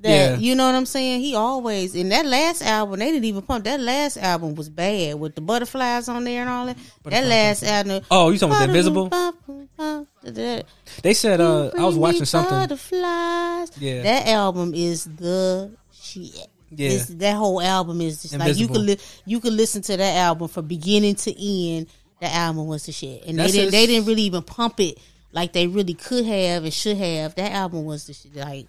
That 0.00 0.08
Yeah. 0.08 0.36
you 0.36 0.54
know 0.54 0.64
what 0.66 0.76
I'm 0.76 0.86
saying. 0.86 1.20
He 1.20 1.34
always 1.34 1.94
in 1.94 2.08
that 2.10 2.24
last 2.24 2.62
album. 2.62 3.00
They 3.00 3.10
didn't 3.10 3.24
even 3.24 3.42
pump. 3.42 3.64
That 3.64 3.80
last 3.80 4.16
album 4.16 4.54
was 4.54 4.68
bad 4.68 5.18
with 5.18 5.34
the 5.34 5.40
butterflies 5.40 6.08
on 6.08 6.22
there 6.24 6.40
and 6.42 6.48
all 6.48 6.66
that. 6.66 6.78
That 7.04 7.26
last 7.26 7.62
album. 7.64 8.04
Oh, 8.10 8.30
you 8.30 8.38
talking 8.38 8.54
about 8.56 8.68
Invincible? 8.68 9.10
They 11.02 11.14
said 11.14 11.40
uh, 11.40 11.72
I 11.76 11.84
was 11.84 11.96
watching 11.96 12.24
something. 12.24 12.56
Butterflies. 12.56 13.72
Yeah. 13.78 14.02
that 14.02 14.28
album 14.28 14.72
is 14.74 15.04
the 15.04 15.72
shit. 15.92 16.46
Yeah. 16.70 16.98
That 17.10 17.36
whole 17.36 17.60
album 17.62 18.00
is 18.00 18.22
just 18.22 18.34
like 18.38 18.56
you 18.56 18.66
Invincible. 18.66 18.74
could 18.74 18.84
li- 18.86 18.98
you 19.26 19.40
could 19.40 19.52
listen 19.54 19.82
to 19.82 19.96
that 19.96 20.16
album 20.16 20.48
from 20.48 20.66
beginning 20.66 21.14
to 21.16 21.30
end. 21.70 21.86
The 22.20 22.26
album 22.34 22.66
was 22.66 22.84
the 22.86 22.92
shit, 22.92 23.24
and 23.26 23.38
That's 23.38 23.52
they 23.52 23.58
didn't 23.60 23.72
they 23.72 23.86
didn't 23.86 24.06
really 24.06 24.22
even 24.22 24.42
pump 24.42 24.80
it 24.80 24.98
like 25.32 25.52
they 25.52 25.66
really 25.66 25.94
could 25.94 26.24
have 26.26 26.64
and 26.64 26.72
should 26.72 26.96
have. 26.96 27.34
That 27.36 27.52
album 27.52 27.84
was 27.84 28.06
the 28.06 28.12
shit. 28.12 28.34
Like 28.34 28.66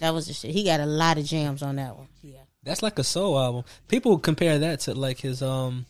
that 0.00 0.14
was 0.14 0.26
the 0.28 0.32
shit. 0.32 0.50
He 0.52 0.64
got 0.64 0.80
a 0.80 0.86
lot 0.86 1.18
of 1.18 1.24
jams 1.24 1.62
on 1.62 1.76
that 1.76 1.94
one. 1.96 2.08
Yeah. 2.22 2.38
That's 2.64 2.82
like 2.82 2.98
a 2.98 3.04
soul 3.04 3.38
album. 3.38 3.64
People 3.88 4.18
compare 4.18 4.58
that 4.60 4.80
to 4.80 4.94
like 4.94 5.18
his 5.20 5.42
um 5.42 5.86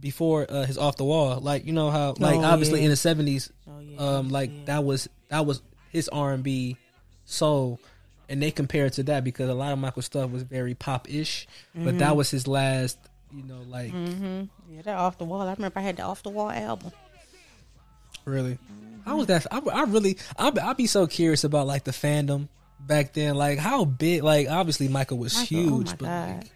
before 0.00 0.46
uh, 0.48 0.64
his 0.64 0.78
off 0.78 0.96
the 0.96 1.04
wall. 1.04 1.40
Like 1.40 1.66
you 1.66 1.72
know 1.72 1.90
how 1.90 2.14
like 2.18 2.36
Oh, 2.36 2.44
obviously 2.44 2.80
yeah. 2.80 2.84
in 2.86 2.90
the 2.90 2.96
seventies, 2.96 3.50
Oh, 3.68 3.80
yeah. 3.80 3.98
um 3.98 4.28
like 4.28 4.66
that 4.66 4.84
was 4.84 5.08
that 5.28 5.44
was 5.46 5.62
his 5.90 6.08
R 6.08 6.32
and 6.32 6.42
B 6.42 6.76
soul, 7.24 7.80
and 8.28 8.42
they 8.42 8.50
compare 8.50 8.86
it 8.86 8.94
to 8.94 9.02
that 9.04 9.24
because 9.24 9.48
a 9.48 9.54
lot 9.54 9.72
of 9.72 9.78
Michael 9.78 10.02
stuff 10.02 10.30
was 10.30 10.42
very 10.42 10.74
pop 10.74 11.08
ish, 11.12 11.46
but 11.74 11.80
Mm-hmm. 11.82 11.98
that 11.98 12.16
was 12.16 12.30
his 12.30 12.46
last. 12.46 12.98
You 13.34 13.42
know, 13.42 13.62
like 13.68 13.92
Yeah, 13.92 14.82
that 14.82 14.96
off 14.96 15.18
the 15.18 15.24
wall. 15.24 15.42
I 15.42 15.52
remember 15.54 15.78
I 15.78 15.82
had 15.82 15.96
the 15.96 16.02
off 16.02 16.22
the 16.22 16.30
wall 16.30 16.50
album. 16.50 16.92
really, 18.24 18.58
how 19.04 19.16
was 19.16 19.26
that? 19.26 19.46
I, 19.50 19.58
I 19.58 19.82
really, 19.84 20.18
I 20.38 20.52
I'd 20.62 20.76
be 20.76 20.86
so 20.86 21.06
curious 21.06 21.44
about 21.44 21.66
like 21.66 21.84
the 21.84 21.90
fandom 21.90 22.48
back 22.80 23.12
then. 23.12 23.34
Like 23.34 23.58
how 23.58 23.84
big? 23.84 24.22
Like 24.22 24.48
obviously 24.48 24.88
Michael 24.88 25.18
was 25.18 25.34
Michael, 25.34 25.46
huge, 25.58 25.70
oh 25.70 25.76
my 25.78 25.84
but 25.96 25.98
god, 26.00 26.36
like, 26.38 26.50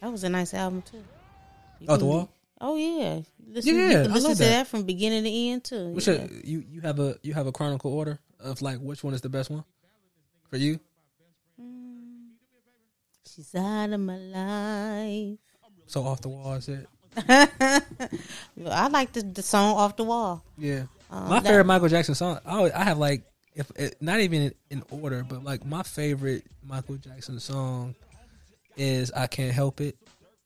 that 0.00 0.12
was 0.12 0.24
a 0.24 0.28
nice 0.28 0.52
album 0.54 0.82
too. 0.82 1.02
You 1.80 1.88
off 1.88 1.98
the 2.00 2.06
wall. 2.06 2.30
Oh 2.60 2.76
yeah, 2.76 3.20
listen, 3.48 3.76
Yeah, 3.76 3.90
you 3.90 3.98
I 3.98 4.02
love 4.18 4.22
to 4.22 4.28
that. 4.28 4.38
that. 4.38 4.66
from 4.66 4.84
beginning 4.84 5.24
to 5.24 5.30
end 5.30 5.64
too. 5.64 5.88
Which 5.90 6.08
yeah. 6.08 6.26
you 6.42 6.64
you 6.68 6.80
have 6.82 6.98
a 6.98 7.16
you 7.22 7.32
have 7.34 7.46
a 7.46 7.52
chronicle 7.52 7.92
order 7.92 8.18
of 8.40 8.60
like 8.62 8.78
which 8.78 9.04
one 9.04 9.14
is 9.14 9.20
the 9.20 9.28
best 9.28 9.50
one 9.50 9.64
for 10.50 10.56
you? 10.56 10.80
She's 13.34 13.54
out 13.54 13.90
of 13.92 14.00
my 14.00 14.16
life. 14.16 15.38
So 15.86 16.04
off 16.06 16.20
the 16.20 16.28
wall 16.28 16.52
is 16.54 16.68
it? 16.68 16.86
I 17.28 18.88
like 18.88 19.12
the, 19.12 19.22
the 19.22 19.42
song 19.42 19.76
off 19.76 19.96
the 19.96 20.04
wall. 20.04 20.44
Yeah. 20.58 20.84
Um, 21.10 21.28
my 21.28 21.40
that- 21.40 21.48
favorite 21.48 21.64
Michael 21.66 21.88
Jackson 21.88 22.14
song. 22.14 22.38
I 22.44 22.56
always, 22.56 22.72
I 22.72 22.84
have 22.84 22.98
like 22.98 23.22
if 23.54 23.70
it, 23.76 23.96
not 24.00 24.20
even 24.20 24.52
in, 24.70 24.82
order, 24.90 25.24
but 25.28 25.44
like 25.44 25.64
my 25.64 25.82
favorite 25.82 26.44
Michael 26.66 26.96
Jackson 26.96 27.38
song 27.40 27.94
is 28.76 29.12
"I 29.12 29.26
Can't 29.28 29.52
Help 29.52 29.80
It," 29.80 29.96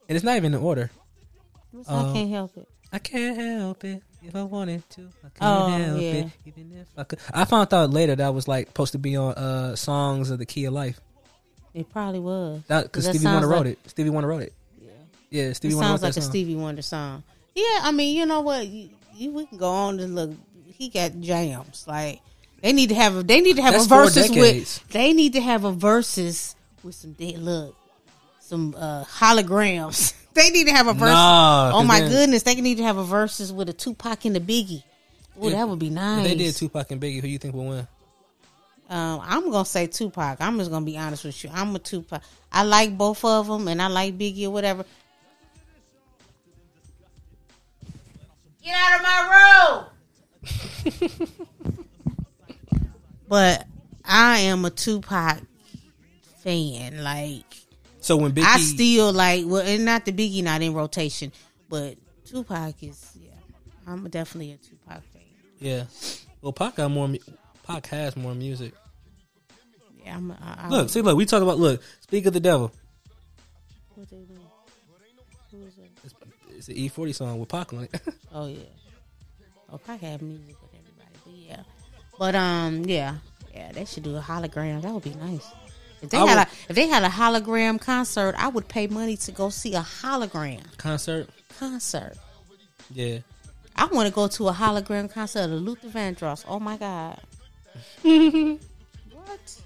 and 0.09 0.17
it's 0.17 0.25
not 0.25 0.37
even 0.37 0.55
in 0.55 0.61
order. 0.61 0.91
I 1.89 1.93
Um, 1.95 2.13
can't 2.15 2.31
help 2.31 2.57
it. 2.57 2.69
I 2.93 2.99
can't 2.99 3.37
help 3.61 3.85
it 3.85 4.03
if 4.23 4.35
I 4.35 4.43
wanted 4.43 4.89
to. 4.91 5.03
I 5.25 5.29
can't 5.29 5.35
Oh, 5.41 5.69
help 5.69 6.01
yeah. 6.01 6.09
it 6.13 6.29
even 6.47 6.73
if 6.73 6.89
I 6.97 7.05
could. 7.05 7.19
I 7.33 7.45
found 7.45 7.73
out 7.73 7.91
later 7.91 8.17
that 8.17 8.35
was 8.35 8.49
like 8.49 8.67
supposed 8.69 8.93
to 8.93 8.99
be 8.99 9.17
on 9.17 9.35
uh 9.35 9.77
songs 9.77 10.31
of 10.31 10.39
the 10.39 10.47
Key 10.47 10.65
of 10.67 10.73
Life. 10.75 11.01
It 11.79 11.91
probably 11.93 12.21
was. 12.21 12.63
Because 12.67 13.07
Stevie 13.07 13.25
Wonder 13.27 13.47
wrote 13.49 13.67
like- 13.67 13.79
it. 13.85 13.91
Stevie 13.91 14.11
Wonder 14.11 14.29
wrote 14.29 14.43
it. 14.43 14.53
Yeah. 14.81 14.91
Yeah, 15.31 15.53
Stevie 15.53 15.75
It 15.75 15.77
Wonder 15.77 15.89
sounds 15.89 16.03
wrote 16.03 16.09
like 16.09 16.17
a. 16.17 16.23
Stevie 16.23 16.57
Wonder 16.57 16.83
song. 16.83 17.23
Yeah, 17.55 17.81
I 17.83 17.93
mean, 17.93 18.17
you 18.17 18.27
know 18.27 18.41
what? 18.41 18.67
You, 18.67 18.89
you, 19.15 19.31
we 19.33 19.47
can 19.47 19.59
go 19.59 19.69
on 19.71 20.01
and 20.01 20.15
look. 20.15 20.31
He 20.75 20.89
got 20.89 21.21
jams. 21.21 21.85
Like 21.87 22.21
they 22.63 22.73
need 22.73 22.89
to 22.89 22.95
have. 22.95 23.17
A, 23.17 23.23
they 23.23 23.41
need 23.41 23.57
to 23.57 23.63
have 23.63 23.75
That's 23.75 23.87
a 23.87 23.89
four 23.89 24.05
Verzuz 24.05 24.31
with. 24.39 24.89
They 24.89 25.13
need 25.13 25.33
to 25.35 25.41
have 25.41 25.65
a 25.65 25.73
Verzuz 25.73 26.55
with 26.83 26.95
some. 26.95 27.15
They, 27.19 27.37
look, 27.37 27.77
some 28.41 28.75
uh 28.79 29.05
holograms. 29.05 30.15
they 30.35 30.51
need 30.51 30.67
to 30.67 30.73
have 30.73 30.87
a 30.87 30.93
verse. 30.95 31.11
Nah, 31.11 31.73
oh 31.75 31.83
my 31.85 32.01
then- 32.01 32.11
goodness, 32.11 32.43
they 32.45 32.55
need 32.61 32.77
to 32.79 32.85
have 32.85 32.97
a 32.97 33.05
Verzuz 33.05 33.53
with 33.53 33.69
a 33.69 33.73
Tupac 33.73 34.25
and 34.25 34.37
a 34.37 34.41
Biggie. 34.41 34.83
Oh, 35.41 35.51
that 35.51 35.69
would 35.69 35.79
be 35.79 35.87
If 35.87 35.93
nice. 35.93 36.27
they 36.27 36.35
did 36.35 36.55
Tupac 36.57 36.91
and 36.91 37.01
Biggie, 37.01 37.21
who 37.21 37.29
you 37.29 37.39
think 37.39 37.55
will 37.55 37.67
win? 37.67 37.87
Um, 38.91 39.21
I'm 39.23 39.51
gonna 39.51 39.67
say 39.67 39.87
Tupac. 39.87 40.39
I'm 40.41 40.59
just 40.59 40.71
gonna 40.71 40.87
be 40.87 40.97
honest 40.97 41.25
with 41.25 41.45
you. 41.45 41.51
I'm 41.53 41.75
a 41.77 41.79
Tupac. 41.79 42.23
I 42.51 42.63
like 42.63 42.97
both 42.97 43.23
of 43.25 43.47
them, 43.47 43.69
and 43.69 43.83
I 43.83 43.89
like 43.89 44.17
Biggie 44.17 44.47
or 44.47 44.51
whatever. 44.51 44.85
Get 48.63 48.75
out 48.75 48.97
of 48.97 49.03
my 49.03 49.89
road. 51.11 51.29
but 53.29 53.67
I 54.05 54.39
am 54.41 54.65
a 54.65 54.71
Tupac 54.71 55.43
fan. 56.39 57.03
Like 57.03 57.45
So 58.01 58.17
when 58.17 58.33
Biggie, 58.33 58.45
I 58.45 58.59
still 58.59 59.13
like. 59.13 59.45
Well, 59.47 59.67
and 59.67 59.85
not 59.85 60.07
the 60.07 60.13
Biggie 60.13 60.43
not 60.43 60.63
in 60.63 60.73
rotation, 60.73 61.31
but 61.69 61.97
Tupac 62.25 62.83
is. 62.83 63.19
Yeah, 63.21 63.31
I'm 63.87 64.09
definitely 64.09 64.53
a 64.53 64.57
Tupac 64.57 65.03
fan. 65.13 65.23
yeah, 65.59 65.85
well, 66.41 66.53
Pac 66.53 66.77
got 66.77 66.91
more. 66.91 67.11
Mu- 67.69 67.75
Pac 67.75 67.87
has 67.89 68.17
more 68.17 68.35
music. 68.35 68.73
Yeah, 70.05 70.17
I'm. 70.17 70.31
A, 70.31 70.35
I, 70.41 70.67
I, 70.67 70.69
Look, 70.69 70.89
see, 70.91 71.01
look, 71.03 71.17
we 71.17 71.27
talk 71.27 71.43
about 71.43 71.59
look. 71.59 71.83
Speak 72.01 72.27
of 72.27 72.33
the 72.33 72.41
devil. 72.41 72.73
What 73.95 74.09
they 74.11 74.17
do? 74.17 74.35
Who 75.51 75.59
was 75.65 75.77
it? 75.79 75.91
It's, 76.05 76.15
it's 76.57 76.69
an 76.69 76.75
E40 76.75 77.15
song 77.15 77.39
with 77.41 77.49
Pac 77.49 77.73
on 77.73 77.85
it. 77.85 78.01
Oh 78.33 78.47
yeah. 78.47 78.59
Oh, 79.73 79.79
Pac 79.79 80.01
had 80.01 80.23
music 80.23 80.57
with 80.63 80.71
everybody, 80.75 81.19
but 81.25 81.35
yeah. 81.35 81.63
But 82.19 82.35
um, 82.35 82.85
yeah, 82.85 83.17
yeah, 83.55 83.73
they 83.73 83.85
should 83.85 84.03
do 84.03 84.17
a 84.17 84.21
hologram. 84.21 84.83
That 84.83 84.93
would 84.93 85.03
be 85.05 85.15
nice. 85.15 85.47
If 86.01 86.11
they 86.11 86.19
I 86.19 86.27
had 86.27 86.39
would- 86.39 86.47
a 86.47 86.71
if 86.71 86.77
they 86.77 86.87
had 86.89 87.03
a 87.03 87.09
hologram 87.09 87.81
concert, 87.81 88.35
I 88.39 88.49
would 88.49 88.69
pay 88.69 88.87
money 88.87 89.17
to 89.17 89.33
go 89.33 89.49
see 89.51 89.75
a 89.75 89.81
hologram 89.81 90.63
Concert. 90.79 91.29
concert. 91.59 92.15
Yeah. 92.93 93.19
I 93.77 93.87
want 93.87 94.09
to 94.09 94.15
go 94.15 94.27
to 94.29 94.49
a 94.49 94.53
hologram 94.53 95.11
concert 95.11 95.45
of 95.45 95.51
Luther 95.51 95.89
Vandross. 95.89 96.45
Oh 96.49 96.59
my 96.61 96.77
god. 96.77 97.21
what? 98.03 99.61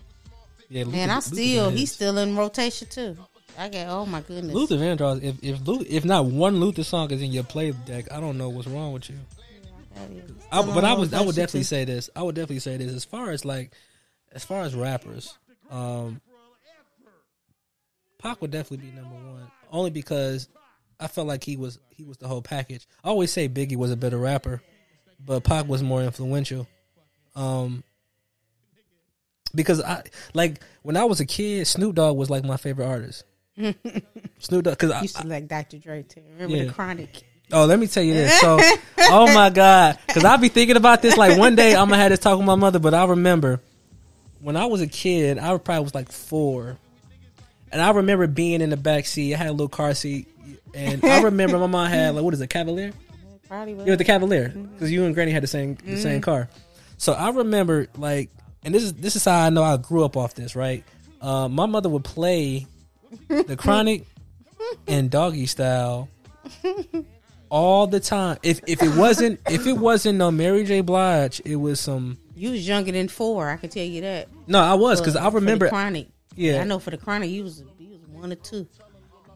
Yeah. 0.69 0.85
Luther, 0.85 0.97
And 0.97 1.13
I 1.13 1.21
still 1.21 1.71
Vandross. 1.71 1.77
he's 1.77 1.93
still 1.93 2.19
in 2.19 2.37
rotation 2.37 2.89
too. 2.89 3.17
I 3.59 3.69
get 3.69 3.89
oh 3.89 4.07
my 4.07 4.21
goodness. 4.23 4.55
Luther 4.55 4.77
Vandross. 4.77 5.23
If 5.23 5.43
if 5.43 5.67
Lu- 5.67 5.85
if 5.89 6.05
not 6.05 6.27
one 6.27 6.57
Luther 6.61 6.83
song 6.85 7.11
is 7.11 7.21
in 7.21 7.33
your 7.33 7.45
play 7.45 7.73
deck, 7.73 8.11
I 8.11 8.21
don't 8.21 8.39
know 8.39 8.49
what's 8.49 8.67
wrong 8.69 8.93
with 8.93 9.11
you. 9.11 9.19
I, 10.51 10.63
but 10.63 10.85
I 10.85 10.95
was 10.95 11.13
I 11.13 11.21
would 11.21 11.35
definitely 11.37 11.65
say 11.65 11.85
this. 11.85 12.09
I 12.17 12.23
would 12.23 12.35
definitely 12.35 12.61
say 12.61 12.79
this. 12.79 12.93
As 12.93 13.05
far 13.05 13.31
as 13.31 13.45
like, 13.45 13.73
as 14.33 14.43
far 14.45 14.63
as 14.63 14.75
rappers, 14.75 15.37
um, 15.71 16.21
Pac 18.19 18.41
would 18.41 18.51
definitely 18.51 18.87
be 18.89 18.97
number 18.97 19.15
one. 19.15 19.51
Only 19.71 19.91
because 19.91 20.49
I 20.99 21.09
felt 21.09 21.27
like 21.27 21.45
he 21.45 21.57
was 21.57 21.79
he 21.91 22.05
was 22.05 22.17
the 22.17 22.29
whole 22.29 22.43
package. 22.43 22.87
I 23.05 23.09
always 23.09 23.31
say 23.33 23.49
Biggie 23.49 23.77
was 23.77 23.91
a 23.91 23.97
better 23.97 24.19
rapper, 24.19 24.63
but 25.25 25.45
Pac 25.45 25.67
was 25.69 25.83
more 25.83 26.03
influential. 26.03 26.67
Um, 27.35 27.83
because 29.55 29.81
I 29.81 30.03
like 30.35 30.61
when 30.83 30.97
I 30.97 31.05
was 31.05 31.21
a 31.21 31.27
kid, 31.27 31.67
Snoop 31.67 31.95
Dogg 31.95 32.17
was 32.17 32.31
like 32.31 32.45
my 32.45 32.57
favorite 32.57 32.87
artist. 32.87 33.25
Snoop 34.39 34.65
Dogg, 34.65 34.79
because 34.79 34.91
I, 34.91 35.03
used 35.03 35.17
to 35.17 35.27
like 35.27 35.49
Dr. 35.49 35.79
Dre 35.79 36.03
too. 36.03 36.23
Remember 36.35 36.57
Yeah. 36.57 36.65
the 36.65 36.73
Chronic? 36.73 37.23
Oh, 37.53 37.67
let 37.67 37.79
me 37.79 37.87
tell 37.87 38.03
you 38.03 38.15
this. 38.15 38.41
So, 38.41 38.59
oh 38.99 39.33
my 39.35 39.51
God. 39.51 39.99
Because 40.07 40.25
I 40.25 40.37
be 40.39 40.49
thinking 40.49 40.77
about 40.77 41.03
this. 41.03 41.19
Like, 41.19 41.39
one 41.39 41.55
day 41.55 41.77
I'm 41.77 41.89
to 41.91 41.97
have 41.97 42.11
this 42.11 42.19
talk 42.19 42.39
with 42.39 42.47
my 42.47 42.55
mother, 42.55 42.79
but 42.79 42.95
I 42.95 43.05
remember 43.05 43.61
when 44.41 44.57
I 44.57 44.67
was 44.67 44.81
a 44.81 44.87
kid, 44.87 45.39
I 45.39 45.57
probably 45.59 45.85
was 45.85 45.95
like 45.95 46.11
four. 46.11 46.79
And 47.71 47.81
I 47.81 47.91
remember 47.91 48.27
being 48.27 48.61
in 48.61 48.71
the 48.71 48.77
back 48.77 49.07
seat. 49.07 49.35
I 49.35 49.37
had 49.37 49.49
a 49.49 49.53
little 49.53 49.69
car 49.69 49.95
seat. 49.95 50.29
And 50.75 51.05
I 51.05 51.23
remember 51.23 51.59
my 51.59 51.67
mom 51.67 51.89
had, 51.89 52.15
like, 52.15 52.25
what 52.25 52.33
is 52.33 52.41
it, 52.41 52.49
Cavalier? 52.49 52.93
Probably 53.49 53.75
was. 53.75 53.87
Yeah, 53.87 53.97
the 53.97 54.05
Cavalier. 54.05 54.49
Because 54.49 54.89
mm-hmm. 54.89 54.95
you 54.95 55.05
and 55.05 55.15
Granny 55.15 55.33
had 55.33 55.43
the 55.43 55.47
same 55.47 55.77
the 55.85 55.99
same 55.99 56.15
mm-hmm. 56.15 56.21
car. 56.21 56.49
So 56.97 57.13
I 57.13 57.31
remember, 57.31 57.89
like, 57.97 58.31
and 58.65 58.75
this 58.75 58.83
is 58.83 58.93
this 58.95 59.17
is 59.17 59.25
how 59.25 59.41
I 59.47 59.51
know 59.51 59.63
I 59.63 59.77
grew 59.77 60.05
up 60.05 60.17
off 60.17 60.35
this, 60.35 60.55
right? 60.57 60.85
Uh, 61.21 61.49
my 61.49 61.67
mother 61.67 61.89
would 61.89 62.05
play 62.05 62.67
the 63.29 63.57
Chronic 63.57 64.05
and 64.87 65.11
Doggy 65.11 65.47
Style 65.47 66.09
all 67.49 67.87
the 67.87 68.01
time. 68.01 68.39
If 68.43 68.61
if 68.67 68.83
it 68.83 68.95
wasn't 68.97 69.41
if 69.49 69.67
it 69.67 69.75
wasn't 69.75 70.19
no 70.19 70.31
Mary 70.31 70.65
J. 70.65 70.81
Blige, 70.81 71.41
it 71.45 71.57
was 71.57 71.81
some. 71.81 72.19
You 72.35 72.51
was 72.53 72.67
younger 72.67 72.93
than 72.93 73.09
four. 73.09 73.49
I 73.49 73.57
can 73.57 73.69
tell 73.71 73.85
you 73.85 74.01
that. 74.03 74.29
No, 74.47 74.61
I 74.61 74.75
was 74.75 75.01
because 75.01 75.17
I 75.17 75.25
the 75.29 75.37
remember. 75.37 75.69
chronic. 75.69 76.09
Yeah. 76.35 76.61
I 76.61 76.65
know 76.65 76.79
for 76.79 76.91
the 76.91 76.97
chronic, 76.97 77.31
you 77.31 77.45
was 77.45 77.63
you 77.79 77.91
was 77.91 78.01
one 78.09 78.33
or 78.33 78.37
two. 78.37 78.67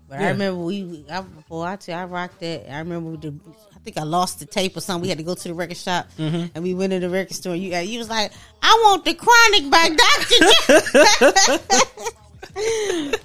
But 0.09 0.21
Yeah. 0.21 0.27
I 0.27 0.31
remember 0.31 0.61
we, 0.61 1.05
I, 1.11 1.21
boy, 1.21 1.63
I 1.63 1.77
tell 1.77 1.99
I 1.99 2.05
rocked 2.05 2.41
that. 2.41 2.73
I 2.73 2.79
remember 2.79 3.11
I 3.29 3.76
think 3.87 3.99
I 3.99 4.03
lost 4.03 4.41
the 4.41 4.47
tape 4.47 4.77
or 4.77 4.81
something. 4.81 5.03
We 5.03 5.09
had 5.09 5.19
to 5.19 5.25
go 5.25 5.35
to 5.35 5.49
the 5.49 5.55
record 5.55 5.77
shop, 5.79 6.09
Mm-hmm. 6.19 6.47
and 6.55 6.63
we 6.65 6.75
went 6.75 6.93
to 6.93 6.99
the 7.01 7.09
record 7.09 7.35
store. 7.35 7.55
And 7.55 7.63
you, 7.63 7.75
you 7.77 7.99
was 7.99 8.11
like, 8.11 8.33
"I 8.63 8.83
want 8.85 9.05
the 9.05 9.15
chronic 9.15 9.71
by 9.71 9.89
Doctor." 9.89 11.47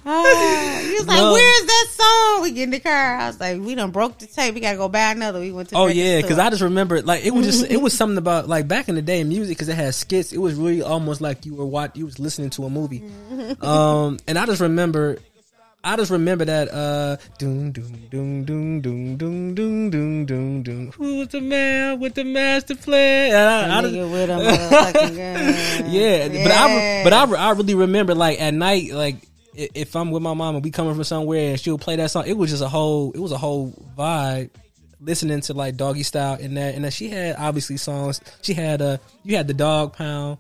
Ah, 0.06 0.80
you 0.82 0.94
was 0.98 1.08
like, 1.08 1.18
No. 1.18 1.32
"Where's 1.34 1.66
that 1.66 1.88
song?" 1.92 2.42
We 2.44 2.52
get 2.52 2.64
in 2.64 2.70
the 2.72 2.80
car. 2.80 3.16
I 3.18 3.28
was 3.28 3.40
like, 3.40 3.60
"We 3.62 3.76
done 3.76 3.92
broke 3.92 4.18
the 4.20 4.28
tape. 4.28 4.54
We 4.54 4.60
gotta 4.62 4.78
go 4.78 4.90
buy 4.90 5.12
another." 5.12 5.40
We 5.40 5.52
went 5.52 5.70
to. 5.70 5.76
The 5.76 5.80
Oh 5.82 5.88
yeah, 5.88 6.22
because. 6.22 6.38
I 6.38 6.50
just 6.50 6.62
remember 6.62 7.02
like 7.02 7.24
it 7.26 7.32
was 7.32 7.46
just 7.46 7.72
it 7.72 7.78
was 7.82 7.94
something 7.98 8.18
about 8.18 8.48
like 8.50 8.68
back 8.68 8.90
in 8.90 8.96
the 8.96 9.02
day 9.02 9.22
in 9.22 9.30
music 9.30 9.58
because 9.58 9.70
it 9.70 9.76
had 9.76 9.94
skits. 9.96 10.34
It 10.34 10.38
was 10.40 10.56
really 10.56 10.82
almost 10.82 11.22
like 11.22 11.46
you 11.46 11.56
were 11.56 11.66
what 11.66 11.96
you 11.96 12.06
was 12.06 12.20
listening 12.20 12.50
to 12.52 12.66
a 12.66 12.70
movie. 12.70 13.04
Um, 13.62 14.18
and 14.28 14.38
I 14.38 14.46
just 14.46 14.62
remember, 14.62 15.18
I 15.84 15.96
just 15.96 16.12
remember 16.12 16.46
that 16.46 16.72
uh, 16.72 17.18
doom 17.40 17.72
doom 17.72 18.08
doom 18.12 18.46
doom 18.46 18.82
doom 18.82 19.18
doom 19.18 19.56
doom 19.56 19.90
doom 19.90 20.26
doom 20.26 20.64
doom. 20.64 20.92
Who's 20.92 21.28
the 21.30 21.42
man 21.42 22.00
with 22.00 22.14
the 22.14 22.24
master 22.24 22.76
plan? 22.76 23.32
And 23.32 23.72
I, 23.74 23.78
I 23.80 23.82
That 23.82 23.92
just- 23.92 24.12
with 24.12 24.30
a 24.30 24.34
motherfucking 24.34 25.16
gun. 25.82 25.92
yeah, 25.92 26.28
but 26.28 26.52
I 26.52 27.04
but 27.04 27.14
I, 27.14 27.48
I 27.48 27.52
really 27.54 27.74
remember 27.76 28.14
like 28.14 28.40
at 28.40 28.54
night 28.54 28.92
like 28.92 29.16
if 29.56 29.96
I'm 29.96 30.12
with 30.12 30.22
my 30.24 30.34
mom 30.34 30.56
and 30.56 30.64
we 30.64 30.70
coming 30.72 30.94
from 30.94 31.04
somewhere 31.04 31.52
and 31.52 31.60
she'll 31.60 31.78
play 31.80 31.96
that 31.96 32.12
song, 32.12 32.26
it 32.28 32.38
was 32.38 32.52
just 32.52 32.62
a 32.64 32.70
whole 32.70 33.12
it 33.14 33.20
was 33.20 33.32
a 33.32 33.38
whole 33.38 33.72
vibe 33.98 34.52
listening 35.00 35.42
to 35.42 35.54
like 35.56 35.76
doggy 35.78 36.04
style 36.04 36.38
and 36.40 36.56
that 36.58 36.76
and 36.76 36.84
then 36.84 36.92
she 36.92 37.10
had 37.10 37.36
obviously 37.40 37.76
songs. 37.78 38.22
She 38.44 38.54
had 38.54 38.84
uh 38.84 38.98
you 39.24 39.36
had 39.36 39.48
the 39.48 39.56
dog 39.56 39.94
pound. 39.94 40.38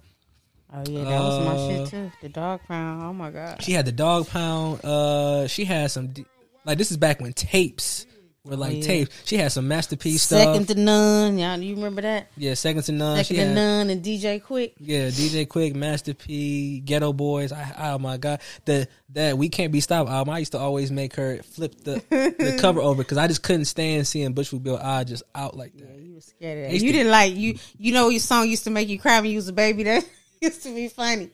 Oh 0.73 0.83
yeah, 0.89 1.03
that 1.03 1.19
was 1.19 1.45
my 1.45 1.53
Uh, 1.55 1.69
shit 1.85 1.89
too. 1.89 2.11
The 2.21 2.29
dog 2.29 2.61
pound. 2.67 3.03
Oh 3.03 3.13
my 3.13 3.29
god. 3.31 3.61
She 3.63 3.73
had 3.73 3.85
the 3.85 3.91
dog 3.91 4.27
pound. 4.27 4.83
Uh 4.85 5.47
she 5.47 5.65
had 5.65 5.91
some 5.91 6.13
like 6.65 6.77
this 6.77 6.91
is 6.91 6.97
back 6.97 7.19
when 7.19 7.33
tapes 7.33 8.05
were 8.43 8.55
like 8.55 8.77
yeah. 8.77 8.81
tapes. 8.83 9.21
She 9.25 9.37
had 9.37 9.51
some 9.51 9.67
masterpiece 9.67 10.23
Second 10.23 10.63
stuff. 10.65 10.75
to 10.77 10.81
none. 10.81 11.37
Y'all, 11.37 11.59
you 11.59 11.75
remember 11.75 12.01
that? 12.01 12.29
yeah, 12.37 12.53
second 12.55 12.81
to 12.83 12.91
none. 12.91 13.17
Second 13.17 13.25
she 13.27 13.35
to 13.41 13.45
had, 13.47 13.53
none 13.55 13.89
and 13.91 14.03
DJ 14.03 14.41
Quik. 14.41 14.73
Yeah, 14.79 15.07
DJ 15.09 15.45
Quik, 15.47 15.75
Master 15.75 16.13
P, 16.15 16.81
Geto 16.85 17.15
Boys. 17.15 17.51
I, 17.51 17.73
oh 17.93 17.99
my 17.99 18.17
god, 18.17 18.41
the 18.65 18.87
that 19.09 19.37
we 19.37 19.49
can't 19.49 19.71
be 19.71 19.79
stopped 19.81 20.09
album. 20.09 20.33
I 20.33 20.39
used 20.39 20.53
to 20.53 20.57
always 20.57 20.89
make 20.89 21.15
her 21.17 21.43
flip 21.43 21.75
the 21.83 22.01
the 22.09 22.57
cover 22.61 22.79
over 22.79 23.03
because 23.03 23.17
I 23.19 23.27
just 23.27 23.43
couldn't 23.43 23.65
stand 23.65 24.07
seeing 24.07 24.33
Bushwick 24.33 24.63
Bill 24.63 24.79
I 24.81 25.03
just 25.03 25.21
out 25.35 25.55
like 25.55 25.73
that. 25.77 25.99
You 25.99 26.15
was 26.15 26.25
scared 26.25 26.65
of 26.65 26.71
that. 26.71 26.73
You 26.81 26.91
to- 26.91 26.97
didn't 26.97 27.11
like 27.11 27.35
you. 27.35 27.57
You 27.77 27.93
know 27.93 28.07
your 28.09 28.21
song 28.21 28.47
used 28.49 28.63
to 28.63 28.69
make 28.71 28.87
you 28.87 28.97
cry 28.97 29.19
when 29.19 29.29
you 29.29 29.35
was 29.35 29.49
a 29.49 29.53
baby. 29.53 29.83
That 29.83 30.03
used 30.45 30.63
to 30.63 30.73
be 30.73 30.87
funny. 30.87 31.29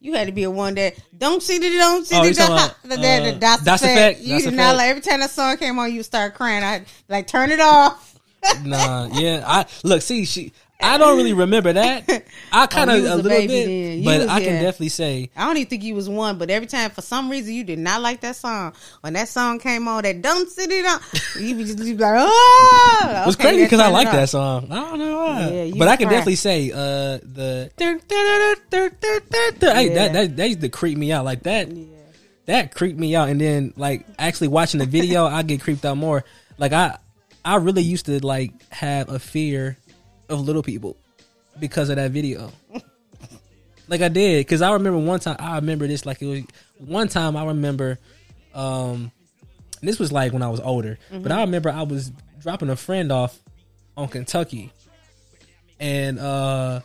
You 0.00 0.12
had 0.12 0.26
to 0.26 0.32
be 0.32 0.44
a 0.44 0.50
one 0.50 0.74
that 0.74 0.94
don't 1.16 1.42
see 1.42 1.58
the 1.58 1.70
don't 1.70 2.06
see 2.06 2.16
Oh, 2.16 2.22
the 2.24 2.74
the, 2.82 2.96
the, 2.96 2.96
the 2.96 3.38
Dots 3.40 3.62
effect. 3.62 3.84
Effect? 3.84 4.20
You 4.20 4.34
Dots 4.34 4.46
uh, 4.46 4.50
did 4.50 4.56
not 4.56 4.62
Effect. 4.62 4.76
like 4.78 4.88
every 4.90 5.02
time 5.02 5.20
that 5.20 5.30
song 5.30 5.56
came 5.56 5.78
on, 5.78 5.92
you 5.92 6.02
start 6.02 6.34
crying. 6.34 6.62
I 6.62 6.84
like 7.08 7.26
turn 7.26 7.50
it 7.50 7.60
off. 7.60 8.18
Nah, 8.62 9.08
yeah. 9.12 9.42
I 9.46 9.66
look, 9.82 10.02
see, 10.02 10.24
she. 10.26 10.52
I 10.80 10.98
don't 10.98 11.16
really 11.16 11.32
remember 11.32 11.72
that. 11.72 12.24
I 12.52 12.66
kind 12.66 12.90
of 12.90 13.04
Oh, 13.04 13.06
a 13.06 13.14
a 13.14 13.16
little 13.16 13.46
bit, 13.48 14.04
but 14.04 14.18
was- 14.20 14.28
I 14.28 14.40
can 14.40 14.54
yeah. 14.54 14.62
definitely 14.62 14.88
say 14.90 15.30
I 15.36 15.46
don't 15.46 15.56
even 15.56 15.68
think 15.70 15.82
you 15.82 15.94
was 15.94 16.08
one, 16.08 16.36
but 16.36 16.50
every 16.50 16.66
time 16.66 16.90
for 16.90 17.00
some 17.00 17.30
reason 17.30 17.54
you 17.54 17.64
did 17.64 17.78
not 17.78 18.02
like 18.02 18.20
that 18.20 18.36
song. 18.36 18.74
When 19.00 19.14
that 19.14 19.28
song 19.28 19.58
came 19.60 19.88
on, 19.88 20.02
that 20.02 20.16
sit 20.50 20.70
it 20.70 20.84
on, 20.84 21.00
you 21.42 21.54
be 21.54 21.64
just 21.64 21.78
you 21.78 21.94
be 21.94 22.02
like, 22.02 22.14
oh, 22.16 23.20
it 23.22 23.26
was 23.26 23.36
okay, 23.36 23.48
crazy 23.50 23.64
because 23.64 23.80
I 23.80 23.88
like 23.88 24.10
that 24.10 24.28
song. 24.28 24.70
I 24.70 24.74
don't 24.74 24.98
know 24.98 25.16
why, 25.18 25.50
Yeah, 25.50 25.74
but 25.78 25.88
I 25.88 25.96
can 25.96 26.08
cry. 26.08 26.16
definitely 26.16 26.36
say 26.36 26.70
uh 26.70 27.18
the 27.22 27.70
hey, 27.78 29.88
Yeah. 29.88 29.94
that 29.94 30.12
that 30.12 30.36
that 30.36 30.48
used 30.48 30.60
to 30.60 30.68
creep 30.68 30.98
me 30.98 31.12
out 31.12 31.24
like 31.24 31.44
that. 31.44 31.68
That 32.46 32.74
creeped 32.74 32.98
me 32.98 33.16
out, 33.16 33.30
and 33.30 33.40
then 33.40 33.72
like 33.76 34.06
actually 34.18 34.48
watching 34.48 34.80
the 34.80 34.86
video, 34.86 35.24
I 35.24 35.42
get 35.42 35.62
creeped 35.62 35.84
out 35.84 35.96
more. 35.96 36.24
Like 36.58 36.72
I, 36.72 36.98
I 37.44 37.56
really 37.56 37.82
used 37.82 38.06
to 38.06 38.24
like 38.24 38.52
have 38.70 39.08
a 39.08 39.18
fear 39.18 39.78
of 40.34 40.40
little 40.46 40.62
people 40.62 40.96
because 41.58 41.88
of 41.88 41.96
that 41.96 42.10
video. 42.10 42.50
like 43.88 44.00
I 44.00 44.08
did, 44.08 44.40
because 44.40 44.62
I 44.62 44.72
remember 44.72 44.98
one 44.98 45.20
time. 45.20 45.36
I 45.38 45.56
remember 45.56 45.86
this 45.86 46.04
like 46.04 46.20
it 46.22 46.26
was 46.26 46.42
one 46.78 47.08
time. 47.08 47.36
I 47.36 47.44
remember, 47.46 47.98
um, 48.54 49.10
this 49.80 49.98
was 49.98 50.12
like 50.12 50.32
when 50.32 50.42
I 50.42 50.48
was 50.48 50.60
older, 50.60 50.98
but 51.10 51.32
I 51.32 51.40
remember 51.42 51.70
I 51.70 51.82
was 51.82 52.12
dropping 52.40 52.70
a 52.70 52.76
friend 52.76 53.10
off 53.12 53.38
on 53.96 54.08
Kentucky, 54.08 54.72
and 55.80 56.18
uh. 56.18 56.80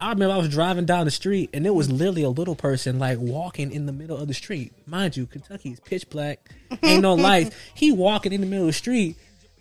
I 0.00 0.10
remember 0.10 0.34
I 0.34 0.38
was 0.38 0.50
driving 0.50 0.84
down 0.84 1.06
the 1.06 1.10
street 1.10 1.50
and 1.54 1.66
it 1.66 1.70
was 1.70 1.90
literally 1.90 2.24
a 2.24 2.28
little 2.28 2.56
person 2.56 2.98
like 2.98 3.18
walking 3.18 3.72
in 3.72 3.86
the 3.86 3.92
middle 3.92 4.18
of 4.18 4.28
the 4.28 4.34
street. 4.34 4.74
Mind 4.86 5.16
you, 5.16 5.24
Kentucky 5.24 5.70
is 5.70 5.80
pitch 5.80 6.10
black, 6.10 6.50
ain't 6.82 7.00
no 7.00 7.14
lights. 7.14 7.56
He 7.74 7.90
walking 7.90 8.32
in 8.32 8.42
the 8.42 8.46
middle 8.46 8.64
of 8.64 8.70
the 8.70 8.74
street 8.74 9.16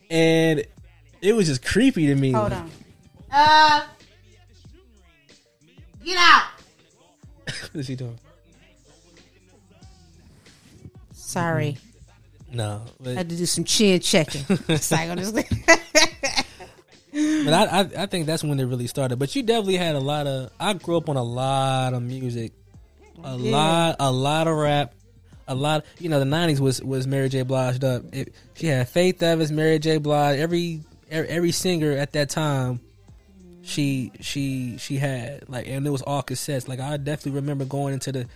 and 0.10 0.66
it 1.22 1.34
was 1.34 1.48
just 1.48 1.64
creepy 1.64 2.08
to 2.08 2.16
me. 2.16 2.32
Hold 2.32 2.52
on. 2.52 2.70
Uh, 3.34 3.84
get 6.06 6.18
out. 6.18 6.44
what 7.72 7.76
is 7.80 7.88
he 7.88 7.96
doing? 7.96 8.20
Sorry, 11.14 11.78
No, 12.52 12.84
I 13.04 13.10
had 13.10 13.30
to 13.30 13.36
do 13.36 13.48
some 13.48 13.64
chin 13.64 14.00
checking. 14.02 14.44
It's 14.70 14.92
like 14.92 15.10
on 15.10 15.18
this- 15.18 15.32
but 17.12 17.54
I, 17.54 17.66
I 17.82 17.90
I 18.04 18.06
think 18.06 18.26
that's 18.28 18.44
when 18.44 18.60
it 18.60 18.66
really 18.66 18.86
started. 18.88 19.18
But 19.18 19.36
you 19.36 19.42
definitely 19.44 19.78
had 19.78 19.96
a 19.96 20.00
lot 20.00 20.28
of. 20.28 20.52
I 20.60 20.74
grew 20.74 20.98
up 20.98 21.10
on 21.10 21.18
a 21.18 21.24
lot 21.24 21.94
of 21.96 22.02
music, 22.04 22.52
a 23.24 23.36
Yeah. 23.38 23.52
lot, 23.52 23.96
a 24.00 24.12
lot 24.12 24.48
of 24.48 24.56
rap, 24.58 24.94
a 25.48 25.56
lot. 25.56 25.86
You 26.00 26.10
know, 26.10 26.20
the 26.20 26.26
nineties 26.26 26.62
was 26.62 26.82
was 26.84 27.08
Mary 27.08 27.30
J. 27.30 27.42
Blige 27.44 27.84
up. 27.84 28.04
It, 28.14 28.34
she 28.56 28.68
had 28.68 28.88
Faith 28.90 29.22
Evans, 29.24 29.52
Mary 29.52 29.80
J. 29.80 29.98
Blige. 29.98 30.38
Every 30.40 30.82
every, 31.10 31.30
every 31.30 31.52
singer 31.52 31.92
at 31.94 32.14
that 32.14 32.30
time, 32.30 32.80
she 33.64 34.11
she 34.20 34.78
she 34.78 34.97
had 34.97 35.47
like, 35.49 35.68
and 35.68 35.86
it 35.88 35.89
was 35.89 36.01
all 36.01 36.22
cassettes. 36.24 36.68
Like 36.68 36.80
I 36.80 36.97
definitely 36.97 37.39
remember 37.39 37.66
going 37.66 37.93
into 37.93 38.11
the 38.11 38.28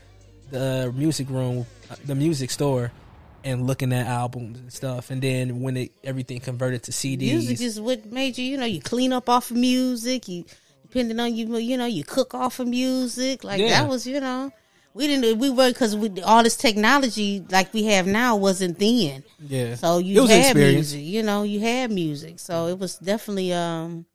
the 0.50 0.92
music 0.96 1.30
room, 1.30 1.66
uh, 1.92 1.96
the 2.06 2.16
music 2.16 2.50
store, 2.52 2.92
and 3.44 3.68
looking 3.68 3.92
at 3.92 4.08
albums 4.08 4.60
and 4.60 4.72
stuff. 4.72 5.12
And 5.12 5.22
then 5.22 5.62
when 5.62 5.76
it 5.78 5.92
everything 6.04 6.40
converted 6.40 6.84
to 6.84 6.92
CDs, 6.92 7.20
Music 7.20 7.62
is 7.62 7.80
what 7.80 8.06
made 8.06 8.38
you, 8.38 8.46
you 8.46 8.58
know, 8.58 8.66
you 8.66 8.82
clean 8.82 9.12
up 9.14 9.28
off 9.30 9.52
of 9.52 9.58
music. 9.58 10.28
You 10.30 10.46
depending 10.84 11.20
on 11.20 11.36
you, 11.36 11.56
you 11.58 11.76
know, 11.78 11.86
you 11.86 12.04
cook 12.06 12.34
off 12.34 12.60
of 12.60 12.68
music. 12.68 13.44
Like 13.44 13.60
Yeah. 13.60 13.82
that 13.82 13.90
was, 13.90 14.08
you 14.08 14.22
know, 14.22 14.52
we 14.94 15.08
didn't. 15.08 15.38
We 15.38 15.50
were 15.50 15.70
because 15.70 15.96
we 15.98 16.10
all 16.22 16.44
this 16.44 16.56
technology 16.56 17.44
like 17.52 17.74
we 17.74 17.84
have 17.86 18.08
now 18.08 18.38
wasn't 18.38 18.80
then. 18.80 19.24
yeah. 19.40 19.76
So 19.76 19.98
It 19.98 20.06
you 20.06 20.22
was 20.22 20.32
had 20.32 20.40
experience. 20.46 20.94
music, 20.94 21.02
you 21.04 21.24
know, 21.24 21.44
you 21.44 21.60
had 21.60 21.92
music. 21.92 22.40
So 22.40 22.68
it 22.68 22.80
was 22.80 22.98
definitely 22.98 23.52
um 23.52 24.06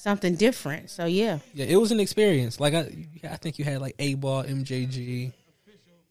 something 0.00 0.34
different. 0.36 0.90
So 0.90 1.04
yeah, 1.06 1.38
Yeah, 1.54 1.66
it 1.66 1.76
was 1.76 1.92
an 1.92 2.00
experience. 2.00 2.58
Like 2.60 2.74
I, 2.74 2.90
I 3.24 3.36
think 3.36 3.58
you 3.58 3.64
had 3.64 3.80
like 3.80 3.96
8Ball, 3.98 4.48
MJG, 4.48 5.32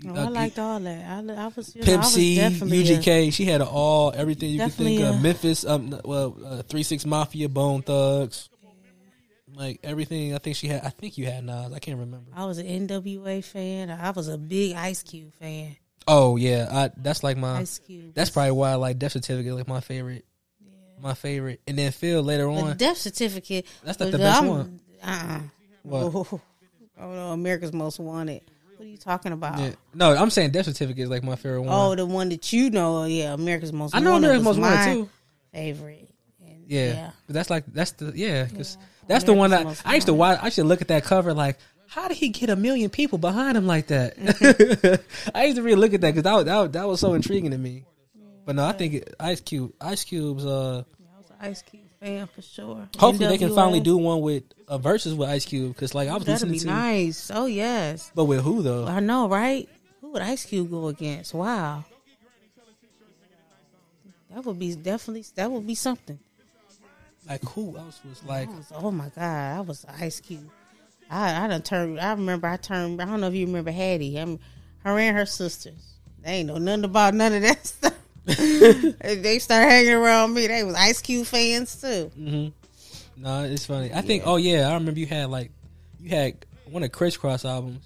Oh, 0.08 0.16
uh, 0.16 0.26
I 0.26 0.28
liked 0.30 0.58
all 0.58 0.80
that. 0.80 1.06
I, 1.12 1.18
I 1.46 1.48
was, 1.54 1.76
you 1.76 1.82
know, 1.82 1.86
Pimp 1.86 2.06
C, 2.06 2.36
definitely 2.36 2.94
a- 2.94 2.98
UGK. 3.00 3.34
She 3.34 3.44
had 3.44 3.62
all 3.62 4.14
everything 4.16 4.52
you 4.52 4.60
could 4.62 4.72
think 4.74 5.02
of. 5.02 5.16
uh, 5.16 5.20
Memphis, 5.20 5.66
um, 5.66 6.00
well, 6.06 6.38
uh, 6.46 6.62
Three 6.64 6.84
Six 6.84 7.06
Mafia, 7.06 7.50
Bone 7.50 7.82
Thugs, 7.82 8.50
like 9.54 9.82
everything. 9.84 10.34
I 10.34 10.38
think 10.38 10.56
she 10.56 10.68
had. 10.68 10.86
I 10.86 10.90
think 10.90 11.18
you 11.18 11.26
had 11.26 11.44
Nas. 11.44 11.74
I 11.74 11.80
can't 11.80 12.00
remember. 12.00 12.32
I 12.34 12.46
was 12.46 12.60
an 12.60 12.88
NWA 12.88 13.44
fan. 13.44 13.90
I 13.90 14.12
was 14.12 14.30
a 14.30 14.38
big 14.38 14.74
Ice 14.76 15.04
Cube 15.04 15.34
fan. 15.34 15.76
Oh 16.08 16.38
yeah, 16.38 16.70
I, 16.72 16.92
that's 16.96 17.22
like 17.22 17.36
my. 17.36 17.58
Ice 17.60 17.80
Cube. 17.80 18.14
That's 18.14 18.30
probably 18.30 18.52
why 18.52 18.72
I 18.72 18.76
like 18.76 19.00
Death 19.00 19.12
Certificate, 19.12 19.54
like 19.54 19.68
my 19.68 19.82
favorite. 19.82 20.24
My 21.02 21.14
favorite, 21.14 21.62
and 21.68 21.78
then 21.78 21.92
Phil 21.92 22.22
later 22.22 22.44
the 22.46 22.52
on. 22.52 22.78
death 22.78 22.98
certificate. 22.98 23.66
That's 23.84 24.00
not 24.00 24.12
the 24.12 24.18
best 24.18 24.42
I'm- 24.42 24.48
one. 24.50 24.80
Uh-uh. 25.04 25.40
What? 25.84 26.42
Oh 27.02 27.14
no, 27.14 27.32
America's 27.32 27.72
Most 27.72 27.98
Wanted. 27.98 28.42
What 28.76 28.84
are 28.86 28.90
you 28.90 28.98
talking 28.98 29.32
about? 29.32 29.58
Yeah. 29.58 29.72
No, 29.94 30.14
I'm 30.14 30.30
saying 30.30 30.52
Death 30.52 30.66
Certificate 30.66 31.04
is 31.06 31.10
like 31.10 31.24
my 31.24 31.38
favorite 31.38 31.62
one. 31.62 31.70
Oh, 31.74 31.96
the 31.96 32.06
one 32.06 32.28
that 32.28 32.52
you 32.52 32.70
know. 32.70 33.06
Yeah, 33.06 33.34
America's 33.34 33.72
Most. 33.72 33.96
I 33.96 34.00
know 34.00 34.12
Wanted 34.12 34.26
America's 34.28 34.44
Most 34.44 34.60
Wanted 34.60 34.94
too. 34.94 35.10
Favorite. 35.54 36.10
And 36.46 36.64
Yeah. 36.68 36.88
yeah. 36.94 37.12
But 37.26 37.36
that's 37.36 37.50
like 37.50 37.64
that's 37.68 37.92
the 37.94 38.12
yeah, 38.14 38.44
because 38.44 38.78
that's 39.08 39.24
the 39.24 39.32
one 39.34 39.52
that 39.52 39.62
America's 39.62 39.80
Most 39.86 39.88
I 39.90 39.96
used 39.96 40.08
to 40.08 40.14
watch. 40.14 40.40
I 40.42 40.46
used 40.46 40.56
to 40.56 40.66
look 40.66 40.82
at 40.82 40.90
that 40.90 41.06
cover 41.06 41.34
like, 41.34 41.58
how 41.88 42.10
did 42.10 42.18
he 42.18 42.28
get 42.30 42.50
a 42.50 42.58
million 42.58 42.90
people 42.90 43.18
behind 43.18 43.56
him 43.58 43.66
like 43.66 43.88
that? 43.88 44.18
Mm-hmm. 44.18 45.30
I 45.36 45.46
used 45.46 45.56
to 45.56 45.64
really 45.64 45.80
look 45.80 45.94
at 45.94 46.02
that 46.02 46.14
because 46.16 46.24
that, 46.24 46.46
that 46.46 46.74
that 46.74 46.86
was 46.88 47.00
so 47.00 47.14
intriguing 47.14 47.52
to 47.52 47.58
me. 47.58 47.86
But 48.50 48.56
no, 48.56 48.66
I 48.66 48.72
think 48.72 48.96
it, 48.96 49.14
Ice 49.20 49.42
Cube, 49.42 49.74
Ice 49.80 50.04
Cube's. 50.04 50.44
uh 50.44 50.84
I 51.14 51.18
was 51.20 51.30
an 51.30 51.36
Ice 51.40 51.62
Cube 51.62 51.84
fan 52.00 52.26
for 52.26 52.42
sure. 52.42 52.90
Hopefully 52.98 53.28
they 53.28 53.38
can 53.38 53.54
finally 53.54 53.80
do 53.80 53.96
one 53.96 54.22
with 54.22 54.42
a 54.68 54.80
versus 54.80 55.14
with 55.14 55.30
Ice 55.30 55.46
Cube 55.46 55.76
because 55.76 55.94
like 55.94 56.10
I 56.10 56.16
was 56.16 56.26
That'd 56.26 56.50
listening 56.50 56.54
be 56.54 56.60
to, 56.62 56.66
nice. 56.66 57.30
Oh 57.32 57.46
yes, 57.46 58.12
but 58.16 58.26
with 58.26 58.42
who 58.42 58.64
though? 58.64 58.88
I 58.88 59.02
know, 59.02 59.30
right? 59.30 59.70
Who 60.02 60.14
would 60.14 60.24
Ice 60.24 60.46
Cube 60.46 60.72
go 60.72 60.88
against? 60.88 61.36
Wow, 61.36 61.86
that 64.32 64.44
would 64.44 64.58
be 64.58 64.74
definitely 64.74 65.26
that 65.36 65.52
would 65.52 65.68
be 65.68 65.76
something. 65.76 66.18
Like 67.28 67.44
who 67.50 67.78
else 67.78 68.00
was 68.04 68.24
like? 68.24 68.50
Was, 68.50 68.72
oh 68.74 68.90
my 68.90 69.10
god, 69.10 69.58
I 69.58 69.62
was 69.62 69.86
Ice 70.00 70.22
Cube. 70.22 70.50
I 71.08 71.46
I 71.46 71.48
done 71.50 71.62
turned. 71.62 72.00
I 72.00 72.14
remember 72.14 72.48
I 72.48 72.58
turned. 72.58 73.00
I 73.00 73.06
don't 73.06 73.22
know 73.22 73.28
if 73.28 73.36
you 73.36 73.46
remember 73.46 73.70
Hattie. 73.70 74.18
I'm 74.18 74.40
her 74.84 74.98
and 74.98 75.16
her 75.16 75.28
sisters. 75.28 75.98
They 76.24 76.32
ain't 76.32 76.48
know 76.48 76.58
nothing 76.58 76.86
about 76.86 77.14
none 77.14 77.34
of 77.34 77.44
that 77.44 77.68
stuff. 77.68 77.94
They 78.36 79.40
start 79.40 79.70
hanging 79.70 79.94
around 79.94 80.34
me. 80.34 80.48
They 80.48 80.64
was 80.64 80.76
Ice 80.76 81.02
Cube 81.02 81.26
fans 81.26 81.80
too. 81.82 82.12
No, 83.18 83.44
it's 83.44 83.66
funny. 83.66 83.92
I 83.94 84.02
think. 84.02 84.24
Oh 84.26 84.38
yeah, 84.38 84.70
I 84.70 84.74
remember 84.76 85.00
you 85.00 85.06
had 85.08 85.30
like 85.30 85.52
you 86.00 86.10
had 86.10 86.46
one 86.70 86.84
of 86.84 86.92
Kris 86.92 87.18
Kross 87.18 87.44
albums. 87.50 87.84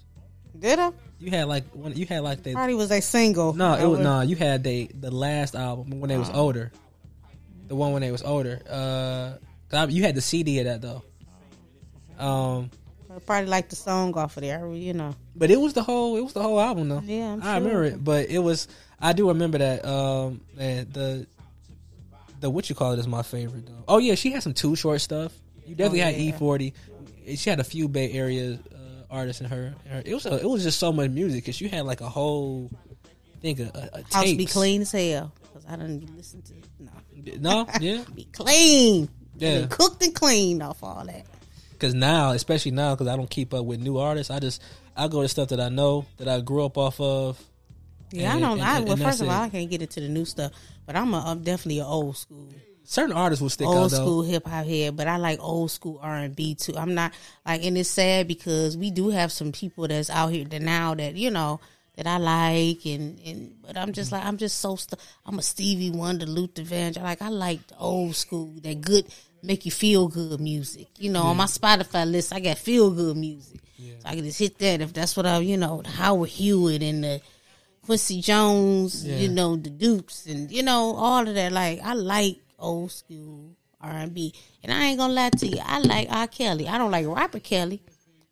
Did 0.57 0.79
I? 0.79 0.91
You 1.19 1.31
had 1.31 1.47
like 1.47 1.63
one. 1.73 1.93
You 1.95 2.05
had 2.05 2.21
like 2.21 2.43
the 2.43 2.53
Probably 2.53 2.75
was 2.75 2.91
a 2.91 3.01
single. 3.01 3.53
No, 3.53 3.73
it 3.75 3.85
was 3.87 3.99
no. 3.99 4.21
You 4.21 4.35
had 4.35 4.63
the 4.63 4.89
the 4.99 5.09
last 5.11 5.55
album 5.55 5.99
when 5.99 6.09
they 6.09 6.17
was 6.17 6.29
older, 6.29 6.71
the 7.67 7.75
one 7.75 7.93
when 7.93 8.01
they 8.01 8.11
was 8.11 8.23
older. 8.23 8.61
Uh, 8.69 9.33
I- 9.75 9.85
you 9.85 10.03
had 10.03 10.15
the 10.15 10.21
CD 10.21 10.59
of 10.59 10.65
that 10.65 10.81
though. 10.81 11.01
Um, 12.19 12.69
I 13.13 13.19
probably 13.19 13.49
like 13.49 13.69
the 13.69 13.75
song 13.75 14.13
off 14.15 14.37
of 14.37 14.43
there. 14.43 14.67
You 14.71 14.93
know. 14.93 15.15
but 15.35 15.49
it 15.49 15.59
was 15.59 15.73
the 15.73 15.81
whole. 15.83 16.15
It 16.17 16.21
was 16.21 16.33
the 16.33 16.41
whole 16.43 16.59
album 16.59 16.89
though. 16.89 17.01
Yeah, 17.03 17.33
I'm 17.33 17.41
I 17.43 17.57
remember 17.57 17.83
it. 17.85 18.03
But 18.03 18.29
it 18.29 18.39
was. 18.39 18.67
I 19.03 19.13
do 19.13 19.27
remember 19.27 19.57
that. 19.59 19.85
Um, 19.85 20.41
and 20.57 20.91
the 20.93 21.27
the 22.39 22.49
what 22.49 22.69
you 22.69 22.75
call 22.75 22.93
it 22.93 22.99
is 22.99 23.07
my 23.07 23.21
favorite 23.21 23.65
though. 23.67 23.83
Oh 23.87 23.97
yeah, 23.99 24.15
she 24.15 24.31
had 24.31 24.41
some 24.43 24.53
Too 24.53 24.75
Short 24.75 25.01
stuff. 25.01 25.33
You 25.67 25.75
definitely 25.75 26.01
Oh, 26.01 26.05
had 26.05 26.15
E 26.15 26.31
forty. 26.31 26.73
She 27.35 27.49
had 27.49 27.59
a 27.59 27.63
few 27.63 27.87
Bay 27.87 28.11
Area 28.13 28.53
uh, 28.73 28.77
artists 29.11 29.41
in 29.41 29.47
her. 29.49 29.73
her- 29.89 30.03
It 30.05 30.13
was 30.13 30.25
a, 30.25 30.35
it 30.39 30.49
was 30.49 30.63
just 30.63 30.79
so 30.79 30.91
much 30.91 31.09
music 31.11 31.43
because 31.43 31.59
you 31.61 31.69
had 31.69 31.85
like 31.85 32.01
a 32.01 32.09
whole. 32.09 32.71
Think 33.41 33.59
a, 33.59 33.63
a, 33.93 33.99
a 33.99 34.13
House 34.13 34.33
be 34.33 34.45
clean 34.45 34.81
as 34.81 34.91
hell. 34.93 35.33
Cause 35.53 35.65
I 35.67 35.75
didn't 35.75 36.15
listen 36.15 36.41
to 36.43 36.53
no. 36.79 37.65
No, 37.65 37.67
yeah. 37.81 38.03
Be 38.15 38.23
clean. 38.25 39.09
Yeah. 39.37 39.61
Be 39.61 39.67
cooked 39.67 40.01
and 40.03 40.15
cleaned 40.15 40.63
off 40.63 40.81
all 40.83 41.03
that. 41.05 41.25
Because 41.71 41.93
now, 41.93 42.31
especially 42.31 42.71
now, 42.71 42.95
because 42.95 43.07
I 43.07 43.15
don't 43.17 43.29
keep 43.29 43.53
up 43.53 43.65
with 43.65 43.79
new 43.81 43.97
artists, 43.97 44.31
I 44.31 44.39
just 44.39 44.61
I 44.95 45.07
go 45.09 45.21
to 45.21 45.27
stuff 45.27 45.49
that 45.49 45.59
I 45.59 45.69
know 45.69 46.05
that 46.17 46.27
I 46.29 46.39
grew 46.41 46.63
up 46.65 46.77
off 46.77 46.99
of. 47.01 47.41
Yeah, 48.13 48.35
And- 48.35 48.45
I 48.45 48.47
don't. 48.49 48.59
and- 48.59 48.69
I, 48.69 48.79
well, 48.81 48.97
first 48.97 49.21
of 49.21 49.27
all, 49.27 49.41
it. 49.43 49.45
I 49.45 49.49
can't 49.49 49.69
get 49.69 49.81
into 49.81 49.99
the 50.01 50.07
new 50.07 50.25
stuff, 50.25 50.51
but 50.85 50.95
I'm 50.95 51.13
a, 51.13 51.19
I'm 51.19 51.41
definitely 51.43 51.79
an 51.79 51.85
old 51.87 52.15
school, 52.17 52.47
Certain 52.85 53.15
artists 53.15 53.41
will 53.41 53.49
stick 53.49 53.65
old 53.65 53.91
though. 53.91 53.95
school 53.95 54.21
hip 54.23 54.45
hop 54.45 54.65
head. 54.65 54.95
But 54.97 55.07
I 55.07 55.15
like 55.17 55.39
old 55.41 55.71
school 55.71 55.99
R 56.01 56.15
and 56.15 56.35
B 56.35 56.53
too. 56.53 56.75
I'm 56.77 56.93
not 56.93 57.13
like, 57.45 57.63
and 57.63 57.77
it's 57.77 57.89
sad 57.89 58.27
because 58.27 58.75
we 58.77 58.91
do 58.91 59.09
have 59.09 59.31
some 59.31 59.51
people 59.53 59.87
that's 59.87 60.09
out 60.09 60.27
here 60.33 60.43
that 60.45 60.61
now 60.61 60.93
that 60.93 61.15
you 61.15 61.31
know 61.31 61.61
that 61.95 62.05
I 62.07 62.17
like, 62.17 62.85
and 62.85 63.19
and 63.25 63.55
but 63.65 63.77
I'm 63.77 63.93
just 63.93 64.11
like 64.11 64.25
I'm 64.25 64.35
just 64.37 64.59
so 64.59 64.75
st- 64.75 64.99
I'm 65.25 65.39
a 65.39 65.41
Stevie 65.41 65.91
Wonder, 65.91 66.25
Luther 66.25 66.63
Vandross. 66.63 67.01
Like 67.01 67.21
I 67.21 67.29
like 67.29 67.65
the 67.67 67.77
old 67.77 68.15
school, 68.15 68.51
that 68.63 68.81
good 68.81 69.05
make 69.41 69.65
you 69.65 69.71
feel 69.71 70.09
good 70.09 70.41
music. 70.41 70.87
You 70.99 71.09
know, 71.09 71.23
on 71.23 71.37
my 71.37 71.45
Spotify 71.45 72.09
list, 72.09 72.33
I 72.33 72.41
got 72.41 72.57
feel 72.57 72.91
good 72.91 73.15
music. 73.15 73.61
So 73.77 74.07
I 74.09 74.15
can 74.15 74.25
just 74.25 74.39
hit 74.39 74.57
that 74.59 74.81
if 74.81 74.91
that's 74.93 75.15
what 75.15 75.25
I, 75.25 75.37
you 75.39 75.55
know, 75.57 75.81
Howard 75.85 76.29
Hewitt 76.29 76.81
and 76.83 77.03
the 77.03 77.21
Quincy 77.85 78.21
Jones, 78.21 79.05
Yeah. 79.05 79.17
you 79.17 79.29
know, 79.29 79.55
the 79.55 79.69
Dukes, 79.69 80.25
and 80.25 80.51
you 80.51 80.63
know 80.63 80.95
all 80.95 81.27
of 81.27 81.33
that. 81.35 81.51
Like 81.51 81.81
I 81.83 81.93
like 81.93 82.37
old 82.59 82.91
school 82.91 83.51
R 83.81 83.91
and 83.91 84.13
B, 84.13 84.33
and 84.63 84.71
I 84.73 84.85
ain't 84.85 84.97
gonna 84.97 85.13
lie 85.13 85.29
to 85.29 85.47
you, 85.47 85.59
I 85.63 85.79
like 85.79 86.07
R. 86.09 86.27
Kelly. 86.27 86.67
I 86.67 86.77
don't 86.77 86.91
like 86.91 87.05
Robert 87.05 87.43
Kelly, 87.43 87.81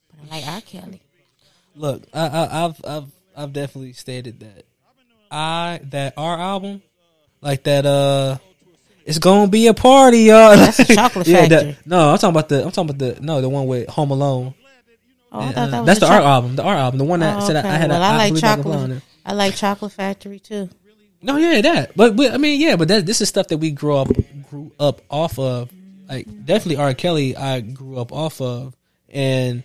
but 0.10 0.20
I 0.32 0.36
like 0.38 0.48
R. 0.48 0.62
Kelly. 0.62 1.02
Look, 1.76 2.04
I, 2.14 2.28
I, 2.28 2.66
I've 2.66 2.82
I've 2.86 3.12
I've 3.36 3.54
definitely 3.54 3.94
stated 3.94 4.40
that 4.42 4.66
I 5.30 5.80
that 5.92 6.14
our 6.18 6.38
album, 6.40 6.82
like 7.42 7.64
that. 7.64 7.86
uh 7.86 8.38
it's 9.04 9.18
gonna 9.18 9.50
be 9.50 9.66
a 9.68 9.74
party, 9.74 10.20
y'all. 10.20 10.56
That's 10.56 10.80
a 10.80 10.86
Chocolate 10.86 11.28
yeah, 11.28 11.48
that- 11.48 11.86
no, 11.88 12.12
I'm 12.12 12.18
talking 12.20 12.30
about 12.36 12.50
the. 12.50 12.64
I'm 12.64 12.72
talking 12.72 12.92
about 12.92 13.16
the. 13.16 13.20
No, 13.22 13.42
the 13.42 13.50
one 13.50 13.66
with 13.66 13.90
Home 13.90 14.12
Alone. 14.12 14.54
Oh, 15.32 15.40
I 15.40 15.48
Uh, 15.50 15.52
that 15.68 15.80
was 15.80 15.86
that's 15.88 16.00
the 16.02 16.06
a 16.06 16.10
art 16.10 16.24
album. 16.24 16.56
The 16.56 16.64
art 16.64 16.78
album. 16.78 16.98
The 17.00 17.04
one 17.06 17.20
that 17.22 17.42
Oh, 17.42 17.48
said 17.48 17.56
I, 17.56 17.62
I 17.68 17.78
had. 17.78 17.90
well, 17.90 18.02
a, 18.02 18.06
I 18.06 18.18
like 18.18 18.32
I 18.32 18.36
on 18.36 18.42
chocolate. 18.64 19.02
I 19.26 19.34
like 19.34 19.56
Chocolate 19.56 19.92
Factory 19.92 20.40
too. 20.40 20.70
No, 21.22 21.38
yeah, 21.38 21.62
that. 21.62 21.96
But, 21.96 22.16
but 22.16 22.34
I 22.34 22.38
mean, 22.38 22.60
yeah, 22.60 22.76
but 22.76 22.88
that 22.88 23.06
this 23.06 23.22
is 23.22 23.30
stuff 23.30 23.48
that 23.50 23.58
we 23.58 23.72
grew 23.72 23.96
up 23.98 24.10
grew 24.50 24.72
up 24.80 25.02
off 25.10 25.38
of. 25.38 25.72
Like 26.10 26.26
definitely 26.46 26.78
R. 26.78 26.94
Kelly, 26.94 27.36
I 27.38 27.62
grew 27.62 27.98
up 27.98 28.12
off 28.12 28.42
of, 28.42 28.76
and 29.10 29.64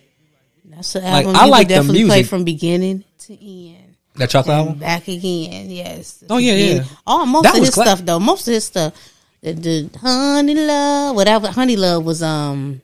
That's 0.65 0.95
Like, 0.95 1.03
album 1.03 1.35
I 1.35 1.45
like 1.47 1.67
the 1.67 1.73
definitely 1.75 2.05
play 2.05 2.23
from 2.23 2.43
beginning 2.45 3.03
to 3.25 3.33
end. 3.33 3.95
that 4.15 4.29
chocolate 4.29 4.55
And 4.55 4.67
album. 4.67 4.79
back 4.79 5.07
again, 5.09 5.69
yes. 5.69 6.23
Oh, 6.29 6.37
yeah, 6.37 6.53
Again. 6.53 6.77
yeah. 6.77 6.83
Oh, 7.05 7.25
most 7.25 7.43
That 7.43 7.55
of 7.57 7.59
his 7.65 7.73
cla- 7.73 7.83
stuff 7.85 8.05
though. 8.05 8.19
Most 8.19 8.47
of 8.47 8.53
his 8.53 8.63
stuff. 8.65 8.93
The, 9.41 9.53
the 9.53 9.89
Honey 9.99 10.55
Love, 10.55 11.15
whatever 11.15 11.47
Honey 11.51 11.75
Love 11.75 12.05
was 12.05 12.23
um 12.23 12.81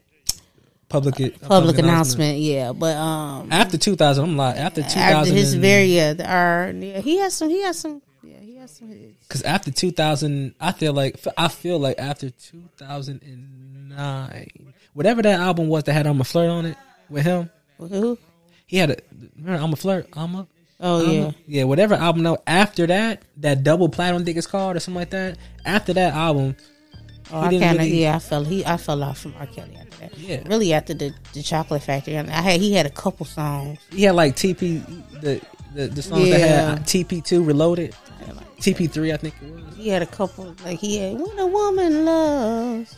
Public 0.94 1.41
public 1.41 1.78
announcement, 1.80 2.38
yeah. 2.39 2.72
But 2.72 2.96
um 2.98 3.52
After 3.52 3.78
2000, 3.78 4.24
I'm 4.24 4.38
like 4.38 4.56
after 4.58 4.82
2000, 4.84 5.02
after 5.02 5.34
his 5.34 5.56
very 5.56 5.86
yeah, 5.86 6.14
the 6.14 6.26
R 6.30 6.72
yeah, 6.72 7.00
he 7.02 7.18
has 7.18 7.34
some 7.34 7.50
he 7.50 7.62
has 7.64 7.80
some 7.80 8.02
yeah, 8.24 8.38
he 8.39 8.56
has 8.58 8.72
some 8.72 8.89
hits. 8.89 9.16
because 9.28 9.41
after 9.41 9.72
2000, 9.72 10.54
I 10.62 10.72
feel 10.72 10.94
like 10.94 11.20
I 11.38 11.48
feel 11.48 11.80
like 11.80 11.98
after 12.00 12.30
2009, 12.30 14.74
whatever 14.94 15.22
that 15.22 15.39
album 15.39 15.68
was 15.68 15.84
that 15.86 15.94
had 15.94 16.06
I'm 16.08 16.22
a 16.22 16.24
flirt 16.24 16.50
on 16.50 16.66
it 16.68 16.78
with 17.10 17.26
him, 17.26 17.50
Who? 17.78 18.18
he 18.68 18.78
had 18.78 18.91
a 18.91 18.98
remember 19.38 19.64
I'm 19.64 19.74
a 19.74 19.76
flirt. 19.76 20.08
I'm 20.14 20.36
a 20.36 20.48
Oh 20.80 21.02
yeah. 21.12 21.32
yeah, 21.48 21.64
whatever 21.64 21.96
album. 21.96 22.24
Though 22.24 22.38
after 22.46 22.86
that, 22.88 23.22
that 23.38 23.64
double 23.64 23.88
platinum, 23.89 24.22
I 24.24 24.26
think 24.26 24.38
it's 24.38 24.48
called 24.48 24.76
or 24.76 24.80
something 24.82 25.00
like 25.00 25.12
that. 25.12 25.38
After 25.66 25.94
that 25.94 26.14
album, 26.14 26.56
Oh, 27.32 27.39
I 27.39 27.50
kind 27.52 27.64
of 27.64 27.72
really- 27.80 28.02
yeah. 28.04 28.18
I 28.18 28.20
fell 28.20 28.44
he 28.44 28.66
I 28.66 28.76
fell 28.78 29.02
off 29.02 29.20
from 29.20 29.34
R. 29.39 29.46
Kelly 29.48 29.72
that. 29.78 29.88
Yeah. 30.18 30.41
really 30.45 30.74
after 30.74 30.93
the 30.93 31.14
the 31.34 31.41
Chocolate 31.43 31.84
Factory. 31.84 32.18
I 32.18 32.24
had 32.24 32.60
he 32.62 32.74
had 32.74 32.86
a 32.86 32.89
couple 32.89 33.26
songs. 33.26 33.80
he 33.91 34.04
had 34.04 34.16
like 34.16 34.36
TP 34.36 34.84
the 35.22 35.41
the, 35.76 35.88
the 35.88 36.01
songs 36.04 36.30
that 36.30 36.39
had 36.39 36.80
TP2 36.86 37.45
Reloaded, 37.45 37.95
TP3 38.60 39.14
I 39.14 39.18
think 39.18 39.36
it 39.41 39.51
was. 39.54 39.76
He 39.76 39.89
had 39.89 40.01
a 40.01 40.06
couple 40.06 40.56
like 40.64 40.80
he 40.80 40.97
had 40.97 41.20
When 41.20 41.38
a 41.39 41.47
Woman 41.47 42.06
Loves. 42.06 42.95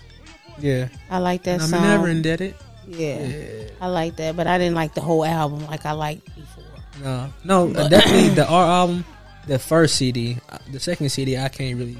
Yeah, 0.59 0.87
I 1.09 1.17
like 1.19 1.43
that 1.43 1.61
I'm 1.61 1.67
song. 1.67 1.81
never 1.81 2.07
indebted. 2.09 2.55
yeah. 2.87 3.67
I 3.81 3.87
like 3.87 4.15
that, 4.17 4.35
but 4.37 4.47
I 4.47 4.57
didn't 4.57 4.75
like 4.75 4.93
the 4.93 5.01
whole 5.01 5.25
album 5.25 5.65
like 5.67 5.85
I 5.85 5.91
liked 5.93 6.25
before. 6.35 6.63
No, 7.03 7.33
no, 7.43 7.73
uh, 7.75 7.87
definitely 7.89 8.29
the 8.29 8.47
R 8.49 8.65
album. 8.65 9.03
the 9.47 9.59
first 9.59 9.95
CD. 9.95 10.37
Uh, 10.49 10.57
The 10.71 10.79
second 10.79 11.09
CD, 11.09 11.37
I 11.37 11.49
can't 11.49 11.77
really 11.77 11.97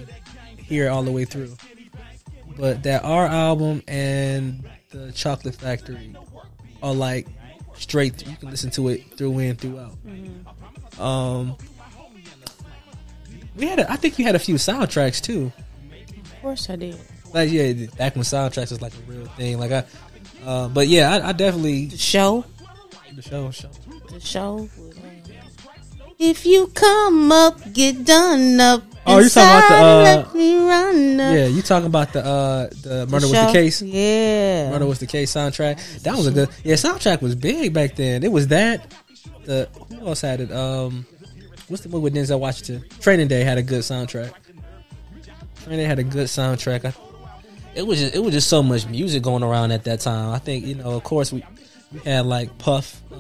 hear 0.58 0.90
all 0.90 1.04
the 1.04 1.12
way 1.12 1.26
through. 1.26 1.56
But 2.58 2.84
that 2.84 3.04
R 3.04 3.26
album 3.26 3.82
and 3.88 4.64
the 4.96 5.12
Chocolate 5.12 5.56
Factory 5.56 6.16
are 6.82 6.94
like 6.94 7.28
straight. 7.76 8.26
You 8.28 8.36
can 8.38 8.50
listen 8.50 8.70
to 8.72 8.88
it 8.90 9.04
through 9.18 9.38
and 9.40 9.60
throughout. 9.60 9.94
Um, 11.00 11.58
we 13.56 13.68
had, 13.68 13.80
a, 13.80 13.92
I 13.92 13.96
think 13.96 14.18
you 14.20 14.26
had 14.26 14.36
a 14.36 14.40
few 14.40 14.56
soundtracks 14.56 15.22
too. 15.22 15.52
Of 16.24 16.42
course 16.42 16.70
I 16.70 16.76
did. 16.78 16.98
Like 17.34 17.52
yeah, 17.52 17.74
back 17.98 18.16
when 18.16 18.24
soundtracks 18.24 18.72
was 18.72 18.82
like 18.82 18.94
a 18.94 19.12
real 19.12 19.26
thing. 19.28 19.60
Like 19.60 19.72
I, 19.72 19.84
uh, 20.46 20.68
but 20.70 20.88
yeah, 20.88 21.14
I, 21.16 21.30
I 21.30 21.32
definitely 21.34 21.88
The 21.88 21.98
show. 21.98 22.46
the 23.16 23.22
show, 23.22 23.52
show. 23.52 23.70
The 24.10 24.20
show. 24.20 24.70
If 26.18 26.46
you 26.46 26.68
come 26.68 27.32
up, 27.32 27.60
get 27.74 28.06
done 28.06 28.60
up. 28.62 28.84
Oh, 29.08 29.20
you 29.20 29.30
talking 29.30 29.52
about 29.52 29.70
the, 29.70 29.76
uh, 29.76 30.04
let 30.26 30.36
me 30.36 30.58
run. 30.58 31.18
Yeah, 31.20 31.46
you 31.46 31.62
talking 31.62 31.86
about 31.88 32.14
the 32.14 32.26
uh 32.26 32.68
the 32.82 33.06
murder 33.08 33.28
was 33.28 33.32
the 33.32 33.50
case. 33.52 33.82
Yeah. 33.82 34.72
Murder 34.72 34.86
was 34.88 35.00
the 35.00 35.08
case 35.08 35.32
soundtrack. 35.34 36.02
That 36.04 36.16
was 36.16 36.28
a 36.28 36.32
good. 36.32 36.50
Yeah, 36.64 36.76
soundtrack 36.76 37.22
was 37.22 37.36
big 37.36 37.74
back 37.74 37.96
then. 37.96 38.24
It 38.24 38.32
was 38.32 38.48
that. 38.48 38.94
The 39.46 39.70
who 39.90 40.08
else 40.08 40.22
had 40.22 40.42
it? 40.42 40.52
Um, 40.52 41.06
what's 41.68 41.84
the 41.84 41.90
movie 41.90 42.04
with 42.06 42.16
Denzel 42.16 42.40
Washington? 42.40 42.84
Training 43.00 43.28
Day 43.28 43.44
had 43.44 43.58
a 43.60 43.64
good 43.64 43.82
soundtrack. 43.82 44.34
Training 45.64 45.80
Day 45.80 45.86
had 45.86 46.00
a 46.00 46.04
good 46.04 46.28
soundtrack. 46.28 46.86
I, 46.86 46.94
it 47.76 47.86
was 47.86 48.00
just, 48.00 48.16
it 48.16 48.20
was 48.20 48.34
just 48.34 48.48
so 48.48 48.64
much 48.64 48.88
music 48.88 49.22
going 49.22 49.44
around 49.44 49.72
at 49.72 49.84
that 49.84 50.00
time. 50.00 50.32
I 50.34 50.40
think 50.40 50.66
you 50.66 50.76
know, 50.76 50.96
of 50.96 51.04
course, 51.04 51.32
we 51.32 51.44
we 51.92 52.00
had 52.00 52.26
like 52.26 52.58
Puff, 52.58 53.02
uh, 53.14 53.18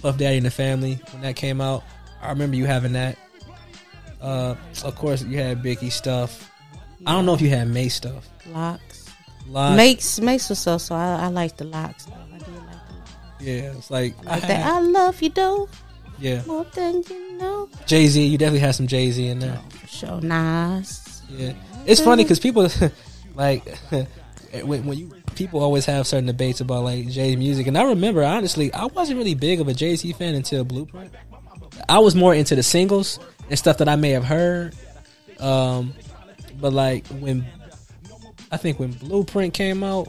Puff 0.00 0.16
Daddy 0.18 0.38
and 0.38 0.46
the 0.46 0.50
Family 0.50 0.98
when 1.12 1.22
that 1.22 1.36
came 1.36 1.60
out. 1.60 1.84
I 2.20 2.30
remember 2.30 2.56
you 2.56 2.66
having 2.66 2.94
that. 2.94 3.18
Uh, 4.22 4.54
of 4.84 4.94
course, 4.96 5.22
you 5.22 5.38
had 5.38 5.62
Biggie 5.62 5.90
stuff. 5.92 6.50
I 7.04 7.12
don't 7.12 7.26
know 7.26 7.34
if 7.34 7.40
you 7.40 7.48
had 7.50 7.68
May 7.68 7.88
stuff. 7.88 8.28
LOX. 8.46 9.10
Lot, 9.48 9.76
Makes 9.76 10.20
makes 10.20 10.48
was 10.48 10.60
so 10.60 10.78
so. 10.78 10.94
I, 10.94 11.24
I 11.24 11.26
like 11.28 11.56
the 11.56 11.64
LOX. 11.64 12.04
Though. 12.04 12.14
I 12.14 12.38
do 12.38 12.44
like 12.44 12.46
the 12.46 12.52
LOX. 12.52 13.40
yeah, 13.40 13.52
it's 13.76 13.90
like, 13.90 14.14
I 14.24 14.30
Like 14.30 14.42
had- 14.42 14.50
that. 14.50 14.66
I 14.66 14.78
love 14.80 15.20
you, 15.20 15.30
though. 15.30 15.68
yeah. 16.20 16.42
More 16.46 16.64
than 16.74 17.02
you 17.10 17.38
know. 17.38 17.68
Jay 17.86 18.06
Z, 18.06 18.24
you 18.24 18.38
definitely 18.38 18.60
had 18.60 18.76
some 18.76 18.86
Jay 18.86 19.10
Z 19.10 19.26
in 19.26 19.40
there. 19.40 19.58
For 19.70 19.86
sure. 19.88 20.20
Nas. 20.20 21.22
Yeah, 21.28 21.54
it's 21.86 22.00
funny 22.00 22.22
because 22.22 22.38
people 22.38 22.68
like 23.34 23.66
when 24.62 24.86
when 24.86 24.96
you 24.98 25.10
people 25.34 25.60
always 25.60 25.86
have 25.86 26.06
certain 26.06 26.26
debates 26.26 26.60
about 26.60 26.84
like 26.84 27.08
Jay's 27.08 27.36
music, 27.36 27.66
and 27.66 27.76
I 27.76 27.82
remember 27.82 28.22
honestly, 28.22 28.72
I 28.72 28.84
wasn't 28.86 29.18
really 29.18 29.34
big 29.34 29.60
of 29.60 29.66
a 29.66 29.74
Jay 29.74 29.96
Z 29.96 30.12
fan 30.12 30.34
until 30.36 30.62
Blueprint. 30.64 31.12
I 31.88 31.98
was 31.98 32.14
more 32.14 32.34
into 32.34 32.54
the 32.54 32.62
singles 32.62 33.18
and 33.48 33.58
stuff 33.58 33.78
that 33.78 33.88
I 33.88 33.96
may 33.96 34.10
have 34.10 34.24
heard. 34.24 34.74
Um, 35.40 35.94
but 36.60 36.72
like 36.72 37.06
when 37.08 37.44
I 38.50 38.56
think 38.56 38.78
when 38.78 38.92
Blueprint 38.92 39.54
came 39.54 39.82
out, 39.82 40.08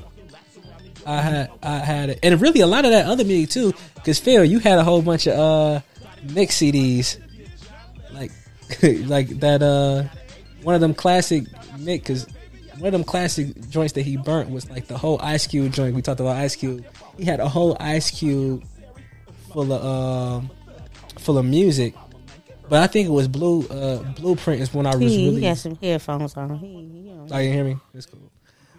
I 1.05 1.21
had 1.21 1.51
I 1.61 1.77
had 1.77 2.09
it, 2.09 2.19
and 2.23 2.39
really 2.41 2.61
a 2.61 2.67
lot 2.67 2.85
of 2.85 2.91
that 2.91 3.05
other 3.05 3.23
music 3.23 3.49
too. 3.49 3.73
Because 3.95 4.19
Phil, 4.19 4.45
you 4.45 4.59
had 4.59 4.79
a 4.79 4.83
whole 4.83 5.01
bunch 5.01 5.27
of 5.27 5.37
uh 5.37 5.81
mix 6.33 6.57
CDs, 6.57 7.19
like 8.13 8.31
like 9.07 9.29
that 9.39 9.61
uh 9.61 10.03
one 10.61 10.75
of 10.75 10.81
them 10.81 10.93
classic 10.93 11.45
mix. 11.79 12.01
Because 12.03 12.27
one 12.77 12.87
of 12.87 12.93
them 12.93 13.03
classic 13.03 13.69
joints 13.69 13.93
that 13.93 14.01
he 14.01 14.17
burnt 14.17 14.49
was 14.49 14.69
like 14.69 14.87
the 14.87 14.97
whole 14.97 15.19
Ice 15.21 15.47
Cube 15.47 15.73
joint. 15.73 15.95
We 15.95 16.01
talked 16.01 16.19
about 16.19 16.37
Ice 16.37 16.55
Cube. 16.55 16.85
He 17.17 17.25
had 17.25 17.39
a 17.39 17.47
whole 17.47 17.77
Ice 17.79 18.11
Cube 18.11 18.63
full 19.51 19.71
of 19.71 19.85
um 19.85 20.49
full 21.19 21.37
of 21.37 21.45
music. 21.45 21.93
But 22.73 22.81
I 22.81 22.87
think 22.87 23.07
it 23.07 23.11
was 23.11 23.27
Blue 23.27 23.67
uh 23.67 23.97
Blueprint 24.13 24.59
is 24.59 24.73
when 24.73 24.87
I 24.87 24.95
was 24.95 25.11
He, 25.11 25.25
really 25.27 25.41
he 25.41 25.47
got 25.47 25.57
some 25.59 25.75
headphones 25.75 26.35
on. 26.35 26.57
He, 26.57 26.65
you 26.69 27.13
know, 27.13 27.27
Oh, 27.29 27.37
you 27.37 27.51
hear 27.51 27.63
me? 27.63 27.77
That's 27.93 28.07
cool. 28.07 28.31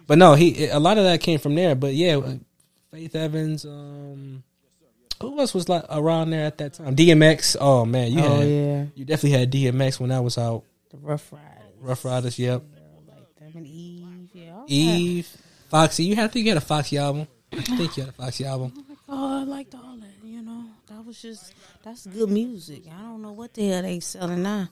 But 0.05 0.17
no, 0.17 0.33
he 0.33 0.67
a 0.67 0.79
lot 0.81 0.97
of 0.97 1.05
that 1.05 1.21
came 1.21 1.39
from 1.39 1.55
there. 1.55 1.75
But 1.75 1.93
yeah, 1.93 2.17
uh, 2.17 2.33
Faith 2.91 3.15
Evans. 3.15 3.63
Um, 3.63 4.43
who 5.21 5.39
else 5.39 5.53
was 5.53 5.69
like 5.69 5.85
around 5.89 6.31
there 6.31 6.43
at 6.43 6.57
that 6.57 6.73
time? 6.73 6.93
DMX. 6.93 7.55
Oh 7.61 7.85
man, 7.85 8.11
you 8.11 8.19
oh 8.19 8.39
had 8.41 8.49
yeah, 8.49 8.85
you 8.95 9.05
definitely 9.05 9.39
had 9.39 9.49
DMX 9.49 9.97
when 9.97 10.11
I 10.11 10.19
was 10.19 10.37
out. 10.37 10.63
the 10.91 10.97
Ruff 10.97 11.31
Ryders. 11.31 11.47
Ruff 11.79 12.03
Ryders. 12.03 12.37
Yep. 12.37 12.63
Like 13.07 13.35
them 13.39 13.51
and 13.55 13.65
Eve. 13.65 14.29
Yeah. 14.33 14.51
all 14.55 14.61
that. 14.63 14.69
Eve. 14.73 15.37
Foxy. 15.69 16.03
You 16.03 16.17
had 16.17 16.33
to 16.33 16.43
get 16.43 16.57
a 16.57 16.61
Foxy 16.61 16.97
album. 16.97 17.29
I 17.53 17.61
think 17.61 17.95
you 17.95 18.03
had 18.03 18.09
a 18.09 18.17
Foxy 18.17 18.43
album. 18.43 18.73
Oh, 19.07 19.39
I 19.39 19.43
liked 19.45 19.73
all 19.73 19.95
that. 20.01 20.27
You 20.27 20.41
know, 20.41 20.65
that 20.87 21.05
was 21.05 21.21
just 21.21 21.53
that's 21.85 22.07
good 22.07 22.29
music. 22.29 22.83
I 22.91 22.99
don't 23.03 23.21
know 23.21 23.33
what 23.33 23.53
the 23.53 23.67
hell 23.67 23.83
they 23.83 23.99
selling 23.99 24.41
now. 24.41 24.69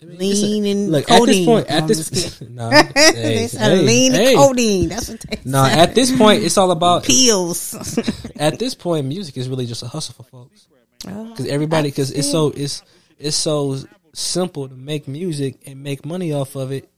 Lean 0.00 0.64
and 0.66 0.90
Look 0.90 1.02
at 1.02 1.08
this 1.08 1.18
codeine. 1.18 1.46
point. 1.46 1.66
At 1.68 1.86
this, 1.86 2.38
kidding. 2.38 2.54
no, 2.54 2.70
they 2.70 2.92
hey, 2.94 3.46
selling 3.46 3.78
hey, 3.78 3.84
lean 3.84 4.12
hey. 4.12 4.28
and 4.28 4.36
codeine. 4.38 4.88
That's 4.88 5.08
what 5.10 5.20
they. 5.20 5.38
No, 5.44 5.64
at 5.64 5.94
this 5.94 6.16
point, 6.16 6.42
it's 6.42 6.56
all 6.56 6.70
about. 6.70 7.04
pills. 7.04 7.98
At 8.36 8.58
this 8.58 8.74
point, 8.74 9.06
music 9.06 9.36
is 9.36 9.50
really 9.50 9.66
just 9.66 9.82
a 9.82 9.86
hustle 9.86 10.14
for 10.14 10.22
folks. 10.24 10.66
Oh, 11.06 11.28
because 11.28 11.46
everybody 11.46 11.90
because 11.90 12.10
it's 12.10 12.30
so 12.30 12.48
it's 12.56 12.82
it's 13.18 13.36
so 13.36 13.76
simple 14.14 14.66
to 14.68 14.74
make 14.74 15.06
music 15.06 15.58
and 15.66 15.82
make 15.82 16.06
money 16.06 16.32
off 16.32 16.56
of 16.56 16.72
it 16.72 16.88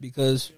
because 0.00 0.50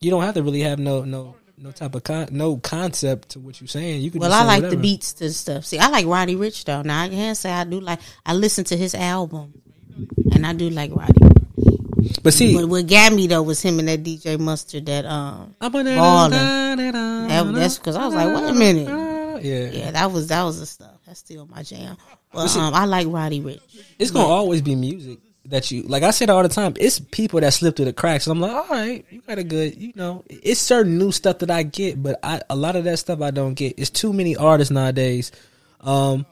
you 0.00 0.10
don't 0.10 0.22
have 0.22 0.34
to 0.34 0.42
really 0.42 0.62
have 0.62 0.80
no 0.80 1.04
no 1.04 1.36
no 1.62 1.70
type 1.70 1.94
of 1.94 2.02
con- 2.04 2.28
no 2.32 2.56
concept 2.56 3.30
to 3.30 3.40
what 3.40 3.60
you're 3.60 3.68
saying. 3.68 4.02
You 4.02 4.10
can 4.10 4.20
Well, 4.20 4.32
I 4.32 4.42
like 4.44 4.62
whatever. 4.62 4.74
the 4.76 4.82
beats 4.82 5.12
to 5.14 5.32
stuff. 5.32 5.64
See, 5.64 5.78
I 5.78 5.88
like 5.88 6.06
Roddy 6.06 6.34
Ricch 6.36 6.64
though. 6.64 6.82
Now 6.82 7.02
I 7.02 7.08
can't 7.08 7.36
say 7.36 7.50
I 7.52 7.64
do 7.64 7.78
like. 7.80 8.00
I 8.26 8.34
listen 8.34 8.64
to 8.64 8.76
his 8.76 8.94
album, 8.94 9.54
and 10.32 10.46
I 10.46 10.52
do 10.54 10.68
like 10.70 10.90
Roddy. 10.94 11.12
But 12.22 12.34
see, 12.34 12.54
What, 12.54 12.68
what 12.68 12.86
got 12.86 13.12
me 13.12 13.26
though 13.28 13.42
was 13.42 13.60
him 13.62 13.78
and 13.78 13.88
that 13.88 14.02
DJ 14.02 14.38
Mustard. 14.38 14.86
That 14.86 15.06
um, 15.06 15.54
Ballin'. 15.60 15.84
that, 15.86 16.76
That- 17.28 17.52
that's 17.54 17.78
'cause 17.78 17.94
I 17.96 18.06
was 18.06 18.14
like, 18.14 18.34
wait 18.34 18.50
a 18.50 18.54
minute. 18.54 18.88
Yeah, 19.44 19.70
yeah, 19.70 19.90
that 19.92 20.10
was 20.12 20.28
that 20.28 20.42
was 20.44 20.60
the 20.60 20.66
stuff. 20.66 20.94
That's 21.06 21.18
still 21.20 21.46
my 21.46 21.62
jam. 21.62 21.96
But 22.32 22.54
um, 22.56 22.74
I 22.74 22.84
like 22.86 23.06
Roddy 23.10 23.40
Ricch. 23.40 23.60
it's 23.98 24.10
gonna 24.10 24.26
always 24.28 24.62
be 24.62 24.74
music 24.74 25.18
that 25.46 25.70
you 25.70 25.82
like. 25.82 26.02
I 26.02 26.10
said 26.10 26.30
all 26.30 26.42
the 26.42 26.48
time, 26.48 26.74
it's 26.78 26.98
people 26.98 27.40
that 27.40 27.52
slip 27.52 27.76
through 27.76 27.86
the 27.86 27.92
cracks. 27.92 28.26
And 28.26 28.36
I'm 28.36 28.40
like, 28.40 28.52
all 28.52 28.68
right, 28.68 29.04
you 29.10 29.20
got 29.22 29.38
a 29.38 29.44
good, 29.44 29.76
you 29.76 29.92
know. 29.94 30.24
It's 30.28 30.60
certain 30.60 30.98
new 30.98 31.12
stuff 31.12 31.38
that 31.38 31.50
I 31.50 31.62
get, 31.62 32.02
but 32.02 32.18
I 32.22 32.40
a 32.48 32.56
lot 32.56 32.76
of 32.76 32.84
that 32.84 32.98
stuff 32.98 33.20
I 33.20 33.30
don't 33.30 33.54
get. 33.54 33.78
It's 33.78 33.90
too 33.90 34.12
many 34.12 34.36
artists 34.36 34.70
nowadays. 34.70 35.32
Um, 35.80 36.26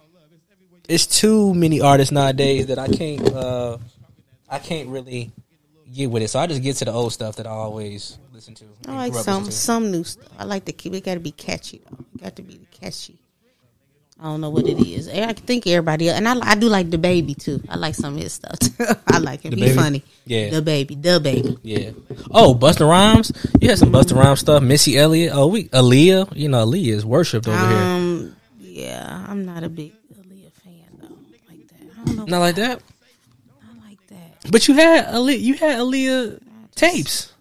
it's 0.88 1.06
too 1.06 1.54
many 1.54 1.80
artists 1.80 2.12
nowadays 2.12 2.66
that 2.66 2.78
I 2.78 2.88
can't. 2.88 3.32
uh 3.32 3.78
I 4.50 4.58
can't 4.58 4.88
really 4.88 5.30
get 5.94 6.10
with 6.10 6.24
it. 6.24 6.28
So 6.28 6.40
I 6.40 6.48
just 6.48 6.60
get 6.62 6.74
to 6.76 6.84
the 6.84 6.92
old 6.92 7.12
stuff 7.12 7.36
that 7.36 7.46
I 7.46 7.50
always 7.50 8.18
listen 8.32 8.54
to. 8.56 8.64
I 8.88 8.96
like 8.96 9.14
some 9.14 9.48
some 9.50 9.92
new 9.92 10.02
stuff. 10.02 10.28
I 10.36 10.44
like 10.44 10.64
to 10.64 10.72
keep. 10.72 10.92
It 10.94 11.04
got 11.04 11.14
to 11.14 11.20
be 11.20 11.30
catchy 11.30 11.80
though. 11.88 12.04
It 12.16 12.22
got 12.22 12.36
to 12.36 12.42
be 12.42 12.60
catchy. 12.72 13.19
I 14.20 14.24
don't 14.24 14.42
know 14.42 14.50
what 14.50 14.66
it 14.66 14.78
is. 14.86 15.08
I 15.08 15.32
think 15.32 15.66
everybody, 15.66 16.10
and 16.10 16.28
I, 16.28 16.34
I 16.50 16.54
do 16.54 16.68
like 16.68 16.88
DaBaby 16.90 17.38
too. 17.42 17.62
I 17.70 17.76
like 17.76 17.94
some 17.94 18.16
of 18.16 18.22
his 18.22 18.34
stuff. 18.34 18.58
Too. 18.58 18.84
I 19.06 19.18
like 19.18 19.40
him. 19.40 19.50
The 19.52 19.56
He 19.56 19.62
Baby? 19.62 19.74
funny. 19.74 20.02
Yeah. 20.26 20.50
the 20.50 20.60
baby, 20.60 20.94
DaBaby. 20.94 21.58
Yeah. 21.62 21.92
Oh, 22.30 22.54
Busta 22.54 22.86
Rhymes. 22.86 23.32
You 23.62 23.70
had 23.70 23.78
some 23.78 23.90
Busta 23.90 24.14
Rhymes 24.14 24.40
stuff. 24.40 24.62
Missy 24.62 24.98
Elliott. 24.98 25.32
Oh, 25.34 25.46
we 25.46 25.68
Aaliyah. 25.68 26.36
You 26.36 26.50
know, 26.50 26.66
Aaliyah 26.66 26.92
is 26.92 27.06
worshipped 27.06 27.48
over 27.48 27.56
here. 27.56 27.76
Um, 27.78 28.36
yeah, 28.58 29.24
I'm 29.26 29.46
not 29.46 29.64
a 29.64 29.70
big 29.70 29.92
Aaliyah 30.12 30.52
fan 30.52 30.84
though. 31.00 31.16
Like 31.48 31.66
that. 31.68 31.80
I 31.80 32.04
don't 32.04 32.16
know. 32.16 32.24
Not 32.26 32.38
like 32.40 32.56
that. 32.56 32.82
I 33.62 33.88
like 33.88 34.06
that. 34.08 34.50
But 34.52 34.68
you 34.68 34.74
had 34.74 35.06
Aaliyah, 35.06 35.40
you 35.40 35.54
had 35.54 35.78
Aaliyah 35.78 36.40
tapes. 36.74 37.32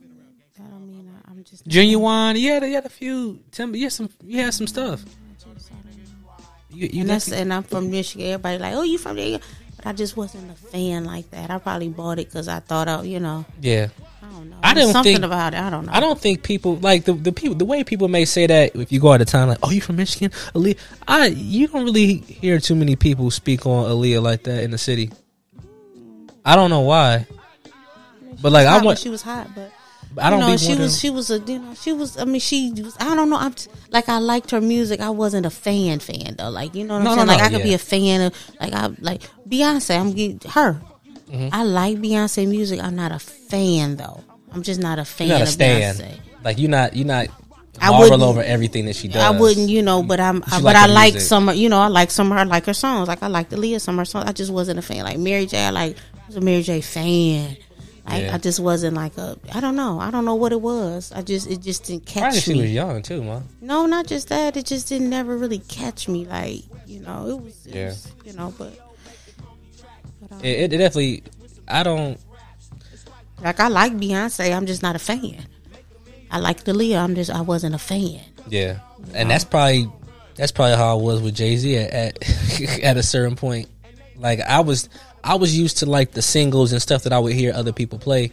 I 0.57 0.63
don't 0.63 0.87
mean 0.87 1.11
I, 1.13 1.29
I'm 1.31 1.43
just 1.43 1.67
Genuine. 1.67 2.37
You 2.37 2.53
had 2.53 2.63
you 2.63 2.73
had 2.75 2.85
a 2.85 2.89
few. 2.89 3.39
Tell 3.51 3.67
me, 3.67 3.79
you 3.79 3.85
had 3.85 3.91
some. 3.93 4.09
You 4.23 4.41
had 4.41 4.53
some 4.53 4.67
stuff. 4.67 5.03
You, 6.79 6.89
you 6.93 7.01
And 7.01 7.09
that's 7.09 7.29
and 7.29 7.53
I'm 7.53 7.63
from 7.63 7.91
Michigan. 7.91 8.27
Everybody 8.27 8.57
like, 8.57 8.73
oh, 8.73 8.83
you 8.83 8.97
from 8.97 9.17
there? 9.17 9.39
But 9.75 9.85
I 9.85 9.91
just 9.91 10.15
wasn't 10.15 10.49
a 10.49 10.55
fan 10.55 11.03
like 11.03 11.29
that. 11.31 11.51
I 11.51 11.57
probably 11.57 11.89
bought 11.89 12.19
it 12.19 12.27
because 12.27 12.47
I 12.47 12.59
thought, 12.61 12.87
oh, 12.87 13.01
you 13.01 13.19
know, 13.19 13.45
yeah. 13.61 13.89
I 14.23 14.29
don't 14.31 14.49
know. 14.49 14.57
I 14.63 14.73
don't 14.73 14.93
something 14.93 15.15
think- 15.15 15.25
about 15.25 15.53
it. 15.53 15.59
I 15.59 15.69
don't 15.69 15.87
know. 15.87 15.91
I 15.91 15.99
don't 15.99 16.17
think 16.17 16.41
people 16.41 16.77
like 16.77 17.03
the 17.03 17.11
the 17.13 17.33
people 17.33 17.55
the 17.55 17.65
way 17.65 17.83
people 17.83 18.07
may 18.07 18.23
say 18.23 18.47
that 18.47 18.77
if 18.77 18.93
you 18.93 19.01
go 19.01 19.11
out 19.11 19.19
of 19.19 19.27
town 19.27 19.49
like 19.49 19.57
oh 19.61 19.71
you 19.71 19.81
from 19.81 19.97
Michigan 19.97 20.31
Aaliyah 20.55 20.77
I 21.05 21.25
you 21.27 21.67
don't 21.67 21.83
really 21.83 22.15
hear 22.15 22.59
too 22.59 22.75
many 22.75 22.95
people 22.95 23.29
speak 23.31 23.65
on 23.65 23.91
Aaliyah 23.91 24.23
like 24.23 24.43
that 24.43 24.63
in 24.63 24.71
the 24.71 24.77
city. 24.77 25.11
I 26.45 26.55
don't 26.55 26.69
know 26.69 26.81
why, 26.81 27.27
but 28.41 28.53
like 28.53 28.67
I 28.67 28.81
want 28.81 28.99
she 28.99 29.09
was 29.09 29.21
hot, 29.21 29.49
but 29.53 29.69
I 30.17 30.29
don't 30.29 30.39
you 30.41 30.47
know, 30.47 30.57
she 30.57 30.75
was 30.75 30.79
them- 30.79 30.99
she 30.99 31.09
was 31.09 31.29
a 31.29 31.39
you 31.39 31.59
know 31.59 31.73
she 31.75 31.93
was 31.93 32.17
I 32.17 32.25
mean 32.25 32.39
she 32.39 32.71
was 32.71 32.97
I 32.99 33.15
don't 33.15 33.29
know 33.29 33.37
I'm 33.37 33.53
t- 33.53 33.69
like 33.91 34.09
I 34.09 34.17
liked 34.17 34.51
her 34.51 34.59
music 34.61 34.99
I 35.01 35.09
wasn't 35.11 35.45
a 35.45 35.49
fan 35.49 35.99
fan 35.99 36.35
though 36.37 36.49
like 36.49 36.73
you 36.75 36.83
know 36.83 36.95
what 36.95 37.03
No, 37.03 37.11
I'm 37.11 37.15
no, 37.17 37.25
saying 37.25 37.27
like 37.27 37.39
no, 37.39 37.45
I 37.45 37.49
could 37.59 37.63
be 37.63 37.73
a 37.75 37.77
fan 37.77 38.21
of 38.21 38.33
like 38.59 38.73
I 38.73 38.87
like 38.99 39.21
Beyonce 39.47 39.99
I'm 39.99 40.11
getting 40.13 40.39
her 40.51 40.81
Mm-hmm. 41.29 41.49
I 41.53 41.61
like 41.63 41.97
Beyonce 41.99 42.47
music 42.49 42.79
I'm 42.81 42.95
not 42.95 43.11
a 43.11 43.19
fan 43.19 43.97
though 43.97 44.23
I'm 44.51 44.63
just 44.63 44.79
not 44.81 44.97
a 44.97 45.05
fan 45.05 45.27
You're 45.27 45.37
not 45.37 45.41
a 45.41 45.43
of 45.43 45.49
stan. 45.49 45.93
Beyonce 45.95 46.19
Like 46.43 46.57
you're 46.57 46.69
not 46.71 46.95
you're 46.95 47.05
not 47.07 47.27
I 47.79 47.91
marvel 47.91 48.23
over 48.23 48.41
everything 48.41 48.87
that 48.87 48.95
she 48.97 49.07
does. 49.07 49.21
I 49.21 49.29
wouldn't, 49.29 49.69
you 49.69 49.81
know, 49.81 50.03
but 50.03 50.19
I'm, 50.19 50.43
I, 50.51 50.61
but 50.61 50.75
I 50.75 50.87
like 50.87 51.13
music. 51.13 51.29
some, 51.29 51.49
you 51.53 51.69
know, 51.69 51.79
I 51.79 51.87
like 51.87 52.11
some 52.11 52.29
of 52.29 52.37
her, 52.37 52.43
like 52.43 52.65
her 52.65 52.73
songs. 52.73 53.07
Like 53.07 53.23
I 53.23 53.27
like 53.27 53.47
the 53.47 53.55
Leah, 53.55 53.79
some 53.79 53.95
of 53.95 53.99
her 53.99 54.05
songs. 54.05 54.25
I 54.27 54.33
just 54.33 54.51
wasn't 54.51 54.79
a 54.79 54.81
fan. 54.81 55.05
Like 55.05 55.17
Mary 55.17 55.45
J, 55.45 55.65
I 55.65 55.69
like 55.69 55.95
I 55.95 56.27
was 56.27 56.35
a 56.35 56.41
Mary 56.41 56.61
J 56.61 56.81
fan. 56.81 57.55
Yeah. 58.17 58.35
I 58.35 58.37
just 58.37 58.59
wasn't 58.59 58.95
like 58.95 59.17
a, 59.17 59.37
I 59.53 59.59
don't 59.59 59.75
know, 59.75 59.99
I 59.99 60.09
don't 60.11 60.25
know 60.25 60.35
what 60.35 60.51
it 60.51 60.61
was. 60.61 61.11
I 61.11 61.21
just, 61.21 61.49
it 61.49 61.61
just 61.61 61.83
didn't 61.85 62.05
Probably 62.11 62.31
me. 62.37 62.39
she 62.41 62.53
was 62.61 62.71
young 62.71 63.01
too, 63.01 63.21
man. 63.23 63.43
No, 63.61 63.85
not 63.85 64.07
just 64.07 64.29
that. 64.29 64.57
It 64.57 64.65
just 64.65 64.87
didn't 64.89 65.09
never 65.09 65.37
really 65.37 65.59
catch 65.59 66.07
me. 66.07 66.25
Like 66.25 66.63
you 66.87 66.99
know, 67.01 67.27
it 67.27 67.41
was, 67.41 67.65
it 67.67 67.75
Yeah. 67.75 67.85
was 67.89 68.11
you 68.25 68.33
know, 68.33 68.53
but 68.57 68.73
um, 70.31 70.39
It, 70.43 70.73
it 70.73 70.77
definitely. 70.77 71.23
I 71.67 71.83
don't. 71.83 72.19
like 73.43 73.59
I 73.59 73.67
like 73.67 73.93
Beyonce. 73.93 74.55
I'm 74.55 74.65
just 74.65 74.81
not 74.81 74.95
a 74.95 74.99
fan. 74.99 75.45
I 76.31 76.39
like 76.39 76.63
the 76.63 76.73
Leah. 76.73 76.99
I'm 76.99 77.15
just, 77.15 77.29
I 77.31 77.41
wasn't 77.41 77.75
a 77.75 77.79
fan. 77.79 78.21
Yeah, 78.47 78.79
and 79.13 79.29
that's 79.29 79.43
probably 79.45 79.91
that's 80.35 80.51
probably 80.51 80.75
how 80.77 80.97
I 80.97 81.01
was 81.01 81.21
with 81.21 81.35
Jay 81.35 81.55
Z 81.57 81.75
at, 81.77 81.91
at 81.93 82.61
at 82.83 82.97
a 82.97 83.03
certain 83.03 83.35
point. 83.35 83.67
Like 84.15 84.39
I 84.41 84.59
was 84.61 84.89
I 85.29 85.35
was 85.35 85.55
used 85.55 85.77
to 85.77 85.85
like 85.85 86.11
the 86.13 86.23
singles 86.23 86.71
and 86.71 86.81
stuff 86.81 87.03
that 87.03 87.13
I 87.13 87.19
would 87.19 87.33
hear 87.33 87.53
other 87.53 87.71
people 87.71 87.99
play 87.99 88.31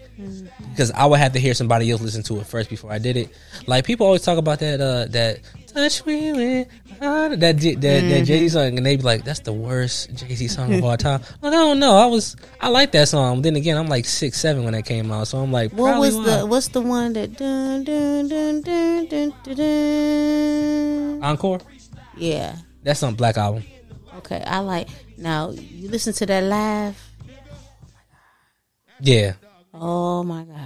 because 0.70 0.90
I 0.92 1.04
would 1.04 1.18
have 1.20 1.34
to 1.34 1.38
hear 1.38 1.52
somebody 1.52 1.90
else 1.90 2.00
listen 2.00 2.22
to 2.22 2.40
it 2.40 2.46
first 2.46 2.70
before 2.70 2.90
I 2.90 2.96
did 2.96 3.18
it. 3.18 3.28
Like 3.66 3.84
people 3.84 4.06
always 4.06 4.22
talk 4.22 4.38
about 4.38 4.60
that 4.60 4.80
uh 4.80 5.04
that 5.10 5.40
touch 5.66 6.06
me 6.06 6.32
with 6.32 6.68
uh, 7.02 7.36
that 7.36 7.56
J- 7.56 7.74
that, 7.74 8.00
that 8.08 8.24
Jay 8.24 8.38
Z 8.38 8.48
song 8.48 8.78
and 8.78 8.86
they 8.86 8.96
be 8.96 9.02
like 9.02 9.24
that's 9.24 9.40
the 9.40 9.52
worst 9.52 10.14
Jay 10.14 10.34
Z 10.34 10.48
song 10.48 10.72
of 10.72 10.82
all 10.82 10.96
time. 10.96 11.20
Like, 11.42 11.52
I 11.52 11.56
don't 11.56 11.78
know. 11.78 11.96
I 11.96 12.06
was 12.06 12.34
I 12.62 12.70
like 12.70 12.92
that 12.92 13.08
song. 13.08 13.42
Then 13.42 13.56
again, 13.56 13.76
I'm 13.76 13.88
like 13.88 14.06
six 14.06 14.40
seven 14.40 14.64
when 14.64 14.72
that 14.72 14.86
came 14.86 15.12
out, 15.12 15.28
so 15.28 15.36
I'm 15.36 15.52
like 15.52 15.72
What 15.74 16.00
was 16.00 16.16
why. 16.16 16.24
the 16.24 16.46
what's 16.46 16.68
the 16.68 16.80
one 16.80 17.12
that 17.12 17.36
dun 17.36 17.84
dun 17.84 18.26
dun 18.28 18.62
dun 18.62 19.04
dun 19.04 19.34
dun? 19.44 19.54
dun. 19.54 21.22
encore? 21.22 21.60
Yeah. 22.16 22.56
That's 22.82 23.02
on 23.02 23.16
Black 23.16 23.36
Album. 23.36 23.64
Okay. 24.18 24.42
I 24.46 24.60
like 24.60 24.88
now 25.16 25.50
you 25.50 25.88
listen 25.88 26.12
to 26.14 26.26
that 26.26 26.42
live. 26.42 27.10
Yeah. 29.00 29.34
Oh 29.74 30.22
my 30.22 30.44
gosh. 30.44 30.58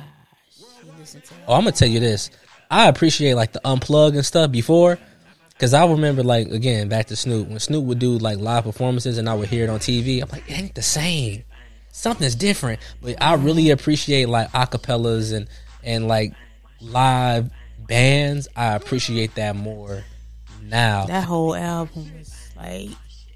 You 0.59 0.93
listen 0.99 1.21
to 1.21 1.35
that. 1.35 1.41
Oh, 1.49 1.55
I'm 1.55 1.63
gonna 1.63 1.73
tell 1.73 1.89
you 1.89 2.01
this. 2.01 2.31
I 2.71 2.89
appreciate 2.89 3.35
like 3.35 3.53
the 3.53 3.61
unplug 3.65 4.15
and 4.15 4.25
stuff 4.25 4.53
before, 4.53 4.99
because 5.51 5.75
I 5.75 5.87
remember 5.87 6.23
like 6.23 6.49
again 6.49 6.89
back 6.89 7.07
to 7.07 7.17
Snoop 7.17 7.49
when 7.49 7.59
Snoop 7.59 7.85
would 7.85 7.99
do 7.99 8.19
like 8.19 8.39
live 8.39 8.65
performances 8.65 9.19
and 9.19 9.29
I 9.29 9.35
would 9.35 9.49
hear 9.49 9.65
it 9.65 9.71
on 9.71 9.81
TV. 9.81 10.23
I'm 10.23 10.29
like, 10.29 10.49
it 10.49 10.59
ain't 10.59 10.75
the 10.75 10.83
same. 10.83 11.45
Something's 11.93 12.37
different. 12.37 12.81
But 13.03 13.21
I 13.21 13.35
really 13.35 13.71
appreciate 13.71 14.29
like 14.29 14.51
acapellas 14.53 15.35
and 15.35 15.49
and 15.83 16.07
like 16.07 16.33
live 16.81 17.51
bands. 17.79 18.47
I 18.55 18.75
appreciate 18.75 19.35
that 19.35 19.57
more 19.57 20.05
now. 20.63 21.07
That 21.07 21.25
whole 21.25 21.57
album 21.57 22.11
was 22.17 22.33
like 22.57 22.91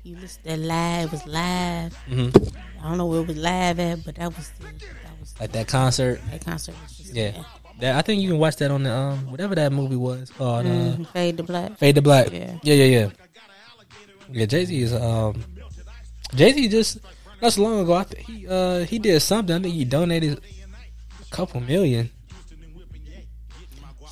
you 0.04 0.16
listen 0.16 0.40
that 0.44 0.58
live 0.58 1.06
it 1.08 1.12
was 1.12 1.26
live. 1.26 1.98
Mm-hmm. 2.08 2.84
I 2.84 2.88
don't 2.88 2.98
know 2.98 3.06
where 3.06 3.20
it 3.20 3.26
was 3.26 3.36
live 3.36 3.80
at, 3.80 4.04
but 4.04 4.14
that 4.16 4.36
was 4.36 4.50
the, 4.60 4.64
that 4.66 5.20
was 5.20 5.34
Like 5.40 5.52
that 5.52 5.66
concert. 5.68 6.20
that 6.30 6.44
concert 6.44 6.74
was 6.82 6.96
just 6.96 7.14
Yeah. 7.14 7.42
That, 7.80 7.96
I 7.96 8.02
think 8.02 8.22
you 8.22 8.28
can 8.28 8.38
watch 8.38 8.56
that 8.56 8.70
on 8.70 8.82
the 8.84 8.92
um 8.92 9.30
whatever 9.30 9.54
that 9.56 9.72
movie 9.72 9.96
was 9.96 10.30
called. 10.30 10.66
Uh, 10.66 10.68
Mhm. 10.68 11.06
Fade 11.08 11.36
to 11.38 11.42
black. 11.42 11.76
Fade 11.78 11.94
to 11.96 12.02
Black. 12.02 12.30
Yeah. 12.32 12.58
yeah, 12.62 12.74
yeah, 12.74 12.84
yeah. 12.84 13.08
Yeah, 14.30 14.46
Jay 14.46 14.64
Z 14.64 14.80
is 14.82 14.92
um, 14.94 15.42
Jay 16.34 16.52
Z 16.52 16.68
just 16.68 16.98
not 17.42 17.52
so 17.52 17.62
long 17.62 17.80
ago. 17.80 17.94
I 17.94 18.04
think 18.04 18.26
he 18.26 18.46
uh 18.48 18.84
he 18.84 18.98
did 18.98 19.20
something. 19.20 19.54
I 19.56 19.60
think 19.60 19.74
he 19.74 19.84
donated 19.84 20.38
a 21.20 21.34
couple 21.34 21.60
million. 21.60 22.10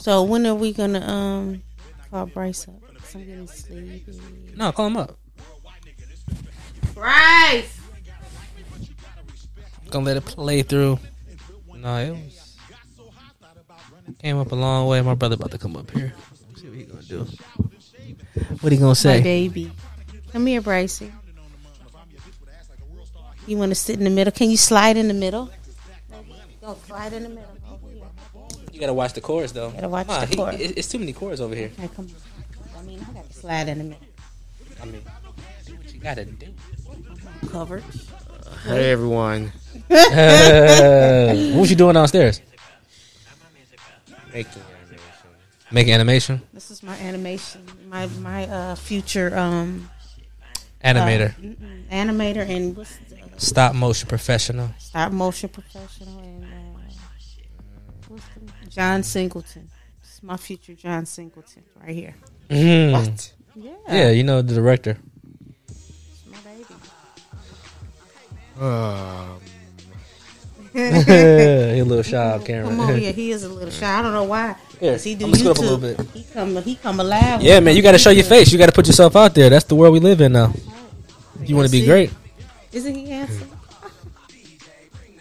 So 0.00 0.22
when 0.24 0.46
are 0.46 0.54
we 0.54 0.72
gonna 0.72 1.00
um 1.06 1.62
call 2.10 2.26
Bryce 2.26 2.66
up? 2.68 2.74
I'm 3.14 3.24
getting 3.24 3.46
sleepy. 3.46 4.04
No, 4.56 4.72
call 4.72 4.86
him 4.88 4.96
up. 4.96 5.16
Bryce. 7.02 7.80
Gonna 9.90 10.04
let 10.06 10.16
it 10.16 10.24
play 10.24 10.62
through. 10.62 11.00
No, 11.74 11.96
it 11.96 12.10
was 12.12 12.56
came 14.20 14.38
up 14.38 14.52
a 14.52 14.54
long 14.54 14.86
way. 14.86 15.00
My 15.02 15.14
brother 15.14 15.34
about 15.34 15.50
to 15.50 15.58
come 15.58 15.76
up 15.76 15.90
here. 15.90 16.14
Let's 16.48 16.60
see 16.62 16.68
what 16.68 16.76
he 16.78 16.84
gonna 16.84 17.02
do. 17.02 17.26
What 18.60 18.70
he 18.70 18.78
gonna 18.78 18.90
My 18.90 18.94
say? 18.94 19.20
baby. 19.20 19.72
Come 20.30 20.46
here, 20.46 20.62
Brycey. 20.62 21.10
You 23.48 23.58
want 23.58 23.72
to 23.72 23.74
sit 23.74 23.98
in 23.98 24.04
the 24.04 24.10
middle? 24.10 24.30
Can 24.30 24.48
you 24.48 24.56
slide 24.56 24.96
in 24.96 25.08
the 25.08 25.14
middle? 25.14 25.50
Go 26.60 26.76
slide 26.86 27.12
in 27.14 27.24
the 27.24 27.28
middle. 27.30 27.50
You 28.72 28.78
gotta 28.78 28.94
watch 28.94 29.12
the 29.14 29.20
chorus 29.20 29.50
though. 29.50 29.70
Gotta 29.72 29.88
watch 29.88 30.06
Nah, 30.06 30.24
the 30.24 30.36
chorus. 30.36 30.60
it- 30.60 30.78
it's 30.78 30.86
too 30.88 31.00
many 31.00 31.12
chords 31.12 31.40
over 31.40 31.56
here. 31.56 31.72
Okay, 31.76 31.88
come 31.96 32.06
on. 32.06 32.80
I 32.80 32.82
mean, 32.84 33.04
I 33.10 33.12
got 33.12 33.28
to 33.28 33.34
slide 33.34 33.68
in 33.68 33.78
the 33.78 33.84
middle. 33.84 34.06
I 34.80 34.84
mean, 34.86 35.02
do 35.66 35.74
what 35.74 35.92
you 35.92 35.98
gotta 36.00 36.24
do. 36.26 36.46
Covered. 37.50 37.82
Hey 38.64 38.92
everyone. 38.92 39.52
what 39.88 41.60
was 41.60 41.70
you 41.70 41.76
doing 41.76 41.94
downstairs? 41.94 42.40
Making 44.32 44.62
animation. 44.62 45.30
Make 45.70 45.88
animation. 45.88 46.42
This 46.52 46.70
is 46.70 46.82
my 46.82 46.96
animation. 46.98 47.62
My 47.88 48.06
my 48.20 48.46
uh 48.46 48.74
future 48.76 49.36
um 49.36 49.90
Animator. 50.84 51.30
uh, 51.30 51.40
mm-mm, 51.40 51.88
animator 51.90 52.48
and 52.48 52.76
what's 52.76 52.96
the, 53.08 53.18
Stop 53.36 53.74
motion 53.74 54.08
professional. 54.08 54.70
stop 54.78 55.12
motion 55.12 55.48
professional 55.48 56.18
and 56.18 56.44
uh, 56.44 56.48
what's 58.08 58.24
the, 58.34 58.68
John 58.68 59.02
Singleton. 59.02 59.68
This 60.00 60.14
is 60.14 60.22
my 60.22 60.36
future 60.36 60.74
John 60.74 61.06
Singleton 61.06 61.62
right 61.80 61.94
here. 61.94 62.14
Mm. 62.50 62.92
What? 62.92 63.32
Yeah, 63.54 63.72
Yeah, 63.88 64.10
you 64.10 64.24
know 64.24 64.42
the 64.42 64.54
director. 64.54 64.96
Um, 68.60 69.40
he 70.72 70.78
a 70.80 71.82
little 71.84 72.02
shy 72.02 72.16
off 72.16 72.44
camera. 72.44 72.68
Come 72.68 72.80
on, 72.80 73.00
yeah, 73.00 73.10
he 73.12 73.30
is 73.30 73.44
a 73.44 73.48
little 73.48 73.70
shy. 73.70 73.98
I 73.98 74.02
don't 74.02 74.12
know 74.12 74.24
why. 74.24 74.56
Here, 74.80 74.92
'Cause 74.92 75.04
he 75.04 75.14
do 75.14 75.26
I'ma 75.26 75.50
up 75.50 75.58
a 75.58 75.60
little 75.60 75.78
bit. 75.78 76.00
He 76.14 76.24
come, 76.32 76.56
he 76.62 76.74
come 76.76 77.00
alive. 77.00 77.42
Yeah, 77.42 77.60
man, 77.60 77.76
you 77.76 77.82
got 77.82 77.92
to 77.92 77.98
show 77.98 78.10
your 78.10 78.24
face. 78.24 78.50
You 78.52 78.58
got 78.58 78.66
to 78.66 78.72
put 78.72 78.86
yourself 78.86 79.14
out 79.16 79.34
there. 79.34 79.50
That's 79.50 79.64
the 79.66 79.74
world 79.74 79.92
we 79.92 80.00
live 80.00 80.20
in 80.20 80.32
now. 80.32 80.52
You 81.44 81.56
want 81.56 81.68
to 81.68 81.72
be 81.72 81.84
great. 81.84 82.10
Isn't 82.72 82.94
he 82.94 83.06
handsome? 83.10 83.50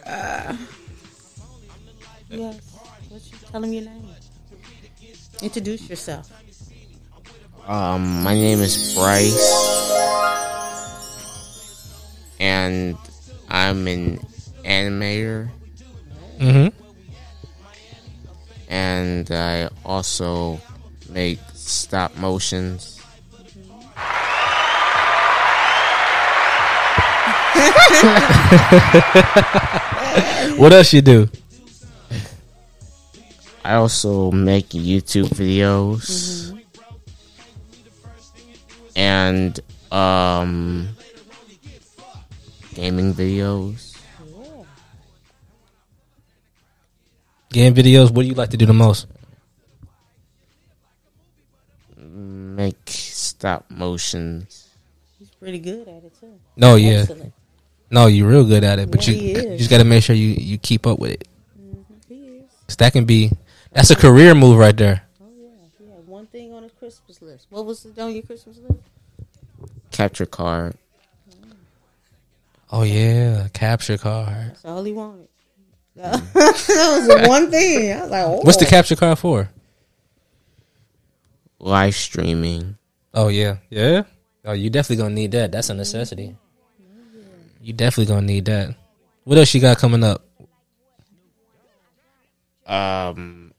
Uh, 0.05 0.55
yes. 2.29 2.59
What 3.09 3.21
you 3.25 3.37
tell 3.51 3.63
him 3.63 3.73
your 3.73 3.83
name? 3.83 4.05
Introduce 5.41 5.89
yourself. 5.89 6.29
um, 7.67 8.23
my 8.23 8.33
name 8.35 8.59
is 8.59 8.95
Bryce, 8.95 9.41
and 12.39 12.95
I'm 13.51 13.85
an 13.87 14.17
animator, 14.63 15.49
Mm-hmm. 16.39 16.69
and 18.69 19.29
I 19.29 19.69
also 19.85 20.59
make 21.09 21.37
stop 21.53 22.15
motions. 22.17 22.99
What 30.57 30.73
else 30.73 30.93
you 30.93 31.01
do? 31.01 31.29
I 33.63 33.75
also 33.75 34.31
make 34.31 34.69
YouTube 34.69 35.29
videos, 35.29 36.51
and 38.95 39.59
um, 39.91 40.89
gaming 42.73 43.13
videos. 43.13 43.97
Game 47.51 47.73
videos. 47.75 48.11
What 48.11 48.21
do 48.23 48.27
you 48.29 48.33
like 48.33 48.49
to 48.51 48.57
do 48.57 48.65
the 48.65 48.73
most? 48.73 49.07
Make 51.97 52.77
stop 52.87 53.65
motions. 53.69 54.69
He's 55.19 55.29
pretty 55.31 55.59
good 55.59 55.87
at 55.87 56.03
it 56.03 56.13
too. 56.19 56.39
No, 56.55 56.75
yeah, 56.75 56.99
Excellent. 57.01 57.33
no, 57.89 58.07
you're 58.07 58.27
real 58.27 58.45
good 58.45 58.63
at 58.63 58.79
it, 58.79 58.89
but 58.91 59.05
Yeah, 59.07 59.13
you, 59.15 59.51
you 59.51 59.57
just 59.57 59.69
got 59.69 59.79
to 59.79 59.83
make 59.83 60.03
sure 60.03 60.15
you 60.15 60.29
you 60.29 60.57
keep 60.57 60.87
up 60.87 60.99
with 60.99 61.11
it. 61.11 61.27
Mm-hmm, 61.59 61.93
he 62.07 62.15
is. 62.39 62.49
'Cause 62.67 62.75
that 62.77 62.93
can 62.93 63.05
be 63.05 63.31
that's 63.71 63.89
a 63.91 63.95
career 63.95 64.33
move 64.33 64.57
right 64.57 64.75
there. 64.75 65.03
Oh 65.21 65.25
yeah. 65.37 65.49
He 65.77 65.89
had 65.91 66.07
one 66.07 66.27
thing 66.27 66.53
on 66.53 66.63
his 66.63 66.71
Christmas 66.73 67.21
list. 67.21 67.47
What 67.49 67.65
was 67.65 67.85
it 67.85 67.97
on 67.99 68.13
your 68.13 68.23
Christmas 68.23 68.57
list? 68.57 68.79
Capture 69.91 70.25
card. 70.25 70.75
Oh 72.71 72.83
yeah, 72.83 73.47
capture 73.53 73.97
card. 73.97 74.49
That's 74.49 74.65
all 74.65 74.83
he 74.83 74.93
wanted. 74.93 75.27
that 75.95 76.21
was 76.23 77.07
the 77.07 77.25
one 77.27 77.51
thing. 77.51 77.91
I 77.91 78.01
was 78.01 78.11
like, 78.11 78.25
oh. 78.25 78.41
What's 78.43 78.57
the 78.57 78.65
capture 78.65 78.95
card 78.95 79.19
for? 79.19 79.49
live 81.61 81.95
streaming. 81.95 82.77
Oh 83.13 83.27
yeah, 83.27 83.57
yeah. 83.69 84.03
Oh, 84.43 84.53
you 84.53 84.69
definitely 84.69 85.03
gonna 85.03 85.15
need 85.15 85.31
that. 85.31 85.51
That's 85.51 85.69
a 85.69 85.73
necessity. 85.73 86.35
You 87.61 87.73
definitely 87.73 88.13
gonna 88.13 88.25
need 88.25 88.45
that. 88.45 88.75
What 89.23 89.37
else 89.37 89.53
you 89.53 89.61
got 89.61 89.77
coming 89.77 90.03
up? 90.03 90.25
Um, 92.65 93.53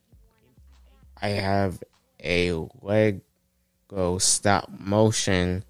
I 1.21 1.29
have 1.29 1.81
a 2.23 2.53
Lego 2.81 4.19
stop 4.19 4.69
motion 4.79 5.65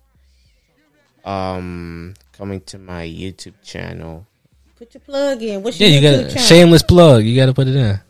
um 1.25 2.15
coming 2.33 2.61
to 2.63 2.79
my 2.79 3.05
YouTube 3.07 3.55
channel. 3.63 4.27
Put 4.77 4.95
your 4.95 5.01
plug 5.01 5.43
in. 5.43 5.63
What's 5.63 5.79
your 5.79 5.89
Yeah, 5.89 5.97
you 5.97 6.01
YouTube 6.01 6.03
got 6.03 6.25
a 6.25 6.35
channel? 6.35 6.43
shameless 6.49 6.83
plug. 6.83 7.25
You 7.25 7.37
got 7.37 7.47
to 7.47 7.55
put 7.55 7.69
it 7.69 7.77
in. 7.77 8.01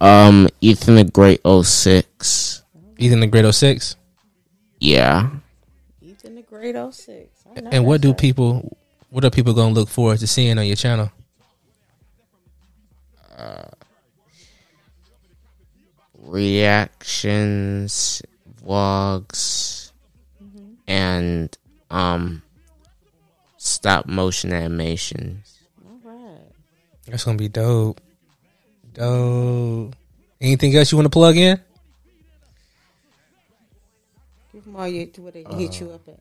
Um 0.00 0.48
Ethan 0.60 0.94
the 0.94 1.04
Great 1.04 1.40
06. 1.44 2.62
Ethan 2.98 3.20
the 3.20 3.26
Great 3.26 3.52
06. 3.52 3.96
Yeah. 4.78 5.28
Ethan 6.00 6.36
the 6.36 6.42
Great 6.42 6.76
06. 6.76 7.28
And 7.72 7.84
what 7.84 8.00
do 8.00 8.08
right. 8.10 8.18
people? 8.18 8.76
What 9.10 9.24
are 9.24 9.30
people 9.30 9.54
gonna 9.54 9.74
look 9.74 9.88
forward 9.88 10.18
to 10.20 10.26
seeing 10.26 10.58
on 10.58 10.66
your 10.66 10.76
channel? 10.76 11.10
Reactions, 16.78 18.22
vlogs, 18.62 19.92
and 20.86 21.56
um 21.90 22.42
stop 23.70 24.06
motion 24.06 24.52
animations. 24.52 25.58
All 25.84 25.98
right. 26.04 26.52
That's 27.06 27.24
gonna 27.24 27.38
be 27.38 27.48
dope. 27.48 28.00
Dope. 28.92 29.96
Anything 30.40 30.76
else 30.76 30.92
you 30.92 30.98
want 30.98 31.06
to 31.06 31.10
plug 31.10 31.36
in? 31.36 31.60
Give 34.52 34.64
them 34.64 34.76
all 34.76 34.88
your, 34.88 35.06
where 35.06 35.32
they 35.32 35.44
can 35.44 35.58
hit 35.58 35.80
you 35.80 35.90
up 35.90 36.08
at. 36.08 36.20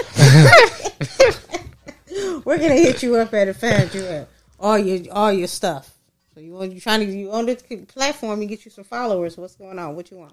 We're 2.44 2.58
gonna 2.58 2.74
hit 2.74 3.02
you 3.02 3.16
up 3.16 3.32
at 3.34 3.48
and 3.48 3.56
find 3.56 3.92
you 3.94 4.04
at 4.06 4.28
all 4.58 4.78
your 4.78 5.12
all 5.12 5.32
your 5.32 5.48
stuff. 5.48 5.94
So 6.34 6.40
you 6.40 6.52
want 6.52 6.72
you 6.72 6.80
trying 6.80 7.00
to 7.00 7.06
you 7.06 7.32
on 7.32 7.46
this 7.46 7.62
platform 7.88 8.40
and 8.40 8.48
get 8.48 8.64
you 8.64 8.70
some 8.70 8.84
followers. 8.84 9.36
What's 9.36 9.56
going 9.56 9.78
on? 9.78 9.96
What 9.96 10.10
you 10.10 10.18
want? 10.18 10.32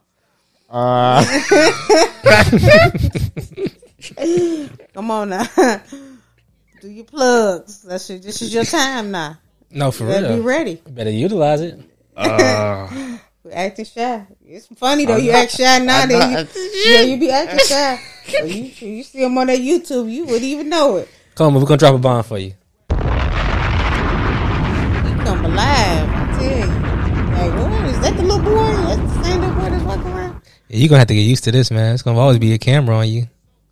Uh 0.69 1.23
Come 4.93 5.11
on 5.11 5.29
now, 5.29 5.43
do 6.81 6.89
your 6.89 7.05
plugs. 7.05 7.81
That's 7.83 8.09
your, 8.09 8.19
this 8.19 8.41
is 8.41 8.53
your 8.53 8.63
time 8.65 9.11
now. 9.11 9.37
No, 9.71 9.91
for 9.91 10.03
You 10.05 10.09
better 10.09 10.27
be 10.29 10.33
real. 10.35 10.43
ready. 10.43 10.75
Better 10.89 11.09
utilize 11.09 11.61
it. 11.61 11.79
uh 12.15 12.87
We're 13.43 13.51
acting 13.53 13.85
shy. 13.85 14.25
It's 14.45 14.67
funny 14.75 15.05
though. 15.05 15.17
You 15.17 15.31
act 15.31 15.51
shy 15.51 15.79
now. 15.79 16.01
I'm 16.01 16.09
Then 16.09 16.47
you, 16.53 16.81
yeah, 16.85 17.01
you 17.01 17.17
be 17.19 17.29
acting 17.31 17.59
shy. 17.59 17.99
So 18.27 18.43
you 18.45 18.63
you 18.95 19.03
see 19.03 19.19
them 19.21 19.37
on 19.37 19.47
that 19.47 19.59
YouTube, 19.59 20.11
you 20.11 20.25
wouldn't 20.25 20.43
even 20.43 20.69
know 20.69 20.97
it. 20.97 21.07
Come 21.35 21.47
on, 21.55 21.61
we're 21.61 21.67
gonna 21.67 21.77
drop 21.77 21.95
a 21.95 21.97
bomb 21.97 22.23
for 22.23 22.37
you. 22.37 22.47
You 22.47 22.55
come 25.23 25.45
alive. 25.45 26.09
I 26.09 26.37
tell 26.37 26.57
you. 26.59 26.67
Like, 27.37 27.53
what 27.71 27.89
is 27.89 27.99
that? 28.01 28.13
The 28.17 28.23
little 28.23 28.39
boy? 28.39 28.73
That's 28.87 29.01
the 29.01 29.23
stand 29.23 29.43
up 29.45 29.55
boy 29.55 29.69
that's 29.69 29.83
walking 29.83 30.11
around. 30.11 30.33
Yeah, 30.33 30.51
you're 30.69 30.89
gonna 30.89 30.99
have 30.99 31.07
to 31.07 31.15
get 31.15 31.21
used 31.21 31.43
to 31.45 31.51
this, 31.51 31.71
man. 31.71 31.93
It's 31.93 32.03
gonna 32.03 32.19
always 32.19 32.39
be 32.39 32.53
a 32.53 32.57
camera 32.57 32.97
on 32.97 33.07
you. 33.09 33.27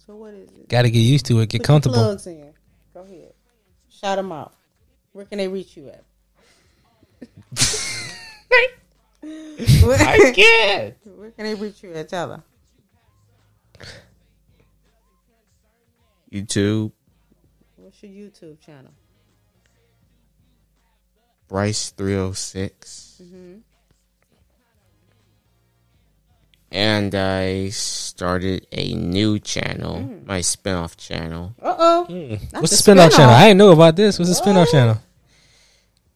So 0.06 0.16
what 0.16 0.34
is 0.34 0.50
it? 0.52 0.70
Got 0.70 0.84
to 0.84 0.92
get 0.92 1.00
used 1.00 1.26
to 1.28 1.40
it. 1.40 1.50
Get 1.50 1.60
Put 1.62 1.64
your 1.64 1.66
comfortable. 1.68 1.96
plugs 1.96 2.28
in. 2.28 2.54
Go 2.94 3.02
ahead. 3.02 3.34
Shout 3.90 4.18
them 4.18 4.32
out. 4.32 4.54
Where 5.12 5.26
can 5.26 5.38
they 5.38 5.48
reach 5.48 5.76
you 5.78 5.90
at? 5.90 6.04
I 9.24 10.32
can't. 10.36 10.96
Where 11.18 11.32
can 11.32 11.46
they 11.46 11.56
reach 11.56 11.84
you 11.84 11.94
at? 11.94 12.10
Tell 12.10 12.30
her. 12.30 12.44
YouTube, 16.32 16.92
What's 17.78 18.04
your 18.04 18.12
YouTube 18.12 18.60
channel? 18.60 18.92
Bryce 21.48 21.92
306. 21.92 23.22
Mm-hmm. 23.24 23.58
And 26.76 27.16
I 27.16 27.70
started 27.70 28.68
a 28.74 28.94
new 28.96 29.40
channel, 29.40 30.20
my 30.26 30.42
spin-off 30.42 30.98
channel, 30.98 31.56
Uh 31.62 31.74
oh. 31.80 32.06
What's 32.52 32.72
the 32.72 32.76
spin-off 32.78 33.14
channel? 33.16 33.34
I 33.34 33.48
didn't 33.48 33.60
know 33.60 33.72
about 33.72 33.96
this. 33.96 34.20
What's 34.20 34.28
the 34.28 34.36
spin-off 34.36 34.70
channel? 34.70 34.98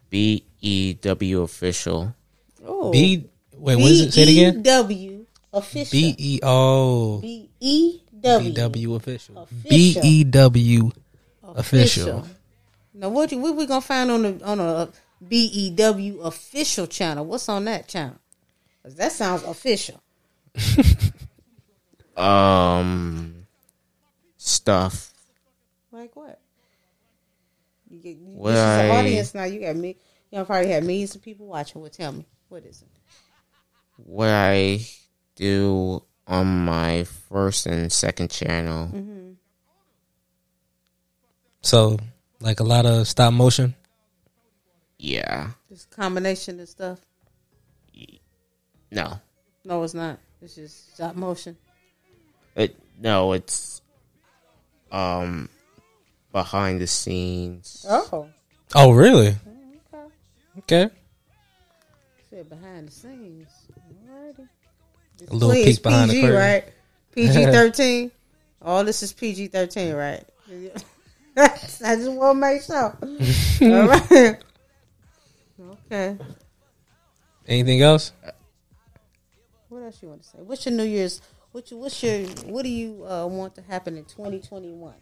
BEW 0.10 1.42
Official. 1.44 2.14
Oh. 2.66 2.92
B. 2.92 3.26
Wait, 3.56 3.76
what 3.78 3.92
is 3.92 4.02
it? 4.02 4.12
Say 4.14 4.24
it 4.24 4.30
again. 4.30 4.64
W 4.64 5.26
official. 5.54 5.92
B 5.92 6.16
E 6.18 6.40
O 6.44 7.20
B 7.22 7.50
E 7.60 8.00
B 8.14 8.20
W 8.22 8.54
W 8.54 8.96
official. 8.96 9.38
Official. 9.38 9.70
B 9.70 10.00
E 10.04 10.24
W 10.26 10.92
official. 11.44 12.28
Now 12.94 13.10
what 13.10 13.32
you, 13.32 13.40
what 13.40 13.56
we 13.56 13.66
gonna 13.66 13.82
find 13.82 14.12
on 14.12 14.22
the 14.24 14.46
on 14.46 14.60
a 14.60 14.90
B 15.26 15.46
E 15.54 15.70
W 15.72 16.22
official 16.22 16.88
channel? 16.88 17.26
What's 17.26 17.48
on 17.50 17.66
that 17.66 17.88
channel? 17.88 18.16
'Cause 18.84 18.96
that 18.96 19.12
sounds 19.12 19.44
official. 19.44 20.02
Um, 22.20 23.48
stuff. 24.36 25.14
Like 25.92 26.16
what? 26.16 26.40
You 27.90 28.00
get 28.00 28.18
you, 28.18 28.34
Well, 28.36 28.54
this 28.54 28.62
is 28.62 28.92
an 28.92 28.98
audience 28.98 29.36
now. 29.36 29.44
You 29.46 29.62
got 29.62 29.76
me. 29.78 29.96
You 30.30 30.38
know, 30.38 30.46
probably 30.46 30.72
have 30.72 30.84
millions 30.84 31.16
of 31.16 31.22
people 31.22 31.48
watching. 31.48 31.82
Well, 31.82 31.90
tell 31.90 32.12
me 32.12 32.26
what 32.50 32.66
is 32.66 32.82
it? 32.82 32.88
What 33.96 34.30
I 34.30 34.82
do 35.36 36.04
on 36.28 36.66
my 36.66 37.06
first 37.06 37.66
and 37.66 37.92
second 37.92 38.30
channel. 38.30 38.88
Mm-hmm. 38.88 39.32
So, 41.62 41.98
like 42.42 42.60
a 42.60 42.64
lot 42.64 42.86
of 42.86 43.08
stop 43.08 43.34
motion. 43.34 43.76
Yeah. 44.98 45.52
This 45.70 45.86
combination 45.86 46.60
of 46.60 46.68
stuff. 46.68 47.00
No. 48.92 49.20
No, 49.64 49.84
it's 49.84 49.94
not. 49.94 50.20
It's 50.42 50.56
just 50.56 50.96
stop 50.96 51.16
motion. 51.16 51.58
It, 52.56 52.76
no, 53.00 53.34
it's 53.34 53.82
um 54.92 55.50
behind 56.32 56.82
the 56.82 56.88
scenes. 56.88 57.86
Oh, 57.90 58.30
Oh, 58.76 58.92
really? 58.92 59.36
okay. 59.90 60.04
Okay. 60.60 60.90
Said 62.30 62.50
behind 62.50 62.88
the 62.88 62.92
scenes. 62.92 63.48
Alrighty. 64.10 64.48
A 65.30 65.34
little 65.34 65.50
Please, 65.50 65.78
peek 65.78 65.84
behind 65.84 66.10
the 66.12 66.14
PG, 66.16 66.28
curtain. 66.28 66.40
right? 66.40 66.66
PG 67.14 67.34
thirteen. 67.52 68.12
All 68.62 68.84
this 68.84 69.04
is 69.04 69.12
PG 69.14 69.48
thirteen, 69.48 69.94
right? 69.96 70.24
I 71.38 71.48
just 71.96 72.12
want 72.12 72.36
to 72.36 72.40
make 72.40 72.62
sure. 72.64 72.98
All 73.82 73.88
right. 73.88 74.38
Okay. 75.92 76.18
Anything 77.48 77.82
else? 77.82 78.12
What 79.90 79.96
else 79.96 80.04
you 80.04 80.10
want 80.10 80.22
to 80.22 80.30
say? 80.30 80.38
What's 80.44 80.66
your 80.68 80.76
New 80.76 80.84
Year's? 80.84 81.20
What's 81.52 81.72
your, 81.72 81.80
what's 81.80 82.04
your 82.04 82.20
what 82.46 82.62
do 82.62 82.70
you 82.70 83.04
uh, 83.08 83.26
want 83.26 83.56
to 83.56 83.64
happen 83.64 83.98
in 83.98 84.06
twenty 84.06 84.40
twenty 84.40 84.72
one? 84.72 84.94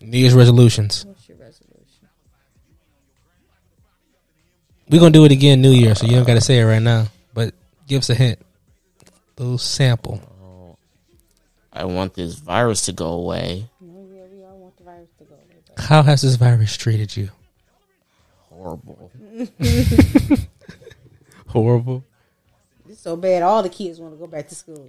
New 0.00 0.16
Year's 0.16 0.32
resolutions. 0.32 1.04
What's 1.04 1.28
your 1.28 1.36
resolution? 1.36 2.08
We're 4.88 4.98
gonna 4.98 5.10
do 5.10 5.26
it 5.26 5.32
again 5.32 5.60
New 5.60 5.72
Year, 5.72 5.94
so 5.94 6.06
you 6.06 6.12
don't 6.12 6.26
gotta 6.26 6.40
say 6.40 6.60
it 6.60 6.64
right 6.64 6.80
now. 6.80 7.08
But 7.34 7.52
give 7.86 7.98
us 7.98 8.08
a 8.08 8.14
hint. 8.14 8.38
Little 9.36 9.58
sample. 9.58 10.22
I 11.70 11.84
want 11.84 12.14
this 12.14 12.36
virus 12.36 12.86
to 12.86 12.92
go 12.94 13.08
away. 13.08 13.68
No, 13.78 14.08
yeah, 14.10 14.22
we 14.32 14.42
all 14.42 14.56
want 14.56 14.78
the 14.78 14.84
virus 14.84 15.10
to 15.18 15.24
go. 15.24 15.34
away, 15.34 15.44
but- 15.66 15.84
How 15.84 16.02
has 16.02 16.22
this 16.22 16.36
virus 16.36 16.78
treated 16.78 17.14
you? 17.14 17.28
Horrible. 18.48 19.10
Horrible. 21.48 22.06
So 23.02 23.16
bad. 23.16 23.42
All 23.42 23.64
the 23.64 23.68
kids 23.68 23.98
want 23.98 24.14
to 24.14 24.16
go 24.16 24.28
back 24.28 24.46
to 24.48 24.54
school. 24.54 24.88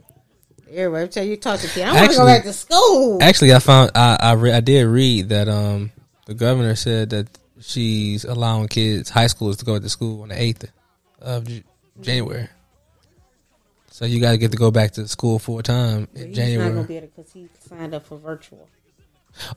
Everybody 0.72 1.08
tell 1.08 1.24
you 1.24 1.36
talk 1.36 1.60
to 1.62 1.68
kids. 1.68 1.80
I 1.90 1.94
want 1.96 2.12
to 2.12 2.18
go 2.18 2.26
back 2.28 2.44
to 2.44 2.54
school. 2.54 3.18
Actually, 3.24 3.54
I 3.56 3.60
found 3.60 3.90
I 3.96 4.18
I, 4.20 4.32
re- 4.34 4.52
I 4.54 4.60
did 4.60 4.84
read 4.86 5.30
that 5.30 5.50
um 5.50 5.92
the 6.28 6.36
governor 6.36 6.76
said 6.76 7.10
that 7.10 7.28
she's 7.60 8.24
allowing 8.24 8.68
kids, 8.68 9.10
high 9.10 9.26
schoolers, 9.26 9.58
to 9.58 9.66
go 9.66 9.80
to 9.80 9.90
school 9.90 10.22
on 10.22 10.30
the 10.30 10.40
eighth 10.40 10.72
of 11.22 11.48
J- 11.48 11.64
January. 12.02 12.50
So 13.90 14.06
you 14.06 14.22
got 14.22 14.32
to 14.32 14.38
get 14.38 14.52
to 14.52 14.58
go 14.58 14.70
back 14.70 14.92
to 14.92 15.08
school 15.08 15.40
full 15.40 15.62
time 15.64 16.08
in 16.14 16.28
He's 16.30 16.38
not 16.38 16.44
gonna 16.44 16.58
January. 16.58 16.84
be 16.86 16.98
able 16.98 17.08
because 17.16 17.32
he 17.32 17.50
signed 17.68 17.96
up 17.96 18.06
for 18.06 18.18
virtual. 18.20 18.70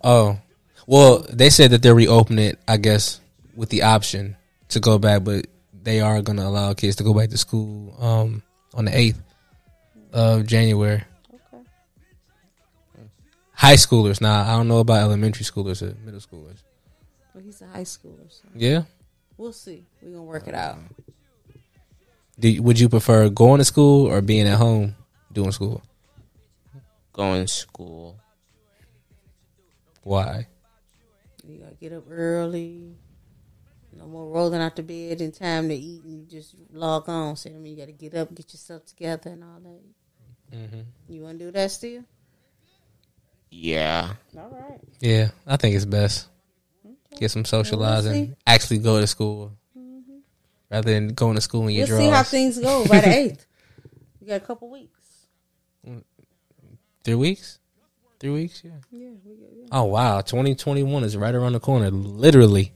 Oh, 0.02 0.38
well, 0.86 1.26
they 1.30 1.50
said 1.50 1.72
that 1.72 1.82
they're 1.82 1.94
reopening 1.94 2.46
it. 2.46 2.58
I 2.66 2.78
guess 2.78 3.20
with 3.54 3.68
the 3.68 3.82
option 3.82 4.36
to 4.70 4.80
go 4.80 4.98
back, 4.98 5.24
but 5.24 5.46
they 5.86 6.00
are 6.00 6.20
going 6.20 6.36
to 6.36 6.42
allow 6.44 6.74
kids 6.74 6.96
to 6.96 7.04
go 7.04 7.14
back 7.14 7.30
to 7.30 7.38
school 7.38 7.94
um 8.02 8.42
on 8.74 8.84
the 8.86 8.94
eighth 8.98 9.22
of 10.12 10.44
January. 10.46 11.02
Okay. 11.32 11.62
High 13.52 13.76
schoolers. 13.76 14.20
Now 14.20 14.42
I 14.42 14.56
don't 14.56 14.66
know 14.68 14.80
about 14.80 15.00
elementary 15.00 15.44
schoolers 15.44 15.80
or 15.82 15.94
middle 16.04 16.20
schoolers. 16.20 16.58
Well, 17.32 17.44
he's 17.44 17.62
a 17.62 17.66
high 17.68 17.84
schooler, 17.84 18.26
so 18.28 18.48
Yeah. 18.54 18.82
we'll 19.36 19.52
see. 19.52 19.86
We're 20.02 20.10
gonna 20.10 20.24
work 20.24 20.48
it 20.48 20.54
out. 20.54 20.78
Do 22.38 22.62
would 22.62 22.78
you 22.80 22.88
prefer 22.88 23.28
going 23.30 23.58
to 23.58 23.64
school 23.64 24.06
or 24.10 24.20
being 24.20 24.46
at 24.48 24.58
home 24.58 24.94
doing 25.32 25.52
school? 25.52 25.82
Going 27.12 27.46
to 27.46 27.52
school. 27.52 28.16
Why? 30.02 30.46
You 31.46 31.58
gotta 31.58 31.76
get 31.76 31.92
up 31.92 32.04
early. 32.10 32.96
No 34.06 34.12
more 34.12 34.28
rolling 34.28 34.60
out 34.60 34.76
the 34.76 34.84
bed 34.84 35.20
in 35.20 35.32
time 35.32 35.68
to 35.68 35.74
eat 35.74 36.04
and 36.04 36.28
just 36.28 36.54
log 36.70 37.08
on. 37.08 37.34
So 37.34 37.50
I 37.50 37.54
mean, 37.54 37.72
you 37.72 37.78
got 37.78 37.86
to 37.86 37.92
get 37.92 38.14
up, 38.14 38.32
get 38.32 38.52
yourself 38.52 38.86
together, 38.86 39.30
and 39.30 39.42
all 39.42 39.60
that. 39.60 40.56
Mm-hmm. 40.56 40.80
You 41.08 41.22
want 41.22 41.40
to 41.40 41.46
do 41.46 41.50
that 41.50 41.70
still? 41.72 42.04
Yeah. 43.50 44.12
All 44.38 44.50
right. 44.50 44.80
Yeah, 45.00 45.30
I 45.44 45.56
think 45.56 45.74
it's 45.74 45.84
best. 45.84 46.28
Get 47.18 47.32
some 47.32 47.44
socializing. 47.44 48.12
see. 48.12 48.22
Mm-hmm. 48.22 48.32
actually 48.46 48.78
go 48.78 49.00
to 49.00 49.06
school 49.08 49.52
rather 50.70 50.92
than 50.92 51.08
going 51.08 51.34
to 51.34 51.40
school 51.40 51.66
in 51.66 51.74
your 51.74 51.88
We'll 51.88 51.98
see 51.98 52.08
how 52.08 52.22
things 52.22 52.58
go 52.58 52.86
by 52.86 53.00
the 53.00 53.08
eighth. 53.18 53.46
We 54.20 54.28
got 54.28 54.36
a 54.36 54.40
couple 54.40 54.70
weeks. 54.70 55.26
Three 57.02 57.14
weeks. 57.14 57.58
Three 58.20 58.30
weeks. 58.30 58.62
Yeah. 58.64 58.70
Yeah, 58.92 59.08
we 59.24 59.32
yeah. 59.34 59.66
Oh 59.72 59.84
wow, 59.84 60.20
twenty 60.20 60.54
twenty 60.54 60.84
one 60.84 61.02
is 61.02 61.16
right 61.16 61.34
around 61.34 61.54
the 61.54 61.60
corner. 61.60 61.90
Literally. 61.90 62.72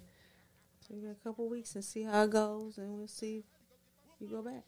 So 1.22 1.30
we 1.30 1.32
got 1.32 1.32
a 1.32 1.34
couple 1.34 1.48
weeks 1.48 1.74
and 1.74 1.84
see 1.84 2.02
how 2.04 2.22
it 2.24 2.30
goes, 2.30 2.78
and 2.78 2.96
we'll 2.96 3.08
see 3.08 3.38
if 3.38 4.20
we 4.20 4.26
go 4.26 4.42
back. 4.42 4.64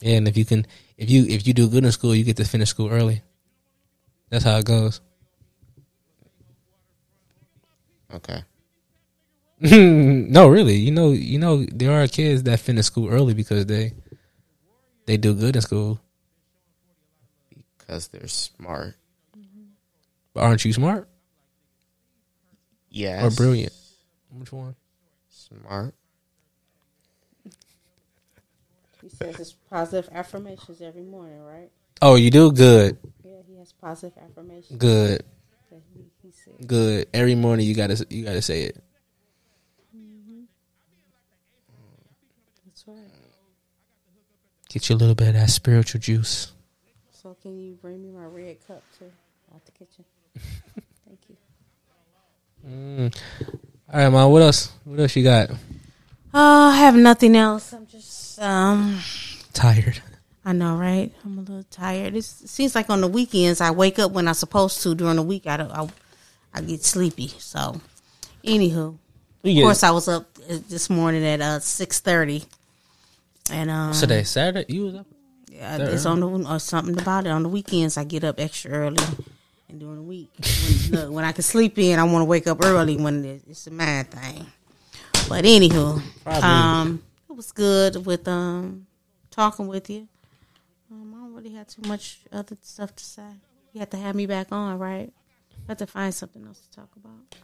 Yeah, 0.00 0.16
and 0.16 0.28
if 0.28 0.36
you 0.36 0.44
can, 0.44 0.66
if 0.96 1.10
you 1.10 1.24
if 1.28 1.46
you 1.46 1.52
do 1.54 1.68
good 1.68 1.84
in 1.84 1.92
school, 1.92 2.14
you 2.14 2.24
get 2.24 2.36
to 2.38 2.44
finish 2.44 2.70
school 2.70 2.88
early. 2.90 3.22
That's 4.30 4.44
how 4.44 4.56
it 4.58 4.64
goes. 4.64 5.00
Okay. 8.14 8.42
no, 9.60 10.48
really, 10.48 10.76
you 10.76 10.90
know, 10.90 11.10
you 11.10 11.38
know, 11.38 11.64
there 11.66 11.92
are 12.02 12.08
kids 12.08 12.44
that 12.44 12.60
finish 12.60 12.86
school 12.86 13.08
early 13.10 13.34
because 13.34 13.66
they 13.66 13.92
they 15.06 15.16
do 15.16 15.34
good 15.34 15.54
in 15.56 15.62
school. 15.62 16.00
Because 17.78 18.08
they're 18.08 18.26
smart. 18.28 18.94
But 20.32 20.44
aren't 20.44 20.64
you 20.64 20.72
smart 20.72 21.08
Yes. 22.88 23.22
or 23.22 23.30
brilliant? 23.36 23.72
Which 24.30 24.52
one? 24.52 24.76
Smart. 25.50 25.94
He 29.02 29.08
says 29.08 29.40
it's 29.40 29.52
positive 29.52 30.10
affirmations 30.12 30.80
every 30.82 31.02
morning, 31.02 31.42
right? 31.42 31.70
Oh, 32.02 32.14
you 32.14 32.30
do 32.30 32.52
good, 32.52 32.98
Yeah, 33.24 33.36
he 33.46 33.56
has 33.58 33.72
positive 33.72 34.16
affirmations. 34.22 34.78
good, 34.78 35.22
he, 35.94 36.04
he 36.22 36.66
good. 36.66 37.08
Every 37.12 37.34
morning 37.34 37.66
you 37.66 37.74
gotta 37.74 38.06
you 38.10 38.24
gotta 38.24 38.42
say 38.42 38.62
it. 38.62 38.82
That's 42.66 42.84
right. 42.86 43.10
Get 44.68 44.88
you 44.88 44.94
a 44.94 44.98
little 44.98 45.14
bit 45.14 45.28
of 45.28 45.34
that 45.34 45.50
spiritual 45.50 46.00
juice. 46.00 46.52
So 47.10 47.36
can 47.42 47.58
you 47.58 47.74
bring 47.82 48.02
me 48.02 48.10
my 48.10 48.24
red 48.24 48.56
cup 48.66 48.82
too 48.98 49.10
out 49.52 49.64
the 49.66 49.72
kitchen? 49.72 50.04
Thank 51.06 51.20
you. 51.28 51.36
Mm. 52.66 53.20
All 53.92 53.98
right, 54.00 54.08
man. 54.08 54.30
What 54.30 54.42
else? 54.42 54.70
What 54.84 55.00
else 55.00 55.16
you 55.16 55.24
got? 55.24 55.50
Oh, 56.32 56.68
I 56.70 56.76
have 56.76 56.94
nothing 56.94 57.34
else. 57.36 57.72
I'm 57.72 57.86
just 57.86 58.38
um 58.40 59.00
Tired. 59.52 60.00
I 60.44 60.52
know, 60.52 60.76
right? 60.76 61.12
I'm 61.24 61.38
a 61.38 61.40
little 61.42 61.64
tired. 61.70 62.14
It's, 62.14 62.40
it 62.40 62.48
seems 62.48 62.74
like 62.74 62.88
on 62.88 63.00
the 63.02 63.08
weekends 63.08 63.60
I 63.60 63.72
wake 63.72 63.98
up 63.98 64.12
when 64.12 64.26
I'm 64.26 64.34
supposed 64.34 64.82
to. 64.82 64.94
During 64.94 65.16
the 65.16 65.22
week, 65.22 65.46
I 65.46 65.58
don't, 65.58 65.70
I, 65.70 65.86
I 66.54 66.60
get 66.62 66.82
sleepy. 66.82 67.28
So, 67.28 67.80
anywho, 68.42 68.96
of 69.44 69.62
course, 69.62 69.82
I 69.82 69.90
was 69.90 70.08
up 70.08 70.26
uh, 70.48 70.58
this 70.68 70.88
morning 70.88 71.26
at 71.26 71.40
uh 71.40 71.58
six 71.60 72.00
thirty, 72.00 72.44
and 73.50 73.70
um, 73.70 73.92
today 73.92 74.22
Saturday. 74.22 74.72
You 74.72 74.84
was 74.86 74.94
up. 74.94 75.06
yeah, 75.50 75.78
it's 75.90 76.06
on 76.06 76.20
the 76.20 76.28
or 76.28 76.58
something 76.58 76.98
about 76.98 77.26
it. 77.26 77.30
On 77.30 77.42
the 77.42 77.48
weekends, 77.50 77.96
I 77.98 78.04
get 78.04 78.24
up 78.24 78.40
extra 78.40 78.70
early, 78.70 79.04
and 79.70 79.80
during 79.80 79.96
the 79.96 80.02
week, 80.02 80.30
when, 80.40 81.00
look, 81.00 81.10
when 81.12 81.24
I 81.24 81.32
can 81.32 81.42
sleep 81.42 81.78
in, 81.78 81.98
I 81.98 82.04
want 82.04 82.20
to 82.22 82.24
wake 82.26 82.46
up 82.46 82.64
early 82.64 82.96
when 82.96 83.24
it- 83.24 83.42
it's 83.48 83.66
a 83.66 83.70
mad 83.70 84.10
thing. 84.10 84.46
But 85.28 85.44
anywho, 85.44 86.02
um, 86.44 87.02
it 87.28 87.32
was 87.36 87.52
good 87.52 88.04
with 88.06 88.26
um 88.28 88.86
talking 89.30 89.66
with 89.68 89.88
you. 89.90 90.08
Um, 90.90 91.14
I 91.14 91.18
don't 91.20 91.34
really 91.34 91.52
have 91.54 91.68
too 91.68 91.82
much 91.86 92.20
other 92.32 92.56
stuff 92.62 92.94
to 92.96 93.04
say. 93.04 93.22
You 93.72 93.80
have 93.80 93.90
to 93.90 93.96
have 93.96 94.14
me 94.16 94.26
back 94.26 94.48
on, 94.50 94.78
right? 94.78 95.12
I 95.52 95.62
have 95.68 95.78
to 95.78 95.86
find 95.86 96.12
something 96.12 96.44
else 96.46 96.58
to 96.60 96.70
talk 96.76 96.88
about. 96.96 97.36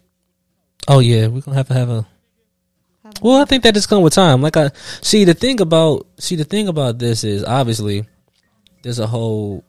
Oh 0.89 0.99
yeah, 0.99 1.29
we're 1.29 1.41
gonna 1.43 1.57
have 1.57 1.69
to 1.69 1.75
have 1.75 1.91
a. 1.91 2.07
Well, 3.23 3.41
I 3.41 3.45
think 3.45 3.63
that 3.63 3.75
just 3.75 3.89
come 3.89 4.03
with 4.03 4.15
time. 4.15 4.43
Like 4.43 4.57
I 4.57 4.71
see 5.01 5.23
the 5.25 5.35
thing 5.35 5.61
about 5.61 6.07
see 6.19 6.35
the 6.35 6.45
thing 6.45 6.67
about 6.67 6.99
this 6.99 7.23
is 7.23 7.45
obviously 7.45 8.05
there's 8.83 8.99
a 8.99 9.07
whole. 9.07 9.63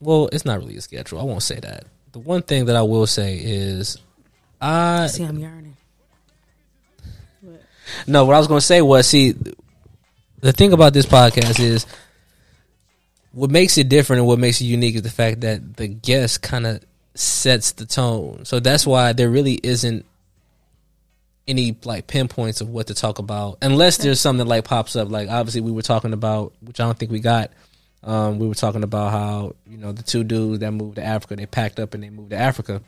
Well, 0.00 0.28
it's 0.32 0.44
not 0.44 0.58
really 0.58 0.76
a 0.76 0.80
schedule. 0.80 1.18
I 1.20 1.24
won't 1.24 1.42
say 1.42 1.58
that. 1.60 1.84
The 2.12 2.18
one 2.18 2.42
thing 2.42 2.66
that 2.66 2.76
I 2.76 2.82
will 2.82 3.06
say 3.06 3.36
is, 3.38 3.96
I 4.60 5.06
See, 5.08 5.24
I'm 5.24 5.38
yearning. 5.38 5.76
no. 8.06 8.24
What 8.24 8.34
I 8.34 8.38
was 8.38 8.46
gonna 8.48 8.60
say 8.60 8.82
was, 8.82 9.06
see, 9.06 9.34
the 10.40 10.52
thing 10.52 10.72
about 10.72 10.92
this 10.92 11.06
podcast 11.06 11.58
is 11.60 11.86
what 13.32 13.50
makes 13.50 13.78
it 13.78 13.88
different 13.88 14.20
and 14.20 14.26
what 14.28 14.38
makes 14.38 14.60
it 14.60 14.64
unique 14.66 14.94
is 14.94 15.02
the 15.02 15.10
fact 15.10 15.40
that 15.40 15.76
the 15.76 15.88
guest 15.88 16.42
kind 16.42 16.66
of 16.66 16.84
sets 17.14 17.72
the 17.72 17.86
tone. 17.86 18.44
So 18.44 18.60
that's 18.60 18.86
why 18.86 19.12
there 19.12 19.30
really 19.30 19.54
isn't 19.62 20.04
any 21.46 21.76
like 21.84 22.06
pinpoints 22.06 22.60
of 22.60 22.68
what 22.70 22.86
to 22.86 22.94
talk 22.94 23.18
about 23.18 23.58
unless 23.60 23.98
there's 23.98 24.18
something 24.20 24.46
that 24.46 24.50
like 24.50 24.64
pops 24.64 24.96
up. 24.96 25.10
Like 25.10 25.28
obviously 25.28 25.60
we 25.60 25.72
were 25.72 25.82
talking 25.82 26.12
about, 26.12 26.52
which 26.62 26.80
I 26.80 26.84
don't 26.84 26.98
think 26.98 27.10
we 27.10 27.20
got. 27.20 27.50
Um, 28.04 28.38
we 28.38 28.46
were 28.46 28.54
talking 28.54 28.82
about 28.82 29.12
how 29.12 29.54
you 29.66 29.78
know 29.78 29.92
the 29.92 30.02
two 30.02 30.24
dudes 30.24 30.60
that 30.60 30.72
moved 30.72 30.96
to 30.96 31.04
Africa, 31.04 31.36
they 31.36 31.46
packed 31.46 31.80
up 31.80 31.94
and 31.94 32.02
they 32.02 32.10
moved 32.10 32.30
to 32.30 32.36
Africa, 32.36 32.82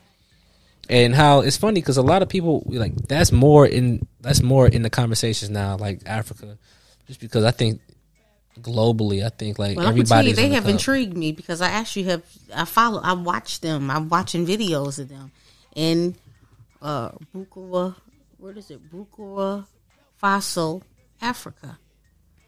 and 0.91 1.15
how 1.15 1.41
it's 1.41 1.57
funny 1.57 1.81
because 1.81 1.97
a 1.97 2.03
lot 2.03 2.23
of 2.23 2.29
people 2.29 2.63
like 2.67 2.95
that's 3.09 3.33
more 3.33 3.67
in 3.67 4.07
that's 4.21 4.43
more 4.43 4.69
in 4.69 4.83
the 4.83 4.91
conversations 4.91 5.51
now, 5.51 5.77
like 5.77 6.01
Africa, 6.05 6.59
just 7.07 7.21
because 7.21 7.45
I 7.45 7.51
think 7.51 7.81
globally, 8.61 9.25
I 9.25 9.31
think 9.31 9.59
like 9.59 9.79
Well, 9.79 9.87
I'm 9.87 9.95
gonna 9.95 10.05
tell 10.05 10.23
you, 10.23 10.31
everybody's 10.31 10.37
they 10.37 10.49
the 10.49 10.55
have 10.57 10.69
intrigued 10.69 11.17
me 11.17 11.33
because 11.33 11.61
I 11.61 11.69
actually 11.69 12.05
have 12.05 12.23
I 12.55 12.67
follow 12.67 13.01
I 13.01 13.15
watch 13.15 13.61
them. 13.61 13.91
I'm 13.91 14.09
watching 14.11 14.47
videos 14.47 14.99
of 14.99 15.09
them 15.09 15.33
in 15.75 16.15
uh 16.83 17.11
Burkina 17.35 17.95
what 18.39 18.57
is 18.57 18.71
it? 18.71 18.81
Burkina 18.93 19.67
Faso, 20.23 20.83
Africa. 21.21 21.79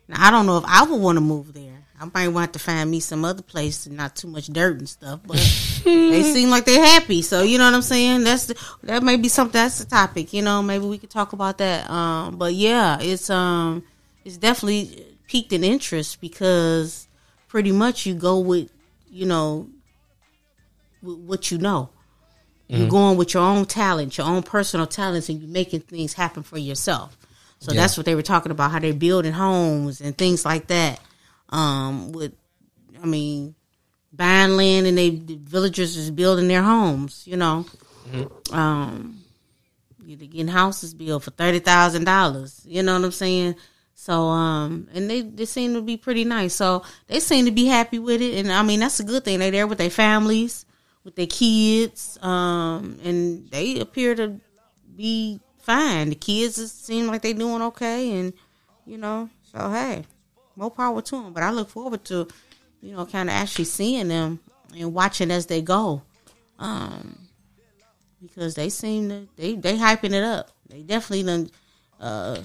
Now 0.09 0.27
I 0.27 0.31
don't 0.31 0.47
know 0.47 0.59
if 0.59 0.65
I 0.67 0.83
would 0.83 1.01
want 1.01 1.17
to 1.17 1.21
move 1.21 1.53
there. 1.53 1.85
I 2.01 2.09
might 2.15 2.29
want 2.29 2.53
to 2.53 2.59
find 2.61 2.91
me 2.91 3.01
some 3.01 3.25
other 3.25 3.43
place 3.43 3.87
and 3.87 3.97
not 3.97 4.15
too 4.15 4.29
much 4.29 4.47
dirt 4.47 4.79
and 4.79 4.89
stuff, 4.89 5.21
but 5.27 5.37
they 5.85 6.23
seem 6.23 6.49
like 6.49 6.65
they're 6.65 6.85
happy. 6.85 7.23
So 7.23 7.43
you 7.43 7.59
know 7.59 7.65
what 7.65 7.75
I'm 7.75 7.83
saying? 7.83 8.25
That's 8.25 8.47
the, 8.47 8.67
that 8.85 9.03
may 9.03 9.17
be 9.17 9.29
something 9.29 9.53
that's 9.61 9.79
the 9.81 9.85
topic, 9.85 10.33
you 10.33 10.43
know, 10.43 10.63
maybe 10.63 10.87
we 10.87 10.99
could 10.99 11.11
talk 11.11 11.33
about 11.33 11.59
that. 11.59 11.91
Um 11.91 12.37
but 12.37 12.55
yeah, 12.55 12.99
it's 13.01 13.29
um 13.31 13.83
it's 14.25 14.37
definitely 14.37 15.07
piqued 15.27 15.53
an 15.53 15.65
interest 15.65 16.21
because 16.21 17.09
pretty 17.49 17.73
much 17.73 18.07
you 18.07 18.15
go 18.15 18.39
with 18.39 18.71
you 19.11 19.27
know 19.27 19.69
with 21.03 21.19
what 21.19 21.51
you 21.51 21.59
know 21.59 21.91
you're 22.67 22.89
going 22.89 23.17
with 23.17 23.33
your 23.33 23.43
own 23.43 23.65
talent 23.65 24.19
your 24.19 24.27
own 24.27 24.43
personal 24.43 24.87
talents 24.87 25.29
and 25.31 25.41
you're 25.41 25.51
making 25.51 25.81
things 25.81 26.13
happen 26.13 26.43
for 26.43 26.59
yourself 26.59 27.17
so 27.59 27.73
Yeah. 27.73 27.81
that's 27.83 27.97
what 27.97 28.07
they 28.07 28.15
were 28.15 28.23
talking 28.23 28.53
about 28.53 28.71
how 28.71 28.79
they're 28.79 28.93
building 28.93 29.33
homes 29.33 30.01
and 30.01 30.17
things 30.17 30.45
like 30.45 30.67
that 30.69 31.01
um 31.51 32.13
with 32.13 32.33
i 33.03 33.07
mean 33.07 33.55
buying 34.13 34.57
land 34.57 34.87
and 34.87 34.97
they 34.97 35.11
the 35.11 35.37
villagers 35.37 35.97
is 35.97 36.11
building 36.11 36.49
their 36.49 36.63
homes 36.63 37.27
you 37.27 37.37
know 37.37 37.65
um 38.53 39.19
they're 40.17 40.27
getting 40.27 40.49
houses 40.49 40.95
built 40.95 41.23
for 41.23 41.31
thirty 41.33 41.59
thousand 41.59 42.05
dollars. 42.05 42.63
You 42.65 42.83
know 42.83 42.95
what 42.95 43.05
I'm 43.05 43.13
saying? 43.13 43.57
So 43.95 44.29
um, 44.29 44.89
and 44.95 45.11
they 45.11 45.21
they 45.23 45.45
seem 45.45 45.75
to 45.75 45.83
be 45.83 45.97
pretty 45.97 46.25
nice. 46.25 46.55
So 46.55 46.83
they 47.09 47.21
seem 47.21 47.45
to 47.45 47.51
be 47.51 47.67
happy 47.67 47.99
with 47.99 48.23
it, 48.23 48.39
and 48.39 48.51
I 48.51 48.63
mean 48.63 48.81
that's 48.81 49.01
a 49.01 49.05
good 49.05 49.25
thing. 49.25 49.39
They're 49.39 49.51
there 49.51 49.67
with 49.67 49.79
their 49.79 49.91
families, 49.91 50.65
with 51.05 51.15
their 51.17 51.27
kids, 51.27 52.17
um, 52.23 52.99
and 53.05 53.51
they 53.51 53.81
appear 53.81 54.15
to 54.15 54.41
be 54.97 55.41
fine. 55.69 56.09
The 56.09 56.15
kids 56.15 56.73
seem 56.73 57.07
like 57.09 57.21
they 57.21 57.35
doing 57.35 57.63
okay, 57.63 58.11
and 58.19 58.33
you 58.87 58.97
know, 58.97 59.29
so 59.53 59.71
hey, 59.71 60.05
more 60.57 60.71
power 60.71 61.03
to 61.03 61.23
them. 61.23 61.33
But 61.35 61.43
I 61.43 61.51
look 61.51 61.69
forward 61.69 62.05
to, 62.07 62.27
you 62.81 62.93
know, 62.97 63.05
kind 63.05 63.29
of 63.29 63.35
actually 63.35 63.67
seeing 63.67 64.09
them 64.09 64.41
and 64.77 64.95
watching 64.95 65.31
as 65.31 65.47
they 65.47 65.61
go. 65.61 66.03
Um, 66.59 67.19
because 68.21 68.55
they 68.55 68.71
seem 68.71 69.11
to 69.11 69.29
they 69.37 69.55
they 69.55 69.77
hyping 69.77 70.15
it 70.15 70.25
up. 70.25 70.51
They 70.69 70.83
definitely 70.83 71.25
done 71.25 71.51
uh 72.01 72.43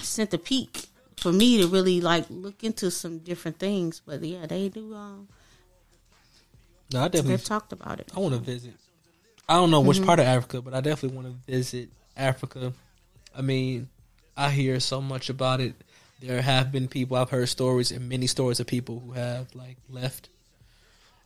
sent 0.00 0.30
the 0.30 0.38
peak 0.38 0.86
for 1.16 1.32
me 1.32 1.62
to 1.62 1.66
really 1.66 2.00
like 2.00 2.26
look 2.28 2.62
into 2.62 2.90
some 2.90 3.18
different 3.18 3.58
things. 3.58 4.02
But 4.04 4.22
yeah, 4.22 4.46
they 4.46 4.68
do. 4.68 4.94
Um, 4.94 5.28
No, 6.92 7.00
I 7.00 7.08
definitely 7.08 7.36
they've 7.36 7.44
talked 7.44 7.72
about 7.72 8.00
it. 8.00 8.12
I 8.14 8.20
want 8.20 8.34
to 8.34 8.40
visit. 8.40 8.74
I 9.48 9.54
don't 9.54 9.70
know 9.70 9.80
which 9.80 10.02
part 10.02 10.20
of 10.20 10.26
Africa, 10.26 10.62
but 10.62 10.74
I 10.74 10.80
definitely 10.80 11.16
want 11.16 11.28
to 11.28 11.52
visit 11.52 11.90
Africa. 12.16 12.72
I 13.36 13.42
mean, 13.42 13.88
I 14.36 14.50
hear 14.50 14.80
so 14.80 15.00
much 15.00 15.28
about 15.30 15.60
it. 15.60 15.74
There 16.20 16.40
have 16.40 16.72
been 16.72 16.88
people 16.88 17.16
I've 17.16 17.30
heard 17.30 17.48
stories 17.48 17.90
and 17.90 18.08
many 18.08 18.26
stories 18.26 18.60
of 18.60 18.66
people 18.66 19.00
who 19.00 19.12
have 19.12 19.54
like 19.54 19.76
left 19.90 20.28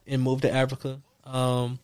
and 0.06 0.22
moved 0.22 0.42
to 0.42 0.52
Africa. 0.52 1.00
Um, 1.24 1.78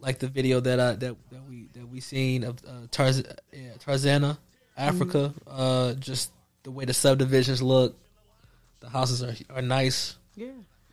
like 0.00 0.18
the 0.18 0.28
video 0.28 0.60
that 0.60 0.78
I 0.80 0.92
that, 0.92 1.00
that 1.30 1.42
we 1.48 1.68
that 1.74 1.88
we 1.88 2.00
seen 2.00 2.44
of 2.44 2.58
uh, 2.66 2.86
Tarz, 2.90 3.22
yeah, 3.52 3.70
Tarzana, 3.84 4.36
Africa. 4.76 5.32
Uh, 5.46 5.94
just 5.94 6.30
the 6.64 6.70
way 6.70 6.84
the 6.84 6.94
subdivisions 6.94 7.62
look, 7.62 7.96
the 8.80 8.88
houses 8.88 9.22
are 9.22 9.34
are 9.56 9.62
nice. 9.62 10.16
Yeah. 10.36 10.50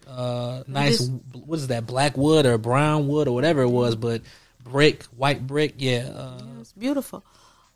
Uh, 0.08 0.64
nice. 0.68 1.02
is- 1.02 1.10
What 1.34 1.58
is 1.58 1.68
that? 1.68 1.86
Black 1.88 2.16
wood 2.18 2.46
or 2.46 2.58
brown 2.60 3.08
wood 3.08 3.28
or 3.28 3.34
whatever 3.34 3.64
it 3.64 3.70
was, 3.70 3.96
but 3.96 4.22
brick, 4.66 5.04
white 5.16 5.48
brick. 5.48 5.76
Yeah. 5.78 6.10
Uh, 6.14 6.42
It's 6.60 6.74
beautiful. 6.74 7.24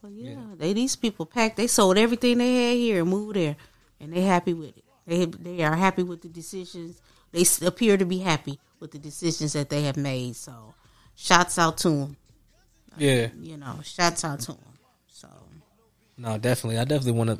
Well, 0.02 0.12
yeah, 0.12 0.36
they 0.58 0.74
these 0.74 0.96
people 0.96 1.26
packed. 1.26 1.56
They 1.58 1.68
sold 1.68 1.98
everything 1.98 2.38
they 2.40 2.70
had 2.70 2.78
here 2.78 3.02
and 3.02 3.10
moved 3.10 3.36
there, 3.38 3.56
and 4.00 4.12
they 4.14 4.22
happy 4.22 4.54
with 4.54 4.76
it. 4.78 4.84
They 5.06 5.26
they 5.26 5.64
are 5.64 5.76
happy 5.76 6.04
with 6.04 6.22
the 6.22 6.30
decisions. 6.30 7.02
They 7.32 7.46
appear 7.66 7.98
to 7.98 8.06
be 8.06 8.20
happy 8.20 8.60
with 8.80 8.92
the 8.92 8.98
decisions 9.00 9.54
that 9.54 9.70
they 9.70 9.84
have 9.84 9.98
made. 9.98 10.36
So, 10.36 10.74
shouts 11.16 11.60
out 11.60 11.78
to 11.80 11.90
them. 11.90 12.18
yeah. 12.98 13.28
You 13.40 13.58
know, 13.58 13.80
shouts 13.84 14.24
out 14.24 14.40
to 14.42 14.54
them. 14.54 14.74
So, 15.08 15.28
No, 16.18 16.38
definitely. 16.38 16.80
I 16.80 16.86
definitely 16.86 17.12
want 17.20 17.30
to 17.32 17.40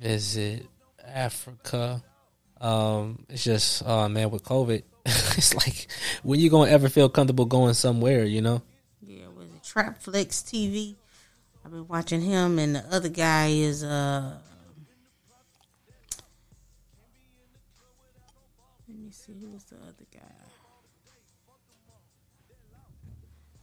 visit 0.00 0.66
Africa. 1.04 2.02
Um, 2.60 3.24
it's 3.28 3.44
just, 3.44 3.82
oh 3.86 4.08
man, 4.08 4.30
with 4.30 4.42
COVID, 4.42 4.82
it's 5.36 5.54
like 5.54 5.86
when 6.24 6.40
you 6.40 6.50
gonna 6.50 6.70
ever 6.70 6.88
feel 6.88 7.08
comfortable 7.08 7.44
going 7.44 7.74
somewhere, 7.74 8.24
you 8.24 8.42
know? 8.42 8.62
yeah, 9.02 9.26
was 9.36 9.46
it 9.46 9.62
Trapflix 9.62 10.42
TV? 10.42 10.96
I've 11.64 11.70
been 11.70 11.86
watching 11.86 12.20
him, 12.20 12.58
and 12.58 12.76
the 12.76 12.84
other 12.90 13.08
guy 13.08 13.48
is 13.48 13.84
uh. 13.84 14.38
Let 18.88 18.98
me 18.98 19.10
see 19.10 19.34
who 19.40 19.50
was 19.50 19.64
the 19.64 19.76
other 19.76 20.06
guy. 20.12 20.20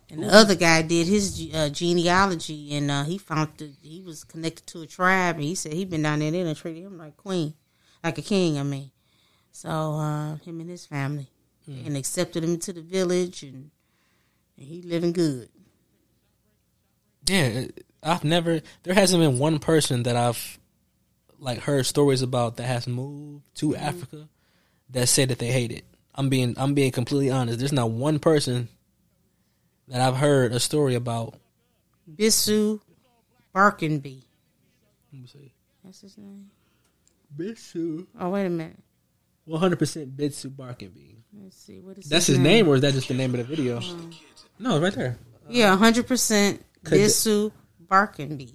And 0.10 0.24
the 0.24 0.34
other 0.34 0.56
guy 0.56 0.82
did 0.84 1.08
his 1.08 1.50
uh, 1.54 1.70
genealogy, 1.70 2.76
and 2.76 2.92
uh, 2.92 3.04
he 3.04 3.18
found 3.18 3.50
that 3.58 3.72
he 3.82 4.02
was 4.06 4.24
connected 4.24 4.68
to 4.68 4.82
a 4.84 4.86
tribe, 4.86 5.36
and 5.36 5.44
he 5.44 5.56
said 5.56 5.74
he'd 5.74 5.90
been 5.90 6.04
down 6.04 6.20
there, 6.20 6.34
and 6.34 6.56
treated 6.56 6.84
him 6.84 6.98
like 6.98 7.18
queen, 7.18 7.56
like 8.04 8.18
a 8.18 8.22
king. 8.22 8.60
I 8.60 8.64
mean, 8.64 8.92
so 9.52 9.70
uh, 9.70 10.36
him 10.38 10.60
and 10.60 10.70
his 10.70 10.86
family, 10.86 11.30
Mm. 11.70 11.88
and 11.88 11.98
accepted 11.98 12.44
him 12.44 12.60
to 12.60 12.74
the 12.74 12.82
village, 12.82 13.42
and, 13.44 13.72
and 14.58 14.68
he 14.68 14.82
living 14.82 15.14
good. 15.14 15.48
Yeah, 17.26 17.68
I've 18.02 18.26
never. 18.26 18.62
There 18.84 18.94
hasn't 18.94 19.24
been 19.24 19.40
one 19.40 19.60
person 19.60 20.04
that 20.04 20.18
I've 20.18 20.60
like 21.40 21.60
heard 21.60 21.86
stories 21.86 22.22
about 22.22 22.58
that 22.58 22.66
has 22.66 22.86
moved 22.88 23.44
to 23.56 23.70
mm-hmm. 23.70 23.84
Africa 23.84 24.30
that 24.90 25.08
said 25.08 25.30
that 25.30 25.40
they 25.40 25.52
hate 25.52 25.72
it. 25.72 25.86
I'm 26.16 26.30
being, 26.30 26.54
I'm 26.58 26.74
being 26.74 26.92
completely 26.92 27.32
honest. 27.32 27.60
There's 27.60 27.72
not 27.72 27.92
one 27.92 28.20
person 28.20 28.68
that 29.88 30.02
I've 30.02 30.18
heard 30.18 30.52
a 30.52 30.60
story 30.60 30.96
about. 30.96 31.36
Bisu 32.10 32.82
Barkenby. 33.56 34.24
Let 35.12 35.22
me 35.22 35.28
see. 35.28 35.54
That's 35.84 36.02
his 36.02 36.18
name. 36.18 36.50
Bitsu. 37.36 38.08
Oh 38.20 38.30
wait 38.30 38.46
a 38.46 38.50
minute. 38.50 38.80
One 39.46 39.60
hundred 39.60 39.80
percent 39.80 40.16
Bitsu 40.16 40.50
Barkenby. 40.50 41.13
Let's 41.42 41.58
see 41.58 41.80
what 41.80 41.98
is 41.98 42.06
That's 42.10 42.28
his 42.28 42.38
name, 42.40 42.68
or 42.68 42.76
is 42.76 42.82
that 42.82 42.94
just 42.94 43.08
the 43.08 43.14
name 43.14 43.34
of 43.34 43.38
the 43.40 43.44
video? 43.44 43.80
No, 44.60 44.80
right 44.80 44.94
there. 44.94 45.18
Yeah, 45.50 45.76
hundred 45.78 46.08
percent 46.08 46.64
Could- 46.84 47.00
Bisu 47.00 47.52
Barkenby. 47.90 48.54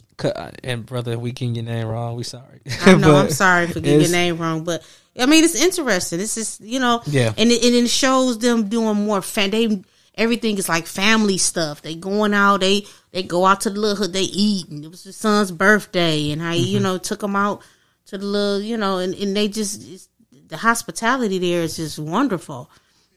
And 0.65 0.85
brother, 0.85 1.19
we 1.19 1.33
getting 1.33 1.55
your 1.55 1.65
name 1.65 1.87
wrong. 1.87 2.17
We 2.17 2.25
sorry. 2.25 2.61
I 2.83 2.95
know. 2.97 3.15
I'm 3.17 3.31
sorry 3.45 3.67
for 3.69 3.81
getting 3.81 4.01
your 4.01 4.11
name 4.11 4.39
wrong, 4.39 4.65
but 4.65 4.83
I 5.19 5.27
mean 5.27 5.45
it's 5.45 5.55
interesting. 5.61 6.21
It's 6.21 6.35
just 6.35 6.61
you 6.61 6.81
know, 6.81 7.03
Yeah. 7.07 7.33
and 7.37 7.51
it, 7.51 7.63
and 7.65 7.75
it 7.75 7.89
shows 7.89 8.39
them 8.39 8.69
doing 8.69 8.97
more 9.05 9.23
fan. 9.23 9.51
They 9.51 9.83
everything 10.17 10.59
is 10.59 10.69
like 10.69 10.87
family 10.87 11.39
stuff. 11.39 11.83
They 11.83 11.95
going 11.95 12.35
out. 12.35 12.61
They 12.61 12.87
they 13.13 13.23
go 13.23 13.45
out 13.47 13.61
to 13.63 13.71
the 13.71 13.79
little 13.79 13.97
hood. 13.97 14.13
They 14.13 14.23
eat, 14.23 14.69
and 14.69 14.85
it 14.85 14.89
was 14.91 15.05
his 15.05 15.17
son's 15.17 15.51
birthday, 15.53 16.31
and 16.31 16.43
I 16.43 16.57
Mm-hmm. 16.57 16.67
you 16.67 16.81
know 16.81 16.99
took 16.99 17.23
him 17.23 17.37
out 17.37 17.63
to 18.07 18.19
the 18.19 18.25
little 18.27 18.61
you 18.61 18.77
know, 18.77 18.99
and, 18.99 19.15
and 19.15 19.37
they 19.37 19.47
just 19.49 19.87
it's, 19.89 20.09
the 20.49 20.57
hospitality 20.57 21.39
there 21.39 21.63
is 21.63 21.77
just 21.77 21.99
wonderful. 21.99 22.71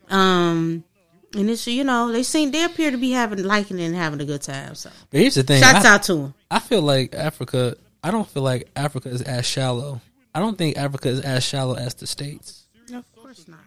Um, 0.09 0.83
and 1.33 1.49
it's 1.49 1.65
you 1.67 1.83
know 1.83 2.11
they 2.11 2.23
seem 2.23 2.51
they 2.51 2.63
appear 2.63 2.91
to 2.91 2.97
be 2.97 3.11
having 3.11 3.43
liking 3.43 3.79
and 3.79 3.95
having 3.95 4.19
a 4.21 4.25
good 4.25 4.41
time. 4.41 4.75
So 4.75 4.89
But 5.09 5.21
here's 5.21 5.35
the 5.35 5.43
thing. 5.43 5.61
shouts 5.61 5.85
I, 5.85 5.95
out 5.95 6.03
to 6.03 6.13
them. 6.15 6.33
I 6.49 6.59
feel 6.59 6.81
like 6.81 7.15
Africa. 7.15 7.75
I 8.03 8.11
don't 8.11 8.27
feel 8.27 8.43
like 8.43 8.67
Africa 8.75 9.09
is 9.09 9.21
as 9.21 9.45
shallow. 9.45 10.01
I 10.33 10.39
don't 10.39 10.57
think 10.57 10.77
Africa 10.77 11.09
is 11.09 11.21
as 11.21 11.43
shallow 11.43 11.75
as 11.75 11.93
the 11.93 12.07
states. 12.07 12.65
Of 12.93 13.05
course 13.15 13.47
not. 13.47 13.59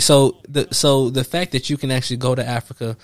So 0.00 0.38
the 0.48 0.68
so 0.72 1.10
the 1.10 1.24
fact 1.24 1.52
that 1.52 1.70
you 1.70 1.76
can 1.76 1.90
actually 1.90 2.18
go 2.18 2.34
to 2.34 2.44
Africa, 2.44 2.96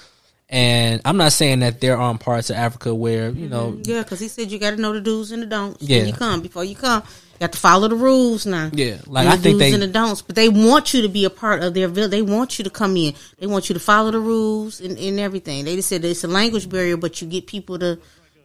and 0.48 1.00
I'm 1.04 1.16
not 1.16 1.32
saying 1.32 1.60
that 1.60 1.80
there 1.80 1.96
aren't 1.96 2.20
parts 2.20 2.50
of 2.50 2.56
Africa 2.56 2.94
where 2.94 3.30
you 3.30 3.48
know, 3.48 3.78
Yeah, 3.82 4.02
because 4.02 4.20
he 4.20 4.28
said 4.28 4.50
you 4.52 4.58
got 4.58 4.70
to 4.72 4.76
know 4.76 4.92
the 4.92 5.00
do's 5.00 5.32
and 5.32 5.42
the 5.42 5.46
don'ts 5.46 5.82
Yeah. 5.82 5.98
when 5.98 6.06
you 6.08 6.12
come. 6.12 6.40
Before 6.40 6.64
you 6.64 6.76
come, 6.76 7.02
you 7.32 7.38
got 7.40 7.52
to 7.52 7.58
follow 7.58 7.88
the 7.88 7.96
rules 7.96 8.46
now. 8.46 8.70
yeah, 8.72 8.98
like 9.06 9.26
I 9.26 9.36
the 9.36 9.42
think 9.42 9.54
do's 9.54 9.60
they 9.60 9.72
and 9.74 9.82
the 9.82 9.88
don'ts, 9.88 10.22
but 10.22 10.36
they 10.36 10.48
want 10.48 10.94
you 10.94 11.02
to 11.02 11.08
be 11.08 11.24
a 11.24 11.30
part 11.30 11.62
of 11.62 11.74
their 11.74 11.88
village. 11.88 12.10
They 12.12 12.22
want 12.22 12.58
you 12.58 12.64
to 12.64 12.70
come 12.70 12.96
in. 12.96 13.14
They 13.38 13.46
want 13.46 13.68
you 13.68 13.74
to 13.74 13.80
follow 13.80 14.10
the 14.10 14.20
rules 14.20 14.80
and, 14.80 14.96
and 14.98 15.18
everything. 15.20 15.64
They 15.64 15.74
just 15.76 15.88
said 15.88 16.04
it's 16.04 16.22
a 16.24 16.28
language 16.28 16.68
barrier, 16.70 16.96
but 16.96 17.20
you 17.20 17.28
get 17.28 17.46
people 17.46 17.78
to, 17.80 17.98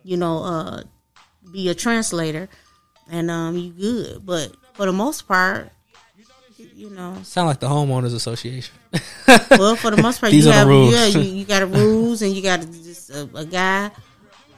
you 0.04 0.18
know, 0.18 0.44
uh, 0.44 0.84
be 1.52 1.70
a 1.70 1.76
translator, 1.76 2.50
and 3.12 3.30
um, 3.30 3.58
you 3.58 3.72
good. 3.74 4.26
But 4.26 4.56
for 4.74 4.86
the 4.88 4.94
most 4.94 5.28
part, 5.28 5.70
you 6.82 6.90
know, 6.90 7.18
sound 7.24 7.48
like 7.48 7.60
the 7.60 7.68
homeowners 7.70 8.14
association. 8.16 8.74
well, 9.52 9.76
for 9.76 9.92
the 9.92 10.02
most 10.02 10.20
part, 10.20 10.32
These 10.32 10.46
you 10.46 10.52
are 10.52 10.54
the 10.54 10.60
have 10.60 10.68
rules. 10.68 10.94
yeah, 10.94 11.06
you, 11.06 11.22
you 11.22 11.46
got 11.46 11.62
a 11.62 11.66
rules, 11.82 12.22
and 12.22 12.34
you 12.36 12.42
got 12.42 12.60
just 12.62 13.10
a, 13.12 13.30
a 13.36 13.46
guy. 13.46 13.92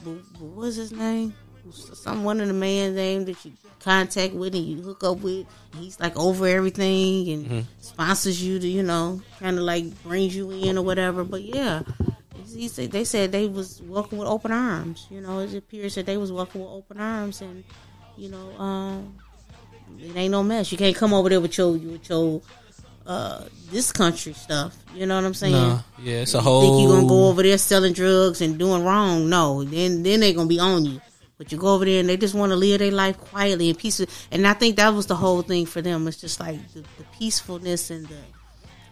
What 0.04 0.16
what 0.40 0.56
was 0.56 0.76
his 0.76 0.92
name? 0.92 1.34
Some 1.72 2.24
one 2.24 2.40
of 2.42 2.48
the 2.48 2.54
man's 2.54 2.96
name 2.96 3.26
that 3.26 3.44
you 3.46 3.52
contact 3.80 4.34
with 4.34 4.54
and 4.56 4.64
you 4.66 4.82
hook 4.82 5.04
up 5.04 5.20
with. 5.20 5.46
He's 5.78 6.00
like 6.00 6.16
over 6.18 6.48
everything 6.48 7.30
and 7.30 7.46
Mm-hmm. 7.46 7.60
sponsors 7.82 8.42
you 8.44 8.60
to 8.60 8.68
you 8.68 8.84
know 8.84 9.22
kind 9.40 9.58
of 9.58 9.64
like 9.64 9.86
brings 10.04 10.36
you 10.36 10.52
in 10.52 10.78
or 10.78 10.84
whatever. 10.84 11.24
But 11.24 11.42
yeah. 11.44 11.82
He 12.54 12.68
said 12.68 12.92
they 12.92 13.04
said 13.06 13.32
they 13.32 13.48
was 13.48 13.82
welcome 13.82 14.20
with 14.20 14.28
open 14.28 14.52
arms. 14.52 15.08
You 15.10 15.22
know, 15.22 15.40
it 15.40 15.56
appears 15.56 15.96
that 15.96 16.06
they 16.06 16.18
was 16.18 16.32
welcome 16.32 16.62
with 16.62 16.70
open 16.70 17.00
arms, 17.00 17.42
and 17.42 17.64
you 18.16 18.30
know, 18.30 18.52
um, 18.60 19.18
it 20.00 20.16
ain't 20.16 20.32
no 20.32 20.44
mess. 20.44 20.72
You 20.72 20.78
can't 20.78 20.96
come 20.96 21.14
over 21.14 21.30
there 21.30 21.42
with 21.42 21.58
your 21.58 21.72
with 21.72 22.10
your 22.10 22.42
uh, 23.06 23.44
this 23.72 23.92
country 23.92 24.34
stuff. 24.34 24.76
You 24.94 25.06
know 25.06 25.16
what 25.16 25.26
I'm 25.26 25.34
saying? 25.34 25.54
No, 25.54 25.80
yeah, 26.02 26.22
it's 26.22 26.34
a 26.34 26.38
You 26.38 26.44
whole. 26.44 26.62
think 26.62 26.82
you 26.82 26.96
gonna 26.96 27.08
go 27.08 27.28
over 27.28 27.44
there 27.44 27.58
selling 27.58 27.94
drugs 27.94 28.42
and 28.42 28.58
doing 28.58 28.84
wrong? 28.84 29.30
No, 29.30 29.64
then 29.64 30.04
then 30.04 30.20
they 30.20 30.34
gonna 30.34 30.48
be 30.48 30.60
on 30.60 30.86
you. 30.86 31.02
But 31.38 31.52
you 31.52 31.58
go 31.58 31.74
over 31.74 31.84
there 31.84 32.00
and 32.00 32.08
they 32.08 32.16
just 32.16 32.36
want 32.36 32.52
to 32.52 32.56
live 32.56 32.80
their 32.80 32.92
life 32.92 33.18
quietly 33.18 33.70
and 33.70 33.78
peaceful. 33.78 34.06
And 34.32 34.46
I 34.46 34.54
think 34.54 34.78
that 34.78 34.90
was 34.94 35.08
the 35.08 35.16
whole 35.16 35.42
thing 35.42 35.66
for 35.66 35.82
them. 35.82 36.08
It's 36.08 36.22
just 36.22 36.40
like 36.40 36.60
the, 36.74 36.82
the 36.82 37.04
peacefulness 37.18 37.90
and 37.90 38.08
the 38.08 38.20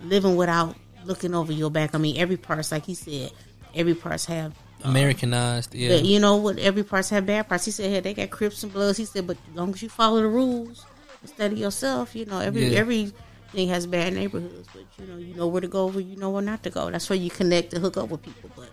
living 0.02 0.36
without 0.36 0.76
looking 1.06 1.36
over 1.36 1.54
your 1.54 1.70
back. 1.70 1.94
I 1.94 1.98
mean, 2.00 2.18
every 2.18 2.38
part's 2.38 2.72
like 2.72 2.86
he 2.86 2.96
said. 2.96 3.32
Every 3.74 3.94
part's 3.96 4.26
have 4.26 4.54
Americanized, 4.84 5.74
yeah. 5.76 5.96
you 5.96 6.20
know 6.20 6.38
what? 6.38 6.58
Every 6.58 6.84
parts 6.84 7.10
have 7.12 7.26
bad 7.26 7.48
parts. 7.48 7.66
He 7.66 7.72
said, 7.72 7.90
"Hey, 7.90 8.00
they 8.00 8.14
got 8.14 8.32
Crips 8.32 8.64
and 8.64 8.74
Bloods." 8.74 8.98
He 8.98 9.06
said, 9.06 9.28
"But 9.28 9.38
as 9.50 9.56
long 9.56 9.70
as 9.74 9.82
you 9.82 9.88
follow 9.88 10.22
the 10.22 10.28
rules 10.28 10.86
instead 11.22 11.52
of 11.52 11.58
yourself, 11.58 12.16
you 12.16 12.26
know, 12.26 12.40
every 12.40 12.68
Yeah. 12.74 12.80
everything 12.80 13.68
has 13.70 13.86
bad 13.86 14.14
neighborhoods, 14.14 14.68
but 14.74 14.84
you 15.00 15.12
know, 15.12 15.18
you 15.18 15.34
know 15.34 15.48
where 15.48 15.62
to 15.62 15.68
go, 15.68 15.88
where 15.88 16.02
you 16.02 16.16
know 16.16 16.30
where 16.30 16.42
not 16.42 16.64
to 16.64 16.70
go. 16.70 16.90
That's 16.90 17.10
where 17.10 17.18
you 17.20 17.30
connect 17.30 17.74
and 17.74 17.84
hook 17.84 17.98
up 17.98 18.10
with 18.10 18.24
people." 18.24 18.50
But 18.56 18.70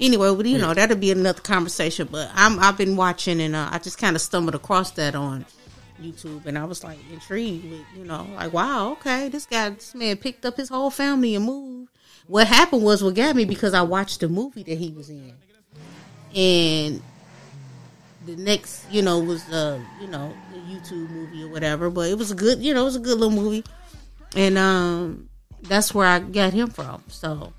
anyway, 0.00 0.34
but 0.34 0.46
you 0.46 0.58
know, 0.58 0.74
that'll 0.74 0.96
be 0.96 1.10
another 1.10 1.40
conversation. 1.40 2.08
But 2.10 2.30
I'm 2.34 2.58
I've 2.58 2.76
been 2.78 2.96
watching, 2.96 3.40
and 3.40 3.54
uh, 3.54 3.68
I 3.70 3.78
just 3.78 3.98
kind 3.98 4.16
of 4.16 4.22
stumbled 4.22 4.54
across 4.54 4.92
that 4.92 5.14
on 5.14 5.44
YouTube, 6.00 6.46
and 6.46 6.58
I 6.58 6.64
was 6.64 6.82
like 6.82 6.98
intrigued 7.12 7.70
with, 7.70 7.84
you 7.96 8.04
know, 8.04 8.26
like 8.34 8.52
wow, 8.52 8.92
okay, 8.92 9.28
this 9.28 9.46
guy, 9.46 9.70
this 9.70 9.94
man 9.94 10.16
picked 10.16 10.44
up 10.44 10.56
his 10.56 10.68
whole 10.68 10.90
family 10.90 11.34
and 11.34 11.44
moved. 11.44 11.90
What 12.26 12.46
happened 12.46 12.82
was 12.82 13.02
what 13.02 13.14
got 13.14 13.36
me 13.36 13.44
because 13.44 13.74
I 13.74 13.82
watched 13.82 14.20
the 14.20 14.28
movie 14.28 14.62
that 14.62 14.78
he 14.78 14.90
was 14.90 15.10
in 15.10 15.34
and 16.34 17.02
the 18.24 18.36
next, 18.36 18.90
you 18.90 19.02
know, 19.02 19.18
was 19.18 19.42
uh, 19.50 19.80
you 20.00 20.06
know, 20.06 20.32
YouTube 20.62 21.10
movie 21.10 21.42
or 21.42 21.48
whatever. 21.48 21.90
But 21.90 22.10
it 22.10 22.18
was 22.18 22.30
a 22.30 22.34
good, 22.34 22.60
you 22.62 22.72
know, 22.74 22.82
it 22.82 22.84
was 22.84 22.96
a 22.96 23.00
good 23.00 23.18
little 23.18 23.34
movie, 23.34 23.64
and 24.36 24.56
um, 24.58 25.28
that's 25.62 25.94
where 25.94 26.06
I 26.06 26.18
got 26.20 26.52
him 26.52 26.68
from. 26.70 27.02
So 27.08 27.52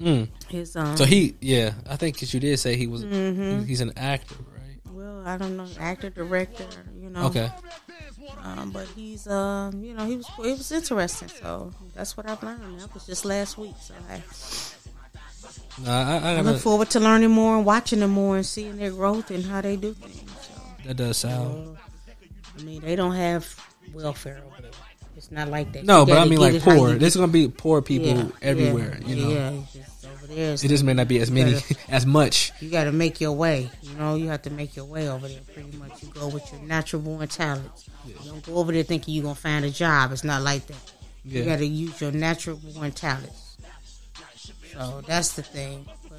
Mm. 0.00 0.28
his 0.48 0.74
um, 0.76 0.96
So 0.96 1.04
he, 1.04 1.34
yeah, 1.42 1.72
I 1.88 1.96
think 1.96 2.18
'cause 2.18 2.32
you 2.32 2.40
did 2.40 2.58
say 2.58 2.74
he 2.76 2.86
was. 2.86 3.04
Mm-hmm. 3.04 3.64
he's 3.64 3.82
an 3.82 3.92
actor, 3.98 4.36
right? 4.56 4.80
well, 4.90 5.22
I 5.26 5.36
don't 5.36 5.56
know, 5.58 5.66
actor, 5.78 6.08
director, 6.08 6.64
you 6.98 7.10
know, 7.10 7.26
Okay. 7.26 7.50
Um, 8.42 8.70
but 8.70 8.86
he's 8.96 9.26
um, 9.26 9.82
you 9.84 9.92
know, 9.92 10.06
he 10.06 10.16
was 10.16 10.26
it 10.38 10.56
was 10.56 10.72
interesting. 10.72 11.28
So 11.28 11.72
that's 11.94 12.16
what 12.16 12.26
I've 12.28 12.42
learned. 12.42 12.80
That 12.80 12.94
was 12.94 13.04
just 13.04 13.24
last 13.26 13.58
week. 13.58 13.74
So 13.80 13.92
I, 14.08 14.22
No, 15.84 15.90
I, 15.90 16.18
I 16.18 16.36
I 16.36 16.40
look 16.40 16.60
forward 16.60 16.88
to 16.90 17.00
learning 17.00 17.30
more 17.30 17.56
and 17.56 17.66
watching 17.66 18.00
them 18.00 18.10
more 18.12 18.36
and 18.36 18.46
seeing 18.46 18.76
their 18.76 18.90
growth 18.92 19.30
and 19.30 19.44
how 19.44 19.60
they 19.60 19.76
do 19.76 19.92
things. 19.92 20.30
So. 20.40 20.52
that 20.86 20.96
does 20.96 21.18
sound. 21.18 21.76
I 22.60 22.64
mean, 22.64 22.80
they 22.82 22.96
don't 22.96 23.14
have 23.14 23.46
welfare 23.92 24.40
over 24.46 24.62
there. 24.62 24.70
It's 25.16 25.30
not 25.30 25.48
like 25.48 25.72
that. 25.72 25.84
No, 25.84 26.00
You 26.00 26.06
but 26.06 26.18
I 26.18 26.24
mean 26.24 26.38
like 26.38 26.60
poor. 26.62 26.92
There's 26.94 27.16
gonna 27.16 27.28
be 27.28 27.48
poor 27.48 27.82
people 27.82 28.08
Yeah, 28.08 28.28
everywhere. 28.42 28.98
yeah, 29.02 29.08
You 29.08 29.16
know. 29.16 29.30
Yeah, 29.30 29.82
just 29.82 30.06
over 30.06 30.26
there 30.28 30.52
It 30.54 30.58
just 30.58 30.84
may 30.84 30.94
not 30.94 31.08
be 31.08 31.18
as 31.18 31.30
many, 31.30 31.58
as 31.88 32.06
much. 32.06 32.52
you 32.60 32.70
got 32.70 32.84
to 32.84 32.92
make 32.92 33.20
your 33.20 33.32
way. 33.32 33.70
You 33.82 33.94
know, 33.94 34.14
you 34.14 34.28
have 34.28 34.42
to 34.42 34.50
make 34.50 34.76
your 34.76 34.86
way 34.86 35.08
over 35.10 35.28
there. 35.28 35.40
Pretty 35.52 35.76
much, 35.76 36.02
you 36.02 36.08
go 36.08 36.28
with 36.28 36.50
your 36.52 36.62
natural 36.62 37.02
born 37.02 37.26
talents. 37.28 37.88
You 38.06 38.14
don't 38.24 38.42
go 38.46 38.54
over 38.56 38.72
there 38.72 38.82
thinking 38.82 39.12
you're 39.14 39.24
gonna 39.24 39.34
find 39.34 39.64
a 39.64 39.70
job. 39.70 40.12
It's 40.12 40.24
not 40.24 40.42
like 40.42 40.66
that. 40.68 40.92
You 41.24 41.44
got 41.44 41.58
to 41.58 41.66
use 41.66 42.00
your 42.00 42.12
natural 42.12 42.56
born 42.56 42.92
talents. 42.92 43.56
So 44.72 45.02
that's 45.06 45.32
the 45.32 45.42
thing. 45.42 45.86
But, 46.08 46.18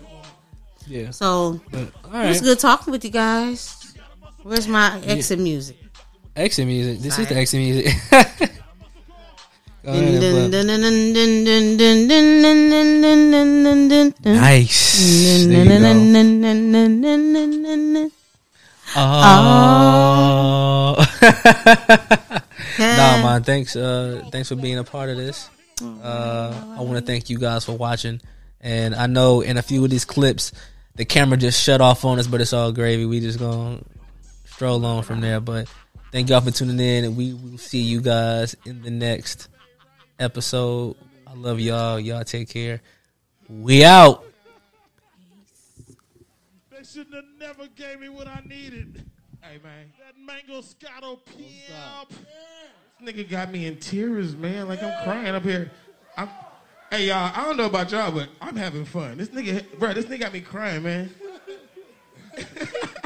yeah. 0.88 1.02
yeah. 1.06 1.12
So 1.12 1.60
But, 1.72 1.92
all 2.06 2.22
it 2.22 2.28
was 2.28 2.42
good 2.42 2.60
talking 2.60 2.92
with 2.92 3.04
you 3.04 3.10
guys. 3.12 3.96
Where's 4.44 4.68
my 4.68 5.00
exit 5.06 5.40
music? 5.40 5.78
Exit 6.36 6.66
music. 6.66 7.00
This 7.00 7.16
Sorry. 7.16 7.24
is 7.24 7.30
the 7.30 7.36
exit 7.36 7.60
music. 7.60 7.88
nice. 14.24 15.46
Oh. 18.96 20.96
nah, 22.80 23.24
man. 23.24 23.44
Thanks. 23.44 23.76
Uh, 23.76 24.24
thanks 24.32 24.50
for 24.50 24.56
being 24.56 24.78
a 24.78 24.84
part 24.84 25.10
of 25.10 25.18
this. 25.18 25.50
Uh, 25.82 26.76
I 26.78 26.82
want 26.82 26.98
to 26.98 27.02
thank 27.02 27.30
you 27.30 27.38
guys 27.38 27.66
for 27.66 27.74
watching. 27.74 28.22
And 28.60 28.94
I 28.94 29.08
know 29.08 29.42
in 29.42 29.58
a 29.58 29.62
few 29.62 29.84
of 29.84 29.90
these 29.90 30.06
clips, 30.06 30.52
the 30.96 31.06
camera 31.06 31.38
just 31.38 31.62
shut 31.62 31.82
off 31.82 32.06
on 32.06 32.20
us, 32.20 32.28
but 32.28 32.42
it's 32.42 32.54
all 32.54 32.72
gravy. 32.72 33.06
We 33.06 33.20
just 33.20 33.40
gonna 33.40 33.80
stroll 34.46 34.86
on 34.86 35.04
from 35.04 35.22
there. 35.22 35.40
But 35.40 35.68
thank 36.12 36.30
y'all 36.30 36.42
for 36.42 36.52
tuning 36.52 36.80
in, 36.80 37.06
and 37.06 37.16
we 37.18 37.34
will 37.34 37.58
see 37.58 37.82
you 37.82 38.02
guys 38.02 38.56
in 38.66 38.82
the 38.82 38.92
next 38.92 39.50
episode. 40.20 40.96
I 41.28 41.34
love 41.34 41.60
y'all. 41.60 42.00
Y'all 42.00 42.24
take 42.24 42.50
care. 42.50 42.82
We 43.50 43.84
out. 43.84 44.24
They 46.72 46.84
shouldn't 46.84 47.16
have 47.16 47.26
never 47.40 47.68
gave 47.68 48.00
me 48.00 48.10
what 48.10 48.28
I 48.28 48.42
needed. 48.46 49.06
Hey 49.42 49.60
man, 49.64 49.92
That 50.00 50.16
mango 50.24 50.62
scotto 50.62 51.16
PM. 51.26 52.08
this 52.08 53.16
nigga 53.16 53.28
got 53.30 53.52
me 53.52 53.66
in 53.66 53.78
tears, 53.78 54.36
man. 54.36 54.68
Like 54.68 54.84
I'm 54.84 55.04
crying 55.04 55.34
up 55.34 55.44
here. 55.44 55.72
I'm, 56.16 56.30
hey 56.92 57.08
y'all, 57.08 57.32
I 57.36 57.44
don't 57.46 57.58
know 57.58 57.66
about 57.66 57.92
y'all, 57.92 58.12
but 58.12 58.30
I'm 58.40 58.56
having 58.56 58.86
fun. 58.86 59.18
This 59.18 59.30
nigga, 59.30 59.66
bro, 59.80 59.94
this 59.94 60.06
nigga 60.06 60.20
got 60.20 60.34
me 60.34 60.42
crying, 60.42 60.84
man. 60.84 61.10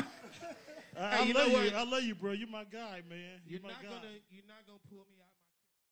I, 0.97 1.09
Hey, 1.09 1.17
I 1.17 1.23
you 1.25 1.33
love 1.33 1.51
you. 1.51 1.71
I 1.75 1.83
love 1.83 2.03
you, 2.03 2.15
bro. 2.15 2.31
You're 2.31 2.47
my 2.49 2.63
guy, 2.63 3.01
man. 3.09 3.41
You're, 3.47 3.59
You're 3.59 3.61
my 3.61 3.69
not 3.69 3.83
guy. 3.83 3.89
gonna, 3.89 4.13
you're 4.31 4.44